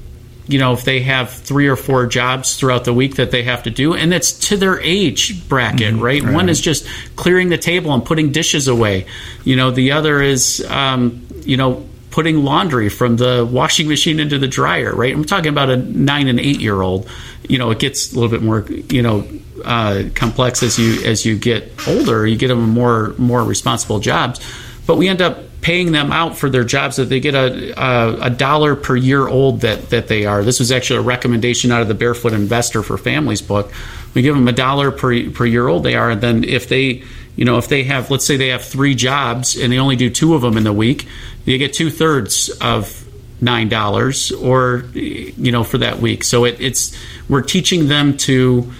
you 0.51 0.59
know, 0.59 0.73
if 0.73 0.83
they 0.83 1.01
have 1.01 1.31
three 1.31 1.67
or 1.67 1.75
four 1.75 2.05
jobs 2.07 2.55
throughout 2.57 2.83
the 2.83 2.93
week 2.93 3.15
that 3.15 3.31
they 3.31 3.43
have 3.43 3.63
to 3.63 3.69
do, 3.69 3.93
and 3.93 4.13
it's 4.13 4.33
to 4.49 4.57
their 4.57 4.79
age 4.81 5.47
bracket, 5.47 5.95
right? 5.95 6.23
One 6.23 6.49
is 6.49 6.59
just 6.59 6.85
clearing 7.15 7.49
the 7.49 7.57
table 7.57 7.93
and 7.93 8.03
putting 8.03 8.31
dishes 8.31 8.67
away. 8.67 9.05
You 9.45 9.55
know, 9.55 9.71
the 9.71 9.93
other 9.93 10.21
is, 10.21 10.65
um, 10.69 11.25
you 11.43 11.55
know, 11.55 11.87
putting 12.09 12.43
laundry 12.43 12.89
from 12.89 13.15
the 13.15 13.47
washing 13.49 13.87
machine 13.87 14.19
into 14.19 14.37
the 14.37 14.47
dryer, 14.47 14.93
right? 14.93 15.13
I'm 15.13 15.23
talking 15.23 15.49
about 15.49 15.69
a 15.69 15.77
nine 15.77 16.27
and 16.27 16.39
eight 16.39 16.59
year 16.59 16.81
old. 16.81 17.09
You 17.47 17.57
know, 17.57 17.71
it 17.71 17.79
gets 17.79 18.11
a 18.11 18.15
little 18.15 18.29
bit 18.29 18.43
more, 18.43 18.65
you 18.89 19.01
know, 19.01 19.27
uh, 19.63 20.03
complex 20.15 20.63
as 20.63 20.77
you 20.77 21.01
as 21.03 21.25
you 21.25 21.37
get 21.37 21.71
older. 21.87 22.27
You 22.27 22.37
get 22.37 22.49
them 22.49 22.69
more 22.69 23.15
more 23.17 23.43
responsible 23.43 23.99
jobs, 23.99 24.39
but 24.85 24.97
we 24.97 25.07
end 25.07 25.21
up 25.21 25.39
paying 25.61 25.91
them 25.91 26.11
out 26.11 26.37
for 26.37 26.49
their 26.49 26.63
jobs 26.63 26.95
that 26.95 27.05
they 27.05 27.19
get 27.19 27.35
a, 27.35 27.71
a, 27.79 28.21
a 28.23 28.29
dollar 28.29 28.75
per 28.75 28.95
year 28.95 29.27
old 29.27 29.61
that, 29.61 29.89
that 29.91 30.07
they 30.07 30.25
are. 30.25 30.43
This 30.43 30.59
was 30.59 30.71
actually 30.71 30.99
a 30.99 31.03
recommendation 31.03 31.71
out 31.71 31.81
of 31.81 31.87
the 31.87 31.93
Barefoot 31.93 32.33
Investor 32.33 32.81
for 32.81 32.97
Families 32.97 33.41
book. 33.41 33.71
We 34.15 34.23
give 34.23 34.35
them 34.35 34.47
a 34.47 34.53
dollar 34.53 34.91
per, 34.91 35.29
per 35.29 35.45
year 35.45 35.67
old 35.67 35.83
they 35.83 35.95
are. 35.95 36.09
And 36.09 36.21
then 36.21 36.43
if 36.43 36.67
they, 36.67 37.03
you 37.35 37.45
know, 37.45 37.59
if 37.59 37.67
they 37.67 37.83
have, 37.83 38.09
let's 38.09 38.25
say 38.25 38.37
they 38.37 38.49
have 38.49 38.63
three 38.63 38.95
jobs 38.95 39.55
and 39.55 39.71
they 39.71 39.77
only 39.77 39.95
do 39.95 40.09
two 40.09 40.33
of 40.33 40.41
them 40.41 40.57
in 40.57 40.63
the 40.63 40.73
week, 40.73 41.07
they 41.45 41.57
get 41.59 41.73
two 41.73 41.91
thirds 41.91 42.49
of 42.59 42.97
nine 43.39 43.69
dollars 43.69 44.31
or, 44.31 44.85
you 44.93 45.51
know, 45.51 45.63
for 45.63 45.77
that 45.77 45.99
week. 45.99 46.23
So 46.23 46.45
it, 46.45 46.59
it's, 46.59 46.97
we're 47.29 47.41
teaching 47.43 47.87
them 47.87 48.17
to, 48.17 48.71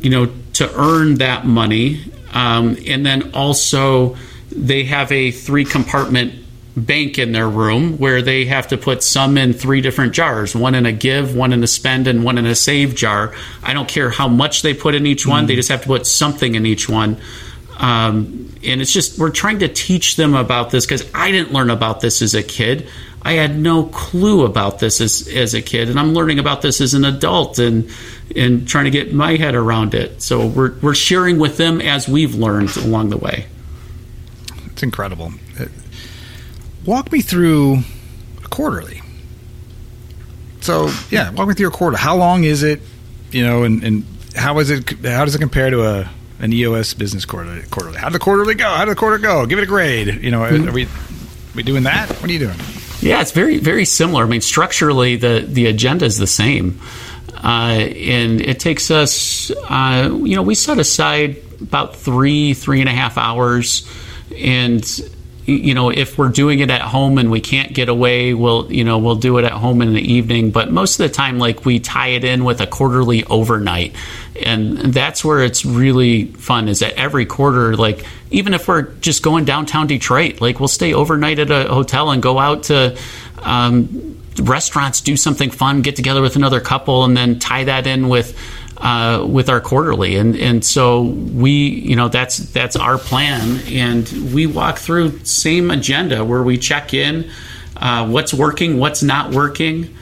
you 0.00 0.10
know, 0.10 0.32
to 0.54 0.72
earn 0.80 1.16
that 1.16 1.44
money. 1.44 2.04
Um, 2.32 2.76
and 2.86 3.04
then 3.04 3.32
also, 3.34 4.16
they 4.50 4.84
have 4.84 5.10
a 5.12 5.30
three 5.30 5.64
compartment 5.64 6.34
bank 6.76 7.18
in 7.18 7.32
their 7.32 7.48
room 7.48 7.98
where 7.98 8.22
they 8.22 8.44
have 8.44 8.68
to 8.68 8.76
put 8.76 9.02
some 9.02 9.36
in 9.36 9.52
three 9.52 9.80
different 9.80 10.12
jars 10.12 10.54
one 10.54 10.74
in 10.74 10.86
a 10.86 10.92
give 10.92 11.34
one 11.34 11.52
in 11.52 11.62
a 11.64 11.66
spend 11.66 12.06
and 12.06 12.24
one 12.24 12.38
in 12.38 12.46
a 12.46 12.54
save 12.54 12.94
jar 12.94 13.34
i 13.62 13.74
don't 13.74 13.88
care 13.88 14.08
how 14.08 14.28
much 14.28 14.62
they 14.62 14.72
put 14.72 14.94
in 14.94 15.04
each 15.04 15.26
one 15.26 15.46
they 15.46 15.56
just 15.56 15.68
have 15.68 15.82
to 15.82 15.88
put 15.88 16.06
something 16.06 16.54
in 16.54 16.64
each 16.64 16.88
one 16.88 17.16
um, 17.78 18.54
and 18.62 18.80
it's 18.82 18.92
just 18.92 19.18
we're 19.18 19.30
trying 19.30 19.58
to 19.58 19.68
teach 19.68 20.16
them 20.16 20.34
about 20.34 20.70
this 20.70 20.86
because 20.86 21.08
i 21.12 21.32
didn't 21.32 21.52
learn 21.52 21.70
about 21.70 22.00
this 22.00 22.22
as 22.22 22.34
a 22.34 22.42
kid 22.42 22.88
I 23.22 23.32
had 23.32 23.58
no 23.58 23.84
clue 23.84 24.44
about 24.44 24.78
this 24.78 25.00
as, 25.00 25.28
as 25.28 25.54
a 25.54 25.60
kid, 25.60 25.90
and 25.90 26.00
I'm 26.00 26.14
learning 26.14 26.38
about 26.38 26.62
this 26.62 26.80
as 26.80 26.94
an 26.94 27.04
adult 27.04 27.58
and 27.58 27.90
and 28.34 28.66
trying 28.66 28.84
to 28.84 28.90
get 28.90 29.12
my 29.12 29.36
head 29.36 29.54
around 29.54 29.94
it. 29.94 30.22
So 30.22 30.46
we're 30.46 30.74
we're 30.80 30.94
sharing 30.94 31.38
with 31.38 31.56
them 31.56 31.80
as 31.80 32.08
we've 32.08 32.34
learned 32.34 32.76
along 32.76 33.10
the 33.10 33.18
way. 33.18 33.46
It's 34.72 34.82
incredible. 34.82 35.32
Uh, 35.58 35.66
walk 36.84 37.12
me 37.12 37.20
through 37.20 37.78
a 38.44 38.48
quarterly. 38.48 39.02
So 40.60 40.90
yeah, 41.10 41.30
walk 41.30 41.48
me 41.48 41.54
through 41.54 41.68
a 41.68 41.72
quarter. 41.72 41.96
How 41.96 42.16
long 42.16 42.44
is 42.44 42.62
it? 42.62 42.80
You 43.30 43.46
know, 43.46 43.62
and, 43.62 43.82
and 43.82 44.04
how 44.36 44.58
is 44.58 44.70
it? 44.70 44.88
How 45.04 45.24
does 45.24 45.34
it 45.34 45.38
compare 45.38 45.70
to 45.70 45.82
a 45.86 46.10
an 46.38 46.52
EOS 46.52 46.94
business 46.94 47.24
quarterly? 47.24 47.62
Quarterly. 47.70 47.98
How 47.98 48.08
did 48.08 48.14
the 48.14 48.18
quarterly 48.18 48.54
go? 48.54 48.68
How 48.68 48.84
did 48.84 48.92
the 48.92 48.98
quarter 48.98 49.18
go? 49.18 49.46
Give 49.46 49.58
it 49.58 49.62
a 49.62 49.66
grade. 49.66 50.22
You 50.22 50.30
know, 50.30 50.42
are, 50.42 50.52
are 50.52 50.72
we 50.72 50.84
are 50.84 50.88
we 51.54 51.62
doing 51.62 51.84
that? 51.84 52.08
What 52.08 52.24
are 52.24 52.32
you 52.32 52.38
doing? 52.38 52.56
Yeah, 53.00 53.20
it's 53.22 53.32
very 53.32 53.58
very 53.58 53.84
similar. 53.84 54.24
I 54.24 54.28
mean, 54.28 54.40
structurally, 54.42 55.16
the 55.16 55.44
the 55.46 55.66
agenda 55.66 56.04
is 56.04 56.18
the 56.18 56.26
same, 56.26 56.80
uh, 57.36 57.78
and 57.78 58.40
it 58.40 58.60
takes 58.60 58.90
us. 58.90 59.50
Uh, 59.50 60.10
you 60.22 60.36
know, 60.36 60.42
we 60.42 60.54
set 60.54 60.78
aside 60.78 61.38
about 61.60 61.96
three 61.96 62.52
three 62.52 62.80
and 62.80 62.88
a 62.88 62.92
half 62.92 63.16
hours, 63.16 63.88
and 64.36 65.00
you 65.46 65.74
know 65.74 65.90
if 65.90 66.16
we're 66.16 66.28
doing 66.28 66.60
it 66.60 66.70
at 66.70 66.82
home 66.82 67.18
and 67.18 67.30
we 67.30 67.40
can't 67.40 67.72
get 67.72 67.88
away 67.88 68.34
we'll 68.34 68.70
you 68.72 68.84
know 68.84 68.98
we'll 68.98 69.16
do 69.16 69.38
it 69.38 69.44
at 69.44 69.52
home 69.52 69.82
in 69.82 69.94
the 69.94 70.00
evening. 70.00 70.50
But 70.50 70.70
most 70.70 71.00
of 71.00 71.08
the 71.08 71.14
time 71.14 71.38
like 71.38 71.64
we 71.64 71.80
tie 71.80 72.08
it 72.08 72.24
in 72.24 72.44
with 72.44 72.60
a 72.60 72.66
quarterly 72.66 73.24
overnight. 73.24 73.94
And 74.44 74.78
that's 74.78 75.24
where 75.24 75.42
it's 75.42 75.64
really 75.64 76.26
fun 76.26 76.68
is 76.68 76.78
that 76.80 76.94
every 76.94 77.26
quarter 77.26 77.76
like 77.76 78.04
even 78.30 78.54
if 78.54 78.68
we're 78.68 78.82
just 78.82 79.22
going 79.22 79.44
downtown 79.44 79.86
detroit 79.86 80.40
like 80.40 80.60
we'll 80.60 80.68
stay 80.68 80.94
overnight 80.94 81.38
at 81.38 81.50
a 81.50 81.64
hotel 81.64 82.10
and 82.10 82.22
go 82.22 82.38
out 82.38 82.64
to 82.64 82.96
um, 83.38 84.16
restaurants 84.40 85.00
do 85.00 85.16
something 85.16 85.50
fun 85.50 85.82
get 85.82 85.96
together 85.96 86.22
with 86.22 86.36
another 86.36 86.60
couple 86.60 87.04
and 87.04 87.16
then 87.16 87.38
tie 87.38 87.64
that 87.64 87.86
in 87.86 88.08
with 88.08 88.38
uh, 88.80 89.26
with 89.28 89.50
our 89.50 89.60
quarterly, 89.60 90.16
and 90.16 90.34
and 90.36 90.64
so 90.64 91.02
we, 91.02 91.50
you 91.50 91.96
know, 91.96 92.08
that's 92.08 92.38
that's 92.38 92.76
our 92.76 92.96
plan, 92.96 93.60
and 93.68 94.08
we 94.32 94.46
walk 94.46 94.78
through 94.78 95.18
same 95.24 95.70
agenda 95.70 96.24
where 96.24 96.42
we 96.42 96.56
check 96.56 96.94
in, 96.94 97.30
uh, 97.76 98.08
what's 98.08 98.32
working, 98.32 98.78
what's 98.78 99.02
not 99.02 99.32
working, 99.32 99.94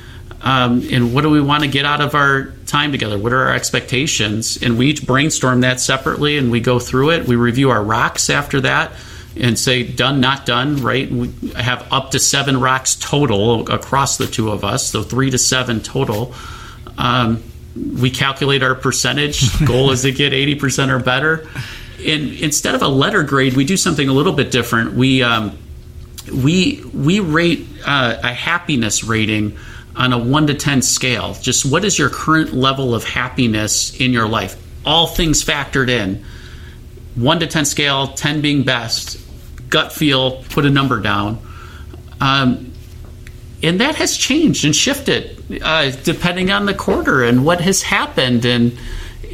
um, 0.43 0.87
and 0.93 1.13
what 1.13 1.23
do 1.23 1.31
we 1.31 1.41
want 1.41 1.65
to 1.65 1.69
get 1.69 1.85
out 1.85 2.01
of 2.01 2.15
our 2.15 2.53
time 2.67 2.93
together? 2.93 3.19
What 3.19 3.33
are 3.33 3.47
our 3.47 3.55
expectations? 3.55 4.63
And 4.63 4.79
we 4.79 4.87
each 4.87 5.05
brainstorm 5.05 5.63
that 5.63 5.81
separately, 5.81 6.39
and 6.39 6.51
we 6.51 6.61
go 6.61 6.79
through 6.79 7.11
it. 7.11 7.27
We 7.27 7.35
review 7.35 7.71
our 7.71 7.83
rocks 7.83 8.31
after 8.31 8.61
that. 8.61 8.93
And 9.37 9.57
say 9.57 9.85
done, 9.85 10.21
not 10.21 10.47
done, 10.47 10.83
right? 10.83 11.09
We 11.09 11.29
have 11.55 11.87
up 11.93 12.11
to 12.13 12.19
seven 12.19 12.59
rocks 12.59 12.97
total 12.97 13.71
across 13.71 14.17
the 14.17 14.27
two 14.27 14.51
of 14.51 14.65
us, 14.65 14.89
so 14.89 15.05
three 15.05 15.31
to 15.31 15.39
seven 15.39 15.81
total. 15.81 16.35
Um, 16.97 17.45
we 18.01 18.11
calculate 18.11 18.63
our 18.63 18.75
percentage. 18.75 19.43
Goal 19.67 19.91
is 19.91 20.03
to 20.03 20.13
get 20.13 20.33
80% 20.33 20.91
or 20.91 20.99
better. 20.99 21.49
And 22.07 22.33
instead 22.35 22.75
of 22.75 22.83
a 22.83 22.89
letter 22.89 23.23
grade, 23.23 23.55
we 23.55 23.65
do 23.65 23.77
something 23.77 24.09
a 24.09 24.13
little 24.13 24.33
bit 24.33 24.51
different. 24.51 24.95
We 24.95 25.23
um, 25.23 25.59
we 26.33 26.83
we 26.95 27.21
rate 27.21 27.67
uh, 27.85 28.19
a 28.23 28.33
happiness 28.33 29.03
rating 29.03 29.57
on 29.97 30.13
a 30.13 30.19
one 30.19 30.47
to 30.47 30.55
ten 30.55 30.81
scale. 30.81 31.35
Just 31.35 31.67
what 31.67 31.85
is 31.85 31.99
your 31.99 32.09
current 32.09 32.53
level 32.53 32.95
of 32.95 33.03
happiness 33.03 33.99
in 33.99 34.13
your 34.13 34.29
life? 34.29 34.57
All 34.87 35.09
things 35.09 35.45
factored 35.45 35.89
in. 35.89 36.25
One 37.17 37.41
to 37.41 37.49
ten 37.49 37.65
scale, 37.65 38.09
ten 38.09 38.43
being 38.43 38.63
best. 38.63 39.19
Gut 39.69 39.93
feel, 39.93 40.43
put 40.45 40.65
a 40.65 40.71
number 40.71 41.01
down. 41.01 41.43
Um, 42.21 42.68
and 43.63 43.81
that 43.81 43.97
has 43.97 44.17
changed 44.17 44.65
and 44.65 44.75
shifted 44.75 45.63
uh, 45.63 45.91
depending 46.05 46.51
on 46.51 46.67
the 46.67 46.75
quarter 46.75 47.25
and 47.25 47.45
what 47.45 47.61
has 47.61 47.83
happened 47.83 48.45
and 48.45 48.77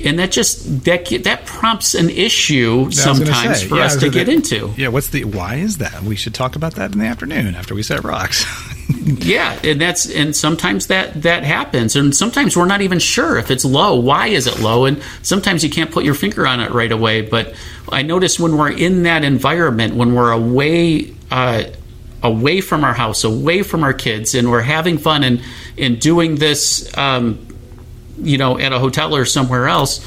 and 0.05 0.19
that 0.19 0.33
just 0.33 0.85
that 0.85 1.07
that 1.25 1.47
prompts 1.47 1.95
an 1.95 2.11
issue 2.11 2.91
sometimes 2.91 3.63
for 3.63 3.77
yeah, 3.77 3.85
us 3.85 3.97
to 3.97 4.11
get 4.11 4.29
into. 4.29 4.73
Yeah, 4.77 4.89
what's 4.89 5.09
the 5.09 5.25
why 5.25 5.57
is 5.57 5.79
that? 5.79 6.03
We 6.03 6.17
should 6.17 6.35
talk 6.35 6.57
about 6.57 6.75
that 6.75 6.93
in 6.93 6.99
the 6.99 7.07
afternoon 7.07 7.55
after 7.55 7.75
we 7.75 7.83
set 7.83 8.03
rocks. 8.03 8.45
yeah, 9.05 9.59
and 9.63 9.81
that's 9.81 10.11
and 10.11 10.35
sometimes 10.35 10.89
that 10.89 11.23
that 11.23 11.45
happens, 11.45 11.97
and 11.97 12.15
sometimes 12.15 12.57
we're 12.57 12.67
not 12.67 12.81
even 12.81 12.99
sure 12.99 13.39
if 13.39 13.51
it's 13.51 13.65
low. 13.65 13.95
Why 13.95 14.29
is 14.29 14.47
it 14.47 14.59
low? 14.59 14.85
And 14.85 15.03
sometimes 15.23 15.63
you 15.63 15.71
can't 15.71 15.91
put 15.91 16.05
your 16.05 16.15
finger 16.15 16.47
on 16.47 16.61
it 16.61 16.71
right 16.73 16.93
away. 16.93 17.23
But 17.23 17.55
I 17.91 18.03
notice 18.03 18.39
when 18.39 18.57
we're 18.57 18.73
in 18.73 19.05
that 19.05 19.25
environment, 19.25 19.95
when 19.95 20.15
we're 20.15 20.33
away. 20.33 21.15
Uh, 21.31 21.65
away 22.25 22.61
from 22.61 22.83
our 22.83 22.95
house, 22.95 23.23
away 23.23 23.63
from 23.63 23.85
our 23.85 23.93
kids, 23.93 24.35
and 24.35 24.51
we're 24.51 24.63
having 24.63 24.99
fun 24.99 25.23
and 25.23 25.41
and 25.79 26.01
doing 26.01 26.37
this, 26.37 26.91
um, 26.97 27.47
you 28.19 28.39
know, 28.39 28.59
at 28.59 28.73
a 28.73 28.79
hotel 28.79 29.15
or 29.15 29.25
somewhere 29.25 29.69
else, 29.69 30.05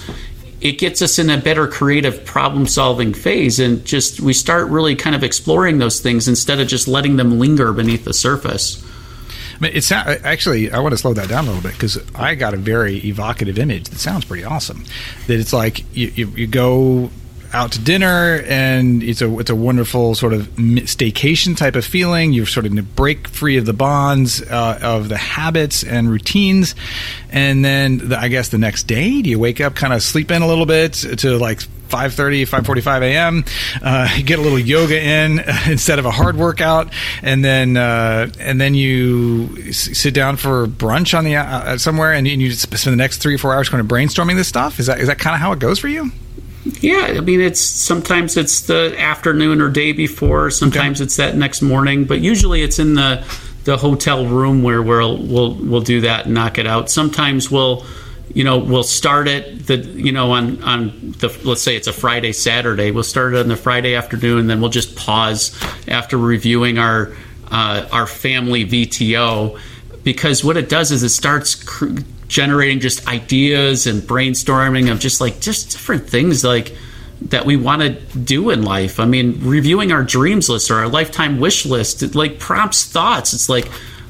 it 0.60 0.74
gets 0.74 1.02
us 1.02 1.20
in 1.20 1.30
a 1.30 1.38
better 1.38 1.68
creative 1.68 2.26
problem 2.26 2.66
solving 2.66 3.14
phase, 3.14 3.60
and 3.60 3.86
just 3.86 4.20
we 4.20 4.34
start 4.34 4.68
really 4.68 4.96
kind 4.96 5.16
of 5.16 5.24
exploring 5.24 5.78
those 5.78 6.02
things 6.02 6.28
instead 6.28 6.60
of 6.60 6.68
just 6.68 6.88
letting 6.88 7.16
them 7.16 7.40
linger 7.40 7.72
beneath 7.72 8.04
the 8.04 8.14
surface. 8.14 8.84
I 9.56 9.64
mean, 9.64 9.72
it's 9.74 9.92
actually 9.92 10.72
I 10.72 10.80
want 10.80 10.94
to 10.94 10.98
slow 10.98 11.14
that 11.14 11.30
down 11.30 11.46
a 11.46 11.48
little 11.48 11.64
bit 11.64 11.74
because 11.74 12.00
I 12.16 12.36
got 12.36 12.54
a 12.54 12.58
very 12.58 12.98
evocative 12.98 13.58
image 13.58 13.90
that 13.90 14.00
sounds 14.00 14.26
pretty 14.26 14.44
awesome. 14.44 14.84
That 15.28 15.40
it's 15.40 15.54
like 15.54 15.84
you, 15.96 16.12
you, 16.16 16.28
you 16.30 16.48
go 16.48 17.10
out 17.54 17.72
to 17.74 17.80
dinner, 17.80 18.42
and 18.48 19.02
it's 19.04 19.22
a 19.22 19.40
it's 19.40 19.50
a 19.50 19.56
wonderful 19.56 20.16
sort 20.16 20.34
of 20.34 20.48
staycation 20.58 21.56
type 21.56 21.76
of 21.76 21.86
feeling. 21.86 22.34
You're 22.34 22.46
sort 22.46 22.66
of 22.66 22.96
break 22.96 23.28
free 23.28 23.58
of 23.58 23.66
the 23.66 23.74
bonds 23.74 24.42
uh, 24.42 24.80
of 24.82 25.10
the 25.10 25.18
habits 25.18 25.84
and 25.84 26.10
routines, 26.10 26.76
and 27.32 27.64
then 27.64 28.10
the, 28.10 28.20
I 28.20 28.28
guess 28.28 28.50
the 28.50 28.58
next 28.58 28.84
day, 28.84 29.22
do 29.22 29.30
you 29.30 29.40
wake 29.40 29.62
up, 29.62 29.76
kind 29.76 29.94
of 29.94 30.02
sleep 30.04 30.32
in 30.32 30.42
a 30.42 30.48
little 30.48 30.66
bit 30.66 30.94
to 30.94 31.38
like 31.38 31.60
5.30 31.88 32.42
5.45 32.42 33.02
a.m 33.02 33.46
uh, 33.82 34.10
get 34.26 34.40
a 34.40 34.42
little 34.42 34.60
yoga 34.60 35.02
in 35.02 35.40
instead 35.68 36.00
of 36.00 36.06
a 36.06 36.12
hard 36.12 36.36
workout. 36.36 36.92
And 37.22 37.46
then 37.46 37.78
uh, 37.78 38.30
and 38.40 38.60
then 38.60 38.76
you 38.76 39.50
s- 39.70 39.98
sit 39.98 40.14
down 40.14 40.36
for 40.36 40.68
brunch 40.68 41.18
on 41.18 41.24
the 41.24 41.38
uh, 41.38 41.78
somewhere 41.78 42.12
and 42.12 42.28
you 42.28 42.52
spend 42.52 42.94
the 42.94 42.98
next 42.98 43.20
three 43.20 43.36
or 43.36 43.38
four 43.38 43.54
hours 43.54 43.70
kind 43.70 43.80
of 43.80 43.88
brainstorming 43.88 44.36
this 44.36 44.50
stuff. 44.50 44.80
Is 44.82 44.88
that 44.88 45.00
is 45.00 45.08
that 45.08 45.18
kind 45.18 45.34
of 45.34 45.40
how 45.40 45.54
it 45.54 45.60
goes 45.60 45.80
for 45.80 45.88
you 45.88 46.12
yeah, 46.82 47.14
I 47.18 47.20
mean, 47.22 47.42
it's 47.42 47.60
sometimes 47.60 48.38
it's 48.38 48.62
the 48.62 48.96
afternoon 48.98 49.62
or 49.62 49.70
day 49.70 49.92
before. 49.92 50.50
Sometimes 50.50 51.00
okay. 51.00 51.06
it's 51.06 51.18
that 51.18 51.36
next 51.36 51.62
morning, 51.62 52.06
but 52.06 52.20
usually 52.20 52.62
it's 52.62 52.80
in 52.80 52.96
the 52.96 53.24
the 53.64 53.78
hotel 53.78 54.26
room 54.26 54.64
where 54.64 54.82
we'll 54.82 55.18
we'll 55.18 55.54
we'll 55.56 55.82
do 55.82 56.02
that 56.02 56.26
and 56.26 56.34
knock 56.34 56.58
it 56.58 56.68
out. 56.68 56.90
Sometimes 56.90 57.52
we'll 57.52 57.86
you 58.34 58.44
know 58.44 58.58
we'll 58.58 58.84
start 58.84 59.28
it 59.28 59.68
the 59.68 59.78
you 59.78 60.12
know 60.12 60.32
on 60.32 60.62
on 60.64 61.16
the 61.20 61.30
let's 61.44 61.62
say 61.62 61.76
it's 61.76 61.88
a 61.88 61.94
Friday 61.94 62.34
Saturday 62.34 62.92
we'll 62.92 63.04
start 63.04 63.34
it 63.34 63.40
on 63.40 63.48
the 63.48 63.56
Friday 63.56 63.96
afternoon 63.96 64.40
and 64.40 64.50
then 64.50 64.60
we'll 64.60 64.70
just 64.70 64.96
pause 64.96 65.58
after 65.88 66.18
reviewing 66.18 66.78
our 66.78 67.16
uh, 67.50 67.88
our 67.92 68.06
family 68.06 68.66
VTO 68.66 69.60
because 70.04 70.44
what 70.44 70.58
it 70.58 70.70
does 70.70 70.92
is 70.92 71.04
it 71.04 71.10
starts 71.10 71.56
cr- 71.56 72.00
generating 72.28 72.80
just 72.80 73.08
ideas 73.08 73.88
and 73.88 74.02
brainstorming 74.02 74.92
of 74.92 75.00
just 75.00 75.22
like 75.22 75.40
just 75.40 75.72
different 75.72 76.10
things 76.10 76.44
like 76.44 76.76
that 77.22 77.46
we 77.46 77.56
want 77.56 77.82
to 77.82 77.90
do 78.18 78.50
in 78.50 78.64
life. 78.64 79.00
I 79.00 79.06
mean, 79.06 79.40
reviewing 79.42 79.92
our 79.92 80.04
dreams 80.04 80.50
list 80.50 80.70
or 80.70 80.76
our 80.76 80.88
lifetime 80.88 81.40
wish 81.40 81.66
list, 81.66 82.04
it 82.04 82.16
like 82.16 82.40
prompts 82.40 82.86
thoughts. 82.86 83.34
It's 83.34 83.50
like, 83.50 83.68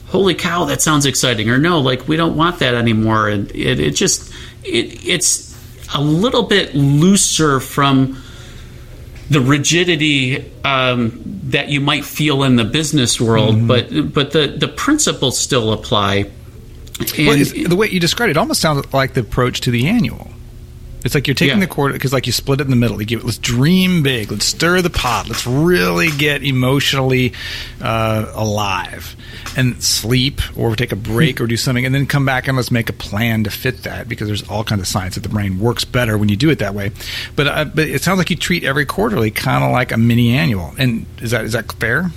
holy 0.07 0.36
cow, 0.36 0.65
that 0.65 0.82
sounds 0.82 1.05
exciting. 1.05 1.49
Or 1.49 1.57
no, 1.57 1.80
like 1.80 2.07
we 2.07 2.18
don't 2.18 2.36
want 2.36 2.59
that 2.59 2.74
anymore. 2.74 3.30
And 3.30 3.49
it, 3.51 3.80
it 3.80 3.91
just 3.91 4.32
it 4.63 5.07
it's 5.07 5.55
a 5.95 6.01
little 6.01 6.43
bit 6.43 6.76
looser 6.76 7.59
from 7.59 8.22
the 9.30 9.41
rigidity 9.41 10.51
um, 10.63 11.22
that 11.45 11.70
you 11.70 11.82
might 11.82 12.05
feel 12.05 12.43
in 12.43 12.55
the 12.55 12.63
business 12.63 13.20
world, 13.20 13.55
mm-hmm. 13.55 13.68
but 13.68 14.13
but 14.13 14.32
the 14.32 14.47
the 14.47 14.68
principles 14.68 15.38
still 15.38 15.72
apply. 15.72 16.32
Well, 16.99 17.37
the 17.37 17.75
way 17.75 17.89
you 17.89 17.99
described 17.99 18.31
it 18.31 18.37
almost 18.37 18.61
sounds 18.61 18.91
like 18.93 19.13
the 19.13 19.21
approach 19.21 19.61
to 19.61 19.71
the 19.71 19.87
annual. 19.87 20.29
It's 21.05 21.13
like 21.13 21.27
you're 21.27 21.35
taking 21.35 21.59
yeah. 21.59 21.65
the 21.65 21.71
quarter 21.71 21.93
because, 21.93 22.11
like, 22.11 22.25
you 22.25 22.33
split 22.33 22.59
it 22.59 22.63
in 22.65 22.69
the 22.69 22.75
middle. 22.75 22.99
You 22.99 23.05
give 23.05 23.19
it, 23.19 23.25
let's 23.25 23.37
dream 23.37 24.03
big. 24.03 24.31
Let's 24.31 24.45
stir 24.45 24.81
the 24.81 24.89
pot. 24.89 25.29
Let's 25.29 25.45
really 25.45 26.09
get 26.09 26.43
emotionally 26.43 27.34
uh, 27.81 28.31
alive 28.34 29.15
and 29.55 29.81
sleep, 29.81 30.41
or 30.57 30.76
take 30.76 30.91
a 30.91 30.97
break, 30.97 31.39
or 31.39 31.47
do 31.47 31.55
something, 31.55 31.85
and 31.85 31.93
then 31.93 32.07
come 32.07 32.26
back 32.26 32.47
and 32.47 32.57
let's 32.57 32.72
make 32.72 32.89
a 32.89 32.93
plan 32.93 33.43
to 33.45 33.51
fit 33.51 33.84
that. 33.84 34.09
Because 34.09 34.27
there's 34.27 34.49
all 34.49 34.63
kinds 34.63 34.81
of 34.81 34.88
science 34.88 35.15
that 35.15 35.22
the 35.22 35.30
brain 35.30 35.59
works 35.59 35.85
better 35.85 36.17
when 36.17 36.30
you 36.30 36.35
do 36.35 36.49
it 36.49 36.59
that 36.59 36.73
way. 36.73 36.91
But 37.35 37.47
uh, 37.47 37.65
but 37.65 37.88
it 37.88 38.01
sounds 38.01 38.17
like 38.17 38.30
you 38.31 38.35
treat 38.35 38.63
every 38.63 38.85
quarterly 38.85 39.31
kind 39.31 39.63
of 39.63 39.72
like 39.72 39.91
a 39.91 39.97
mini 39.97 40.35
annual. 40.35 40.73
And 40.77 41.05
is 41.22 41.31
that 41.31 41.45
is 41.45 41.53
that 41.53 41.72
fair? 41.73 42.11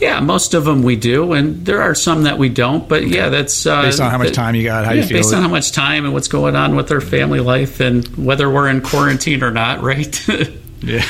Yeah, 0.00 0.20
most 0.20 0.54
of 0.54 0.64
them 0.64 0.82
we 0.82 0.96
do, 0.96 1.32
and 1.32 1.66
there 1.66 1.82
are 1.82 1.94
some 1.94 2.22
that 2.22 2.38
we 2.38 2.48
don't. 2.48 2.88
But 2.88 3.06
yeah, 3.06 3.28
that's 3.28 3.66
uh, 3.66 3.82
based 3.82 4.00
on 4.00 4.10
how 4.10 4.16
much 4.16 4.32
time 4.32 4.54
you 4.54 4.64
got, 4.64 4.86
how 4.86 4.92
yeah, 4.92 5.02
you 5.02 5.06
feel. 5.06 5.18
Based 5.18 5.34
on 5.34 5.42
how 5.42 5.48
much 5.48 5.72
time 5.72 6.06
and 6.06 6.14
what's 6.14 6.28
going 6.28 6.56
on 6.56 6.74
with 6.74 6.90
our 6.90 7.02
family 7.02 7.40
life, 7.40 7.80
and 7.80 8.06
whether 8.16 8.48
we're 8.48 8.68
in 8.68 8.80
quarantine 8.80 9.42
or 9.42 9.50
not, 9.50 9.82
right? 9.82 10.28
yeah. 10.80 11.04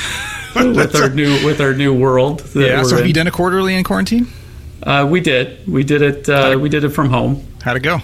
with 0.57 0.97
our 0.97 1.09
new 1.09 1.47
with 1.47 1.61
our 1.61 1.73
new 1.73 1.95
world. 1.95 2.43
Yeah. 2.55 2.83
So 2.83 2.97
have 2.97 3.03
in. 3.03 3.07
you 3.07 3.13
done 3.13 3.29
a 3.29 3.31
quarterly 3.31 3.77
in 3.77 3.85
quarantine? 3.85 4.27
Uh, 4.83 5.07
we 5.09 5.21
did. 5.21 5.67
We 5.69 5.85
did 5.85 6.03
it. 6.03 6.29
Uh, 6.29 6.59
we 6.61 6.69
did 6.69 6.83
it 6.83 6.91
from 6.91 7.11
home. 7.11 7.47
How'd 7.63 7.77
it 7.77 7.81
go? 7.81 8.01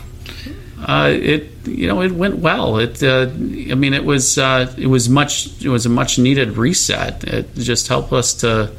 Uh, 0.86 1.10
it 1.12 1.50
you 1.66 1.88
know 1.88 2.02
it 2.02 2.12
went 2.12 2.36
well. 2.38 2.78
It 2.78 3.02
uh, 3.02 3.22
I 3.22 3.74
mean 3.74 3.92
it 3.92 4.04
was 4.04 4.38
uh, 4.38 4.72
it 4.78 4.86
was 4.86 5.08
much 5.08 5.60
it 5.64 5.68
was 5.68 5.84
a 5.86 5.88
much 5.88 6.18
needed 6.18 6.56
reset. 6.56 7.24
It 7.24 7.54
just 7.56 7.88
helped 7.88 8.12
us 8.12 8.34
to 8.34 8.70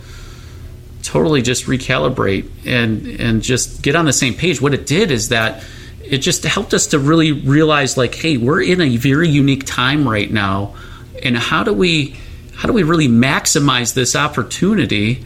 totally 1.08 1.42
just 1.42 1.66
recalibrate 1.66 2.50
and 2.66 3.08
and 3.20 3.42
just 3.42 3.82
get 3.82 3.96
on 3.96 4.06
the 4.06 4.14
same 4.14 4.34
page. 4.34 4.62
What 4.62 4.74
it 4.74 4.86
did 4.86 5.10
is 5.10 5.30
that 5.30 5.64
it 6.04 6.18
just 6.20 6.44
helped 6.44 6.74
us 6.74 6.88
to 6.88 7.00
really 7.00 7.32
realize 7.32 7.98
like 7.98 8.16
hey 8.16 8.38
we're 8.38 8.62
in 8.62 8.82
a 8.82 8.98
very 8.98 9.28
unique 9.28 9.66
time 9.66 10.08
right 10.08 10.32
now 10.32 10.76
and 11.24 11.38
how 11.38 11.64
do 11.64 11.74
we 11.74 12.16
how 12.56 12.68
do 12.68 12.74
we 12.74 12.84
really 12.84 13.08
maximize 13.08 13.94
this 13.94 14.16
opportunity 14.16 15.24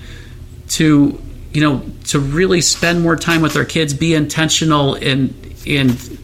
to 0.67 1.21
you 1.51 1.61
know 1.61 1.83
to 2.05 2.19
really 2.19 2.61
spend 2.61 3.01
more 3.01 3.15
time 3.15 3.41
with 3.41 3.55
our 3.55 3.65
kids 3.65 3.93
be 3.93 4.13
intentional 4.13 4.95
and 4.95 5.33
and 5.67 6.19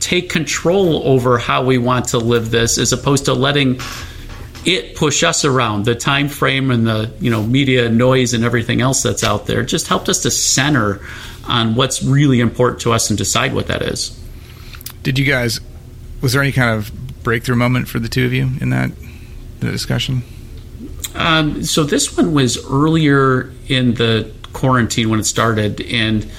take 0.00 0.28
control 0.28 1.06
over 1.06 1.38
how 1.38 1.64
we 1.64 1.78
want 1.78 2.08
to 2.08 2.18
live 2.18 2.50
this 2.50 2.76
as 2.76 2.92
opposed 2.92 3.24
to 3.26 3.32
letting 3.32 3.80
it 4.64 4.94
push 4.96 5.22
us 5.22 5.44
around 5.44 5.84
the 5.84 5.94
time 5.94 6.28
frame 6.28 6.70
and 6.70 6.86
the 6.86 7.12
you 7.20 7.30
know 7.30 7.42
media 7.42 7.88
noise 7.88 8.34
and 8.34 8.44
everything 8.44 8.80
else 8.80 9.02
that's 9.02 9.24
out 9.24 9.46
there 9.46 9.62
just 9.62 9.88
helped 9.88 10.08
us 10.08 10.22
to 10.22 10.30
center 10.30 11.00
on 11.48 11.74
what's 11.74 12.02
really 12.02 12.40
important 12.40 12.80
to 12.80 12.92
us 12.92 13.10
and 13.10 13.18
decide 13.18 13.52
what 13.54 13.66
that 13.66 13.82
is 13.82 14.18
Did 15.02 15.18
you 15.18 15.24
guys? 15.24 15.60
Was 16.20 16.32
there 16.32 16.42
any 16.42 16.52
kind 16.52 16.70
of 16.78 16.92
breakthrough 17.22 17.56
moment 17.56 17.88
for 17.88 17.98
the 17.98 18.08
two 18.08 18.24
of 18.24 18.32
you 18.32 18.48
in 18.60 18.70
that 18.70 18.90
the 19.60 19.70
discussion? 19.70 20.22
Um, 21.14 21.62
so 21.64 21.84
this 21.84 22.16
one 22.16 22.32
was 22.32 22.64
earlier 22.70 23.52
in 23.68 23.94
the 23.94 24.32
quarantine 24.52 25.10
when 25.10 25.20
it 25.20 25.24
started, 25.24 25.80
and 25.82 26.30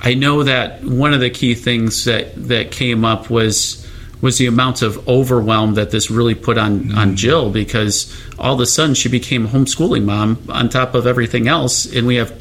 I 0.00 0.14
know 0.14 0.42
that 0.44 0.82
one 0.82 1.12
of 1.14 1.20
the 1.20 1.30
key 1.30 1.54
things 1.54 2.04
that 2.04 2.34
that 2.48 2.70
came 2.70 3.04
up 3.04 3.30
was 3.30 3.86
was 4.20 4.38
the 4.38 4.46
amount 4.46 4.82
of 4.82 5.08
overwhelm 5.08 5.74
that 5.74 5.90
this 5.90 6.10
really 6.10 6.34
put 6.34 6.58
on 6.58 6.92
on 6.96 7.08
mm-hmm. 7.08 7.14
Jill 7.14 7.50
because 7.50 8.14
all 8.38 8.54
of 8.54 8.60
a 8.60 8.66
sudden 8.66 8.94
she 8.94 9.08
became 9.08 9.46
a 9.46 9.48
homeschooling 9.48 10.04
mom 10.04 10.38
on 10.48 10.68
top 10.68 10.94
of 10.94 11.06
everything 11.06 11.48
else, 11.48 11.86
and 11.86 12.06
we 12.06 12.16
have 12.16 12.38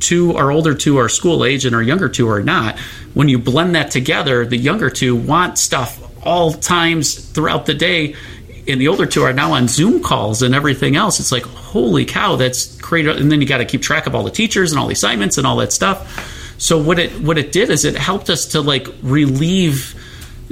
two 0.00 0.34
our 0.36 0.50
older 0.50 0.74
two 0.74 0.96
are 0.96 1.08
school 1.08 1.44
age 1.44 1.64
and 1.64 1.74
our 1.74 1.82
younger 1.82 2.08
two 2.08 2.28
are 2.28 2.42
not. 2.42 2.78
When 3.14 3.28
you 3.28 3.38
blend 3.38 3.74
that 3.74 3.90
together 3.90 4.46
the 4.46 4.56
younger 4.56 4.90
two 4.90 5.14
want 5.14 5.58
stuff 5.58 6.00
all 6.24 6.52
times 6.52 7.14
throughout 7.14 7.66
the 7.66 7.74
day 7.74 8.14
and 8.66 8.80
the 8.80 8.88
older 8.88 9.06
two 9.06 9.22
are 9.22 9.32
now 9.32 9.52
on 9.52 9.68
zoom 9.68 10.02
calls 10.02 10.42
and 10.42 10.54
everything 10.54 10.96
else. 10.96 11.20
It's 11.20 11.32
like 11.32 11.42
holy 11.42 12.04
cow 12.04 12.36
that's 12.36 12.76
great. 12.78 13.06
And 13.06 13.30
then 13.30 13.40
you 13.40 13.46
got 13.46 13.58
to 13.58 13.64
keep 13.64 13.82
track 13.82 14.06
of 14.06 14.14
all 14.14 14.24
the 14.24 14.30
teachers 14.30 14.72
and 14.72 14.80
all 14.80 14.86
the 14.86 14.94
assignments 14.94 15.38
and 15.38 15.46
all 15.46 15.56
that 15.56 15.72
stuff. 15.72 16.58
So 16.58 16.82
what 16.82 16.98
it 16.98 17.20
what 17.20 17.38
it 17.38 17.52
did 17.52 17.70
is 17.70 17.84
it 17.84 17.96
helped 17.96 18.30
us 18.30 18.46
to 18.46 18.60
like 18.60 18.86
relieve 19.02 19.94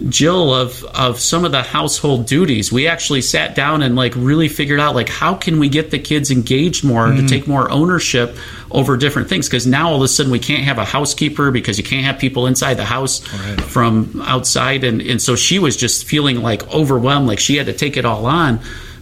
Jill 0.08 0.54
of 0.54 0.84
of 0.84 1.18
some 1.18 1.44
of 1.44 1.50
the 1.50 1.62
household 1.62 2.26
duties. 2.26 2.70
We 2.70 2.86
actually 2.86 3.20
sat 3.20 3.56
down 3.56 3.82
and 3.82 3.96
like 3.96 4.14
really 4.14 4.48
figured 4.48 4.78
out 4.78 4.94
like 4.94 5.08
how 5.08 5.34
can 5.34 5.58
we 5.58 5.68
get 5.68 5.90
the 5.90 5.98
kids 5.98 6.30
engaged 6.30 6.84
more 6.84 7.06
to 7.06 7.12
mm-hmm. 7.12 7.26
take 7.26 7.48
more 7.48 7.68
ownership 7.68 8.36
over 8.70 8.96
different 8.96 9.28
things 9.28 9.48
because 9.48 9.66
now 9.66 9.90
all 9.90 9.96
of 9.96 10.02
a 10.02 10.08
sudden 10.08 10.30
we 10.30 10.38
can't 10.38 10.62
have 10.62 10.78
a 10.78 10.84
housekeeper 10.84 11.50
because 11.50 11.78
you 11.78 11.84
can't 11.84 12.04
have 12.04 12.18
people 12.18 12.46
inside 12.46 12.74
the 12.74 12.84
house 12.84 13.26
from 13.66 14.22
outside 14.22 14.84
and 14.84 15.02
and 15.02 15.20
so 15.20 15.34
she 15.34 15.58
was 15.58 15.76
just 15.76 16.04
feeling 16.04 16.42
like 16.42 16.72
overwhelmed 16.72 17.26
like 17.26 17.40
she 17.40 17.56
had 17.56 17.66
to 17.66 17.72
take 17.72 17.96
it 17.96 18.04
all 18.04 18.26
on. 18.26 18.60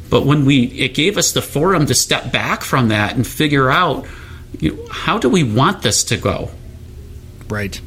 But 0.09 0.25
when 0.25 0.47
we 0.47 0.65
it 0.65 0.95
gave 0.95 1.19
us 1.19 1.33
the 1.33 1.43
forum 1.43 1.85
to 1.87 1.95
step 1.95 2.33
back 2.33 2.63
from 2.63 2.89
that 2.89 3.17
and 3.17 3.27
figure 3.27 3.71
out 3.71 4.07
you 4.61 4.75
know, 4.75 4.87
how 4.91 5.19
do 5.19 5.29
we 5.29 5.43
want 5.43 5.83
this 5.83 6.05
to 6.05 6.17
go? 6.17 6.51
Right. 7.49 7.79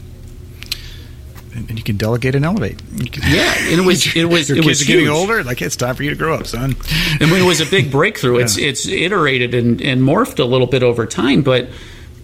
And, 1.60 1.69
and 1.69 1.77
you 1.77 1.84
can 1.84 1.98
delegate 1.98 2.36
and 2.36 2.45
elevate. 2.45 2.77
Can- 2.80 3.23
Yeah, 3.31 3.53
and 3.57 3.81
it 3.81 3.86
was 3.86 4.15
it 4.15 4.26
was 4.26 4.48
Your 4.49 4.57
it 4.60 4.61
kids 4.61 4.80
was 4.80 4.84
getting 4.88 5.10
older. 5.10 5.44
Like 5.44 5.61
it's 5.61 5.76
time 5.76 5.95
for 5.95 6.03
you 6.03 6.10
to 6.11 6.15
grow 6.15 6.36
up, 6.36 6.48
son. 6.48 6.76
I 7.19 7.26
mean, 7.26 7.44
it 7.44 7.45
was 7.48 7.60
a 7.60 7.65
big 7.65 7.91
breakthrough. 7.99 8.38
It's 8.38 8.57
it's 8.57 8.88
iterated 8.88 9.53
and, 9.53 9.81
and 9.81 10.02
morphed 10.02 10.40
a 10.40 10.45
little 10.45 10.68
bit 10.68 10.84
over 10.84 11.06
time, 11.06 11.41
but 11.41 11.68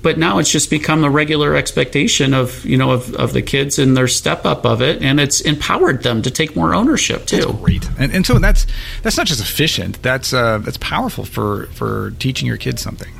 but 0.02 0.18
now 0.20 0.38
it's 0.38 0.52
just 0.52 0.70
become 0.70 1.04
a 1.04 1.10
regular 1.10 1.56
expectation 1.56 2.34
of 2.34 2.64
you 2.64 2.78
know 2.78 2.92
of, 2.92 3.14
of 3.16 3.34
the 3.34 3.42
kids 3.42 3.78
and 3.80 3.98
their 3.98 4.08
step 4.08 4.46
up 4.46 4.66
of 4.66 4.82
it, 4.82 5.02
and 5.02 5.20
it's 5.20 5.42
empowered 5.42 6.04
them 6.04 6.22
to 6.22 6.32
take 6.32 6.56
more 6.56 6.74
ownership 6.74 7.26
too. 7.26 7.58
Great. 7.62 7.86
And, 8.00 8.14
and 8.14 8.26
so 8.26 8.40
that's 8.40 8.66
that's 9.02 9.18
not 9.18 9.26
just 9.28 9.42
efficient. 9.42 10.02
That's 10.02 10.32
uh, 10.34 10.60
that's 10.60 10.78
powerful 10.78 11.26
for 11.26 11.66
for 11.74 12.12
teaching 12.20 12.48
your 12.48 12.58
kids 12.58 12.82
something, 12.82 13.12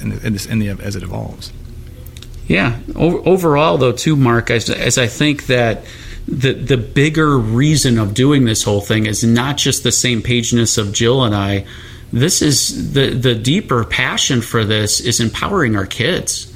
in, 0.00 0.12
in 0.24 0.34
this 0.34 0.46
in 0.46 0.60
the 0.60 0.68
as 0.68 0.94
it 0.94 1.02
evolves. 1.02 1.52
Yeah. 2.48 2.80
O- 2.96 3.22
overall, 3.22 3.78
though, 3.78 3.92
too, 3.92 4.16
Mark, 4.16 4.50
as, 4.50 4.68
as 4.70 4.98
I 4.98 5.06
think 5.06 5.46
that 5.46 5.84
the 6.28 6.52
the 6.52 6.76
bigger 6.76 7.38
reason 7.38 7.98
of 7.98 8.12
doing 8.12 8.44
this 8.44 8.62
whole 8.62 8.82
thing 8.82 9.06
is 9.06 9.24
not 9.24 9.56
just 9.56 9.82
the 9.82 9.92
same 9.92 10.20
pageness 10.20 10.76
of 10.76 10.92
Jill 10.92 11.24
and 11.24 11.34
I. 11.34 11.64
This 12.12 12.42
is 12.42 12.92
the 12.92 13.10
the 13.10 13.34
deeper 13.34 13.84
passion 13.84 14.42
for 14.42 14.64
this 14.64 15.00
is 15.00 15.20
empowering 15.20 15.74
our 15.74 15.86
kids, 15.86 16.52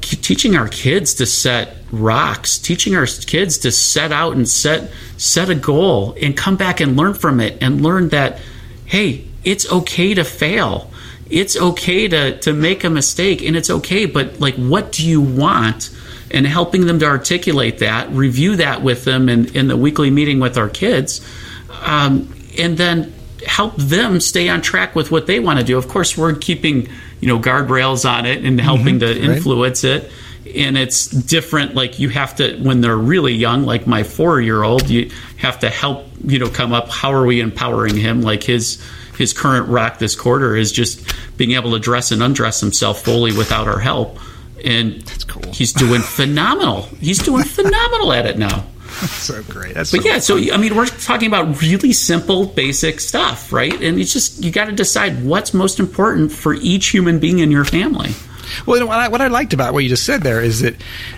teaching 0.00 0.54
our 0.54 0.68
kids 0.68 1.14
to 1.14 1.26
set 1.26 1.76
rocks, 1.90 2.58
teaching 2.58 2.94
our 2.94 3.06
kids 3.06 3.58
to 3.58 3.72
set 3.72 4.12
out 4.12 4.34
and 4.36 4.48
set 4.48 4.92
set 5.16 5.50
a 5.50 5.54
goal 5.56 6.16
and 6.22 6.36
come 6.36 6.56
back 6.56 6.80
and 6.80 6.96
learn 6.96 7.14
from 7.14 7.40
it 7.40 7.58
and 7.60 7.82
learn 7.82 8.08
that 8.10 8.40
hey, 8.86 9.24
it's 9.42 9.70
okay 9.72 10.14
to 10.14 10.22
fail. 10.22 10.91
It's 11.30 11.56
okay 11.56 12.08
to 12.08 12.38
to 12.40 12.52
make 12.52 12.84
a 12.84 12.90
mistake 12.90 13.42
and 13.42 13.56
it's 13.56 13.70
okay, 13.70 14.06
but 14.06 14.40
like 14.40 14.54
what 14.56 14.92
do 14.92 15.06
you 15.06 15.20
want? 15.20 15.90
And 16.30 16.46
helping 16.46 16.86
them 16.86 16.98
to 17.00 17.06
articulate 17.06 17.78
that, 17.80 18.10
review 18.10 18.56
that 18.56 18.82
with 18.82 19.04
them 19.04 19.28
in, 19.28 19.54
in 19.54 19.68
the 19.68 19.76
weekly 19.76 20.10
meeting 20.10 20.40
with 20.40 20.56
our 20.56 20.70
kids, 20.70 21.20
um, 21.82 22.34
and 22.58 22.78
then 22.78 23.12
help 23.46 23.76
them 23.76 24.18
stay 24.20 24.48
on 24.48 24.62
track 24.62 24.94
with 24.94 25.10
what 25.10 25.26
they 25.26 25.40
want 25.40 25.58
to 25.58 25.64
do. 25.64 25.76
Of 25.76 25.88
course, 25.88 26.16
we're 26.16 26.34
keeping 26.34 26.88
you 27.20 27.28
know 27.28 27.38
guardrails 27.38 28.08
on 28.08 28.26
it 28.26 28.44
and 28.44 28.60
helping 28.60 29.00
to 29.00 29.18
influence 29.20 29.84
it. 29.84 30.10
And 30.54 30.76
it's 30.76 31.06
different. 31.06 31.74
Like 31.74 31.98
you 31.98 32.08
have 32.10 32.36
to 32.36 32.58
when 32.58 32.80
they're 32.80 32.96
really 32.96 33.32
young, 33.32 33.64
like 33.64 33.86
my 33.86 34.02
four 34.02 34.40
year 34.40 34.62
old, 34.62 34.90
you 34.90 35.10
have 35.38 35.60
to 35.60 35.70
help 35.70 36.06
you 36.24 36.38
know 36.38 36.48
come 36.48 36.72
up. 36.72 36.88
How 36.88 37.12
are 37.12 37.24
we 37.24 37.40
empowering 37.40 37.96
him? 37.96 38.22
Like 38.22 38.42
his 38.42 38.82
his 39.22 39.32
current 39.32 39.68
rock 39.68 39.98
this 39.98 40.16
quarter 40.16 40.56
is 40.56 40.72
just 40.72 41.14
being 41.36 41.52
able 41.52 41.70
to 41.70 41.78
dress 41.78 42.10
and 42.10 42.22
undress 42.22 42.60
himself 42.60 43.02
fully 43.02 43.32
without 43.32 43.68
our 43.68 43.78
help. 43.78 44.18
And 44.64 45.04
cool. 45.28 45.52
he's 45.52 45.72
doing 45.72 46.02
phenomenal. 46.18 46.82
He's 47.00 47.20
doing 47.20 47.44
phenomenal 47.44 48.12
at 48.12 48.26
it 48.26 48.36
now. 48.36 48.66
So 48.92 49.42
great. 49.44 49.74
That's 49.74 49.90
But 49.90 50.02
so 50.02 50.06
yeah, 50.08 50.18
so 50.18 50.54
I 50.54 50.58
mean, 50.58 50.76
we're 50.76 50.86
talking 50.86 51.26
about 51.26 51.62
really 51.62 51.94
simple, 51.94 52.44
basic 52.46 53.00
stuff, 53.00 53.50
right? 53.50 53.72
And 53.72 53.98
it's 53.98 54.12
just 54.12 54.44
you 54.44 54.50
got 54.50 54.66
to 54.66 54.72
decide 54.72 55.24
what's 55.24 55.54
most 55.54 55.80
important 55.80 56.30
for 56.30 56.52
each 56.54 56.88
human 56.88 57.18
being 57.18 57.38
in 57.38 57.50
your 57.50 57.64
family. 57.64 58.10
Well, 58.66 58.76
you 58.76 58.80
know, 58.80 58.86
what 58.86 58.98
I, 58.98 59.08
what 59.08 59.20
I 59.20 59.28
liked 59.28 59.52
about 59.52 59.72
what 59.72 59.82
you 59.82 59.88
just 59.88 60.04
said 60.04 60.22
there 60.22 60.40
is 60.40 60.60
that 60.60 60.74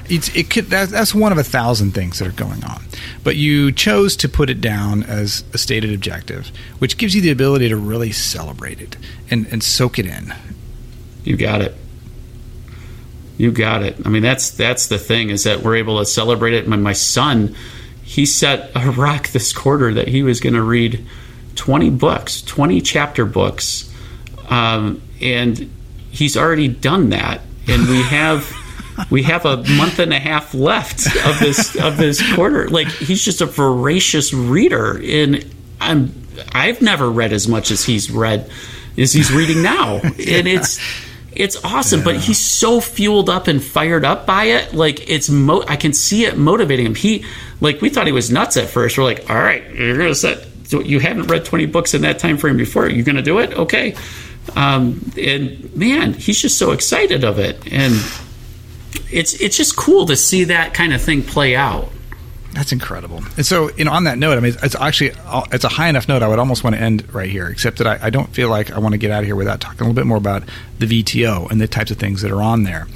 it's 0.09 0.34
it 0.34 0.51
could 0.51 0.66
that, 0.66 0.90
that's 0.90 1.14
one 1.14 1.32
of 1.32 1.38
a 1.38 1.44
thousand 1.44 1.92
things 1.92 2.18
that 2.18 2.28
are 2.28 2.32
going 2.32 2.64
on, 2.64 2.82
but 3.22 3.36
you 3.36 3.72
chose 3.72 4.16
to 4.16 4.28
put 4.28 4.51
it 4.51 4.60
down 4.60 5.02
as 5.02 5.44
a 5.52 5.59
stated 5.59 5.92
objective, 5.92 6.51
which 6.78 6.96
gives 6.96 7.14
you 7.14 7.20
the 7.20 7.30
ability 7.30 7.68
to 7.68 7.76
really 7.76 8.12
celebrate 8.12 8.80
it 8.80 8.96
and 9.30 9.46
and 9.46 9.62
soak 9.62 9.98
it 9.98 10.06
in. 10.06 10.34
You 11.24 11.36
got 11.36 11.62
it. 11.62 11.74
You 13.36 13.51
got 13.51 13.82
it. 13.82 13.96
I 14.05 14.10
mean, 14.10 14.22
that's 14.22 14.51
that's 14.51 14.86
the 14.86 14.98
thing 14.98 15.30
is 15.30 15.44
that 15.44 15.62
we're 15.62 15.76
able 15.76 15.98
to 15.98 16.06
celebrate 16.06 16.55
it. 16.55 16.68
My 16.68 16.76
my 16.76 16.92
son, 16.92 17.56
he 18.02 18.26
set 18.26 18.70
a 18.74 18.90
rock 18.96 19.28
this 19.28 19.52
quarter 19.52 19.94
that 19.94 20.09
he 20.09 20.22
was 20.22 20.40
going 20.40 20.55
to 20.55 20.62
read 20.62 21.05
twenty 21.56 21.90
books, 21.90 22.42
twenty 22.42 22.80
chapter 22.80 23.24
books, 23.24 23.92
um, 24.48 25.02
and 25.20 25.70
he's 26.15 26.36
already 26.36 26.69
done 26.69 27.11
that. 27.11 27.41
And 27.66 27.89
we 27.89 28.03
have 28.03 28.51
we 29.11 29.23
have 29.24 29.45
a 29.45 29.57
month 29.57 29.99
and 29.99 30.12
a 30.12 30.19
half 30.19 30.55
left 30.55 31.07
of 31.27 31.39
this 31.41 31.74
of 31.77 31.97
this 31.97 32.23
quarter. 32.35 32.69
Like 32.69 32.89
he's 32.89 33.24
just 33.24 33.41
a 33.41 33.47
voracious 33.47 34.32
reader, 34.32 35.01
and 35.03 35.45
I'm 35.81 36.15
I've 36.53 36.81
never 36.82 37.11
read 37.11 37.32
as 37.32 37.49
much 37.49 37.70
as 37.70 37.85
he's 37.85 38.11
read 38.11 38.51
as 38.97 39.12
he's 39.12 39.32
reading 39.32 39.62
now, 39.62 39.97
and 40.03 40.16
it's 40.47 40.78
it's 41.32 41.62
awesome. 41.65 42.05
But 42.05 42.16
he's 42.16 42.39
so 42.39 42.81
fueled 42.81 43.28
up 43.28 43.49
and 43.49 43.62
fired 43.62 44.05
up 44.05 44.27
by 44.27 44.45
it. 44.45 44.74
Like 44.74 45.11
it's 45.11 45.28
mo- 45.28 45.65
I 45.66 45.77
can 45.77 45.93
see 45.93 46.24
it 46.27 46.36
motivating 46.36 46.86
him. 46.86 46.95
He 46.95 47.24
like 47.61 47.81
we 47.81 47.89
thought 47.89 48.07
he 48.07 48.12
was 48.12 48.31
nuts 48.31 48.57
at 48.57 48.69
first. 48.69 48.97
We're 48.99 49.05
like, 49.05 49.28
all 49.28 49.36
right, 49.36 49.69
you're 49.74 49.97
gonna 49.97 50.15
set. 50.15 50.47
So 50.66 50.81
you 50.81 50.99
haven't 50.99 51.27
read 51.27 51.45
20 51.45 51.66
books 51.66 51.93
in 51.95 52.03
that 52.03 52.19
time 52.19 52.39
frame 52.39 52.57
before. 52.57 52.89
You're 52.89 53.05
gonna 53.05 53.23
do 53.23 53.39
it, 53.39 53.53
okay? 53.55 53.97
Um, 54.57 55.12
and 55.19 55.75
man, 55.75 56.12
he's 56.15 56.41
just 56.41 56.59
so 56.59 56.73
excited 56.73 57.25
of 57.25 57.39
it, 57.39 57.73
and 57.73 57.95
it's 59.11 59.35
it's 59.41 59.57
just 59.57 59.77
cool 59.77 60.07
to 60.07 60.16
see 60.16 60.45
that 60.45 60.75
kind 60.75 60.93
of 60.93 61.01
thing 61.01 61.23
play 61.23 61.57
out. 61.57 61.89
That's 62.53 62.71
incredible. 62.71 63.21
And 63.37 63.45
so, 63.45 63.71
you 63.75 63.85
know, 63.85 63.91
on 63.91 64.05
that 64.05 64.16
note, 64.16 64.39
I 64.39 64.41
mean, 64.41 64.55
it's 64.62 64.77
actually 64.77 65.12
it's 65.53 65.65
a 65.65 65.69
high 65.69 65.89
enough 65.89 66.09
note. 66.09 66.23
I 66.23 66.29
would 66.29 66.39
almost 66.39 66.62
want 66.62 66.77
to 66.77 66.81
end 66.81 67.12
right 67.12 67.29
here, 67.29 67.49
except 67.49 67.79
that 67.79 67.87
I, 67.87 67.99
I 68.03 68.11
don't 68.11 68.33
feel 68.33 68.49
like 68.49 68.71
I 68.71 68.79
want 68.79 68.93
to 68.93 68.99
get 68.99 69.11
out 69.11 69.21
of 69.21 69.27
here 69.27 69.35
without 69.35 69.61
talking 69.61 69.81
a 69.81 69.83
little 69.85 69.95
bit 69.95 70.07
more 70.07 70.16
about 70.16 70.45
the 70.79 70.87
VTO 70.87 71.51
and 71.51 71.61
the 71.61 71.66
types 71.66 71.91
of 71.91 71.97
things 71.97 72.23
that 72.23 72.31
are 72.31 72.43
on 72.43 72.62
there. 72.62 72.87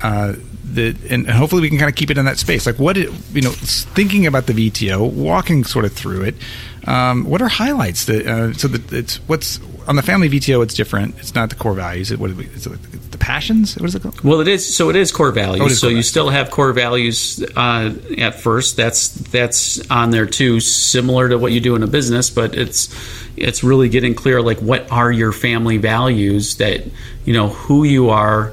Uh, 0.00 0.34
that, 0.74 0.96
and 1.10 1.28
hopefully 1.28 1.60
we 1.60 1.68
can 1.68 1.78
kind 1.78 1.88
of 1.88 1.96
keep 1.96 2.10
it 2.10 2.18
in 2.18 2.24
that 2.26 2.38
space. 2.38 2.66
Like 2.66 2.78
what, 2.78 2.96
it, 2.96 3.10
you 3.32 3.42
know, 3.42 3.50
thinking 3.50 4.26
about 4.26 4.46
the 4.46 4.52
VTO, 4.52 5.12
walking 5.12 5.64
sort 5.64 5.84
of 5.84 5.92
through 5.92 6.22
it. 6.22 6.36
Um, 6.86 7.24
what 7.24 7.42
are 7.42 7.48
highlights 7.48 8.06
that 8.06 8.26
uh, 8.26 8.52
so 8.54 8.68
that 8.68 8.92
it's 8.92 9.16
what's 9.28 9.60
on 9.86 9.96
the 9.96 10.02
family 10.02 10.28
VTO? 10.28 10.62
It's 10.62 10.74
different. 10.74 11.18
It's 11.18 11.34
not 11.34 11.50
the 11.50 11.56
core 11.56 11.74
values. 11.74 12.10
It 12.10 12.18
what 12.18 12.30
is 12.30 12.66
it, 12.66 13.10
the 13.10 13.18
passions? 13.18 13.76
What 13.76 13.86
is 13.86 13.94
it 13.94 14.02
called? 14.02 14.20
Well, 14.22 14.40
it 14.40 14.48
is. 14.48 14.74
So 14.74 14.88
it 14.88 14.96
is 14.96 15.12
core 15.12 15.32
values. 15.32 15.62
Oh, 15.62 15.66
is 15.66 15.78
so 15.78 15.86
core 15.86 15.90
you 15.90 15.94
values. 15.96 16.08
still 16.08 16.28
have 16.30 16.50
core 16.50 16.72
values 16.72 17.44
uh, 17.56 17.94
at 18.18 18.40
first. 18.40 18.76
That's 18.76 19.08
that's 19.08 19.90
on 19.90 20.10
there 20.10 20.26
too, 20.26 20.60
similar 20.60 21.28
to 21.28 21.38
what 21.38 21.52
you 21.52 21.60
do 21.60 21.76
in 21.76 21.82
a 21.82 21.86
business, 21.86 22.30
but 22.30 22.54
it's 22.54 22.88
it's 23.36 23.62
really 23.62 23.88
getting 23.88 24.14
clear. 24.14 24.40
Like, 24.40 24.58
what 24.60 24.90
are 24.90 25.12
your 25.12 25.32
family 25.32 25.76
values? 25.76 26.56
That 26.56 26.84
you 27.24 27.34
know 27.34 27.48
who 27.48 27.84
you 27.84 28.10
are, 28.10 28.52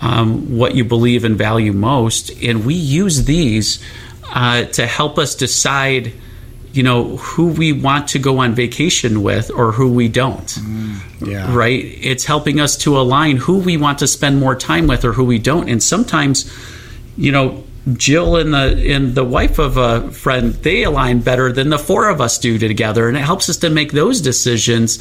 um, 0.00 0.56
what 0.56 0.74
you 0.74 0.84
believe 0.84 1.24
and 1.24 1.36
value 1.36 1.72
most, 1.72 2.30
and 2.42 2.66
we 2.66 2.74
use 2.74 3.24
these 3.24 3.82
uh, 4.32 4.64
to 4.64 4.86
help 4.86 5.18
us 5.18 5.36
decide. 5.36 6.12
You 6.72 6.82
know 6.84 7.16
who 7.16 7.48
we 7.48 7.72
want 7.72 8.08
to 8.08 8.18
go 8.18 8.38
on 8.38 8.54
vacation 8.54 9.22
with, 9.22 9.50
or 9.50 9.72
who 9.72 9.92
we 9.92 10.08
don't 10.08 10.46
mm, 10.46 10.96
Yeah. 11.20 11.52
right? 11.54 11.84
It's 12.00 12.24
helping 12.24 12.60
us 12.60 12.76
to 12.78 12.96
align 12.98 13.36
who 13.38 13.58
we 13.58 13.76
want 13.76 13.98
to 13.98 14.06
spend 14.06 14.38
more 14.38 14.54
time 14.54 14.86
with 14.86 15.04
or 15.04 15.12
who 15.12 15.24
we 15.24 15.38
don't. 15.38 15.68
And 15.68 15.82
sometimes, 15.82 16.48
you 17.16 17.32
know, 17.32 17.64
Jill 17.94 18.36
and 18.36 18.52
the 18.52 18.92
and 18.94 19.14
the 19.14 19.24
wife 19.24 19.58
of 19.58 19.78
a 19.78 20.10
friend 20.12 20.52
they 20.62 20.82
align 20.84 21.20
better 21.20 21.50
than 21.50 21.70
the 21.70 21.78
four 21.78 22.08
of 22.10 22.20
us 22.20 22.36
do 22.38 22.58
together, 22.58 23.08
and 23.08 23.16
it 23.16 23.20
helps 23.22 23.48
us 23.48 23.56
to 23.58 23.70
make 23.70 23.90
those 23.92 24.20
decisions 24.20 24.98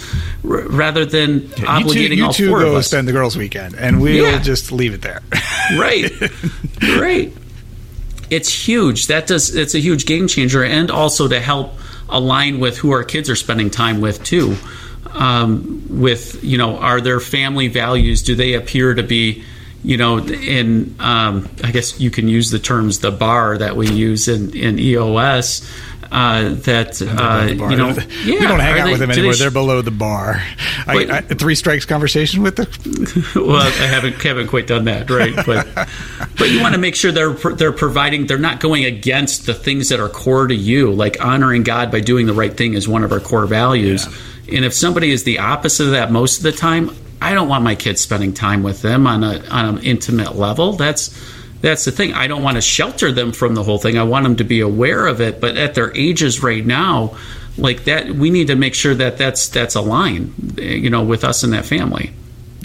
r- 0.47 0.61
rather 0.69 1.05
than 1.05 1.41
obligating 1.41 1.95
you 1.95 2.07
two, 2.09 2.15
you 2.15 2.25
all 2.25 2.33
two 2.33 2.49
four 2.49 2.61
go 2.61 2.69
of 2.69 2.75
us. 2.77 2.87
spend 2.87 3.05
the 3.07 3.11
girls' 3.11 3.35
weekend, 3.35 3.75
and 3.75 4.01
we'll 4.01 4.23
Yeah. 4.31 4.39
just 4.41 4.71
leave 4.71 4.93
it 4.93 5.01
there. 5.01 5.21
right 5.77 6.09
right 6.97 7.33
it's 8.29 8.67
huge. 8.67 9.07
That 9.07 9.27
does 9.27 9.55
it's 9.55 9.75
a 9.75 9.79
huge 9.79 10.05
game 10.05 10.27
changer 10.27 10.63
and 10.63 10.91
also 10.91 11.27
to 11.27 11.39
help 11.39 11.73
align 12.09 12.59
with 12.59 12.77
who 12.77 12.91
our 12.91 13.03
kids 13.03 13.29
are 13.29 13.35
spending 13.35 13.69
time 13.69 14.01
with 14.01 14.23
too. 14.23 14.55
Um, 15.13 15.85
with 15.89 16.43
you 16.43 16.57
know 16.57 16.77
are 16.77 17.01
their 17.01 17.19
family 17.19 17.67
values 17.67 18.21
do 18.21 18.35
they 18.35 18.53
appear 18.53 18.93
to 18.93 19.01
be 19.01 19.43
you 19.83 19.97
know 19.97 20.19
in 20.19 20.95
um, 20.99 21.49
i 21.63 21.71
guess 21.71 21.99
you 21.99 22.11
can 22.11 22.27
use 22.27 22.51
the 22.51 22.59
terms 22.59 22.99
the 22.99 23.11
bar 23.11 23.57
that 23.57 23.75
we 23.75 23.89
use 23.89 24.27
in, 24.27 24.55
in 24.55 24.77
eos 24.77 25.67
uh, 26.11 26.49
that 26.55 27.01
uh, 27.01 27.45
you 27.69 27.75
know 27.75 27.87
we 28.25 28.39
don't 28.39 28.59
hang 28.59 28.75
are 28.75 28.77
out 28.79 28.85
they- 28.85 28.91
with 28.91 28.99
them 28.99 29.09
they 29.09 29.13
anymore. 29.15 29.33
sh- 29.33 29.39
They're 29.39 29.51
below 29.51 29.81
the 29.81 29.91
bar. 29.91 30.41
I, 30.87 31.05
I, 31.09 31.21
three 31.21 31.55
strikes 31.55 31.85
conversation 31.85 32.41
with 32.41 32.55
them. 32.55 32.67
well, 33.47 33.57
I 33.61 33.69
haven't 33.85 34.21
haven't 34.21 34.47
quite 34.47 34.65
done 34.67 34.85
that, 34.85 35.09
right? 35.09 35.35
But 35.45 35.67
but 36.37 36.49
you 36.49 36.61
want 36.61 36.73
to 36.73 36.79
make 36.79 36.95
sure 36.95 37.11
they're 37.11 37.33
they're 37.33 37.71
providing 37.71 38.25
they're 38.27 38.37
not 38.39 38.59
going 38.59 38.85
against 38.85 39.45
the 39.45 39.53
things 39.53 39.89
that 39.89 39.99
are 39.99 40.09
core 40.09 40.47
to 40.47 40.55
you, 40.55 40.91
like 40.91 41.23
honoring 41.23 41.63
God 41.63 41.91
by 41.91 41.99
doing 41.99 42.25
the 42.25 42.33
right 42.33 42.55
thing 42.55 42.73
is 42.73 42.87
one 42.87 43.03
of 43.03 43.11
our 43.11 43.19
core 43.19 43.45
values. 43.45 44.07
And 44.51 44.65
if 44.65 44.73
somebody 44.73 45.11
is 45.11 45.25
the 45.25 45.39
opposite 45.39 45.85
of 45.85 45.91
that 45.91 46.11
most 46.11 46.37
of 46.37 46.43
the 46.43 46.51
time, 46.51 46.89
I 47.21 47.33
don't 47.35 47.49
want 47.49 47.63
my 47.63 47.75
kids 47.75 48.01
spending 48.01 48.33
time 48.33 48.63
with 48.63 48.81
them 48.81 49.05
on 49.05 49.23
a 49.23 49.45
on 49.49 49.77
an 49.77 49.83
intimate 49.83 50.35
level. 50.35 50.73
That's 50.73 51.15
that's 51.61 51.85
the 51.85 51.91
thing. 51.91 52.13
I 52.13 52.27
don't 52.27 52.41
want 52.43 52.55
to 52.57 52.61
shelter 52.61 53.11
them 53.11 53.31
from 53.31 53.55
the 53.55 53.63
whole 53.63 53.77
thing. 53.79 53.97
I 53.97 54.03
want 54.03 54.23
them 54.23 54.35
to 54.37 54.43
be 54.43 54.61
aware 54.61 55.07
of 55.07 55.19
it, 55.21 55.41
but 55.41 55.57
at 55.57 55.75
their 55.75 55.95
ages 55.95 56.41
right 56.41 56.65
now, 56.65 57.17
like 57.57 57.83
that, 57.85 58.09
we 58.11 58.29
need 58.29 58.47
to 58.47 58.55
make 58.55 58.73
sure 58.73 58.95
that 58.95 59.17
that's 59.17 59.49
that's 59.49 59.75
aligned, 59.75 60.57
you 60.59 60.89
know, 60.89 61.03
with 61.03 61.23
us 61.23 61.43
and 61.43 61.51
that 61.53 61.65
family 61.65 62.11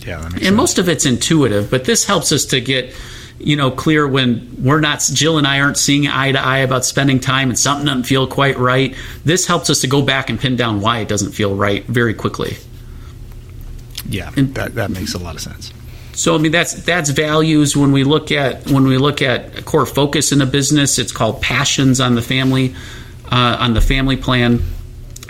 Yeah, 0.07 0.19
that 0.21 0.33
and 0.35 0.43
sense. 0.43 0.57
most 0.57 0.79
of 0.79 0.89
it's 0.89 1.05
intuitive 1.07 1.71
but 1.71 1.85
this 1.85 2.05
helps 2.05 2.31
us 2.31 2.45
to 2.47 2.61
get 2.61 2.95
you 3.41 3.57
know 3.57 3.73
clear 3.73 4.07
when 4.07 4.55
we're 4.62 4.79
not 4.81 5.01
jill 5.12 5.39
and 5.39 5.47
i 5.47 5.59
aren't 5.59 5.77
seeing 5.77 6.07
eye 6.07 6.31
to 6.31 6.39
eye 6.39 6.59
about 6.59 6.85
spending 6.85 7.19
time 7.19 7.49
and 7.49 7.59
something 7.59 7.85
doesn't 7.85 8.05
feel 8.05 8.29
quite 8.29 8.57
right 8.59 8.95
this 9.25 9.45
helps 9.49 9.69
us 9.71 9.81
to 9.81 9.89
go 9.89 10.01
back 10.03 10.31
and 10.31 10.39
pin 10.39 10.55
down 10.55 10.81
why 10.81 10.99
it 11.01 11.09
doesn't 11.09 11.33
feel 11.33 11.57
right 11.57 11.85
very 11.87 12.15
quickly 12.15 12.57
yeah, 14.09 14.31
and- 14.37 14.55
that 14.55 14.77
that 14.77 14.91
makes 14.91 15.15
a 15.15 15.19
lot 15.19 15.35
of 15.35 15.41
sense. 15.41 15.73
So 16.15 16.35
i 16.35 16.39
mean 16.39 16.53
that's 16.53 16.74
that's 16.85 17.11
values 17.11 17.77
when 17.77 17.93
we 17.93 18.05
look 18.05 18.31
at 18.31 18.70
when 18.70 18.85
we 18.85 18.99
look 18.99 19.20
at 19.20 19.65
core 19.65 19.86
focus 19.86 20.32
in 20.32 20.41
a 20.41 20.47
business 20.47 20.99
it's 20.99 21.12
called 21.12 21.41
passions 21.43 22.01
on 22.01 22.15
the 22.15 22.23
family 22.23 22.74
uh, 23.31 23.57
on 23.61 23.74
the 23.74 23.81
family 23.81 24.16
plan. 24.16 24.62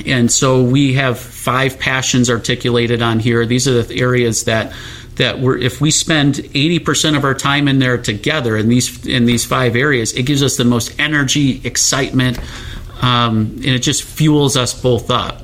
And 0.06 0.30
so 0.30 0.62
we 0.62 0.94
have 0.94 1.18
five 1.18 1.78
passions 1.78 2.28
articulated 2.28 3.00
on 3.00 3.20
here. 3.20 3.46
These 3.46 3.68
are 3.68 3.82
the 3.82 4.00
areas 4.00 4.44
that 4.44 4.72
that 5.16 5.38
we're 5.38 5.56
if 5.56 5.80
we 5.80 5.92
spend 5.92 6.34
80% 6.34 7.16
of 7.16 7.22
our 7.22 7.34
time 7.34 7.68
in 7.68 7.78
there 7.78 7.96
together 7.96 8.56
in 8.56 8.68
these 8.68 9.06
in 9.06 9.26
these 9.26 9.44
five 9.44 9.76
areas 9.76 10.12
it 10.12 10.24
gives 10.24 10.42
us 10.42 10.56
the 10.56 10.64
most 10.64 10.92
energy 10.98 11.64
excitement 11.64 12.36
um, 13.00 13.52
and 13.58 13.66
it 13.66 13.78
just 13.78 14.02
fuels 14.02 14.56
us 14.56 14.74
both 14.74 15.12
up 15.12 15.43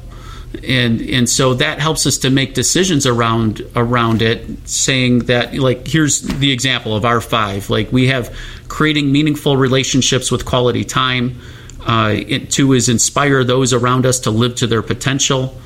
and 0.67 1.01
and 1.01 1.29
so 1.29 1.55
that 1.55 1.79
helps 1.79 2.07
us 2.07 2.19
to 2.19 2.31
make 2.31 2.55
decisions 2.55 3.07
around 3.07 3.63
around 3.77 4.21
it 4.21 4.45
saying 4.69 5.21
that 5.21 5.55
like 5.55 5.87
here's 5.87 6.23
the 6.23 6.51
example 6.51 6.97
of 6.97 7.05
our 7.05 7.21
five 7.21 7.71
like 7.71 7.91
we 7.93 8.09
have 8.09 8.37
creating 8.69 9.13
meaningful 9.13 9.57
relationships 9.57 10.31
with 10.31 10.45
quality 10.45 10.85
time 10.85 11.41
uh, 11.87 12.15
it, 12.27 12.51
two 12.51 12.73
is 12.73 12.89
inspire 12.89 13.45
those 13.45 13.73
around 13.73 14.05
us 14.05 14.21
to 14.21 14.31
live 14.31 14.55
to 14.57 14.67
their 14.67 14.83
potential 14.83 15.57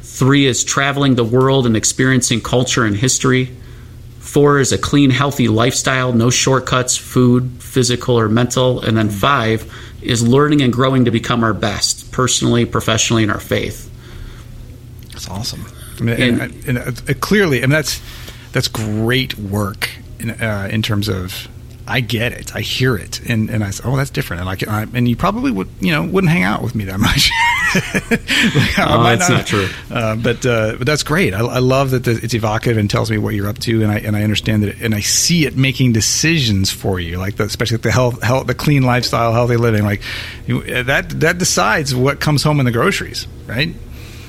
three 0.00 0.46
is 0.46 0.64
traveling 0.64 1.14
the 1.14 1.24
world 1.24 1.64
and 1.64 1.76
experiencing 1.76 2.40
culture 2.40 2.84
and 2.84 2.96
history 2.96 3.56
Four 4.32 4.60
is 4.60 4.72
a 4.72 4.78
clean, 4.78 5.10
healthy 5.10 5.48
lifestyle, 5.48 6.14
no 6.14 6.30
shortcuts, 6.30 6.96
food, 6.96 7.50
physical 7.58 8.18
or 8.18 8.30
mental. 8.30 8.80
And 8.80 8.96
then 8.96 9.10
five 9.10 9.70
is 10.00 10.26
learning 10.26 10.62
and 10.62 10.72
growing 10.72 11.04
to 11.04 11.10
become 11.10 11.44
our 11.44 11.52
best, 11.52 12.12
personally, 12.12 12.64
professionally, 12.64 13.24
in 13.24 13.30
our 13.30 13.40
faith. 13.40 13.91
That's 15.26 15.38
awesome. 15.38 15.64
I 15.98 16.02
mean, 16.02 16.20
and, 16.20 16.40
And- 16.40 16.64
and, 16.66 16.78
uh, 16.78 16.82
uh, 17.08 17.14
clearly, 17.20 17.58
I 17.58 17.62
mean 17.62 17.70
that's 17.70 18.00
that's 18.52 18.68
great 18.68 19.38
work 19.38 19.88
in, 20.18 20.30
uh, 20.30 20.68
in 20.70 20.82
terms 20.82 21.08
of 21.08 21.48
I 21.86 22.00
get 22.00 22.32
it, 22.32 22.54
I 22.54 22.60
hear 22.60 22.96
it, 22.96 23.20
and 23.28 23.50
and 23.50 23.62
I 23.64 23.70
say, 23.70 23.82
oh, 23.84 23.96
that's 23.96 24.10
different. 24.10 24.40
And 24.40 24.46
like, 24.46 24.66
I, 24.66 24.86
and 24.94 25.08
you 25.08 25.16
probably 25.16 25.50
would, 25.50 25.68
you 25.80 25.90
know, 25.92 26.04
wouldn't 26.04 26.32
hang 26.32 26.44
out 26.44 26.62
with 26.62 26.74
me 26.74 26.84
that 26.84 26.98
much. 27.00 27.30
Like, 27.74 28.78
I 28.78 28.86
Oh, 28.86 29.02
that's 29.16 29.30
not 29.30 29.46
true. 29.46 29.66
Uh, 29.90 30.14
but 30.16 30.44
uh, 30.44 30.74
but 30.76 30.86
that's 30.86 31.02
great. 31.02 31.32
I, 31.32 31.38
I 31.40 31.58
love 31.60 31.92
that 31.92 32.04
the, 32.04 32.20
it's 32.22 32.34
evocative 32.34 32.76
and 32.76 32.90
tells 32.90 33.10
me 33.10 33.16
what 33.16 33.34
you're 33.34 33.48
up 33.48 33.58
to, 33.60 33.82
and 33.82 33.90
I 33.90 33.96
and 33.98 34.14
I 34.14 34.24
understand 34.24 34.62
that, 34.64 34.82
and 34.82 34.94
I 34.94 35.00
see 35.00 35.46
it 35.46 35.56
making 35.56 35.94
decisions 35.94 36.70
for 36.70 37.00
you, 37.00 37.16
like 37.16 37.36
the, 37.36 37.44
especially 37.44 37.78
the 37.78 37.90
health, 37.90 38.22
health, 38.22 38.46
the 38.46 38.54
clean 38.54 38.82
lifestyle, 38.82 39.32
healthy 39.32 39.56
living. 39.56 39.84
Like 39.84 40.02
you, 40.46 40.82
that 40.84 41.08
that 41.20 41.38
decides 41.38 41.94
what 41.94 42.20
comes 42.20 42.42
home 42.42 42.60
in 42.60 42.66
the 42.66 42.72
groceries, 42.72 43.26
right? 43.46 43.74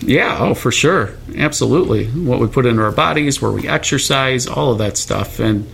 Yeah, 0.05 0.37
oh, 0.39 0.53
for 0.53 0.71
sure. 0.71 1.11
Absolutely. 1.35 2.07
What 2.07 2.39
we 2.39 2.47
put 2.47 2.65
into 2.65 2.83
our 2.83 2.91
bodies, 2.91 3.41
where 3.41 3.51
we 3.51 3.67
exercise, 3.67 4.47
all 4.47 4.71
of 4.71 4.77
that 4.79 4.97
stuff. 4.97 5.39
And, 5.39 5.69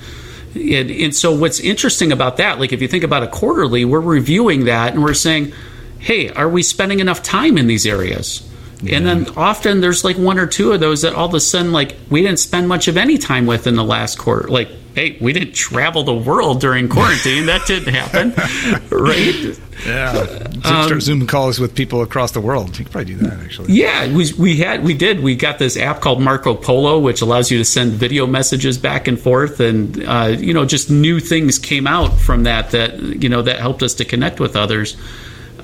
and, 0.56 0.92
and 0.92 1.16
so, 1.16 1.32
what's 1.34 1.60
interesting 1.60 2.12
about 2.12 2.38
that, 2.38 2.60
like 2.60 2.72
if 2.72 2.82
you 2.82 2.88
think 2.88 3.04
about 3.04 3.24
a 3.24 3.28
quarterly, 3.28 3.86
we're 3.86 4.00
reviewing 4.00 4.66
that 4.66 4.94
and 4.94 5.04
we're 5.04 5.14
saying, 5.14 5.54
hey, 6.00 6.30
are 6.30 6.50
we 6.50 6.64
spending 6.64 7.00
enough 7.00 7.24
time 7.24 7.58
in 7.58 7.68
these 7.68 7.86
areas? 7.86 8.49
And 8.88 9.06
then 9.06 9.28
often 9.36 9.82
there's 9.82 10.04
like 10.04 10.18
one 10.18 10.40
or 10.40 10.48
two 10.48 10.72
of 10.72 10.80
those 10.80 11.02
that 11.02 11.14
all 11.14 11.28
of 11.28 11.34
a 11.34 11.40
sudden, 11.40 11.72
like, 11.72 11.98
we 12.10 12.22
didn't 12.22 12.40
spend 12.40 12.68
much 12.68 12.88
of 12.88 12.96
any 12.96 13.18
time 13.18 13.46
with 13.46 13.68
in 13.68 13.76
the 13.76 13.84
last 13.84 14.18
quarter. 14.18 14.48
Like, 14.48 14.70
hey, 14.96 15.18
we 15.20 15.34
didn't 15.34 15.54
travel 15.54 16.04
the 16.04 16.14
world 16.14 16.62
during 16.62 16.88
quarantine. 16.90 17.46
that 17.48 17.66
didn't 17.68 17.94
happen. 17.94 18.34
right? 18.90 19.60
Yeah, 19.86 20.50
start 20.60 21.02
Zoom 21.02 21.26
calls 21.26 21.60
with 21.60 21.74
people 21.74 22.02
across 22.02 22.32
the 22.32 22.42
world. 22.42 22.78
You 22.78 22.84
could 22.84 22.92
probably 22.92 23.16
do 23.16 23.20
that 23.22 23.40
actually. 23.40 23.74
Yeah, 23.74 24.14
we, 24.14 24.32
we 24.34 24.58
had 24.58 24.84
we 24.84 24.94
did 24.94 25.22
we 25.22 25.36
got 25.36 25.58
this 25.58 25.78
app 25.78 26.02
called 26.02 26.22
Marco 26.22 26.54
Polo, 26.54 27.00
which 27.00 27.22
allows 27.22 27.50
you 27.50 27.58
to 27.60 27.66
send 27.66 27.94
video 27.94 28.28
messages 28.28 28.78
back 28.78 29.08
and 29.08 29.18
forth, 29.18 29.62
and 29.62 30.04
uh, 30.06 30.36
you 30.38 30.54
know 30.54 30.66
just 30.66 30.90
new 30.90 31.22
things 31.22 31.58
came 31.60 31.88
out 31.88 32.18
from 32.18 32.44
that 32.44 32.72
that 32.72 33.00
you 33.00 33.30
know 33.30 33.42
that 33.42 33.60
helped 33.60 33.82
us 33.82 33.94
to 33.96 34.06
connect 34.06 34.42
with 34.42 34.58
others. 34.58 34.98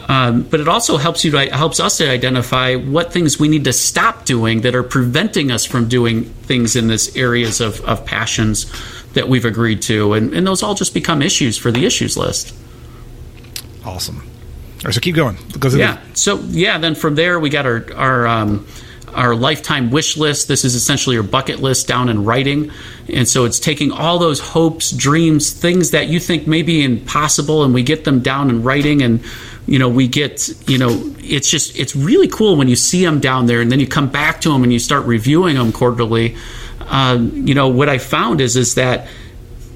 Um, 0.07 0.43
but 0.43 0.59
it 0.59 0.67
also 0.67 0.97
helps 0.97 1.25
you 1.25 1.31
to, 1.31 1.45
helps 1.47 1.79
us 1.79 1.97
to 1.97 2.09
identify 2.09 2.75
what 2.75 3.11
things 3.11 3.39
we 3.39 3.47
need 3.47 3.63
to 3.63 3.73
stop 3.73 4.25
doing 4.25 4.61
that 4.61 4.75
are 4.75 4.83
preventing 4.83 5.51
us 5.51 5.65
from 5.65 5.87
doing 5.87 6.25
things 6.25 6.75
in 6.75 6.87
this 6.87 7.15
areas 7.15 7.59
of, 7.59 7.81
of 7.85 8.05
passions 8.05 8.71
that 9.13 9.27
we've 9.27 9.45
agreed 9.45 9.81
to, 9.83 10.13
and, 10.13 10.33
and 10.33 10.45
those 10.45 10.61
all 10.61 10.75
just 10.75 10.93
become 10.93 11.21
issues 11.21 11.57
for 11.57 11.71
the 11.71 11.85
issues 11.85 12.17
list. 12.17 12.53
Awesome. 13.83 14.17
All 14.17 14.23
right, 14.85 14.93
so 14.93 14.99
keep 14.99 15.15
going. 15.15 15.37
Yeah. 15.71 15.99
So 16.13 16.39
yeah, 16.49 16.77
then 16.77 16.93
from 16.93 17.15
there 17.15 17.39
we 17.39 17.49
got 17.49 17.65
our 17.65 17.91
our 17.95 18.27
um, 18.27 18.67
our 19.13 19.33
lifetime 19.33 19.89
wish 19.89 20.17
list. 20.17 20.47
This 20.47 20.65
is 20.65 20.75
essentially 20.75 21.15
your 21.15 21.23
bucket 21.23 21.61
list 21.61 21.87
down 21.87 22.09
in 22.09 22.25
writing, 22.25 22.71
and 23.11 23.27
so 23.27 23.45
it's 23.45 23.59
taking 23.59 23.91
all 23.91 24.19
those 24.19 24.39
hopes, 24.39 24.91
dreams, 24.91 25.51
things 25.51 25.91
that 25.91 26.09
you 26.09 26.19
think 26.19 26.45
may 26.45 26.61
be 26.61 26.83
impossible, 26.83 27.63
and 27.63 27.73
we 27.73 27.83
get 27.83 28.03
them 28.03 28.19
down 28.19 28.49
in 28.49 28.63
writing, 28.63 29.01
and 29.01 29.23
you 29.67 29.79
know 29.79 29.89
we 29.89 30.07
get 30.07 30.47
you 30.67 30.77
know 30.77 31.15
it's 31.19 31.49
just 31.49 31.77
it's 31.77 31.95
really 31.95 32.27
cool 32.27 32.55
when 32.55 32.67
you 32.67 32.75
see 32.75 33.03
them 33.03 33.19
down 33.19 33.45
there, 33.45 33.61
and 33.61 33.71
then 33.71 33.79
you 33.79 33.87
come 33.87 34.09
back 34.09 34.41
to 34.41 34.49
them 34.49 34.63
and 34.63 34.71
you 34.71 34.79
start 34.79 35.05
reviewing 35.05 35.55
them 35.55 35.71
quarterly. 35.71 36.35
Um, 36.87 37.47
you 37.47 37.55
know 37.55 37.67
what 37.67 37.89
I 37.89 37.97
found 37.97 38.41
is 38.41 38.55
is 38.55 38.75
that 38.75 39.07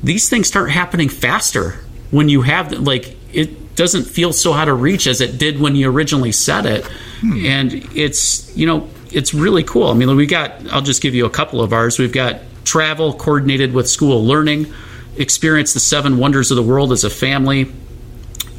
these 0.03 0.29
things 0.29 0.47
start 0.47 0.69
happening 0.71 1.09
faster 1.09 1.79
when 2.11 2.29
you 2.29 2.43
have 2.43 2.71
like 2.71 3.15
it 3.33 3.75
doesn't 3.75 4.03
feel 4.03 4.33
so 4.33 4.53
out 4.53 4.67
of 4.67 4.81
reach 4.81 5.07
as 5.07 5.21
it 5.21 5.37
did 5.37 5.59
when 5.59 5.75
you 5.75 5.89
originally 5.89 6.31
set 6.31 6.65
it, 6.65 6.85
hmm. 7.21 7.45
and 7.45 7.73
it's 7.95 8.55
you 8.55 8.67
know 8.67 8.89
it's 9.11 9.33
really 9.33 9.63
cool. 9.63 9.87
I 9.87 9.93
mean, 9.93 10.15
we 10.15 10.25
got 10.25 10.71
I'll 10.71 10.81
just 10.81 11.01
give 11.01 11.15
you 11.15 11.25
a 11.25 11.29
couple 11.29 11.61
of 11.61 11.73
ours. 11.73 11.97
We've 11.97 12.13
got 12.13 12.41
travel 12.63 13.13
coordinated 13.13 13.73
with 13.73 13.89
school 13.89 14.23
learning, 14.23 14.71
experience 15.17 15.73
the 15.73 15.79
seven 15.79 16.17
wonders 16.17 16.51
of 16.51 16.57
the 16.57 16.63
world 16.63 16.91
as 16.91 17.03
a 17.03 17.09
family. 17.09 17.71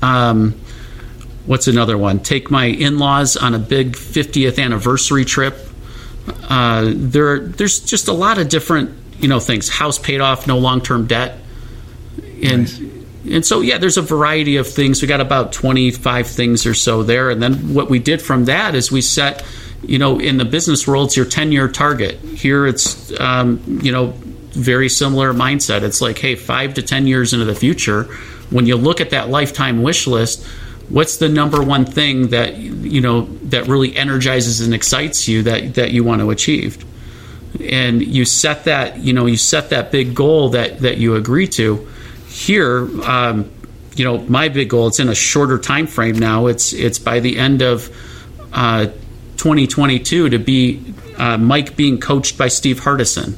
Um, 0.03 0.59
what's 1.47 1.69
another 1.69 1.97
one? 1.97 2.21
Take 2.21 2.51
my 2.51 2.67
in-laws 2.67 3.37
on 3.37 3.55
a 3.55 3.59
big 3.59 3.93
50th 3.93 4.63
anniversary 4.63 5.25
trip. 5.25 5.57
Uh, 6.49 6.93
there, 6.95 7.41
there's 7.41 7.81
just 7.81 8.09
a 8.09 8.13
lot 8.13 8.39
of 8.39 8.49
different, 8.49 8.97
you 9.19 9.29
know, 9.29 9.41
things. 9.41 9.69
House 9.69 9.99
paid 9.99 10.21
off, 10.21 10.47
no 10.47 10.59
long-term 10.59 11.07
debt, 11.07 11.39
and 12.43 12.63
nice. 12.63 12.81
and 13.31 13.47
so 13.47 13.61
yeah, 13.61 13.79
there's 13.79 13.97
a 13.97 14.03
variety 14.03 14.57
of 14.57 14.69
things. 14.69 15.03
We 15.03 15.09
got 15.09 15.21
about 15.21 15.53
25 15.53 16.27
things 16.27 16.67
or 16.67 16.75
so 16.75 17.03
there, 17.03 17.31
and 17.31 17.43
then 17.43 17.75
what 17.75 17.91
we 17.91 17.99
did 17.99 18.21
from 18.23 18.45
that 18.47 18.75
is 18.75 18.93
we 18.93 19.01
set, 19.01 19.45
you 19.83 19.99
know, 19.99 20.19
in 20.19 20.37
the 20.37 20.45
business 20.45 20.87
world, 20.87 21.09
it's 21.09 21.17
your 21.17 21.27
10-year 21.27 21.69
target. 21.69 22.21
Here, 22.21 22.67
it's 22.67 23.19
um, 23.19 23.81
you 23.83 23.93
know, 23.93 24.15
very 24.53 24.89
similar 24.89 25.33
mindset. 25.33 25.83
It's 25.83 26.01
like, 26.01 26.19
hey, 26.19 26.35
five 26.35 26.75
to 26.75 26.83
10 26.83 27.07
years 27.07 27.33
into 27.33 27.45
the 27.45 27.55
future, 27.55 28.05
when 28.51 28.67
you 28.67 28.77
look 28.77 29.01
at 29.01 29.11
that 29.11 29.31
lifetime 29.31 29.83
wish 29.83 30.07
list 30.07 30.47
what's 30.91 31.17
the 31.17 31.29
number 31.29 31.63
one 31.63 31.87
thing 31.87 32.29
that 32.29 32.57
you 32.59 33.01
know 33.01 33.23
that 33.45 33.67
really 33.69 33.97
energizes 33.97 34.61
and 34.61 34.75
excites 34.75 35.27
you 35.29 35.43
that 35.45 35.75
that 35.75 35.93
you 35.93 36.05
want 36.05 36.21
to 36.21 36.31
achieve? 36.31 36.85
And 37.61 38.03
you 38.03 38.25
set 38.25 38.65
that 38.65 38.99
you 38.99 39.13
know 39.13 39.27
you 39.27 39.37
set 39.37 39.71
that 39.71 39.91
big 39.91 40.15
goal 40.15 40.51
that 40.51 40.81
that 40.81 40.99
you 40.99 41.15
agree 41.15 41.47
to. 41.49 41.89
Here 42.29 42.89
um, 43.09 43.51
you 43.97 44.05
know 44.05 44.19
my 44.19 44.49
big 44.49 44.71
goal 44.71 44.89
it's 44.89 45.01
in 45.01 45.09
a 45.09 45.15
shorter 45.15 45.59
time 45.59 45.87
frame 45.87 46.19
now. 46.19 46.47
It's 46.47 46.73
it's 46.73 46.99
by 46.99 47.21
the 47.21 47.39
end 47.39 47.63
of 47.63 47.89
uh, 48.53 48.87
2022 49.37 50.29
to 50.31 50.39
be 50.39 50.95
uh, 51.17 51.39
mike 51.39 51.77
being 51.77 51.99
coached 51.99 52.37
by 52.37 52.49
steve 52.49 52.81
hardison. 52.81 53.37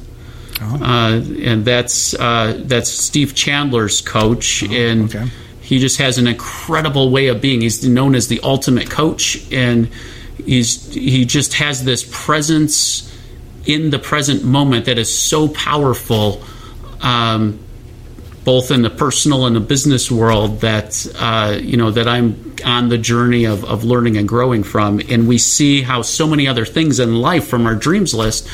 Oh. 0.61 0.83
uh, 0.83 1.21
and 1.41 1.65
that's 1.65 2.13
uh, 2.15 2.59
that's 2.65 2.89
steve 2.89 3.35
chandler's 3.35 4.01
coach 4.01 4.63
oh, 4.63 4.73
and 4.73 5.15
okay 5.15 5.29
he 5.63 5.79
just 5.79 5.97
has 5.97 6.17
an 6.17 6.27
incredible 6.27 7.09
way 7.09 7.27
of 7.27 7.39
being. 7.41 7.61
He's 7.61 7.87
known 7.87 8.15
as 8.15 8.27
the 8.27 8.41
ultimate 8.43 8.89
coach, 8.89 9.49
and 9.51 9.87
he's 10.45 10.93
he 10.93 11.23
just 11.23 11.53
has 11.53 11.85
this 11.85 12.07
presence 12.11 13.09
in 13.65 13.89
the 13.89 13.97
present 13.97 14.43
moment 14.43 14.85
that 14.85 14.97
is 14.97 15.17
so 15.17 15.47
powerful, 15.47 16.43
um, 16.99 17.59
both 18.43 18.71
in 18.71 18.81
the 18.81 18.89
personal 18.89 19.45
and 19.45 19.55
the 19.55 19.61
business 19.61 20.11
world. 20.11 20.59
That 20.59 21.07
uh, 21.17 21.57
you 21.61 21.77
know 21.77 21.91
that 21.91 22.09
I'm 22.09 22.55
on 22.65 22.89
the 22.89 22.97
journey 22.97 23.45
of, 23.45 23.63
of 23.63 23.85
learning 23.85 24.17
and 24.17 24.27
growing 24.27 24.63
from, 24.63 24.99
and 25.09 25.29
we 25.29 25.37
see 25.37 25.81
how 25.81 26.01
so 26.01 26.27
many 26.27 26.45
other 26.45 26.65
things 26.65 26.99
in 26.99 27.21
life 27.21 27.47
from 27.47 27.65
our 27.65 27.75
dreams 27.75 28.13
list 28.13 28.49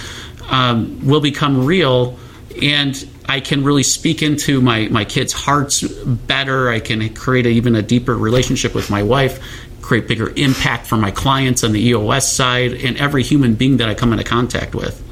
um, 0.51 1.03
will 1.07 1.21
become 1.21 1.65
real, 1.65 2.19
and 2.61 2.95
I 3.29 3.41
can 3.41 3.63
really 3.63 3.83
speak 3.83 4.23
into 4.23 4.59
my, 4.59 4.87
my 4.87 5.05
kids' 5.05 5.33
hearts 5.33 5.83
better. 5.83 6.69
I 6.69 6.79
can 6.79 7.13
create 7.13 7.45
a, 7.45 7.49
even 7.49 7.75
a 7.75 7.83
deeper 7.83 8.17
relationship 8.17 8.73
with 8.73 8.89
my 8.89 9.03
wife, 9.03 9.39
create 9.81 10.07
bigger 10.07 10.33
impact 10.35 10.87
for 10.87 10.97
my 10.97 11.11
clients 11.11 11.63
on 11.63 11.71
the 11.71 11.79
EOS 11.79 12.29
side 12.29 12.73
and 12.73 12.97
every 12.97 13.21
human 13.21 13.53
being 13.53 13.77
that 13.77 13.87
I 13.87 13.93
come 13.93 14.13
into 14.13 14.23
contact 14.23 14.73
with. 14.73 15.05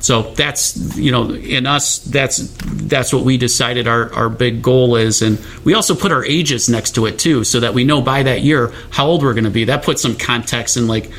So 0.00 0.34
that's 0.34 0.96
you 0.96 1.12
know 1.12 1.30
in 1.30 1.66
us 1.66 1.98
that's 1.98 2.38
that's 2.64 3.12
what 3.12 3.22
we 3.22 3.36
decided 3.36 3.86
our, 3.86 4.12
our 4.14 4.28
big 4.28 4.62
goal 4.62 4.96
is 4.96 5.20
and 5.20 5.38
we 5.62 5.74
also 5.74 5.94
put 5.94 6.10
our 6.10 6.24
ages 6.24 6.68
next 6.70 6.94
to 6.96 7.04
it 7.04 7.18
too 7.18 7.44
so 7.44 7.60
that 7.60 7.74
we 7.74 7.84
know 7.84 8.00
by 8.00 8.22
that 8.22 8.40
year 8.40 8.72
how 8.88 9.06
old 9.06 9.22
we're 9.22 9.34
going 9.34 9.44
to 9.44 9.50
be 9.50 9.66
that 9.66 9.84
puts 9.84 10.00
some 10.00 10.16
context 10.16 10.78
in 10.78 10.88
like 10.88 11.10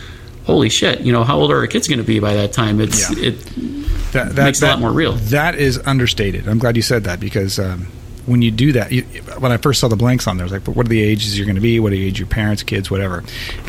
holy 0.46 0.68
shit 0.68 1.02
you 1.02 1.14
know 1.14 1.24
how 1.24 1.38
old 1.38 1.52
are 1.52 1.58
our 1.58 1.68
kids 1.68 1.88
going 1.88 2.00
to 2.00 2.04
be 2.04 2.20
by 2.20 2.34
that 2.34 2.54
time 2.54 2.82
it's 2.82 3.16
yeah. 3.16 3.30
it 3.30 3.81
that, 4.12 4.36
that 4.36 4.46
makes 4.46 4.60
that, 4.60 4.68
a 4.68 4.70
lot 4.72 4.80
more 4.80 4.92
real. 4.92 5.14
That 5.14 5.56
is 5.56 5.80
understated. 5.86 6.48
I'm 6.48 6.60
glad 6.60 6.76
you 6.76 6.82
said 6.82 7.06
that 7.06 7.20
because 7.20 7.60
um, 7.60 7.88
when 8.26 8.42
you 8.42 8.52
do 8.52 8.74
that, 8.74 8.92
you, 8.92 9.04
when 9.40 9.52
I 9.52 9.58
first 9.58 9.80
saw 9.80 9.88
the 9.88 9.96
blanks 9.96 10.28
on 10.28 10.38
there, 10.38 10.44
I 10.44 10.46
was 10.46 10.52
like, 10.52 10.64
"But 10.64 10.76
what 10.76 10.86
are 10.86 10.90
the 10.90 11.02
ages 11.02 11.38
you're 11.38 11.46
going 11.46 11.56
to 11.56 11.62
be? 11.62 11.80
What 11.80 11.92
are 11.92 11.96
the 11.96 12.06
age 12.06 12.20
your 12.20 12.28
parents, 12.28 12.64
kids, 12.64 12.92
whatever?" 12.92 13.24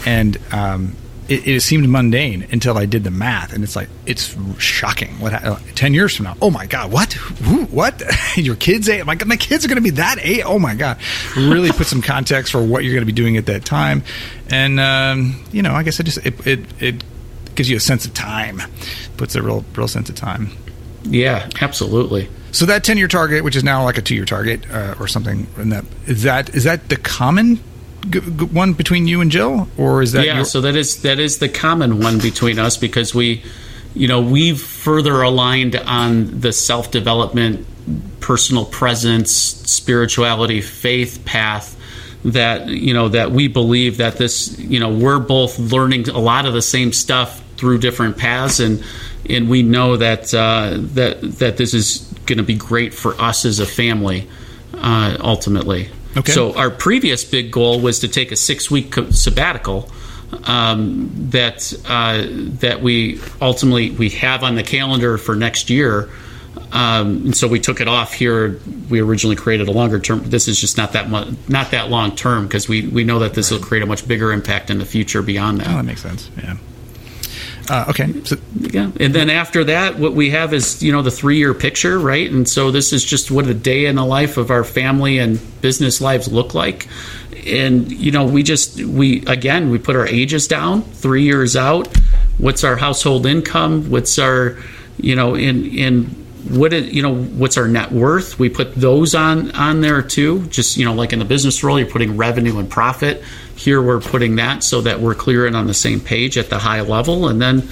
And 0.04 0.38
um, 0.52 0.96
it, 1.28 1.46
it, 1.46 1.60
seemed 1.62 1.88
mundane 1.88 2.46
until 2.50 2.76
I 2.76 2.86
did 2.86 3.04
the 3.04 3.10
math, 3.10 3.52
and 3.52 3.64
it's 3.64 3.76
like 3.76 3.88
it's 4.06 4.36
shocking. 4.58 5.20
What 5.20 5.32
uh, 5.32 5.58
ten 5.74 5.94
years 5.94 6.16
from 6.16 6.24
now? 6.24 6.36
Oh 6.42 6.50
my 6.50 6.66
god! 6.66 6.92
What? 6.92 7.12
Who, 7.12 7.64
what? 7.66 8.02
Your 8.36 8.56
kids? 8.56 8.88
Age? 8.88 9.04
My 9.04 9.16
my 9.24 9.36
kids 9.36 9.64
are 9.64 9.68
going 9.68 9.76
to 9.76 9.82
be 9.82 9.90
that 9.90 10.18
age? 10.20 10.42
Oh 10.44 10.58
my 10.58 10.74
god! 10.74 10.98
Really 11.36 11.70
put 11.70 11.86
some 11.86 12.02
context 12.02 12.52
for 12.52 12.62
what 12.62 12.84
you're 12.84 12.94
going 12.94 13.06
to 13.06 13.12
be 13.12 13.12
doing 13.12 13.36
at 13.36 13.46
that 13.46 13.64
time, 13.64 14.02
and 14.50 14.78
um, 14.80 15.42
you 15.52 15.62
know, 15.62 15.72
I 15.72 15.82
guess 15.82 16.00
it 16.00 16.04
just 16.04 16.18
it, 16.26 16.46
it 16.46 16.82
it 16.82 17.04
gives 17.54 17.68
you 17.70 17.76
a 17.76 17.80
sense 17.80 18.04
of 18.06 18.14
time, 18.14 18.62
puts 19.16 19.34
a 19.34 19.42
real 19.42 19.64
real 19.74 19.88
sense 19.88 20.08
of 20.08 20.14
time. 20.16 20.50
Yeah, 21.04 21.48
absolutely. 21.60 22.28
So 22.52 22.66
that 22.66 22.84
ten 22.84 22.98
year 22.98 23.08
target, 23.08 23.44
which 23.44 23.56
is 23.56 23.64
now 23.64 23.84
like 23.84 23.98
a 23.98 24.02
two 24.02 24.14
year 24.14 24.24
target 24.24 24.68
uh, 24.70 24.94
or 25.00 25.08
something, 25.08 25.46
and 25.56 25.72
that 25.72 25.84
is 26.06 26.22
that 26.24 26.54
is 26.54 26.64
that 26.64 26.88
the 26.88 26.96
common 26.96 27.56
g- 28.10 28.20
g- 28.20 28.44
one 28.44 28.74
between 28.74 29.06
you 29.06 29.20
and 29.20 29.30
Jill, 29.30 29.68
or 29.76 30.02
is 30.02 30.12
that 30.12 30.26
yeah? 30.26 30.36
Your- 30.36 30.44
so 30.44 30.60
that 30.60 30.76
is 30.76 31.02
that 31.02 31.18
is 31.18 31.38
the 31.38 31.48
common 31.48 32.00
one 32.00 32.18
between 32.18 32.58
us 32.58 32.76
because 32.76 33.14
we, 33.14 33.42
you 33.94 34.06
know, 34.06 34.20
we've 34.20 34.60
further 34.60 35.22
aligned 35.22 35.76
on 35.76 36.40
the 36.40 36.52
self 36.52 36.90
development, 36.90 37.66
personal 38.20 38.64
presence, 38.66 39.32
spirituality, 39.32 40.60
faith 40.60 41.24
path 41.24 41.78
that 42.24 42.68
you 42.68 42.94
know 42.94 43.08
that 43.08 43.32
we 43.32 43.48
believe 43.48 43.96
that 43.96 44.16
this 44.16 44.56
you 44.58 44.78
know 44.78 44.90
we're 44.94 45.18
both 45.18 45.58
learning 45.58 46.08
a 46.08 46.18
lot 46.20 46.46
of 46.46 46.52
the 46.52 46.62
same 46.62 46.92
stuff 46.92 47.41
through 47.62 47.78
different 47.78 48.18
paths 48.18 48.58
and 48.58 48.82
and 49.30 49.48
we 49.48 49.62
know 49.62 49.96
that 49.96 50.34
uh, 50.34 50.72
that 50.78 51.20
that 51.38 51.56
this 51.56 51.74
is 51.74 51.98
going 52.26 52.38
to 52.38 52.42
be 52.42 52.56
great 52.56 52.92
for 52.92 53.14
us 53.20 53.44
as 53.44 53.60
a 53.60 53.66
family 53.66 54.28
uh, 54.74 55.16
ultimately. 55.20 55.88
Okay. 56.16 56.32
So 56.32 56.56
our 56.56 56.70
previous 56.70 57.24
big 57.24 57.52
goal 57.52 57.78
was 57.78 58.00
to 58.00 58.08
take 58.08 58.32
a 58.32 58.36
six 58.36 58.68
week 58.68 58.96
sabbatical 59.12 59.88
um, 60.42 61.08
that 61.30 61.72
uh, 61.86 62.26
that 62.58 62.82
we 62.82 63.20
ultimately 63.40 63.92
we 63.92 64.10
have 64.10 64.42
on 64.42 64.56
the 64.56 64.64
calendar 64.64 65.16
for 65.18 65.36
next 65.36 65.70
year. 65.70 66.10
Um, 66.72 67.26
and 67.26 67.36
so 67.36 67.46
we 67.46 67.60
took 67.60 67.80
it 67.80 67.86
off 67.86 68.12
here. 68.12 68.60
We 68.90 69.00
originally 69.00 69.36
created 69.36 69.68
a 69.68 69.72
longer 69.72 70.00
term. 70.00 70.24
This 70.24 70.48
is 70.48 70.60
just 70.60 70.76
not 70.76 70.94
that 70.94 71.08
much, 71.08 71.28
not 71.48 71.70
that 71.70 71.90
long 71.90 72.16
term 72.16 72.48
because 72.48 72.68
we, 72.68 72.88
we 72.88 73.04
know 73.04 73.20
that 73.20 73.34
this 73.34 73.52
right. 73.52 73.60
will 73.60 73.66
create 73.66 73.82
a 73.84 73.86
much 73.86 74.08
bigger 74.08 74.32
impact 74.32 74.68
in 74.68 74.78
the 74.78 74.84
future 74.84 75.22
beyond 75.22 75.60
that. 75.60 75.68
Oh, 75.68 75.76
that 75.76 75.84
makes 75.84 76.02
sense. 76.02 76.28
Yeah. 76.36 76.56
Uh, 77.68 77.86
okay. 77.88 78.12
So, 78.24 78.36
yeah, 78.58 78.90
and 78.98 79.14
then 79.14 79.30
after 79.30 79.64
that, 79.64 79.98
what 79.98 80.14
we 80.14 80.30
have 80.30 80.52
is 80.52 80.82
you 80.82 80.92
know 80.92 81.02
the 81.02 81.10
three 81.10 81.38
year 81.38 81.54
picture, 81.54 81.98
right? 81.98 82.30
And 82.30 82.48
so 82.48 82.70
this 82.70 82.92
is 82.92 83.04
just 83.04 83.30
what 83.30 83.46
a 83.46 83.54
day 83.54 83.86
in 83.86 83.96
the 83.96 84.04
life 84.04 84.36
of 84.36 84.50
our 84.50 84.64
family 84.64 85.18
and 85.18 85.40
business 85.60 86.00
lives 86.00 86.30
look 86.30 86.54
like. 86.54 86.88
And 87.46 87.90
you 87.90 88.10
know, 88.10 88.26
we 88.26 88.42
just 88.42 88.82
we 88.82 89.24
again 89.26 89.70
we 89.70 89.78
put 89.78 89.96
our 89.96 90.06
ages 90.06 90.48
down 90.48 90.82
three 90.82 91.22
years 91.22 91.56
out. 91.56 91.94
What's 92.38 92.64
our 92.64 92.76
household 92.76 93.26
income? 93.26 93.90
What's 93.90 94.18
our 94.18 94.58
you 94.98 95.16
know 95.16 95.34
in 95.34 95.66
in 95.66 96.22
what 96.48 96.72
is, 96.72 96.92
you 96.92 97.02
know 97.02 97.14
what's 97.14 97.56
our 97.56 97.68
net 97.68 97.92
worth 97.92 98.38
we 98.38 98.48
put 98.48 98.74
those 98.74 99.14
on 99.14 99.52
on 99.52 99.80
there 99.80 100.02
too 100.02 100.44
just 100.46 100.76
you 100.76 100.84
know 100.84 100.92
like 100.92 101.12
in 101.12 101.18
the 101.18 101.24
business 101.24 101.62
role 101.62 101.78
you're 101.78 101.88
putting 101.88 102.16
revenue 102.16 102.58
and 102.58 102.68
profit 102.68 103.22
here 103.62 103.80
we're 103.80 104.00
putting 104.00 104.36
that 104.36 104.64
so 104.64 104.80
that 104.80 105.00
we're 105.00 105.14
clear 105.14 105.46
and 105.46 105.56
on 105.56 105.66
the 105.66 105.74
same 105.74 106.00
page 106.00 106.36
at 106.36 106.50
the 106.50 106.58
high 106.58 106.80
level. 106.80 107.28
And 107.28 107.40
then 107.40 107.68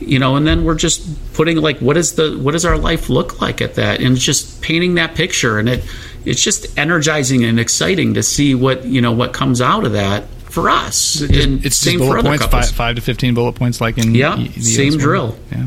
you 0.00 0.18
know 0.18 0.36
and 0.36 0.46
then 0.46 0.64
we're 0.64 0.74
just 0.74 1.34
putting 1.34 1.58
like 1.58 1.78
what 1.78 1.96
is 1.96 2.14
the 2.14 2.36
what 2.38 2.52
does 2.52 2.64
our 2.64 2.78
life 2.78 3.08
look 3.08 3.40
like 3.40 3.60
at 3.60 3.74
that? 3.74 4.00
And 4.00 4.16
just 4.16 4.62
painting 4.62 4.94
that 4.94 5.14
picture. 5.14 5.58
And 5.58 5.68
it 5.68 5.84
it's 6.24 6.42
just 6.42 6.78
energizing 6.78 7.44
and 7.44 7.60
exciting 7.60 8.14
to 8.14 8.22
see 8.22 8.54
what 8.54 8.84
you 8.84 9.00
know 9.00 9.12
what 9.12 9.32
comes 9.32 9.60
out 9.60 9.84
of 9.84 9.92
that 9.92 10.24
for 10.54 10.70
us. 10.70 11.20
And 11.20 11.64
it's 11.64 11.76
same 11.76 11.98
bullet 11.98 12.22
for 12.22 12.22
points 12.22 12.46
five, 12.46 12.70
five, 12.70 12.96
to 12.96 13.02
15 13.02 13.34
bullet 13.34 13.52
points 13.52 13.80
like 13.80 13.98
in 13.98 14.14
yeah 14.14 14.36
same 14.60 14.96
drill. 14.96 15.36
Yeah. 15.52 15.66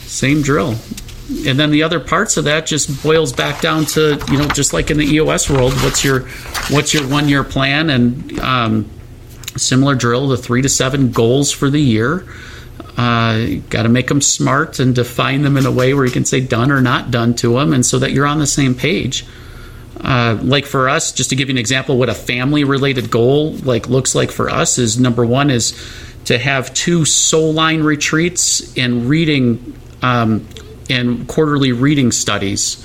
Same 0.00 0.42
drill. 0.42 0.76
And 1.46 1.58
then 1.58 1.70
the 1.70 1.82
other 1.82 2.00
parts 2.00 2.36
of 2.36 2.44
that 2.44 2.66
just 2.66 3.02
boils 3.02 3.32
back 3.32 3.62
down 3.62 3.86
to 3.86 4.22
you 4.30 4.38
know 4.38 4.46
just 4.48 4.72
like 4.74 4.90
in 4.90 4.98
the 4.98 5.06
EOS 5.06 5.48
world, 5.48 5.72
what's 5.82 6.04
your 6.04 6.20
what's 6.70 6.92
your 6.92 7.08
one 7.08 7.28
year 7.28 7.42
plan? 7.42 7.88
And 7.88 8.38
um, 8.40 8.90
similar 9.56 9.94
drill, 9.94 10.28
the 10.28 10.36
three 10.36 10.62
to 10.62 10.68
seven 10.68 11.10
goals 11.12 11.52
for 11.52 11.70
the 11.70 11.80
year. 11.80 12.26
Uh, 12.96 13.60
Got 13.70 13.82
to 13.84 13.88
make 13.88 14.08
them 14.08 14.20
smart 14.20 14.78
and 14.78 14.94
define 14.94 15.42
them 15.42 15.56
in 15.56 15.66
a 15.66 15.70
way 15.72 15.94
where 15.94 16.04
you 16.04 16.12
can 16.12 16.24
say 16.24 16.40
done 16.40 16.70
or 16.70 16.80
not 16.80 17.10
done 17.10 17.34
to 17.36 17.54
them, 17.54 17.72
and 17.72 17.84
so 17.84 17.98
that 17.98 18.12
you're 18.12 18.26
on 18.26 18.38
the 18.38 18.46
same 18.46 18.74
page. 18.74 19.24
Uh, 20.00 20.38
like 20.42 20.66
for 20.66 20.88
us, 20.88 21.12
just 21.12 21.30
to 21.30 21.36
give 21.36 21.48
you 21.48 21.54
an 21.54 21.58
example, 21.58 21.96
what 21.96 22.08
a 22.08 22.14
family 22.14 22.64
related 22.64 23.10
goal 23.10 23.52
like 23.64 23.88
looks 23.88 24.14
like 24.14 24.30
for 24.30 24.50
us 24.50 24.78
is 24.78 24.98
number 24.98 25.24
one 25.24 25.50
is 25.50 25.72
to 26.26 26.38
have 26.38 26.72
two 26.74 27.04
soul 27.04 27.52
line 27.52 27.82
retreats 27.82 28.76
and 28.76 29.08
reading 29.08 29.74
um, 30.02 30.46
and 30.90 31.26
quarterly 31.28 31.72
reading 31.72 32.12
studies 32.12 32.76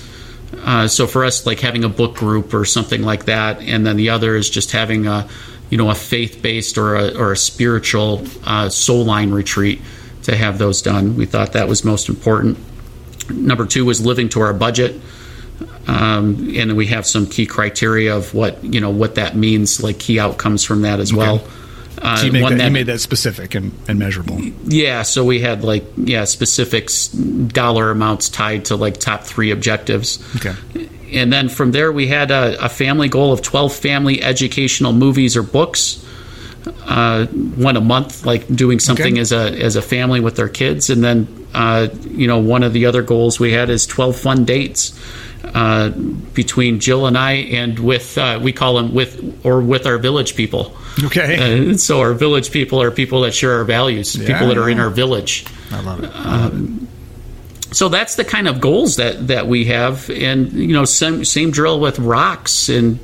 Uh, 0.65 0.87
so 0.87 1.07
for 1.07 1.23
us, 1.25 1.45
like 1.45 1.59
having 1.59 1.83
a 1.83 1.89
book 1.89 2.15
group 2.15 2.53
or 2.53 2.65
something 2.65 3.01
like 3.03 3.25
that, 3.25 3.61
and 3.61 3.85
then 3.85 3.97
the 3.97 4.09
other 4.09 4.35
is 4.35 4.49
just 4.49 4.71
having 4.71 5.05
a, 5.07 5.27
you 5.69 5.77
know, 5.77 5.89
a 5.89 5.95
faith-based 5.95 6.77
or 6.77 6.95
a, 6.95 7.17
or 7.17 7.31
a 7.31 7.37
spiritual 7.37 8.23
uh, 8.43 8.69
soul 8.69 9.05
line 9.05 9.31
retreat 9.31 9.81
to 10.23 10.35
have 10.35 10.57
those 10.57 10.81
done. 10.81 11.15
We 11.15 11.25
thought 11.25 11.53
that 11.53 11.67
was 11.67 11.83
most 11.83 12.09
important. 12.09 12.57
Number 13.29 13.65
two 13.65 13.85
was 13.85 14.03
living 14.03 14.29
to 14.29 14.41
our 14.41 14.53
budget. 14.53 14.99
Um, 15.87 16.53
and 16.55 16.77
we 16.77 16.87
have 16.87 17.05
some 17.05 17.25
key 17.25 17.45
criteria 17.45 18.15
of 18.15 18.33
what 18.33 18.63
you 18.63 18.79
know 18.79 18.91
what 18.91 19.15
that 19.15 19.35
means, 19.35 19.81
like 19.81 19.99
key 19.99 20.19
outcomes 20.19 20.63
from 20.63 20.83
that 20.83 20.99
as 20.99 21.11
well. 21.11 21.43
Uh, 22.01 22.15
so 22.15 22.25
you, 22.27 22.31
that, 22.31 22.57
that, 22.57 22.65
you, 22.65 22.71
made 22.71 22.85
that 22.85 22.99
specific 22.99 23.55
and, 23.55 23.73
and, 23.87 23.99
measurable. 23.99 24.39
Yeah, 24.65 25.01
so 25.01 25.25
we 25.25 25.39
had 25.39 25.63
like 25.63 25.83
yeah 25.97 26.25
specific 26.25 26.89
dollar 27.47 27.91
amounts 27.91 28.29
tied 28.29 28.65
to 28.65 28.75
like 28.75 28.99
top 28.99 29.23
three 29.23 29.51
objectives. 29.51 30.23
Okay. 30.35 30.55
And 31.11 31.31
then 31.31 31.49
from 31.49 31.72
there, 31.72 31.91
we 31.91 32.07
had 32.07 32.31
a, 32.31 32.65
a 32.65 32.69
family 32.69 33.10
goal 33.10 33.34
of 33.34 33.41
twelve 33.41 33.73
family 33.73 34.22
educational 34.22 34.94
movies 34.94 35.36
or 35.36 35.44
books. 35.44 36.06
Uh, 36.86 37.26
one 37.26 37.77
a 37.77 37.81
month, 37.81 38.26
like 38.26 38.45
doing 38.53 38.80
something 38.80 39.14
okay. 39.14 39.22
as 39.22 39.31
a 39.31 39.64
as 39.64 39.76
a 39.76 39.81
family 39.81 40.19
with 40.19 40.36
their 40.36 40.49
kids, 40.49 40.90
and 40.90 41.02
then 41.02 41.48
uh, 41.53 41.88
you 42.10 42.27
know 42.27 42.40
one 42.40 42.64
of 42.64 42.73
the 42.73 42.86
other 42.86 43.02
goals 43.02 43.40
we 43.40 43.53
had 43.53 43.69
is 43.69 43.88
twelve 43.88 44.15
fun 44.15 44.44
dates 44.44 44.99
uh, 45.53 45.90
between 45.90 46.80
Jill 46.80 47.06
and 47.06 47.18
I, 47.18 47.31
and 47.31 47.80
with 47.80 48.18
uh, 48.18 48.40
we 48.41 48.52
call 48.52 48.76
them 48.76 48.94
with 48.94 49.41
or 49.45 49.61
with 49.61 49.88
our 49.88 49.98
village 49.98 50.36
people. 50.36 50.76
Okay. 51.03 51.72
Uh, 51.72 51.77
so 51.77 52.02
our 52.02 52.14
village 52.14 52.52
people 52.52 52.81
are 52.81 52.91
people 52.91 53.22
that 53.22 53.34
share 53.34 53.53
our 53.53 53.64
values, 53.64 54.15
yeah, 54.15 54.27
people 54.27 54.48
that 54.49 54.57
are 54.57 54.69
in 54.69 54.80
our 54.80 54.90
village. 54.90 55.45
I 55.72 55.80
love 55.81 56.03
it. 56.03 56.11
I 56.14 56.23
love 56.23 56.53
um, 56.53 56.80
it. 56.84 56.89
So 57.71 57.89
that's 57.89 58.15
the 58.15 58.25
kind 58.25 58.47
of 58.47 58.59
goals 58.59 58.95
that, 58.95 59.27
that 59.27 59.47
we 59.47 59.65
have, 59.65 60.09
and 60.09 60.51
you 60.53 60.73
know, 60.73 60.85
same 60.85 61.23
same 61.23 61.51
drill 61.51 61.79
with 61.79 61.99
rocks, 61.99 62.67
and 62.69 62.99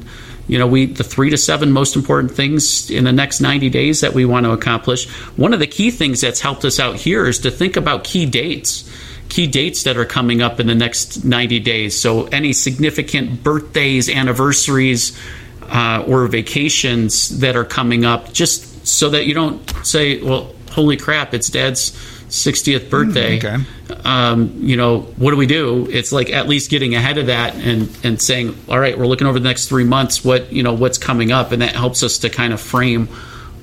you 0.47 0.57
know, 0.57 0.67
we 0.67 0.87
the 0.87 1.03
three 1.03 1.29
to 1.29 1.37
seven 1.37 1.71
most 1.71 1.95
important 1.95 2.31
things 2.31 2.89
in 2.89 3.03
the 3.03 3.11
next 3.11 3.41
ninety 3.41 3.69
days 3.69 4.01
that 4.01 4.13
we 4.13 4.25
want 4.25 4.45
to 4.45 4.51
accomplish. 4.51 5.07
One 5.37 5.53
of 5.53 5.59
the 5.59 5.67
key 5.67 5.91
things 5.91 6.21
that's 6.21 6.41
helped 6.41 6.65
us 6.65 6.79
out 6.79 6.95
here 6.95 7.27
is 7.27 7.39
to 7.39 7.51
think 7.51 7.77
about 7.77 8.03
key 8.03 8.25
dates 8.25 8.89
key 9.29 9.47
dates 9.47 9.83
that 9.83 9.97
are 9.97 10.05
coming 10.05 10.41
up 10.41 10.59
in 10.59 10.67
the 10.67 10.75
next 10.75 11.25
90 11.25 11.59
days. 11.59 11.99
So, 11.99 12.25
any 12.27 12.53
significant 12.53 13.43
birthdays, 13.43 14.07
anniversaries, 14.07 15.17
uh, 15.63 16.03
or 16.07 16.27
vacations 16.27 17.39
that 17.39 17.55
are 17.55 17.65
coming 17.65 18.05
up, 18.05 18.31
just 18.33 18.87
so 18.87 19.09
that 19.09 19.25
you 19.25 19.33
don't 19.33 19.67
say, 19.83 20.21
well, 20.21 20.53
holy 20.71 20.97
crap, 20.97 21.33
it's 21.33 21.49
dad's 21.49 21.97
60th 22.36 22.90
birthday. 22.90 23.40
Mm, 23.40 23.56
okay. 23.56 23.99
Um, 24.03 24.53
you 24.60 24.76
know, 24.76 25.02
what 25.18 25.32
do 25.32 25.38
we 25.38 25.48
do? 25.48 25.88
It's 25.90 26.12
like 26.12 26.30
at 26.30 26.48
least 26.48 26.70
getting 26.70 26.94
ahead 26.94 27.18
of 27.18 27.28
that 27.28 27.56
and, 27.56 27.90
and 28.03 28.22
saying, 28.22 28.56
all 28.68 28.80
right, 28.80 28.98
we're 28.98 29.07
looking 29.07 29.28
over 29.28 29.40
the 29.40 29.48
next 29.48 29.68
three 29.68 29.84
months, 29.84 30.24
what, 30.24 30.52
you 30.52 30.62
know, 30.62 30.74
what's 30.74 30.98
coming 30.98 31.32
up. 31.32 31.52
And 31.52 31.62
that 31.62 31.76
helps 31.76 32.03
us 32.03 32.20
to 32.20 32.30
kind 32.30 32.53
of 32.53 32.60
frame, 32.60 33.07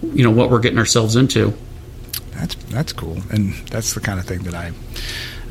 you 0.03 0.25
know, 0.25 0.31
what 0.31 0.51
we're 0.51 0.61
getting 0.61 0.79
ourselves 0.79 1.17
into. 1.17 1.55
That's, 2.33 2.55
that's 2.55 2.93
cool. 2.93 3.19
And 3.31 3.55
that's 3.69 3.95
the 3.95 4.01
kind 4.01 4.19
of 4.19 4.27
thing 4.27 4.41
that 4.45 4.55
I, 4.55 4.73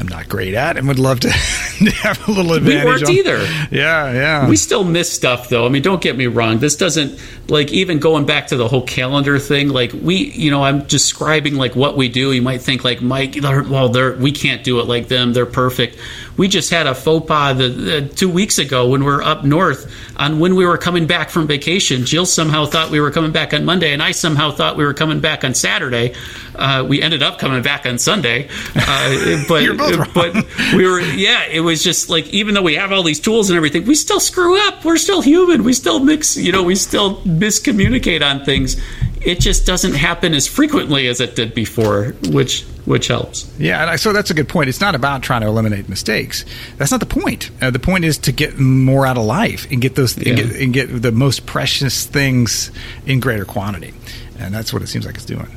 I'm 0.02 0.08
not 0.08 0.28
great 0.28 0.56
at 0.56 0.78
and 0.78 0.88
would 0.88 0.98
love 0.98 1.20
to, 1.20 1.30
have 1.32 2.28
a 2.28 2.32
little 2.32 2.54
advantage. 2.54 2.84
We 2.84 2.90
weren't 2.90 3.04
on. 3.04 3.12
either. 3.12 3.38
Yeah, 3.70 4.12
yeah. 4.12 4.50
We 4.50 4.56
still 4.56 4.84
miss 4.84 5.14
stuff 5.14 5.48
though. 5.48 5.64
I 5.64 5.70
mean, 5.70 5.84
don't 5.84 6.02
get 6.02 6.18
me 6.18 6.26
wrong. 6.26 6.58
This 6.58 6.76
doesn't 6.76 7.20
like 7.48 7.72
even 7.72 8.00
going 8.00 8.26
back 8.26 8.48
to 8.48 8.58
the 8.58 8.68
whole 8.68 8.82
calendar 8.82 9.38
thing. 9.38 9.70
Like 9.70 9.92
we, 9.94 10.16
you 10.32 10.50
know, 10.50 10.64
I'm 10.64 10.86
describing 10.86 11.54
like 11.54 11.76
what 11.76 11.98
we 11.98 12.10
do. 12.10 12.32
You 12.32 12.42
might 12.42 12.62
think 12.62 12.84
like 12.84 13.04
Mike, 13.04 13.34
they're, 13.34 13.62
well, 13.62 13.90
they're 13.90 14.16
we 14.16 14.32
can't 14.32 14.64
do 14.64 14.80
it 14.80 14.88
like 14.88 15.08
them. 15.08 15.34
They're 15.34 15.46
perfect. 15.46 16.00
We 16.38 16.48
just 16.48 16.70
had 16.70 16.88
a 16.88 16.96
faux 16.96 17.28
pas 17.28 17.58
the, 17.58 17.68
the, 17.70 18.02
two 18.08 18.30
weeks 18.30 18.58
ago 18.58 18.90
when 18.90 19.04
we 19.04 19.12
are 19.12 19.22
up 19.22 19.44
north 19.44 19.94
on 20.18 20.40
when 20.40 20.56
we 20.56 20.66
were 20.66 20.78
coming 20.78 21.06
back 21.08 21.30
from 21.30 21.48
vacation. 21.48 22.06
Jill 22.06 22.26
somehow 22.26 22.66
thought 22.66 22.90
we 22.90 23.00
were 23.00 23.12
coming 23.12 23.32
back 23.32 23.54
on 23.54 23.66
Monday, 23.66 23.94
and 23.94 24.02
I 24.02 24.12
somehow 24.12 24.52
thought 24.52 24.78
we 24.78 24.86
were 24.86 24.94
coming 24.94 25.20
back 25.20 25.44
on 25.44 25.54
Saturday. 25.54 26.14
Uh, 26.56 26.86
we 26.88 27.02
ended 27.02 27.22
up 27.22 27.40
coming 27.40 27.62
back 27.62 27.86
on 27.86 27.98
Sunday, 27.98 28.48
uh, 28.76 29.44
but 29.48 29.78
but 30.14 30.34
we 30.76 30.88
were 30.88 31.00
yeah. 31.02 31.46
It 31.46 31.62
was 31.62 31.84
just 31.84 32.10
like 32.10 32.28
even 32.28 32.54
though 32.54 32.62
we 32.62 32.76
have 32.76 32.92
all 32.92 33.04
these 33.04 33.20
tools 33.20 33.50
and 33.50 33.58
everything, 33.58 33.86
we 33.86 33.96
still 33.96 34.20
screw 34.20 34.60
up. 34.68 34.84
We're 34.86 34.98
still 34.98 35.22
human. 35.22 35.64
We 35.64 35.74
still 35.74 36.00
mix. 36.00 36.38
You 36.38 36.52
know, 36.52 36.64
we 36.64 36.76
still 36.76 37.18
miscommunicate 37.22 38.22
on 38.22 38.46
things 38.46 38.82
it 39.24 39.40
just 39.40 39.66
doesn't 39.66 39.94
happen 39.94 40.34
as 40.34 40.48
frequently 40.48 41.08
as 41.08 41.22
it 41.22 41.36
did 41.36 41.54
before, 41.54 42.16
which 42.30 42.64
which 42.86 43.08
helps. 43.08 43.52
Yeah, 43.60 43.92
and 43.92 44.00
so 44.00 44.12
that's 44.14 44.32
a 44.32 44.34
good 44.34 44.50
point. 44.50 44.70
It's 44.70 44.82
not 44.82 44.96
about 44.96 45.22
trying 45.22 45.42
to 45.42 45.48
eliminate 45.48 45.88
mistakes. 45.88 46.46
That's 46.78 46.92
not 46.92 47.00
the 47.00 47.06
point. 47.06 47.52
Uh, 47.62 47.70
the 47.70 47.80
point 47.80 48.06
is 48.06 48.18
to 48.20 48.32
get 48.32 48.58
more 48.58 49.06
out 49.06 49.18
of 49.18 49.26
life 49.26 49.68
and 49.72 49.82
get 49.82 49.96
those 49.96 50.18
yeah. 50.18 50.30
and, 50.30 50.38
get, 50.38 50.62
and, 50.62 50.74
get, 50.74 51.02
the 51.02 51.12
most 51.12 51.46
precious 51.46 52.06
things 52.06 52.72
in 53.06 53.20
greater 53.20 53.46
quantity, 53.46 53.94
and 54.40 54.54
that's 54.54 54.74
what 54.74 54.82
it 54.82 54.88
seems 54.88 55.06
like 55.06 55.16
it's 55.16 55.26
doing. 55.26 55.48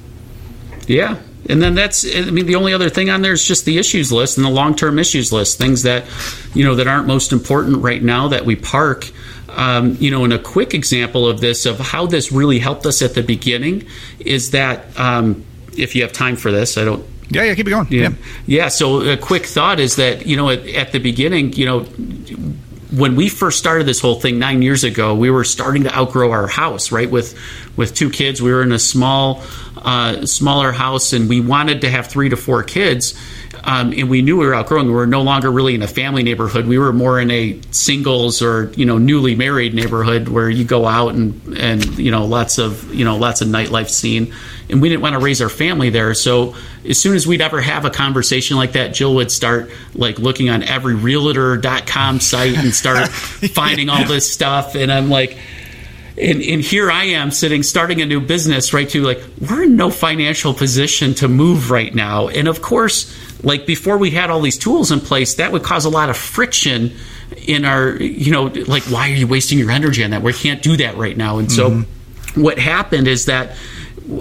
Yeah, 0.86 1.19
and 1.49 1.62
then 1.62 1.74
that's 1.74 2.05
I 2.05 2.31
mean 2.31 2.47
the 2.47 2.57
only 2.57 2.74
other 2.74 2.91
thing 2.91 3.09
on 3.09 3.23
there 3.23 3.32
is 3.32 3.47
just 3.47 3.65
the 3.65 3.78
issues 3.78 4.12
list 4.12 4.36
and 4.36 4.45
the 4.45 4.51
long 4.51 4.74
term 4.74 4.99
issues 4.99 5.32
list, 5.32 5.57
things 5.57 5.85
that 5.85 6.05
you 6.55 6.65
know 6.65 6.74
that 6.74 6.86
aren't 6.86 7.07
most 7.07 7.32
important 7.32 7.78
right 7.78 8.03
now 8.03 8.28
that 8.28 8.45
we 8.45 8.57
park 8.57 9.11
um, 9.56 9.97
you 10.01 10.10
know, 10.10 10.24
and 10.24 10.32
a 10.32 10.39
quick 10.39 10.74
example 10.74 11.28
of 11.28 11.40
this, 11.40 11.66
of 11.66 11.78
how 11.78 12.06
this 12.06 12.32
really 12.32 12.59
helped 12.59 12.86
us 12.86 13.02
at 13.02 13.14
the 13.14 13.22
beginning, 13.22 13.86
is 14.20 14.51
that 14.52 14.98
um, 14.98 15.44
if 15.76 15.94
you 15.94 16.02
have 16.02 16.12
time 16.12 16.36
for 16.36 16.51
this, 16.51 16.76
I 16.76 16.85
don't. 16.85 17.05
Yeah, 17.31 17.44
yeah, 17.44 17.55
keep 17.55 17.66
it 17.66 17.70
going. 17.70 17.89
Yeah, 17.90 18.02
yeah. 18.02 18.14
yeah 18.47 18.68
so 18.68 19.01
a 19.01 19.16
quick 19.16 19.47
thought 19.47 19.81
is 19.81 19.97
that 19.97 20.26
you 20.26 20.36
know, 20.36 20.51
at, 20.51 20.66
at 20.68 20.93
the 20.93 20.98
beginning, 20.98 21.52
you 21.55 21.66
know, 21.66 21.81
when 22.97 23.16
we 23.16 23.28
first 23.28 23.59
started 23.59 23.86
this 23.86 24.01
whole 24.01 24.20
thing 24.20 24.39
nine 24.39 24.62
years 24.62 24.85
ago, 24.85 25.14
we 25.14 25.31
were 25.31 25.44
starting 25.44 25.85
to 25.85 25.97
outgrow 25.97 26.31
our 26.31 26.47
house, 26.47 26.93
right? 26.93 27.10
With 27.10 27.39
with 27.76 27.94
two 27.94 28.10
kids, 28.10 28.40
we 28.40 28.52
were 28.52 28.62
in 28.62 28.72
a 28.72 28.78
small, 28.78 29.43
uh, 29.76 30.26
smaller 30.26 30.72
house, 30.72 31.12
and 31.12 31.28
we 31.28 31.40
wanted 31.40 31.81
to 31.81 31.90
have 31.90 32.06
three 32.06 32.28
to 32.28 32.36
four 32.36 32.62
kids 32.62 33.18
um, 33.66 33.93
and 33.93 34.11
we 34.11 34.20
knew 34.20 34.36
we 34.36 34.47
were 34.47 34.55
outgrowing. 34.55 34.86
We 34.86 34.93
were 34.93 35.07
no 35.07 35.23
longer 35.23 35.51
really 35.51 35.74
in 35.74 35.82
a 35.82 35.89
family 35.89 36.23
neighborhood. 36.23 36.66
We 36.66 36.78
were 36.78 36.93
more 36.93 37.19
in 37.19 37.31
a 37.31 37.59
singles 37.70 38.43
or 38.43 38.70
you 38.77 38.85
know 38.85 38.99
newly 38.99 39.35
married 39.35 39.74
neighborhood 39.74 40.28
where 40.28 40.51
you 40.51 40.65
go 40.65 40.86
out 40.86 41.15
and 41.15 41.57
and 41.57 41.99
you 41.99 42.11
know 42.11 42.27
lots 42.27 42.59
of 42.59 42.95
you 42.95 43.05
know 43.05 43.16
lots 43.16 43.41
of 43.41 43.49
nightlife 43.49 43.89
scene. 43.89 44.35
And 44.69 44.82
we 44.82 44.89
didn't 44.89 45.03
want 45.03 45.15
to 45.15 45.19
raise 45.19 45.41
our 45.41 45.49
family 45.49 45.91
there. 45.91 46.15
So 46.15 46.55
as 46.89 46.99
soon 46.99 47.15
as 47.15 47.27
we'd 47.27 47.41
ever 47.41 47.61
have 47.61 47.85
a 47.85 47.91
conversation 47.91 48.57
like 48.57 48.73
that, 48.73 48.95
Jill 48.95 49.15
would 49.15 49.31
start 49.31 49.70
like 49.95 50.19
looking 50.19 50.51
on 50.51 50.62
every 50.62 50.95
realtor.com 50.95 52.20
site 52.20 52.57
and 52.57 52.74
start 52.74 53.09
finding 53.09 53.89
all 53.89 54.05
this 54.05 54.31
stuff. 54.31 54.74
And 54.74 54.93
I'm 54.93 55.11
like, 55.11 55.39
and, 56.16 56.43
and 56.43 56.61
here 56.62 56.91
I 56.91 57.05
am 57.05 57.31
sitting, 57.32 57.62
starting 57.62 58.01
a 58.01 58.07
new 58.07 58.20
business, 58.20 58.73
right? 58.73 58.89
To 58.91 59.03
like, 59.03 59.20
we're 59.41 59.65
in 59.65 59.77
no 59.77 59.91
financial 59.91 60.55
position 60.55 61.15
to 61.15 61.28
move 61.28 61.70
right 61.70 61.93
now. 61.93 62.28
And 62.28 62.47
of 62.47 62.62
course, 62.62 63.12
like 63.43 63.66
before 63.66 63.99
we 63.99 64.11
had 64.11 64.31
all 64.31 64.41
these 64.41 64.59
tools 64.59 64.93
in 64.93 65.01
place, 65.01 65.35
that 65.35 65.51
would 65.51 65.65
cause 65.65 65.85
a 65.85 65.91
lot 65.91 66.11
of 66.11 66.16
friction 66.16 66.93
in 67.47 67.65
our, 67.65 67.97
you 67.97 68.31
know, 68.31 68.45
like, 68.45 68.85
why 68.85 69.11
are 69.11 69.15
you 69.15 69.27
wasting 69.27 69.59
your 69.59 69.73
energy 69.73 70.05
on 70.05 70.11
that? 70.11 70.23
We 70.23 70.32
can't 70.32 70.62
do 70.62 70.77
that 70.77 70.97
right 70.97 71.16
now. 71.16 71.39
And 71.39 71.51
so 71.51 71.70
mm-hmm. 71.70 72.43
what 72.43 72.61
happened 72.61 73.09
is 73.09 73.27
that 73.27 73.57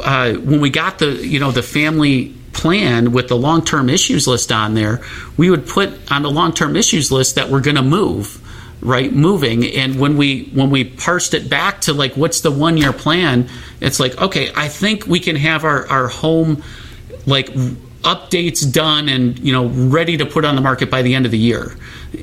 uh, 0.02 0.34
when 0.34 0.61
we 0.61 0.72
got 0.72 0.98
the, 0.98 1.11
you 1.11 1.40
know, 1.40 1.52
the 1.52 1.61
family 1.61 2.34
plan 2.53 3.11
with 3.11 3.28
the 3.28 3.38
long 3.38 3.64
term 3.64 3.88
issues 3.88 4.28
list 4.28 4.52
on 4.52 4.74
there, 4.74 5.02
we 5.38 5.52
would 5.52 5.68
put 5.68 6.11
on 6.11 6.24
the 6.24 6.32
long 6.32 6.53
term 6.53 6.76
issues 6.76 7.11
list 7.11 7.36
that 7.36 7.49
we're 7.49 7.61
going 7.61 7.76
to 7.76 7.84
move 7.84 8.40
right 8.84 9.11
moving. 9.11 9.65
And 9.65 9.99
when 9.99 10.18
we 10.18 10.45
when 10.53 10.69
we 10.69 10.84
parsed 10.84 11.34
it 11.34 11.49
back 11.49 11.81
to 11.81 11.93
like 11.93 12.15
what's 12.15 12.41
the 12.41 12.51
one 12.51 12.77
year 12.77 12.93
plan 12.93 13.49
it's 13.80 13.99
like 13.99 14.19
okay 14.22 14.51
i 14.55 14.68
think 14.68 15.05
we 15.07 15.19
can 15.19 15.35
have 15.35 15.64
our 15.64 15.88
our 15.88 16.07
home 16.07 16.64
like 17.26 17.47
updates 18.03 18.69
done 18.69 19.07
and 19.07 19.39
you 19.39 19.53
know 19.53 19.68
ready 19.68 20.18
to 20.18 20.26
put 20.26 20.43
on 20.43 20.55
the 20.55 20.61
market 20.61 20.91
by 20.91 21.01
the 21.01 21.15
end 21.15 21.26
of 21.26 21.31
the 21.31 21.38
year. 21.38 21.77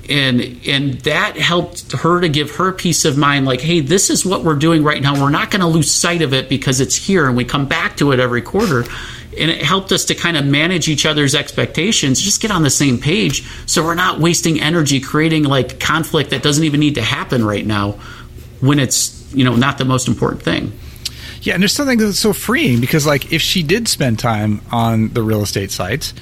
And 0.09 0.61
and 0.67 0.95
that 1.01 1.37
helped 1.37 1.93
her 1.93 2.21
to 2.21 2.29
give 2.29 2.57
her 2.57 2.73
peace 2.73 3.05
of 3.05 3.17
mind 3.17 3.47
like 3.47 3.61
hey 3.61 3.81
this 3.81 4.11
is 4.11 4.25
what 4.25 4.45
we're 4.45 4.57
doing 4.57 4.85
right 4.85 5.03
now. 5.03 5.21
We're 5.21 5.31
not 5.31 5.51
going 5.51 5.63
to 5.63 5.67
lose 5.67 5.91
sight 5.91 6.23
of 6.23 6.35
it 6.35 6.49
because 6.49 6.81
it's 6.81 6.95
here 6.95 7.27
and 7.27 7.37
we 7.37 7.45
come 7.45 7.67
back 7.67 7.97
to 7.97 8.13
it 8.13 8.21
every 8.21 8.43
quarter 8.43 8.85
and 9.39 9.51
it 9.51 9.63
helped 9.63 9.93
us 9.93 10.05
to 10.07 10.15
kind 10.15 10.37
of 10.37 10.45
manage 10.45 10.89
each 10.89 11.07
other's 11.07 11.35
expectations 11.35 12.21
just 12.21 12.41
get 12.41 12.51
on 12.51 12.63
the 12.63 12.71
same 12.71 12.99
page 12.99 13.49
so 13.67 13.83
we're 13.83 13.95
not 13.95 14.19
wasting 14.19 14.61
energy 14.61 15.01
creating 15.01 15.45
like 15.45 15.79
conflict 15.79 16.31
that 16.31 16.43
doesn't 16.43 16.65
even 16.65 16.81
need 16.81 16.97
to 16.97 17.03
happen 17.03 17.45
right 17.45 17.67
now 17.67 17.93
when 18.61 18.79
it's 18.79 19.33
you 19.33 19.45
know 19.45 19.55
not 19.55 19.79
the 19.79 19.85
most 19.85 20.09
important 20.09 20.43
thing 20.43 20.73
yeah, 21.43 21.55
and 21.55 21.63
there's 21.63 21.73
something 21.73 21.99
that's 21.99 22.19
so 22.19 22.33
freeing 22.33 22.81
because, 22.81 23.07
like, 23.07 23.33
if 23.33 23.41
she 23.41 23.63
did 23.63 23.89
spend 23.89 24.19
time 24.19 24.61
on 24.71 25.09
the 25.09 25.23
real 25.23 25.43
estate 25.43 25.71
sites, 25.71 26.13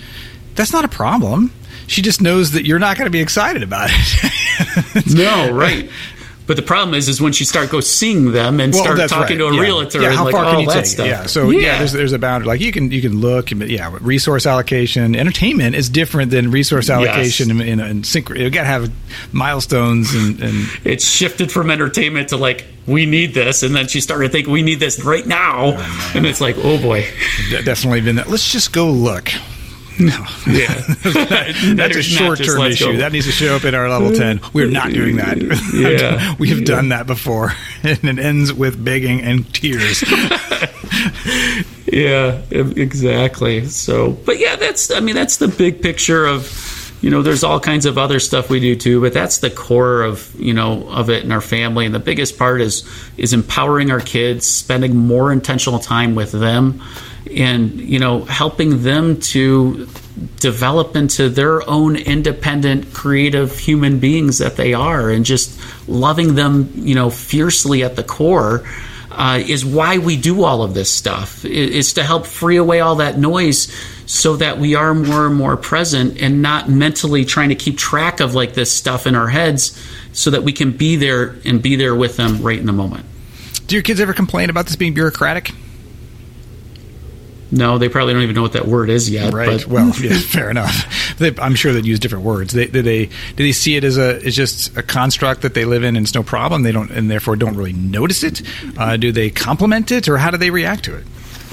that's 0.55 0.72
not 0.72 0.85
a 0.85 0.89
problem. 0.89 1.52
She 1.89 2.02
just 2.02 2.20
knows 2.20 2.52
that 2.52 2.66
you're 2.66 2.78
not 2.78 2.97
going 2.97 3.06
to 3.06 3.10
be 3.10 3.20
excited 3.20 3.62
about 3.62 3.90
it. 3.90 5.06
no, 5.14 5.52
right. 5.52 5.90
But 6.49 6.57
the 6.57 6.62
problem 6.62 6.95
is, 6.95 7.09
is 7.11 7.20
when 7.20 7.35
you 7.35 7.45
start 7.45 7.69
go 7.69 7.81
seeing 7.81 8.33
them 8.33 8.59
and 8.59 8.73
Well, 8.73 8.83
start 8.83 8.99
talking 9.11 9.39
right. 9.39 9.45
to 9.45 9.49
a 9.49 9.55
yeah. 9.55 9.61
realtor 9.61 10.01
Yeah, 10.01 10.09
and 10.09 10.16
how 10.16 10.25
like 10.25 10.33
far 10.33 10.45
all 10.47 10.51
can 10.53 10.57
oh, 10.57 10.61
you 10.62 10.66
that 10.69 10.75
take 10.77 10.87
stuff. 10.87 11.07
it? 11.07 11.11
Yeah, 11.11 11.27
so 11.27 11.51
yeah, 11.51 11.77
there's 11.79 11.93
there's 11.93 12.12
a 12.12 12.19
boundary. 12.19 12.49
Like 12.49 12.61
you 12.62 12.73
can 12.73 12.91
you 12.91 13.03
can 13.03 13.20
look, 13.20 13.51
but 13.55 13.69
yeah, 13.69 13.95
resource 14.01 14.47
allocation, 14.47 15.15
entertainment 15.15 15.77
is 15.77 15.91
different 15.91 16.31
than 16.31 16.51
resource 16.51 16.89
allocation 16.89 17.51
in, 17.51 17.61
in, 17.61 17.81
in 17.81 18.01
synch. 18.03 18.35
You 18.37 18.49
got 18.49 18.62
to 18.62 18.66
have 18.66 18.91
milestones 19.31 20.15
and, 20.15 20.41
and 20.41 20.69
it's 20.85 21.07
shifted 21.07 21.53
from 21.53 21.70
entertainment 21.70 22.31
to 22.31 22.39
like 22.39 22.65
we 22.87 23.05
need 23.05 23.35
this, 23.35 23.62
and 23.62 23.77
then 23.77 23.87
she 23.87 24.01
started 24.01 24.33
thinking 24.33 24.51
we 24.51 24.62
need 24.62 24.81
this 24.81 25.05
right 25.05 25.27
now, 25.27 25.75
oh, 25.77 26.12
and 26.15 26.25
it's 26.25 26.41
like 26.41 26.57
oh 26.59 26.81
boy, 26.81 27.05
de- 27.51 27.62
definitely 27.62 28.01
been 28.01 28.16
that. 28.16 28.29
Let's 28.31 28.51
just 28.51 28.73
go 28.73 28.91
look. 28.91 29.31
No, 29.99 30.27
yeah, 30.47 30.73
that's 31.75 31.97
a 31.97 32.03
short 32.03 32.39
term 32.39 32.62
issue. 32.62 32.99
That 32.99 33.12
needs 33.12 33.27
to 33.27 33.33
show 33.33 33.57
up 33.57 33.65
in 33.65 33.75
our 33.75 33.89
level 33.89 34.12
ten. 34.12 34.41
We're 34.53 34.66
not 34.70 34.91
mm, 34.91 34.95
doing 34.95 35.16
that. 35.16 35.39
Yeah. 35.75 36.35
we 36.39 36.49
have 36.51 36.61
Yeah. 36.61 36.65
done 36.65 36.89
that 36.91 37.07
before, 37.07 37.53
and 37.83 38.05
it 38.05 38.19
ends 38.19 38.53
with 38.53 38.83
begging 38.85 39.20
and 39.20 39.53
tears. 39.53 40.03
Yeah, 41.91 42.43
exactly. 42.51 43.65
So, 43.66 44.12
but 44.12 44.39
yeah, 44.39 44.57
that's 44.57 44.91
I 44.91 45.01
mean 45.01 45.15
that's 45.15 45.39
the 45.39 45.49
big 45.49 45.83
picture 45.83 46.27
of 46.27 46.95
you 47.01 47.11
know 47.11 47.23
there's 47.23 47.45
all 47.45 47.61
kinds 47.61 47.87
of 47.87 47.97
other 47.97 48.20
stuff 48.20 48.51
we 48.51 48.61
do 48.61 48.77
too, 48.77 49.01
but 49.01 49.12
that's 49.12 49.39
the 49.39 49.51
core 49.51 50.03
of 50.03 50.33
you 50.39 50.53
know 50.53 50.87
of 50.89 51.09
it 51.11 51.25
in 51.25 51.33
our 51.33 51.41
family. 51.41 51.87
And 51.87 51.95
the 51.95 51.99
biggest 52.01 52.39
part 52.39 52.61
is 52.61 52.87
is 53.16 53.33
empowering 53.33 53.91
our 53.91 54.01
kids, 54.01 54.47
spending 54.47 54.97
more 54.97 55.33
intentional 55.33 55.79
time 55.79 56.15
with 56.15 56.31
them, 56.33 56.83
and 57.35 57.81
you 57.81 57.99
know 57.99 58.24
helping 58.24 58.82
them 58.82 59.20
to 59.20 59.89
develop 60.40 60.97
into 60.97 61.28
their 61.28 61.69
own 61.69 61.97
independent 61.97 62.93
creative 62.93 63.59
human 63.59 63.99
beings 63.99 64.39
that 64.39 64.57
they 64.57 64.74
are 64.74 65.11
and 65.11 65.24
just 65.24 65.61
loving 65.89 66.35
them 66.35 66.70
you 66.74 66.95
know 66.95 67.11
fiercely 67.11 67.82
at 67.82 67.97
the 67.97 68.03
core 68.03 68.65
uh, 69.11 69.40
is 69.45 69.65
why 69.65 69.99
we 69.99 70.16
do 70.16 70.45
all 70.45 70.62
of 70.62 70.74
this 70.74 70.90
stuff 70.90 71.45
is 71.45 71.95
to 71.95 72.05
help 72.05 72.24
free 72.24 72.57
away 72.57 72.81
all 72.81 72.97
that 72.97 73.19
noise 73.19 73.74
so 74.07 74.36
that 74.36 74.59
we 74.59 74.74
are 74.74 74.95
more 74.95 75.27
and 75.27 75.35
more 75.35 75.57
present 75.57 76.20
and 76.23 76.40
not 76.40 76.69
mentally 76.69 77.24
trying 77.24 77.49
to 77.49 77.55
keep 77.55 77.77
track 77.77 78.20
of 78.20 78.35
like 78.35 78.55
this 78.55 78.73
stuff 78.73 79.07
in 79.07 79.15
our 79.15 79.28
heads 79.28 79.77
so 80.12 80.31
that 80.31 80.45
we 80.45 80.53
can 80.53 80.70
be 80.70 80.97
there 80.97 81.36
and 81.45 81.62
be 81.62 81.74
there 81.74 81.95
with 81.95 82.16
them 82.16 82.40
right 82.43 82.59
in 82.59 82.66
the 82.66 82.73
moment 82.73 83.05
Do 83.66 83.74
your 83.74 83.82
kids 83.82 84.01
ever 84.01 84.15
complain 84.15 84.51
about 84.51 84.66
this 84.66 84.77
being 84.77 84.95
bureaucratic? 84.95 85.53
No 87.51 87.79
they 87.79 87.89
probably 87.89 88.12
don't 88.12 88.23
even 88.23 88.35
know 88.35 88.43
what 88.43 88.53
that 88.53 88.66
word 88.66 88.91
is 88.91 89.09
yet 89.11 89.33
Right. 89.33 89.47
but 89.61 89.66
well, 89.66 89.93
yeah, 90.01 90.19
fair 90.19 90.51
enough. 90.51 91.16
They, 91.19 91.35
I'm 91.39 91.55
sure 91.55 91.73
they'd 91.73 91.87
use 91.87 91.99
different 91.99 92.25
words. 92.25 92.53
They, 92.53 92.66
do 92.66 92.83
they 92.83 93.07
do 93.07 93.12
they 93.37 93.53
see 93.53 93.77
it 93.77 93.85
as 93.85 93.97
a 93.99 94.25
as 94.25 94.35
just 94.37 94.77
a 94.77 94.83
construct 94.83 95.43
that 95.43 95.55
they 95.55 95.65
live 95.65 95.83
in 95.83 95.97
and 95.97 96.05
it's 96.07 96.15
no 96.15 96.23
problem? 96.23 96.62
They 96.62 96.73
don't 96.73 96.91
and 96.91 97.11
therefore 97.11 97.37
don't 97.37 97.57
really 97.57 97.73
notice 97.73 98.23
it. 98.23 98.43
Uh, 98.77 98.97
do 98.97 99.12
they 99.12 99.31
compliment 99.31 99.91
it 99.93 100.09
or 100.09 100.19
how 100.19 100.31
do 100.31 100.37
they 100.37 100.51
react 100.51 100.85
to 100.85 100.97
it? 100.97 101.05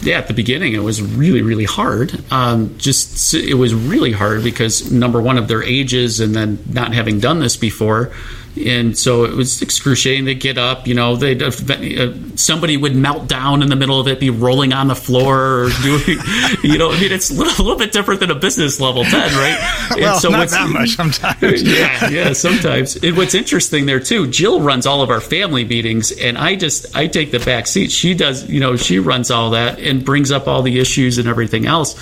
yeah, 0.01 0.17
at 0.17 0.27
the 0.27 0.33
beginning 0.33 0.73
it 0.73 0.79
was 0.83 1.01
really, 1.01 1.41
really 1.41 1.63
hard. 1.63 2.21
Um, 2.31 2.77
just 2.77 3.33
it 3.33 3.53
was 3.55 3.73
really 3.73 4.11
hard 4.11 4.43
because 4.43 4.91
number 4.91 5.21
one 5.21 5.37
of 5.37 5.47
their 5.47 5.63
ages, 5.63 6.19
and 6.19 6.35
then 6.35 6.59
not 6.69 6.93
having 6.93 7.19
done 7.21 7.39
this 7.39 7.55
before, 7.55 8.11
and 8.57 8.97
so 8.97 9.25
it 9.25 9.33
was 9.33 9.61
excruciating. 9.61 10.25
They 10.25 10.35
get 10.35 10.57
up, 10.57 10.87
you 10.87 10.93
know, 10.93 11.15
they 11.15 11.35
uh, 11.37 12.13
somebody 12.35 12.77
would 12.77 12.95
melt 12.95 13.27
down 13.27 13.61
in 13.61 13.69
the 13.69 13.75
middle 13.75 13.99
of 13.99 14.07
it, 14.07 14.19
be 14.19 14.29
rolling 14.29 14.71
on 14.71 14.87
the 14.87 14.95
floor, 14.95 15.65
or 15.65 15.69
doing, 15.83 16.19
you 16.63 16.77
know, 16.77 16.91
I 16.91 16.99
mean, 16.99 17.11
it's 17.11 17.29
a 17.29 17.33
little, 17.33 17.53
a 17.53 17.63
little 17.63 17.77
bit 17.77 17.91
different 17.91 18.21
than 18.21 18.31
a 18.31 18.35
business 18.35 18.79
level 18.79 19.03
ten, 19.03 19.31
right? 19.33 19.89
And 19.91 20.01
Well, 20.01 20.31
not 20.31 20.49
that 20.49 20.69
much 20.69 20.95
sometimes. 20.95 21.63
yeah, 21.63 22.09
yeah, 22.09 22.33
sometimes. 22.33 22.95
And 22.97 23.17
what's 23.17 23.35
interesting 23.35 23.85
there 23.85 23.99
too, 23.99 24.27
Jill 24.27 24.61
runs 24.61 24.85
all 24.85 25.01
of 25.01 25.09
our 25.09 25.21
family 25.21 25.65
meetings, 25.65 26.11
and 26.11 26.37
I 26.37 26.55
just 26.55 26.95
I 26.95 27.07
take 27.07 27.31
the 27.31 27.39
back 27.39 27.67
seat. 27.67 27.91
She 27.91 28.13
does, 28.13 28.49
you 28.49 28.59
know, 28.59 28.77
she 28.77 28.99
runs 28.99 29.31
all 29.31 29.51
that 29.51 29.79
and 29.79 30.05
brings 30.05 30.31
up 30.31 30.47
all 30.47 30.61
the 30.61 30.79
issues 30.79 31.17
and 31.17 31.27
everything 31.27 31.65
else, 31.65 32.01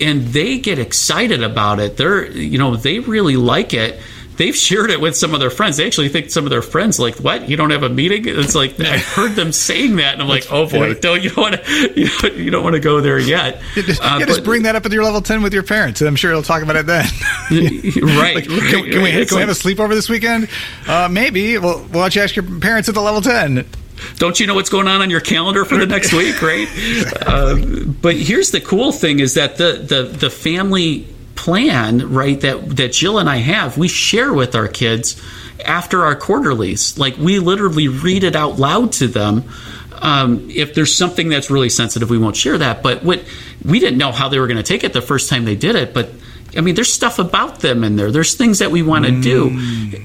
and 0.00 0.22
they 0.28 0.58
get 0.58 0.78
excited 0.78 1.42
about 1.42 1.78
it. 1.78 1.96
They're, 1.96 2.30
you 2.30 2.58
know, 2.58 2.76
they 2.76 3.00
really 3.00 3.36
like 3.36 3.74
it. 3.74 4.00
They've 4.40 4.56
shared 4.56 4.88
it 4.90 5.02
with 5.02 5.18
some 5.18 5.34
of 5.34 5.40
their 5.40 5.50
friends. 5.50 5.76
They 5.76 5.86
actually 5.86 6.08
think 6.08 6.30
some 6.30 6.44
of 6.44 6.50
their 6.50 6.62
friends 6.62 6.98
like, 6.98 7.16
"What? 7.16 7.50
You 7.50 7.58
don't 7.58 7.68
have 7.68 7.82
a 7.82 7.90
meeting?" 7.90 8.24
It's 8.26 8.54
like 8.54 8.80
I've 8.80 9.04
heard 9.04 9.32
them 9.32 9.52
saying 9.52 9.96
that, 9.96 10.14
and 10.14 10.22
I'm 10.22 10.28
like, 10.28 10.46
"Oh 10.50 10.66
boy, 10.66 10.94
don't 10.94 11.22
you 11.22 11.28
don't 11.28 11.36
want 11.36 11.62
to 11.62 12.40
you 12.40 12.50
don't, 12.50 12.64
want 12.64 12.72
to 12.72 12.80
go 12.80 13.02
there 13.02 13.18
yet." 13.18 13.60
Just, 13.74 14.02
Uh, 14.02 14.24
just 14.24 14.42
bring 14.42 14.62
that 14.62 14.76
up 14.76 14.86
at 14.86 14.92
your 14.92 15.04
level 15.04 15.20
ten 15.20 15.42
with 15.42 15.52
your 15.52 15.62
parents, 15.62 16.00
and 16.00 16.08
I'm 16.08 16.16
sure 16.16 16.30
they'll 16.30 16.42
talk 16.42 16.62
about 16.62 16.76
it 16.76 16.86
then. 16.86 17.04
right, 17.50 18.34
Like, 18.34 18.48
right, 18.48 18.60
can, 18.70 18.90
can 18.90 19.02
we, 19.02 19.26
can 19.26 19.36
we 19.36 19.40
have 19.40 19.50
a 19.50 19.52
sleepover 19.52 19.90
this 19.90 20.08
weekend? 20.08 20.48
Uh, 20.86 21.10
maybe. 21.10 21.58
Well, 21.58 21.80
why 21.80 22.00
don't 22.00 22.14
you 22.16 22.22
ask 22.22 22.34
your 22.34 22.60
parents 22.60 22.88
at 22.88 22.94
the 22.94 23.02
level 23.02 23.20
ten? 23.20 23.66
don't 24.16 24.40
you 24.40 24.46
know 24.46 24.54
what's 24.54 24.70
going 24.70 24.88
on 24.88 25.02
on 25.02 25.10
your 25.10 25.20
calendar 25.20 25.66
for 25.66 25.76
the 25.76 25.86
next 25.86 26.14
week, 26.14 26.40
right? 26.40 26.66
Uh, 27.30 27.56
but 28.00 28.16
here's 28.16 28.52
the 28.52 28.60
cool 28.60 28.90
thing: 28.90 29.20
is 29.20 29.34
that 29.34 29.58
the 29.58 29.72
the 29.86 30.04
the 30.04 30.30
family 30.30 31.06
plan, 31.40 32.12
right? 32.12 32.38
That 32.42 32.76
that 32.76 32.92
Jill 32.92 33.18
and 33.18 33.28
I 33.28 33.38
have, 33.38 33.78
we 33.78 33.88
share 33.88 34.32
with 34.32 34.54
our 34.54 34.68
kids 34.68 35.20
after 35.64 36.04
our 36.04 36.14
quarterlies. 36.14 36.98
Like 36.98 37.16
we 37.16 37.38
literally 37.38 37.88
read 37.88 38.24
it 38.24 38.36
out 38.36 38.58
loud 38.58 38.92
to 38.92 39.06
them. 39.06 39.44
Um, 40.02 40.48
if 40.50 40.74
there's 40.74 40.94
something 40.94 41.30
that's 41.30 41.50
really 41.50 41.70
sensitive, 41.70 42.10
we 42.10 42.18
won't 42.18 42.36
share 42.36 42.58
that. 42.58 42.82
But 42.82 43.02
what 43.02 43.24
we 43.64 43.80
didn't 43.80 43.98
know 43.98 44.12
how 44.12 44.28
they 44.28 44.38
were 44.38 44.48
going 44.48 44.58
to 44.58 44.62
take 44.62 44.84
it 44.84 44.92
the 44.92 45.00
first 45.00 45.30
time 45.30 45.44
they 45.44 45.56
did 45.56 45.74
it, 45.76 45.94
but. 45.94 46.10
I 46.52 46.62
mean, 46.62 46.74
there's 46.74 46.92
stuff 46.92 47.20
about 47.20 47.60
them 47.60 47.84
in 47.84 47.94
there. 47.94 48.10
There's 48.10 48.34
things 48.34 48.58
that 48.58 48.72
we 48.72 48.82
want 48.82 49.04
to 49.04 49.20
do, 49.20 49.50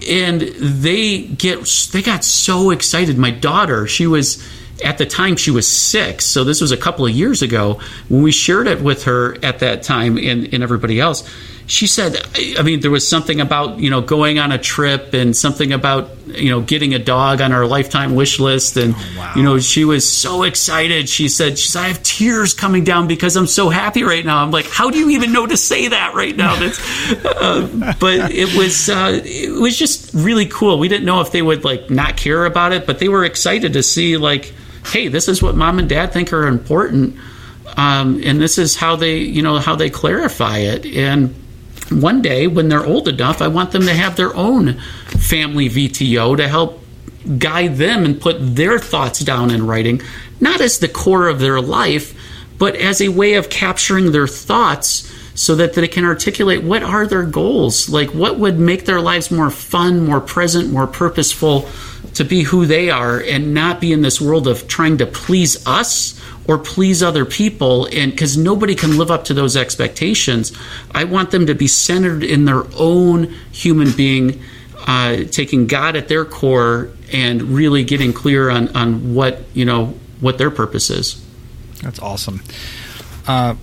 and 0.08 0.42
they 0.42 1.24
get 1.24 1.66
they 1.92 2.04
got 2.04 2.24
so 2.24 2.70
excited. 2.70 3.18
My 3.18 3.32
daughter, 3.32 3.88
she 3.88 4.06
was 4.06 4.48
at 4.84 4.98
the 4.98 5.06
time 5.06 5.36
she 5.36 5.52
was 5.52 5.68
six, 5.68 6.26
so 6.26 6.44
this 6.44 6.62
was 6.62 6.72
a 6.72 6.78
couple 6.78 7.06
of 7.06 7.12
years 7.12 7.42
ago 7.42 7.80
when 8.10 8.24
we 8.24 8.32
shared 8.32 8.68
it 8.68 8.82
with 8.82 9.04
her 9.04 9.38
at 9.44 9.60
that 9.60 9.84
time 9.84 10.18
and, 10.18 10.54
and 10.54 10.64
everybody 10.64 11.00
else. 11.00 11.30
She 11.68 11.88
said, 11.88 12.22
I 12.60 12.62
mean, 12.62 12.82
there 12.82 12.92
was 12.92 13.08
something 13.08 13.42
about 13.42 13.80
you 13.80 13.90
know 13.90 14.02
going 14.02 14.38
on 14.38 14.52
a 14.52 14.58
trip 14.60 15.16
and 15.16 15.36
something 15.36 15.72
about 15.72 16.12
you 16.28 16.52
know 16.52 16.62
getting 16.62 16.94
a 16.94 17.00
dog 17.00 17.42
on 17.42 17.52
our 17.52 17.66
lifetime 17.66 18.14
wish 18.14 18.40
list, 18.40 18.78
and 18.78 18.94
wow. 18.94 19.34
you 19.36 19.42
know 19.42 19.58
she 19.58 19.84
was 19.84 20.08
so 20.08 20.44
excited. 20.44 21.10
She 21.10 21.28
said, 21.28 21.58
she 21.58 21.70
said, 21.70 21.80
I 21.80 21.88
have 21.88 22.04
tears 22.04 22.54
coming 22.54 22.84
down 22.84 23.08
because 23.08 23.36
I'm 23.36 23.48
so 23.48 23.70
happy 23.70 24.04
right 24.04 24.24
now. 24.24 24.44
I'm 24.44 24.52
like, 24.52 24.68
how 24.68 24.92
do 24.92 25.00
you 25.00 25.10
even 25.12 25.34
know 25.34 25.48
to 25.48 25.58
say 25.58 25.88
that 25.88 26.14
right 26.14 26.36
now? 26.36 26.56
That's, 26.56 26.80
uh, 27.26 27.96
but 28.00 28.32
it 28.32 28.56
was 28.56 28.88
uh, 28.88 29.22
it 29.24 29.60
was 29.60 29.76
just 29.76 30.14
really 30.14 30.46
cool. 30.46 30.78
We 30.78 30.88
didn't 30.88 31.06
know 31.06 31.22
if 31.22 31.32
they 31.32 31.42
would 31.42 31.64
like 31.64 31.90
not 31.90 32.16
care 32.16 32.46
about 32.46 32.74
it, 32.74 32.86
but 32.86 33.00
they 33.00 33.10
were 33.10 33.26
excited 33.26 33.74
to 33.74 33.82
see 33.82 34.18
like, 34.18 34.54
hey, 34.86 35.08
this 35.08 35.28
is 35.28 35.42
what 35.42 35.56
mom 35.56 35.80
and 35.80 35.90
dad 35.90 36.14
think 36.14 36.32
are 36.34 36.48
important, 36.48 37.18
um, 37.78 38.22
and 38.24 38.40
this 38.40 38.58
is 38.58 38.76
how 38.76 38.96
they 38.96 39.18
you 39.18 39.42
know 39.42 39.58
how 39.58 39.76
they 39.76 39.90
clarify 39.90 40.60
it. 40.60 40.86
And 40.86 41.34
one 41.90 42.22
day 42.22 42.48
when 42.48 42.70
they're 42.70 42.86
old 42.86 43.08
enough, 43.08 43.42
I 43.42 43.48
want 43.48 43.72
them 43.72 43.84
to 43.84 43.94
have 43.94 44.16
their 44.16 44.36
own 44.36 44.74
family 45.08 45.70
VTO 45.70 46.38
to 46.38 46.48
help 46.48 46.82
guide 47.38 47.76
them 47.76 48.06
and 48.06 48.20
put 48.22 48.38
their 48.40 48.80
thoughts 48.80 49.20
down 49.20 49.52
in 49.52 49.66
writing, 49.66 50.02
not 50.40 50.62
as 50.62 50.80
the 50.80 50.88
core 50.88 51.28
of 51.28 51.40
their 51.40 51.60
life, 51.62 52.14
but 52.58 52.76
as 52.76 53.02
a 53.02 53.10
way 53.10 53.34
of 53.34 53.50
capturing 53.50 54.12
their 54.12 54.28
thoughts 54.28 55.12
so 55.36 55.56
that 55.56 55.74
they 55.74 55.88
can 55.88 56.06
articulate 56.06 56.64
what 56.64 56.82
are 56.82 57.06
their 57.06 57.24
goals, 57.24 57.90
like 57.90 58.10
what 58.14 58.40
would 58.40 58.58
make 58.58 58.86
their 58.86 59.02
lives 59.02 59.30
more 59.30 59.50
fun, 59.50 60.06
more 60.06 60.22
present, 60.22 60.72
more 60.72 60.88
purposeful 60.88 61.68
to 62.16 62.24
be 62.24 62.44
who 62.44 62.66
they 62.66 62.90
are 62.90 63.20
and 63.20 63.54
not 63.54 63.80
be 63.80 63.94
in 63.94 64.02
this 64.02 64.20
world 64.20 64.48
of 64.48 64.68
trying 64.68 64.98
to 64.98 65.06
please 65.06 65.66
us 65.68 66.20
or 66.48 66.58
please 66.58 67.02
other 67.02 67.26
people 67.26 67.86
and 67.88 68.12
because 68.12 68.38
nobody 68.38 68.76
can 68.76 68.98
live 68.98 69.12
up 69.12 69.26
to 69.26 69.34
those 69.34 69.58
expectations 69.58 70.52
i 70.92 71.04
want 71.04 71.32
them 71.32 71.46
to 71.46 71.56
be 71.56 71.68
centered 71.68 72.24
in 72.24 72.46
their 72.46 72.64
own 72.78 73.24
human 73.52 73.92
being 73.92 74.42
uh, 74.88 75.24
taking 75.32 75.66
god 75.68 75.96
at 75.96 76.08
their 76.08 76.26
core 76.26 76.90
and 77.12 77.42
really 77.42 77.84
getting 77.84 78.14
clear 78.14 78.50
on, 78.50 78.68
on 78.76 79.14
what 79.16 79.42
you 79.54 79.66
know 79.66 79.94
what 80.20 80.38
their 80.38 80.52
purpose 80.52 80.90
is 80.90 81.26
That's 81.82 82.00
awesome. 82.00 82.42
Uh, 83.28 83.56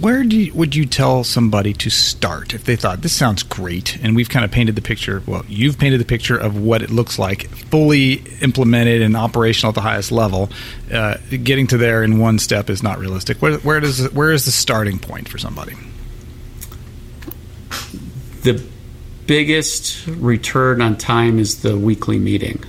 where 0.00 0.24
do 0.24 0.36
you, 0.36 0.52
would 0.54 0.74
you 0.74 0.86
tell 0.86 1.24
somebody 1.24 1.72
to 1.74 1.90
start 1.90 2.54
if 2.54 2.64
they 2.64 2.76
thought 2.76 3.02
this 3.02 3.12
sounds 3.12 3.42
great 3.42 3.96
and 4.02 4.16
we've 4.16 4.28
kind 4.28 4.44
of 4.44 4.50
painted 4.50 4.74
the 4.74 4.82
picture? 4.82 5.22
Well, 5.26 5.44
you've 5.48 5.78
painted 5.78 6.00
the 6.00 6.04
picture 6.04 6.36
of 6.36 6.58
what 6.58 6.82
it 6.82 6.90
looks 6.90 7.18
like, 7.18 7.48
fully 7.48 8.24
implemented 8.40 9.02
and 9.02 9.16
operational 9.16 9.70
at 9.70 9.74
the 9.74 9.80
highest 9.80 10.12
level. 10.12 10.50
Uh, 10.92 11.16
getting 11.30 11.66
to 11.68 11.78
there 11.78 12.02
in 12.02 12.18
one 12.18 12.38
step 12.38 12.70
is 12.70 12.82
not 12.82 12.98
realistic. 12.98 13.38
Where, 13.38 13.58
where 13.58 13.80
does 13.80 14.12
where 14.12 14.32
is 14.32 14.44
the 14.44 14.50
starting 14.50 14.98
point 14.98 15.28
for 15.28 15.38
somebody? 15.38 15.74
the 18.42 18.62
biggest 19.26 20.06
return 20.06 20.80
on 20.80 20.96
time 20.96 21.38
is 21.38 21.62
the 21.62 21.78
weekly 21.78 22.18
meeting 22.18 22.62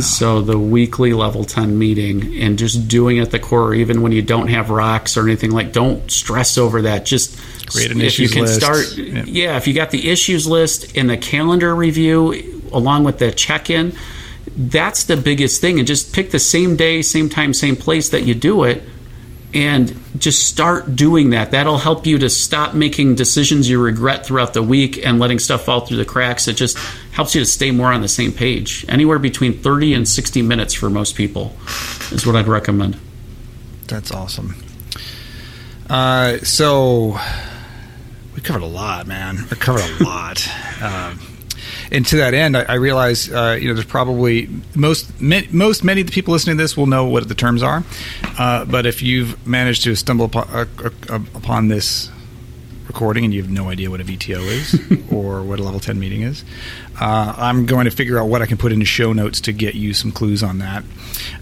So 0.00 0.40
the 0.42 0.58
weekly 0.58 1.12
level 1.12 1.44
10 1.44 1.78
meeting 1.78 2.36
and 2.40 2.58
just 2.58 2.86
doing 2.88 3.16
it 3.16 3.22
at 3.22 3.30
the 3.32 3.38
core, 3.38 3.74
even 3.74 4.00
when 4.02 4.12
you 4.12 4.22
don't 4.22 4.48
have 4.48 4.70
rocks 4.70 5.16
or 5.16 5.22
anything 5.22 5.50
like, 5.50 5.72
don't 5.72 6.10
stress 6.10 6.56
over 6.56 6.82
that. 6.82 7.04
Just 7.04 7.36
Create 7.66 7.90
an 7.90 8.00
if 8.00 8.18
you 8.18 8.28
can 8.28 8.42
list. 8.42 8.60
start, 8.60 8.96
Yeah. 8.96 9.24
yeah. 9.26 9.56
If 9.56 9.66
you 9.66 9.74
got 9.74 9.90
the 9.90 10.10
issues 10.10 10.46
list 10.46 10.96
and 10.96 11.08
the 11.10 11.16
calendar 11.16 11.74
review 11.74 12.62
along 12.72 13.04
with 13.04 13.18
the 13.18 13.32
check-in, 13.32 13.92
that's 14.56 15.04
the 15.04 15.16
biggest 15.16 15.60
thing. 15.60 15.78
And 15.78 15.86
just 15.86 16.12
pick 16.14 16.30
the 16.30 16.38
same 16.38 16.76
day, 16.76 17.02
same 17.02 17.28
time, 17.28 17.52
same 17.54 17.76
place 17.76 18.08
that 18.10 18.22
you 18.22 18.34
do 18.34 18.64
it 18.64 18.82
and 19.54 19.94
just 20.18 20.46
start 20.46 20.96
doing 20.96 21.30
that. 21.30 21.50
That'll 21.50 21.78
help 21.78 22.06
you 22.06 22.18
to 22.18 22.30
stop 22.30 22.74
making 22.74 23.16
decisions 23.16 23.68
you 23.68 23.80
regret 23.80 24.24
throughout 24.24 24.54
the 24.54 24.62
week 24.62 25.04
and 25.04 25.18
letting 25.18 25.38
stuff 25.38 25.64
fall 25.64 25.80
through 25.80 25.98
the 25.98 26.04
cracks. 26.04 26.48
It 26.48 26.54
just 26.54 26.78
helps 27.12 27.34
you 27.34 27.40
to 27.40 27.46
stay 27.46 27.70
more 27.70 27.92
on 27.92 28.00
the 28.00 28.08
same 28.08 28.32
page. 28.32 28.84
Anywhere 28.88 29.18
between 29.18 29.52
30 29.58 29.94
and 29.94 30.08
60 30.08 30.42
minutes 30.42 30.74
for 30.74 30.88
most 30.88 31.16
people 31.16 31.54
is 32.10 32.26
what 32.26 32.36
I'd 32.36 32.48
recommend. 32.48 32.98
That's 33.88 34.10
awesome. 34.10 34.54
Uh, 35.90 36.38
so 36.38 37.18
we 38.34 38.40
covered 38.40 38.62
a 38.62 38.66
lot, 38.66 39.06
man. 39.06 39.36
We 39.50 39.56
covered 39.56 39.82
a 40.00 40.04
lot. 40.04 40.48
Um, 40.82 41.20
and 41.92 42.06
to 42.06 42.16
that 42.16 42.34
end, 42.34 42.56
I, 42.56 42.62
I 42.62 42.74
realize 42.74 43.30
uh, 43.30 43.56
you 43.60 43.68
know 43.68 43.74
there's 43.74 43.86
probably 43.86 44.48
most 44.74 45.20
most 45.20 45.84
many 45.84 46.00
of 46.00 46.06
the 46.08 46.12
people 46.12 46.32
listening 46.32 46.56
to 46.56 46.62
this 46.62 46.76
will 46.76 46.86
know 46.86 47.06
what 47.06 47.28
the 47.28 47.34
terms 47.34 47.62
are, 47.62 47.84
uh, 48.38 48.64
but 48.64 48.86
if 48.86 49.02
you've 49.02 49.46
managed 49.46 49.84
to 49.84 49.94
stumble 49.94 50.24
upon, 50.24 50.48
uh, 50.50 50.66
uh 51.10 51.20
upon 51.34 51.68
this 51.68 52.10
recording 52.92 53.24
and 53.24 53.32
you 53.32 53.40
have 53.40 53.50
no 53.50 53.70
idea 53.70 53.90
what 53.90 54.02
a 54.02 54.04
VTO 54.04 54.40
is 54.46 54.74
or 55.12 55.42
what 55.42 55.58
a 55.58 55.62
level 55.62 55.80
10 55.80 55.98
meeting 55.98 56.22
is, 56.22 56.44
uh, 57.00 57.34
I'm 57.38 57.64
going 57.64 57.86
to 57.86 57.90
figure 57.90 58.18
out 58.18 58.28
what 58.28 58.42
I 58.42 58.46
can 58.46 58.58
put 58.58 58.70
into 58.70 58.84
show 58.84 59.14
notes 59.14 59.40
to 59.42 59.52
get 59.52 59.74
you 59.74 59.94
some 59.94 60.12
clues 60.12 60.42
on 60.42 60.58
that. 60.58 60.84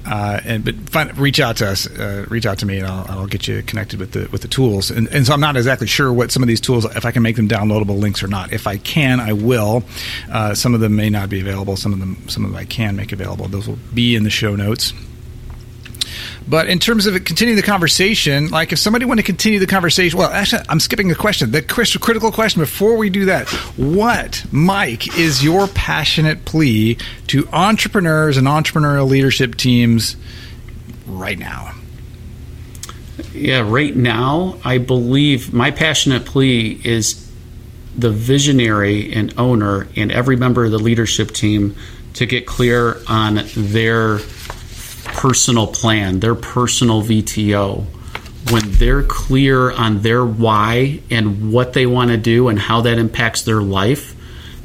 Uh, 0.06 0.40
and 0.44 0.64
but 0.64 0.76
find, 0.88 1.18
reach 1.18 1.40
out 1.40 1.56
to 1.56 1.68
us, 1.68 1.88
uh, 1.88 2.24
reach 2.28 2.46
out 2.46 2.58
to 2.58 2.66
me, 2.66 2.78
and 2.78 2.86
I'll, 2.86 3.06
I'll, 3.08 3.26
get 3.26 3.48
you 3.48 3.62
connected 3.62 3.98
with 3.98 4.12
the 4.12 4.28
with 4.30 4.42
the 4.42 4.48
tools. 4.48 4.90
And, 4.90 5.08
and, 5.08 5.26
so 5.26 5.32
I'm 5.32 5.40
not 5.40 5.56
exactly 5.56 5.86
sure 5.86 6.12
what 6.12 6.30
some 6.30 6.42
of 6.42 6.48
these 6.48 6.60
tools, 6.60 6.84
if 6.84 7.04
I 7.04 7.10
can 7.10 7.22
make 7.22 7.36
them 7.36 7.48
downloadable 7.48 7.98
links 7.98 8.22
or 8.22 8.28
not. 8.28 8.52
If 8.52 8.66
I 8.66 8.76
can, 8.76 9.20
I 9.20 9.32
will. 9.32 9.82
Uh, 10.30 10.54
some 10.54 10.74
of 10.74 10.80
them 10.80 10.96
may 10.96 11.10
not 11.10 11.28
be 11.28 11.40
available. 11.40 11.76
Some 11.76 11.92
of 11.92 11.98
them, 11.98 12.28
some 12.28 12.44
of 12.44 12.52
them 12.52 12.58
I 12.58 12.64
can 12.64 12.96
make 12.96 13.12
available. 13.12 13.48
Those 13.48 13.66
will 13.66 13.78
be 13.92 14.14
in 14.16 14.22
the 14.22 14.30
show 14.30 14.54
notes. 14.56 14.92
But 16.48 16.68
in 16.68 16.78
terms 16.78 17.06
of 17.06 17.22
continuing 17.24 17.56
the 17.56 17.62
conversation, 17.62 18.48
like 18.48 18.72
if 18.72 18.78
somebody 18.78 19.04
want 19.04 19.20
to 19.20 19.24
continue 19.24 19.58
the 19.58 19.66
conversation, 19.66 20.18
well, 20.18 20.30
actually, 20.30 20.62
I'm 20.68 20.80
skipping 20.80 21.08
the 21.08 21.14
question. 21.14 21.50
The 21.50 21.62
critical 21.62 22.32
question 22.32 22.60
before 22.60 22.96
we 22.96 23.10
do 23.10 23.26
that: 23.26 23.48
What, 23.76 24.44
Mike, 24.50 25.16
is 25.18 25.44
your 25.44 25.68
passionate 25.68 26.44
plea 26.44 26.96
to 27.28 27.48
entrepreneurs 27.52 28.36
and 28.36 28.46
entrepreneurial 28.46 29.08
leadership 29.08 29.56
teams 29.56 30.16
right 31.06 31.38
now? 31.38 31.74
Yeah, 33.32 33.60
right 33.60 33.94
now, 33.94 34.58
I 34.64 34.78
believe 34.78 35.52
my 35.52 35.70
passionate 35.70 36.24
plea 36.24 36.80
is 36.84 37.30
the 37.96 38.10
visionary 38.10 39.12
and 39.12 39.34
owner 39.38 39.88
and 39.96 40.10
every 40.10 40.36
member 40.36 40.64
of 40.64 40.70
the 40.70 40.78
leadership 40.78 41.32
team 41.32 41.76
to 42.14 42.26
get 42.26 42.46
clear 42.46 43.00
on 43.06 43.42
their 43.54 44.18
personal 45.20 45.66
plan, 45.66 46.18
their 46.20 46.34
personal 46.34 47.02
VTO, 47.02 47.84
when 48.50 48.62
they're 48.72 49.02
clear 49.02 49.70
on 49.70 50.00
their 50.00 50.24
why 50.24 51.02
and 51.10 51.52
what 51.52 51.74
they 51.74 51.84
want 51.84 52.10
to 52.10 52.16
do 52.16 52.48
and 52.48 52.58
how 52.58 52.80
that 52.80 52.96
impacts 52.96 53.42
their 53.42 53.60
life, 53.60 54.16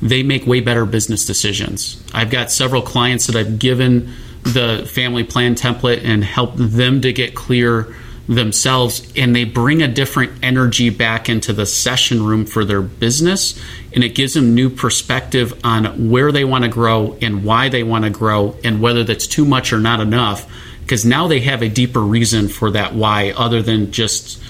they 0.02 0.24
make 0.24 0.48
way 0.48 0.62
better 0.62 0.86
business 0.86 1.26
decisions. 1.26 2.02
I've 2.14 2.30
got 2.30 2.52
several 2.52 2.82
clients 2.82 3.28
that 3.28 3.36
I've 3.36 3.60
given 3.60 4.14
the 4.44 4.90
family 4.90 5.26
plan 5.26 5.56
template 5.56 6.06
and 6.06 6.24
helped 6.24 6.56
them 6.56 7.02
to 7.02 7.12
get 7.12 7.36
clear 7.36 7.94
themselves 8.28 9.12
and 9.16 9.36
they 9.36 9.44
bring 9.44 9.84
a 9.84 9.88
different 9.88 10.32
energy 10.44 10.90
back 10.90 11.30
into 11.30 11.54
the 11.54 11.66
session 11.66 12.26
room 12.26 12.46
for 12.46 12.66
their 12.66 12.82
business 12.82 13.60
and 13.94 14.04
it 14.04 14.16
gives 14.16 14.34
them 14.34 14.56
new 14.56 14.70
perspective 14.70 15.60
on 15.64 16.10
where 16.10 16.32
they 16.32 16.44
want 16.44 16.64
to 16.64 16.70
grow 16.70 17.16
and 17.22 17.44
why 17.44 17.70
they 17.70 17.84
want 17.84 18.04
to 18.04 18.10
grow 18.10 18.56
and 18.64 18.82
whether 18.82 19.04
that's 19.04 19.28
too 19.28 19.46
much 19.46 19.72
or 19.72 19.80
not 19.80 20.00
enough 20.00 20.52
because 20.82 21.06
now 21.06 21.28
they 21.28 21.40
have 21.40 21.62
a 21.62 21.70
deeper 21.70 22.02
reason 22.02 22.48
for 22.48 22.72
that 22.72 22.96
why 22.96 23.32
other 23.38 23.62
than 23.62 23.92
just 23.92 24.42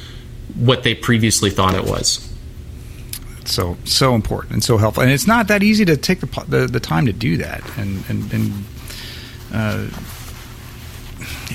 what 0.56 0.84
they 0.84 0.95
previously 0.95 1.49
thought 1.49 1.76
it 1.76 1.84
was. 1.84 2.31
So 3.43 3.77
so 3.84 4.15
important 4.15 4.53
and 4.53 4.64
so 4.64 4.77
helpful 4.77 5.03
and 5.03 5.11
it's 5.11 5.27
not 5.27 5.49
that 5.49 5.64
easy 5.64 5.84
to 5.85 5.97
take 5.97 6.22
the 6.22 6.45
the, 6.47 6.68
the 6.68 6.80
time 6.80 7.07
to 7.07 7.14
do 7.14 7.38
that 7.38 7.61
and 7.77 8.03
and, 8.07 8.34
and 8.34 8.64
uh, 9.53 9.88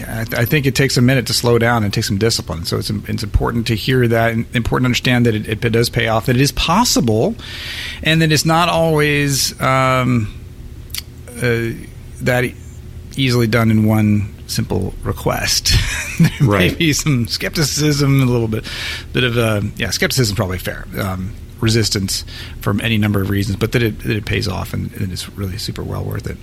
yeah, 0.01 0.25
I, 0.33 0.45
think 0.45 0.67
it 0.67 0.75
takes 0.75 0.97
a 0.97 1.03
minute 1.03 1.27
to 1.27 1.35
slow 1.35 1.59
down 1.59 1.85
and 1.85 1.93
take 1.93 2.05
some 2.05 2.19
discipline. 2.19 2.65
So 2.65 2.79
it's 2.79 2.91
it's 2.91 3.23
important 3.23 3.67
to 3.67 3.77
hear 3.77 4.09
that, 4.09 4.33
and 4.33 4.47
important 4.57 4.85
to 4.85 4.87
understand 4.87 5.27
that 5.27 5.35
it, 5.35 5.65
it 5.65 5.73
does 5.73 5.91
pay 5.91 6.09
off, 6.09 6.27
that 6.27 6.37
it 6.37 6.43
is 6.43 6.53
possible, 6.53 7.35
and 8.03 8.23
that 8.23 8.33
it's 8.33 8.45
not 8.45 8.69
always 8.69 9.61
um, 9.61 10.33
uh, 11.29 11.71
that 12.23 12.45
easily 13.17 13.47
done 13.47 13.71
in 13.71 13.85
one 13.85 14.35
simple 14.49 14.95
request. 15.03 15.73
there 16.19 16.31
right. 16.49 16.73
may 16.73 16.75
be 16.75 16.93
some 16.93 17.27
skepticism, 17.27 18.23
a 18.23 18.25
little 18.25 18.49
bit, 18.49 18.65
bit 19.13 19.25
of 19.25 19.37
uh, 19.37 19.61
yeah, 19.77 19.91
skepticism 19.91 20.37
probably 20.37 20.59
fair. 20.59 20.87
Um, 20.99 21.35
resistance 21.61 22.25
from 22.63 22.81
any 22.81 22.97
number 22.97 23.21
of 23.21 23.29
reasons, 23.29 23.57
but 23.57 23.73
that 23.73 23.83
it, 23.83 23.99
that 24.01 24.17
it 24.17 24.25
pays 24.25 24.49
off 24.49 24.73
and, 24.73 24.91
and 24.95 25.13
it's 25.13 25.29
really 25.31 25.59
super 25.59 25.83
well 25.83 26.03
worth 26.03 26.27
it. 26.27 26.39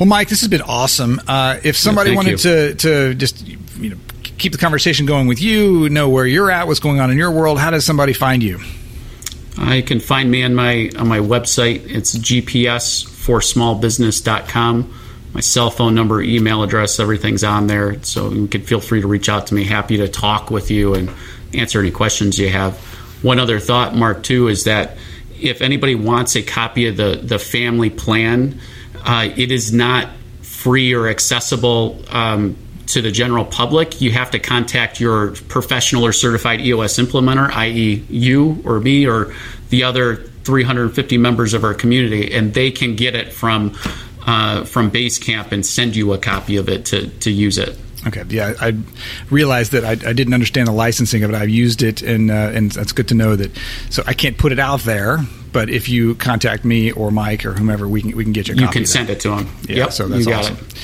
Well, 0.00 0.06
Mike, 0.06 0.28
this 0.30 0.40
has 0.40 0.48
been 0.48 0.62
awesome. 0.62 1.20
Uh, 1.28 1.60
if 1.62 1.76
somebody 1.76 2.10
yeah, 2.10 2.16
wanted 2.16 2.38
to 2.38 2.74
to 2.76 3.14
just 3.14 3.46
you 3.46 3.90
know 3.90 3.98
keep 4.38 4.52
the 4.52 4.58
conversation 4.58 5.04
going 5.04 5.26
with 5.26 5.42
you, 5.42 5.90
know 5.90 6.08
where 6.08 6.24
you're 6.24 6.50
at, 6.50 6.66
what's 6.66 6.80
going 6.80 7.00
on 7.00 7.10
in 7.10 7.18
your 7.18 7.30
world, 7.30 7.58
how 7.58 7.70
does 7.70 7.84
somebody 7.84 8.14
find 8.14 8.42
you? 8.42 8.60
I 9.58 9.82
can 9.82 10.00
find 10.00 10.30
me 10.30 10.42
on 10.42 10.54
my 10.54 10.90
on 10.98 11.06
my 11.06 11.18
website. 11.18 11.86
It's 11.86 12.16
gps4smallbusiness.com. 12.16 14.94
My 15.34 15.40
cell 15.40 15.70
phone 15.70 15.94
number, 15.94 16.22
email 16.22 16.62
address, 16.62 16.98
everything's 16.98 17.44
on 17.44 17.66
there. 17.66 18.02
So 18.02 18.30
you 18.30 18.48
can 18.48 18.62
feel 18.62 18.80
free 18.80 19.02
to 19.02 19.06
reach 19.06 19.28
out 19.28 19.48
to 19.48 19.54
me. 19.54 19.64
Happy 19.64 19.98
to 19.98 20.08
talk 20.08 20.50
with 20.50 20.70
you 20.70 20.94
and 20.94 21.10
answer 21.52 21.78
any 21.78 21.90
questions 21.90 22.38
you 22.38 22.48
have. 22.48 22.78
One 23.22 23.38
other 23.38 23.60
thought, 23.60 23.94
Mark, 23.94 24.22
too, 24.22 24.48
is 24.48 24.64
that 24.64 24.96
if 25.38 25.60
anybody 25.60 25.94
wants 25.94 26.36
a 26.36 26.42
copy 26.42 26.86
of 26.86 26.96
the 26.96 27.20
the 27.22 27.38
family 27.38 27.90
plan, 27.90 28.58
uh, 29.04 29.28
it 29.36 29.50
is 29.50 29.72
not 29.72 30.08
free 30.42 30.92
or 30.94 31.08
accessible 31.08 32.02
um, 32.10 32.56
to 32.86 33.00
the 33.00 33.10
general 33.10 33.44
public. 33.44 34.00
You 34.00 34.10
have 34.12 34.30
to 34.32 34.38
contact 34.38 35.00
your 35.00 35.32
professional 35.48 36.04
or 36.04 36.12
certified 36.12 36.60
EOS 36.60 36.98
implementer, 36.98 37.50
i.e., 37.50 38.04
you 38.08 38.62
or 38.64 38.80
me 38.80 39.06
or 39.06 39.34
the 39.70 39.84
other 39.84 40.16
350 40.44 41.18
members 41.18 41.54
of 41.54 41.64
our 41.64 41.74
community, 41.74 42.32
and 42.34 42.52
they 42.54 42.70
can 42.70 42.96
get 42.96 43.14
it 43.14 43.32
from 43.32 43.76
uh, 44.26 44.64
from 44.64 44.90
Basecamp 44.90 45.52
and 45.52 45.64
send 45.64 45.96
you 45.96 46.12
a 46.12 46.18
copy 46.18 46.56
of 46.56 46.68
it 46.68 46.84
to 46.86 47.08
to 47.08 47.30
use 47.30 47.58
it. 47.58 47.78
Okay, 48.06 48.24
yeah, 48.28 48.54
I 48.60 48.78
realized 49.30 49.72
that 49.72 49.84
I, 49.84 49.90
I, 49.90 50.14
didn't 50.14 50.32
understand 50.32 50.68
the 50.68 50.72
licensing 50.72 51.22
of 51.22 51.30
it. 51.30 51.36
I've 51.36 51.50
used 51.50 51.82
it, 51.82 52.00
and 52.00 52.30
uh, 52.30 52.50
and 52.54 52.72
that's 52.72 52.92
good 52.92 53.08
to 53.08 53.14
know 53.14 53.36
that. 53.36 53.50
So 53.90 54.02
I 54.06 54.14
can't 54.14 54.38
put 54.38 54.52
it 54.52 54.58
out 54.58 54.80
there, 54.80 55.18
but 55.52 55.70
if 55.70 55.88
you 55.88 56.14
contact 56.14 56.64
me 56.64 56.92
or 56.92 57.10
Mike 57.10 57.44
or 57.44 57.52
whomever, 57.52 57.88
we 57.88 58.02
can 58.02 58.16
we 58.16 58.24
can 58.24 58.32
get 58.32 58.48
you. 58.48 58.54
you 58.54 58.68
can 58.68 58.86
send 58.86 59.10
it 59.10 59.20
to 59.20 59.36
him. 59.36 59.48
Yeah, 59.68 59.76
yep, 59.76 59.92
so 59.92 60.08
that's 60.08 60.26
awesome. 60.26 60.56
It. 60.56 60.74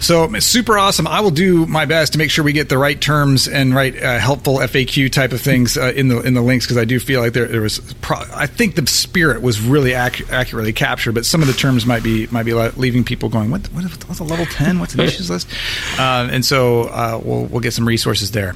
So 0.00 0.32
super 0.38 0.78
awesome. 0.78 1.06
I 1.06 1.20
will 1.20 1.30
do 1.30 1.66
my 1.66 1.84
best 1.84 2.12
to 2.12 2.18
make 2.18 2.30
sure 2.30 2.42
we 2.42 2.54
get 2.54 2.70
the 2.70 2.78
right 2.78 2.98
terms 2.98 3.46
and 3.46 3.74
right 3.74 3.94
uh, 3.94 4.18
helpful 4.18 4.56
FAQ 4.56 5.12
type 5.12 5.32
of 5.32 5.42
things 5.42 5.76
uh, 5.76 5.92
in 5.94 6.08
the 6.08 6.20
in 6.22 6.32
the 6.34 6.40
links 6.40 6.64
because 6.64 6.78
I 6.78 6.86
do 6.86 6.98
feel 6.98 7.20
like 7.20 7.34
there, 7.34 7.46
there 7.46 7.60
was. 7.60 7.80
Pro- 8.00 8.24
I 8.34 8.46
think 8.46 8.76
the 8.76 8.86
spirit 8.86 9.42
was 9.42 9.60
really 9.60 9.92
ac- 9.92 10.24
accurately 10.30 10.72
captured, 10.72 11.12
but 11.12 11.26
some 11.26 11.42
of 11.42 11.48
the 11.48 11.52
terms 11.52 11.84
might 11.84 12.02
be 12.02 12.26
might 12.28 12.44
be 12.44 12.54
leaving 12.54 13.04
people 13.04 13.28
going, 13.28 13.50
"What? 13.50 13.66
what 13.68 13.84
what's 14.08 14.20
a 14.20 14.24
level 14.24 14.46
ten? 14.46 14.78
What's 14.78 14.94
an 14.94 15.00
issues 15.00 15.30
list?" 15.30 15.48
Uh, 15.98 16.28
and 16.30 16.44
so 16.44 16.84
uh, 16.84 17.20
we'll 17.22 17.44
we'll 17.46 17.60
get 17.60 17.74
some 17.74 17.86
resources 17.86 18.30
there. 18.30 18.54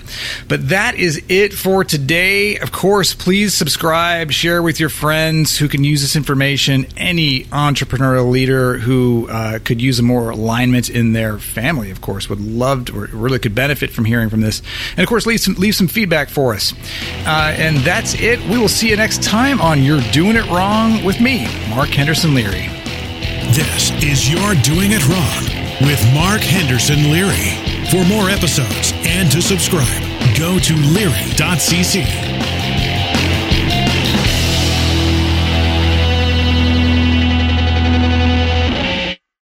But 0.48 0.70
that 0.70 0.94
is 0.94 1.22
it 1.28 1.52
for 1.52 1.84
today. 1.84 2.58
Of 2.58 2.72
course, 2.72 3.12
please 3.12 3.52
subscribe, 3.52 4.32
share 4.32 4.62
with 4.62 4.80
your 4.80 4.88
friends 4.88 5.58
who 5.58 5.68
can 5.68 5.84
use 5.84 6.00
this 6.00 6.16
information. 6.16 6.86
Any 6.96 7.44
entrepreneurial 7.44 8.30
leader 8.30 8.78
who 8.78 9.28
uh, 9.28 9.58
could 9.62 9.82
use 9.82 9.98
a 9.98 10.02
more 10.02 10.30
alignment 10.30 10.88
in 10.88 11.12
their 11.12 11.34
their 11.35 11.40
family, 11.40 11.90
of 11.90 12.01
course, 12.01 12.28
would 12.28 12.40
love 12.40 12.86
to, 12.86 12.93
really 12.93 13.39
could 13.39 13.55
benefit 13.55 13.90
from 13.90 14.05
hearing 14.05 14.28
from 14.28 14.40
this. 14.40 14.62
And 14.93 15.01
of 15.01 15.09
course, 15.09 15.27
leave 15.27 15.40
some, 15.40 15.55
leave 15.55 15.74
some 15.74 15.89
feedback 15.89 16.28
for 16.28 16.55
us. 16.55 16.73
Uh, 17.27 17.55
and 17.56 17.78
that's 17.78 18.15
it. 18.15 18.40
We 18.48 18.59
will 18.59 18.69
see 18.69 18.90
you 18.90 18.97
next 18.97 19.23
time 19.23 19.61
on 19.61 19.82
You're 19.82 20.02
Doing 20.12 20.36
It 20.36 20.47
Wrong 20.47 21.05
with 21.05 21.20
me, 21.20 21.47
Mark 21.69 21.89
Henderson 21.89 22.35
Leary. 22.35 22.69
This 23.52 23.90
is 24.02 24.31
You're 24.31 24.55
Doing 24.62 24.93
It 24.93 25.06
Wrong 25.09 25.89
with 25.89 26.02
Mark 26.15 26.40
Henderson 26.40 27.11
Leary. 27.11 27.59
For 27.90 28.05
more 28.06 28.31
episodes 28.31 28.93
and 29.05 29.31
to 29.32 29.43
subscribe, 29.43 30.02
go 30.39 30.59
to 30.59 30.74
leary.cc. 30.74 32.05